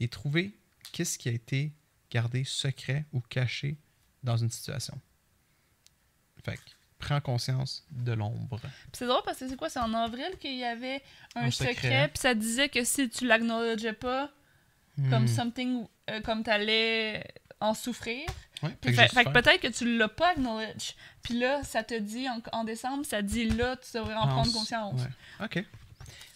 et 0.00 0.08
trouver 0.08 0.52
qu'est-ce 0.92 1.18
qui 1.18 1.28
a 1.28 1.32
été 1.32 1.72
gardé 2.10 2.42
secret 2.44 3.04
ou 3.12 3.20
caché 3.20 3.76
dans 4.22 4.36
une 4.36 4.50
situation. 4.50 4.98
Fait 6.44 6.56
que, 6.56 6.60
prends 6.98 7.20
conscience 7.20 7.84
de 7.90 8.12
l'ombre. 8.12 8.58
Puis 8.60 8.70
c'est 8.94 9.06
drôle 9.06 9.22
parce 9.24 9.38
que 9.38 9.48
c'est 9.48 9.56
quoi? 9.56 9.68
C'est 9.70 9.78
en 9.78 9.94
avril 9.94 10.30
qu'il 10.40 10.56
y 10.56 10.64
avait 10.64 11.02
un, 11.34 11.44
Un 11.46 11.50
secret, 11.50 11.74
secret. 11.74 12.08
puis 12.08 12.18
ça 12.20 12.34
disait 12.34 12.68
que 12.68 12.82
si 12.84 13.08
tu 13.08 13.26
l'acknowledgeais 13.26 13.92
pas 13.94 14.30
comme 15.08 15.24
Hmm. 15.24 15.28
something, 15.28 15.86
euh, 16.10 16.20
comme 16.20 16.42
t'allais 16.42 17.24
en 17.60 17.72
souffrir. 17.74 18.26
Ouais, 18.62 18.76
fait 18.82 18.92
que 18.92 19.06
fait, 19.14 19.32
peut-être 19.32 19.60
que 19.60 19.68
tu 19.68 19.96
l'as 19.96 20.08
pas 20.08 20.30
acknowledge. 20.32 20.94
Puis 21.22 21.38
là, 21.38 21.62
ça 21.62 21.82
te 21.82 21.94
dit 21.98 22.28
en, 22.28 22.42
en 22.52 22.64
décembre, 22.64 23.06
ça 23.06 23.22
dit 23.22 23.48
là, 23.48 23.76
tu 23.76 23.96
devrais 23.96 24.14
en 24.14 24.26
prendre 24.28 24.52
conscience. 24.52 25.00
ouais. 25.40 25.46
OK. 25.46 25.64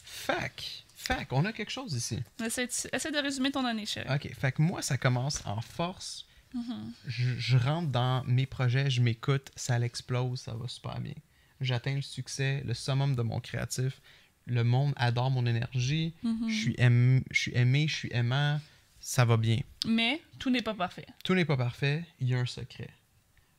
Fac. 0.05 0.84
Fac, 1.07 1.33
on 1.33 1.45
a 1.45 1.53
quelque 1.53 1.71
chose 1.71 1.93
ici. 1.95 2.23
Essaie, 2.45 2.67
de- 2.67 2.95
essaie 2.97 3.11
de 3.13 3.19
résumer 3.19 3.51
ton 3.53 3.65
année, 3.65 3.87
chérie. 3.87 4.09
OK. 4.15 4.33
Fait 4.35 4.53
que 4.53 4.63
moi, 4.63 4.81
ça 4.83 4.97
commence 4.97 5.45
en 5.47 5.61
force. 5.61 6.27
Mhm. 6.55 6.93
Je, 7.07 7.37
je 7.39 7.57
rentre 7.57 7.89
dans 7.91 8.23
mes 8.25 8.47
projets, 8.47 8.89
je 8.91 9.01
m'écoute, 9.03 9.51
ça 9.57 9.79
l'explose, 9.79 10.41
ça 10.41 10.55
va 10.55 10.69
super 10.69 11.01
bien. 11.01 11.15
J'atteins 11.61 11.97
le 11.97 12.03
succès, 12.03 12.63
le 12.65 12.75
summum 12.75 13.15
de 13.17 13.23
mon 13.23 13.41
créatif. 13.41 14.01
Le 14.47 14.63
monde 14.63 14.93
adore 14.97 15.31
mon 15.31 15.47
énergie. 15.47 16.15
Mhm. 16.23 16.49
Je 16.49 16.55
suis 16.55 16.75
aim- 16.79 17.23
je 17.31 17.41
suis 17.41 17.57
aimé, 17.57 17.87
je 17.89 17.95
suis 17.95 18.11
aimant. 18.13 18.61
Ça 19.01 19.25
va 19.25 19.37
bien. 19.37 19.59
Mais 19.87 20.23
tout 20.39 20.49
n'est 20.51 20.63
pas 20.63 20.75
parfait. 20.75 21.07
Tout 21.25 21.35
n'est 21.35 21.45
pas 21.45 21.57
parfait, 21.59 22.05
il 22.21 22.29
y 22.29 22.35
a 22.35 22.39
un 22.39 22.47
secret. 22.47 22.89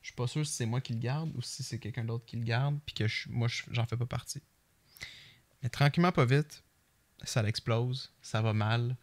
Je 0.02 0.08
suis 0.08 0.16
pas 0.16 0.28
sûr 0.28 0.46
si 0.46 0.54
c'est 0.54 0.66
moi 0.66 0.82
qui 0.82 0.94
le 0.94 1.00
garde 1.00 1.32
ou 1.36 1.42
si 1.42 1.64
c'est 1.64 1.80
quelqu'un 1.80 2.04
d'autre 2.04 2.26
qui 2.26 2.36
le 2.38 2.44
garde, 2.44 2.80
puis 2.86 2.94
que 2.96 3.08
je- 3.08 3.28
moi, 3.30 3.48
je- 3.48 3.64
j'en 3.72 3.86
fais 3.86 3.98
pas 3.98 4.06
partie. 4.06 4.42
Mais 5.64 5.70
tranquillement, 5.70 6.12
pas 6.12 6.26
vite, 6.26 6.64
ça 7.24 7.42
l'explose, 7.42 8.12
ça 8.22 8.42
va 8.42 8.54
mal. 8.54 8.96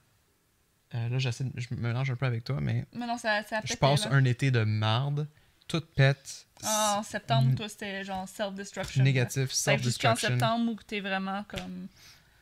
Euh, 0.94 1.08
là, 1.08 1.18
j'essaie, 1.18 1.44
de- 1.44 1.58
je 1.58 1.68
me 1.74 1.80
mélange 1.80 2.10
un 2.10 2.16
peu 2.16 2.26
avec 2.26 2.44
toi, 2.44 2.60
mais 2.60 2.84
Mais 2.92 3.06
non, 3.06 3.16
ça, 3.16 3.42
ça 3.44 3.58
a 3.58 3.60
je 3.62 3.68
pété, 3.68 3.76
passe 3.76 4.04
là. 4.04 4.12
un 4.12 4.24
été 4.24 4.50
de 4.50 4.62
marde, 4.64 5.26
tout 5.66 5.80
pète, 5.96 6.46
Ah, 6.64 6.96
en 6.98 7.02
septembre, 7.02 7.54
toi, 7.56 7.68
c'était 7.68 8.04
genre 8.04 8.28
self-destruction. 8.28 9.02
négatif, 9.02 9.50
Fait 9.52 9.76
que 9.78 9.82
jusqu'en 9.82 10.14
self-destruction. 10.14 10.28
septembre 10.28 10.72
où 10.72 10.76
t'es 10.86 11.00
vraiment 11.00 11.44
comme. 11.44 11.88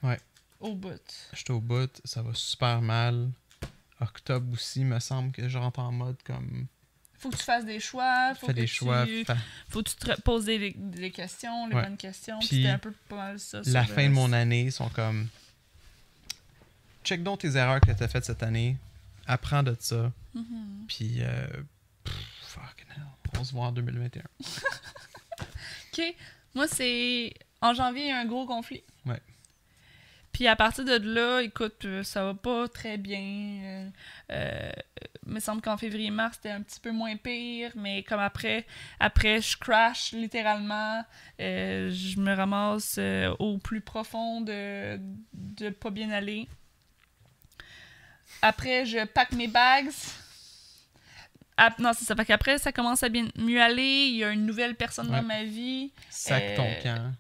Ouais. 0.03 0.19
Au 0.59 0.75
bout. 0.75 1.01
J'étais 1.33 1.53
au 1.53 1.61
bout, 1.61 1.91
ça 2.05 2.23
va 2.23 2.35
super 2.35 2.83
mal. 2.83 3.31
Octobre 4.01 4.53
aussi, 4.53 4.85
me 4.85 4.99
semble 4.99 5.31
que 5.33 5.49
je 5.49 5.57
rentre 5.59 5.81
en 5.81 5.93
mode 5.93 6.17
comme 6.25 6.67
Faut 7.19 7.29
que 7.31 7.37
tu 7.37 7.43
fasses 7.45 7.65
des 7.67 7.81
choix. 7.81 8.35
Faut 8.35 8.47
fais 8.47 8.55
que 8.55 8.61
des 8.61 8.67
tu... 8.67 8.75
choix. 8.75 9.07
fa- 9.27 9.37
Faut 9.69 9.83
que 9.83 9.91
tu 9.91 9.97
te 9.97 10.21
poses 10.23 10.47
des, 10.47 10.73
des 10.75 11.11
questions, 11.11 11.67
les 11.69 11.77
Ouais. 11.77 11.83
bonnes 11.83 11.97
questions. 11.99 12.39
Puis, 12.41 12.49
Puis 12.49 12.57
c'était 12.59 12.69
un 12.71 12.79
peu 12.79 12.93
pas 13.09 13.17
mal 13.17 13.39
ça. 13.39 13.61
la 13.67 13.85
fin 13.85 14.07
de 14.09 14.13
mon 14.15 14.33
année 14.33 14.71
sont 14.71 14.89
comme 14.89 15.29
check 17.05 17.23
donc 17.23 17.41
tes 17.41 17.57
erreurs 17.57 17.81
que 17.81 17.91
tu 17.93 18.03
as 18.03 18.09
faites 18.09 18.25
cette 18.25 18.43
année, 18.43 18.77
apprends 19.27 19.63
de 19.63 19.77
ça, 19.79 20.13
Mhm. 20.35 20.85
puis 20.89 21.19
euh, 21.21 21.47
pff, 22.05 22.15
fucking 22.43 22.87
hell, 22.97 23.03
on 23.39 23.45
se 23.45 23.53
voit 23.53 23.67
en 23.67 23.73
2021. 23.73 24.23
Ok. 25.93 26.15
Moi, 26.55 26.67
c'est. 26.69 27.33
En 27.61 27.75
janvier, 27.75 28.05
il 28.05 28.09
y 28.09 28.13
a 28.13 28.19
un 28.19 28.25
gros 28.25 28.47
conflit. 28.47 28.83
Ouais. 29.07 29.21
Puis 30.33 30.47
à 30.47 30.55
partir 30.57 30.85
de 30.85 30.97
là, 30.97 31.41
écoute, 31.43 31.85
euh, 31.85 32.03
ça 32.05 32.25
va 32.25 32.35
pas 32.35 32.69
très 32.69 32.97
bien. 32.97 33.21
Euh, 33.65 33.91
euh, 34.33 34.73
il 35.27 35.33
me 35.33 35.41
semble 35.41 35.61
qu'en 35.61 35.77
février-mars, 35.77 36.37
c'était 36.37 36.51
un 36.53 36.63
petit 36.63 36.79
peu 36.81 36.93
moins 36.93 37.17
pire, 37.17 37.73
mais 37.75 38.03
comme 38.05 38.21
après, 38.21 38.67
après 39.01 39.41
je 39.43 39.57
crash 39.57 40.13
littéralement. 40.13 41.05
Euh, 41.41 41.91
je 41.91 42.19
me 42.21 42.33
ramasse 42.35 42.95
euh, 42.99 43.35
au 43.39 43.59
plus 43.59 43.81
profond 43.81 44.41
de, 44.41 44.99
de 45.35 45.71
pas 45.71 45.91
bien 45.91 46.11
aller. 46.11 46.49
Après, 48.43 48.87
je 48.87 49.05
pack 49.07 49.33
mes 49.33 49.49
bags. 49.49 49.91
Ah, 51.57 51.71
non, 51.79 51.91
c'est 51.97 52.05
ça. 52.07 52.17
Fait 52.17 52.25
qu'après, 52.25 52.59
ça 52.59 52.73
commence 52.73 53.03
à 53.03 53.09
bien 53.11 53.27
mieux 53.37 53.61
aller. 53.61 54.07
Il 54.09 54.17
y 54.17 54.25
a 54.25 54.31
une 54.31 54.47
nouvelle 54.47 54.75
personne 54.77 55.11
Ouais. 55.11 55.21
dans 55.21 55.27
ma 55.27 55.45
vie 55.45 55.93
Sac 56.09 56.55
ton 56.57 56.65
Euh, 56.65 56.83
camp. 56.83 57.13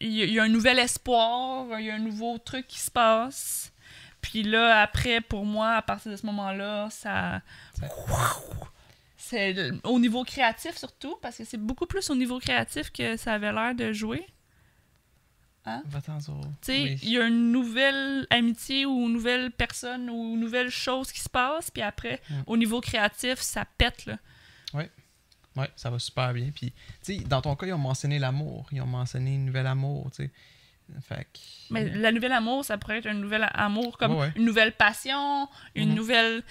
il 0.00 0.12
y, 0.12 0.38
a- 0.38 0.42
un 0.42 0.48
nouvel 0.48 0.78
espoir, 0.78 1.66
il 1.80 1.86
y 1.86 1.90
a 1.90 1.94
un 1.94 1.98
nouveau 1.98 2.36
truc 2.38 2.66
qui 2.68 2.78
se 2.78 2.90
passe. 2.90 3.72
Puis 4.20 4.42
là, 4.42 4.82
après, 4.82 5.20
pour 5.22 5.46
moi, 5.46 5.70
à 5.76 5.82
partir 5.82 6.12
de 6.12 6.16
ce 6.16 6.26
moment-là, 6.26 6.88
ça. 6.90 7.40
Ça- 7.78 7.86
C'est 9.16 9.56
au 9.84 9.98
niveau 9.98 10.22
créatif 10.22 10.76
surtout, 10.76 11.16
parce 11.22 11.38
que 11.38 11.44
c'est 11.44 11.56
beaucoup 11.56 11.86
plus 11.86 12.10
au 12.10 12.14
niveau 12.14 12.38
créatif 12.38 12.90
que 12.92 13.16
ça 13.16 13.32
avait 13.34 13.52
l'air 13.52 13.74
de 13.74 13.92
jouer. 13.92 14.24
Tu 15.66 16.72
sais, 16.72 16.82
Oui. 16.82 16.98
il 17.02 17.10
y 17.10 17.18
a 17.18 17.26
une 17.26 17.50
nouvelle 17.52 18.26
amitié 18.30 18.86
ou 18.86 19.06
une 19.06 19.12
nouvelle 19.14 19.50
personne 19.50 20.08
ou 20.10 20.34
une 20.34 20.40
nouvelle 20.40 20.70
chose 20.70 21.10
qui 21.12 21.20
se 21.20 21.28
passe, 21.28 21.70
puis 21.70 21.82
après, 21.82 22.20
Mm. 22.30 22.34
au 22.46 22.56
niveau 22.56 22.80
créatif, 22.80 23.40
ça 23.40 23.64
pète, 23.78 24.06
là. 24.06 24.18
Ouais, 25.56 25.70
ça 25.74 25.88
va 25.88 25.98
super 25.98 26.34
bien. 26.34 26.50
Puis, 26.54 26.70
tu 27.02 27.16
sais, 27.16 27.24
dans 27.24 27.40
ton 27.40 27.56
cas, 27.56 27.66
ils 27.66 27.72
ont 27.72 27.78
mentionné 27.78 28.18
l'amour. 28.18 28.66
Ils 28.72 28.82
ont 28.82 28.86
mentionné 28.86 29.36
un 29.36 29.38
nouvel 29.38 29.66
amour, 29.66 30.10
tu 30.10 30.24
sais. 30.24 30.30
Fait 31.00 31.24
que- 31.32 31.38
Mais 31.70 31.88
la 31.96 32.12
nouvelle 32.12 32.32
amour, 32.32 32.64
ça 32.64 32.76
pourrait 32.78 32.98
être 32.98 33.06
un 33.06 33.14
nouvel 33.14 33.48
amour, 33.54 33.96
comme 33.98 34.12
Ouais, 34.12 34.26
ouais. 34.26 34.32
une 34.36 34.44
nouvelle 34.44 34.72
passion, 34.72 35.48
une 35.74 35.88
Mhm. 35.88 35.94
nouvelle. 35.96 36.42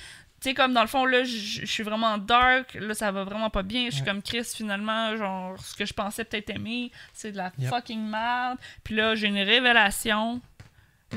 Tu 0.46 0.52
sais, 0.52 0.54
comme 0.54 0.74
dans 0.76 0.82
le 0.82 0.88
fond, 0.88 1.06
là, 1.06 1.24
je 1.24 1.66
suis 1.66 1.82
vraiment 1.82 2.20
dark, 2.20 2.76
là, 2.76 2.94
ça 2.94 3.12
va 3.12 3.24
vraiment 3.24 3.50
pas 3.50 3.64
bien. 3.64 3.86
Je 3.86 3.96
suis 3.96 4.02
Ouais. 4.02 4.08
comme 4.08 4.22
Chris, 4.22 4.44
finalement, 4.56 5.18
genre, 5.18 5.60
ce 5.60 5.74
que 5.74 5.88
je 5.88 5.94
pensais 5.94 6.24
peut-être 6.24 6.52
aimer, 6.52 6.92
c'est 7.14 7.32
de 7.32 7.38
la 7.38 7.52
Yep. 7.58 7.70
fucking 7.72 8.08
merde. 8.08 8.60
Puis 8.84 8.94
là, 8.96 9.16
j'ai 9.16 9.26
une 9.26 9.40
révélation. 9.40 10.40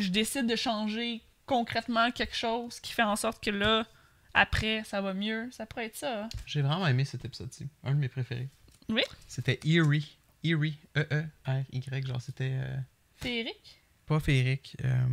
Je 0.00 0.08
décide 0.08 0.46
de 0.46 0.56
changer 0.56 1.20
concrètement 1.44 2.10
quelque 2.10 2.34
chose 2.34 2.80
qui 2.80 2.94
fait 2.94 3.02
en 3.02 3.16
sorte 3.16 3.44
que 3.44 3.50
là, 3.50 3.84
après, 4.32 4.82
ça 4.84 5.02
va 5.02 5.12
mieux. 5.12 5.50
Ça 5.52 5.66
pourrait 5.66 5.86
être 5.86 5.96
ça. 5.96 6.22
hein. 6.24 6.28
J'ai 6.46 6.62
vraiment 6.62 6.86
aimé 6.86 7.04
cet 7.04 7.26
épisode-ci. 7.26 7.68
Un 7.84 7.90
de 7.90 7.96
mes 7.98 8.08
préférés. 8.08 8.48
Oui? 8.88 9.02
C'était 9.26 9.60
Eerie. 9.62 10.16
Eerie. 10.42 10.78
E-E-R-Y. 10.96 12.06
Genre, 12.06 12.22
c'était 12.22 12.52
euh, 12.62 12.76
Féerique? 13.16 13.82
pas 14.06 14.20
féerique. 14.20 14.74
euh, 14.84 15.06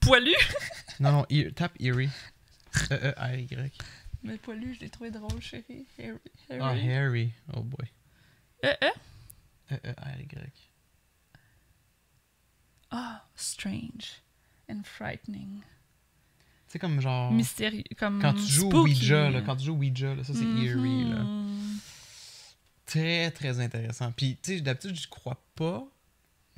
Poilu? 0.00 0.32
Non, 1.00 1.12
non, 1.12 1.26
tape 1.54 1.74
Eerie. 1.78 2.08
E-E-R-Y. 2.90 3.72
Mais 4.22 4.36
poilu, 4.38 4.74
je 4.74 4.80
l'ai 4.80 4.90
trouvé 4.90 5.10
drôle, 5.10 5.40
chérie. 5.40 5.86
Harry. 5.98 6.18
Ah, 6.50 6.68
Harry. 6.68 6.88
Harry. 6.88 7.32
Oh 7.54 7.62
boy. 7.62 7.90
Euh, 8.64 8.74
euh. 8.82 8.90
E-E-R-Y. 9.72 10.70
Ah, 12.90 13.24
strange 13.36 14.22
and 14.68 14.82
frightening. 14.84 15.62
C'est 16.66 16.78
comme 16.78 17.00
genre. 17.00 17.32
Mystérieux, 17.32 17.82
comme 17.98 18.20
Quand 18.20 18.34
tu 18.34 18.42
joues 18.42 18.70
au. 18.70 18.82
Ouija, 18.84 19.30
là, 19.30 19.42
quand 19.42 19.56
tu 19.56 19.66
joues 19.66 19.74
Ouija, 19.76 20.14
là, 20.14 20.22
ça 20.22 20.32
c'est 20.34 20.44
Eerie. 20.44 21.04
Là. 21.10 21.24
Très, 22.86 23.30
très 23.30 23.60
intéressant. 23.60 24.12
Puis, 24.12 24.38
tu 24.42 24.56
sais, 24.56 24.60
d'habitude, 24.60 24.96
je 24.96 25.08
crois 25.08 25.42
pas. 25.54 25.84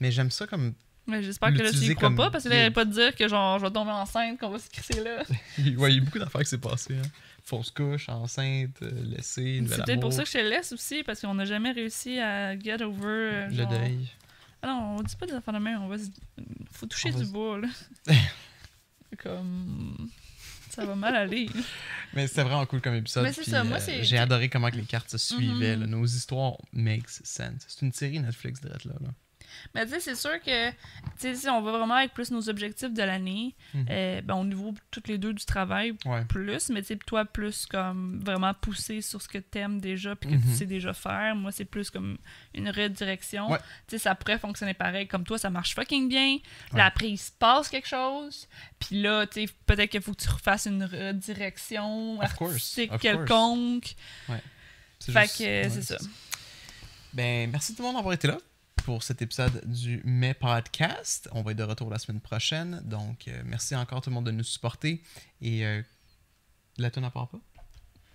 Mais 0.01 0.10
j'aime 0.10 0.30
ça 0.30 0.47
comme. 0.47 0.74
Mais 1.06 1.22
j'espère 1.22 1.52
que 1.52 1.58
là, 1.62 1.70
tu 1.70 1.78
y 1.78 1.94
crois 1.94 2.08
comme 2.08 2.16
pas, 2.16 2.30
parce 2.30 2.44
que 2.44 2.48
là, 2.48 2.66
il 2.66 2.72
pas 2.72 2.84
te 2.84 2.90
dire 2.90 3.14
que 3.16 3.26
genre, 3.26 3.58
je 3.58 3.64
vais 3.64 3.72
tomber 3.72 3.90
enceinte, 3.90 4.38
qu'on 4.38 4.50
va 4.50 4.58
se 4.58 4.70
crisser 4.70 5.02
là. 5.02 5.22
Ouais, 5.76 5.92
il 5.92 5.96
y 5.96 6.00
a 6.00 6.04
beaucoup 6.04 6.18
d'affaires 6.18 6.42
qui 6.42 6.48
s'est 6.48 6.58
passé. 6.58 6.94
Hein. 6.96 7.08
Fausse 7.44 7.70
couche, 7.72 8.08
enceinte, 8.08 8.76
euh, 8.82 8.90
laissée, 9.04 9.62
C'est 9.68 9.82
peut-être 9.84 10.00
pour 10.00 10.12
ça 10.12 10.22
que 10.22 10.28
je 10.28 10.34
te 10.34 10.38
laisse 10.38 10.72
aussi, 10.72 11.02
parce 11.02 11.20
qu'on 11.20 11.34
n'a 11.34 11.44
jamais 11.44 11.72
réussi 11.72 12.20
à 12.20 12.56
get 12.58 12.80
over. 12.82 13.04
euh, 13.04 13.48
le 13.48 13.56
genre- 13.56 13.68
deuil. 13.68 14.08
Ah 14.62 14.68
non, 14.68 14.96
on 14.98 15.02
dit 15.02 15.16
pas 15.16 15.26
des 15.26 15.32
affaires 15.32 15.54
de 15.54 15.58
même, 15.58 15.82
on 15.82 15.88
va 15.88 15.98
se... 15.98 16.04
Faut 16.70 16.86
toucher 16.86 17.10
On 17.12 17.18
du 17.18 17.26
bois, 17.26 17.58
là. 17.58 17.68
comme. 19.22 20.08
Ça 20.70 20.86
va 20.86 20.94
mal 20.94 21.14
aller. 21.16 21.48
Mais 22.14 22.26
c'était 22.26 22.44
vraiment 22.44 22.64
cool 22.64 22.80
comme 22.80 22.94
épisode. 22.94 23.24
Mais 23.24 23.32
c'est 23.32 23.44
ça, 23.44 23.62
moi, 23.64 23.76
euh, 23.76 23.80
c'est- 23.80 24.04
J'ai 24.04 24.16
adoré 24.18 24.48
comment 24.48 24.70
que 24.70 24.76
les 24.76 24.84
cartes 24.84 25.10
se 25.10 25.18
suivaient. 25.18 25.74
Mhm. 25.76 25.80
là. 25.82 25.86
Nos 25.86 26.06
histoires 26.06 26.56
makes 26.72 27.10
sense. 27.10 27.64
C'est 27.68 27.82
une 27.82 27.92
série 27.92 28.20
Netflix 28.20 28.60
de 28.60 28.68
là. 28.68 28.76
là. 28.84 29.08
Mais 29.74 29.84
tu 29.86 29.92
sais, 29.92 30.00
c'est 30.00 30.14
sûr 30.14 30.40
que 30.42 30.70
tu 30.70 30.76
sais, 31.18 31.34
si 31.34 31.48
on 31.48 31.60
va 31.62 31.72
vraiment 31.72 31.94
avec 31.94 32.12
plus 32.14 32.30
nos 32.30 32.48
objectifs 32.48 32.92
de 32.92 33.02
l'année, 33.02 33.54
Mhm. 33.74 33.86
euh, 33.90 34.20
ben, 34.22 34.34
au 34.34 34.44
niveau 34.44 34.74
toutes 34.90 35.08
les 35.08 35.18
deux 35.18 35.32
du 35.32 35.44
travail, 35.44 35.94
Ouais. 36.04 36.24
plus, 36.24 36.68
mais 36.70 36.80
tu 36.82 36.88
sais, 36.88 36.96
toi, 36.96 37.24
plus 37.24 37.66
comme 37.66 38.20
vraiment 38.24 38.52
poussé 38.54 39.00
sur 39.00 39.20
ce 39.22 39.28
que 39.28 39.38
t'aimes 39.38 39.80
déjà 39.80 40.16
puis 40.16 40.30
que 40.30 40.34
Mhm. 40.36 40.42
tu 40.42 40.54
sais 40.56 40.66
déjà 40.66 40.92
faire. 40.92 41.34
Moi, 41.36 41.52
c'est 41.52 41.64
plus 41.64 41.90
comme 41.90 42.18
une 42.54 42.68
redirection. 42.70 43.50
Ouais. 43.50 43.58
Tu 43.86 43.96
sais, 43.96 43.98
ça 43.98 44.14
pourrait 44.14 44.38
fonctionner 44.38 44.74
pareil. 44.74 45.06
Comme 45.06 45.24
toi, 45.24 45.38
ça 45.38 45.50
marche 45.50 45.74
fucking 45.74 46.08
bien. 46.08 46.34
Ouais. 46.72 46.78
Là, 46.78 46.86
après, 46.86 47.08
il 47.10 47.18
se 47.18 47.30
passe 47.32 47.68
quelque 47.68 47.88
chose. 47.88 48.48
Puis 48.78 49.00
là, 49.02 49.26
tu 49.26 49.46
sais, 49.46 49.52
peut-être 49.66 49.90
qu'il 49.90 50.02
faut 50.02 50.12
que 50.14 50.22
tu 50.22 50.28
refasses 50.28 50.66
une 50.66 50.84
redirection 50.84 52.18
Of 52.18 52.24
artistique 52.24 52.90
course. 52.90 53.02
quelconque. 53.02 53.94
C'est 54.98 55.12
Fait 55.12 55.22
juste- 55.22 55.38
que 55.38 55.68
c'est 55.68 55.82
ça. 55.82 55.96
Ben, 57.12 57.50
merci 57.50 57.74
tout 57.74 57.82
le 57.82 57.88
monde 57.88 57.96
d'avoir 57.96 58.14
été 58.14 58.28
là 58.28 58.38
pour 58.84 59.02
cet 59.02 59.22
épisode 59.22 59.62
du 59.64 60.00
Mai 60.04 60.34
Podcast. 60.34 61.28
On 61.32 61.42
va 61.42 61.52
être 61.52 61.59
de 61.59 61.62
retour 61.62 61.90
la 61.90 61.98
semaine 61.98 62.20
prochaine. 62.20 62.80
Donc, 62.84 63.28
euh, 63.28 63.42
merci 63.44 63.74
encore 63.76 64.00
tout 64.00 64.10
le 64.10 64.14
monde 64.14 64.26
de 64.26 64.30
nous 64.30 64.44
supporter. 64.44 65.02
Et 65.40 65.64
euh, 65.64 65.82
la 66.78 66.90
tune 66.90 67.09
part 67.10 67.28
pas? 67.28 67.38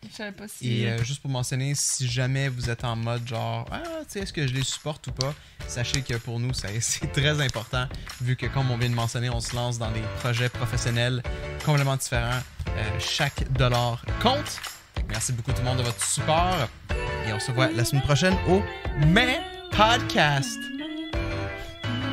Je 0.03 0.15
savais 0.15 0.31
pas 0.31 0.47
si. 0.47 0.81
Et 0.81 0.89
euh, 0.89 1.03
juste 1.03 1.21
pour 1.21 1.31
mentionner, 1.31 1.73
si 1.75 2.07
jamais 2.07 2.49
vous 2.49 2.69
êtes 2.69 2.83
en 2.83 2.95
mode 2.95 3.27
genre, 3.27 3.67
ah, 3.71 3.81
tu 4.01 4.05
sais, 4.09 4.19
est-ce 4.19 4.33
que 4.33 4.45
je 4.45 4.53
les 4.53 4.63
supporte 4.63 5.07
ou 5.07 5.11
pas, 5.11 5.33
sachez 5.67 6.01
que 6.01 6.15
pour 6.15 6.39
nous, 6.39 6.53
c'est 6.79 7.11
très 7.11 7.41
important, 7.41 7.87
vu 8.21 8.35
que, 8.35 8.45
comme 8.45 8.69
on 8.71 8.77
vient 8.77 8.89
de 8.89 8.95
mentionner, 8.95 9.29
on 9.29 9.41
se 9.41 9.55
lance 9.55 9.79
dans 9.79 9.91
des 9.91 10.03
projets 10.19 10.49
professionnels 10.49 11.23
complètement 11.65 11.97
différents. 11.97 12.41
Euh, 12.69 12.99
chaque 12.99 13.51
dollar 13.53 14.05
compte. 14.21 14.59
Merci 15.09 15.33
beaucoup 15.33 15.51
tout 15.51 15.59
le 15.59 15.65
monde 15.65 15.77
de 15.77 15.83
votre 15.83 16.03
support. 16.03 16.69
Et 17.27 17.33
on 17.33 17.39
se 17.39 17.51
voit 17.51 17.71
la 17.71 17.83
semaine 17.83 18.03
prochaine 18.03 18.35
au 18.47 18.61
Mai 19.07 19.56
Podcast. 19.71 20.59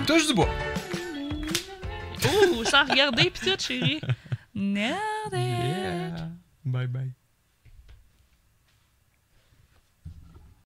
Touche 0.07 0.27
du 0.27 0.35
bois. 0.35 0.49
Ouh, 2.25 2.65
sans 2.65 2.85
regarder 2.85 3.31
pis 3.31 3.41
tout, 3.41 3.59
chérie. 3.59 4.01
Nerd. 4.55 4.99
Yeah. 5.33 6.29
Bye 6.65 6.87
bye. 6.87 7.13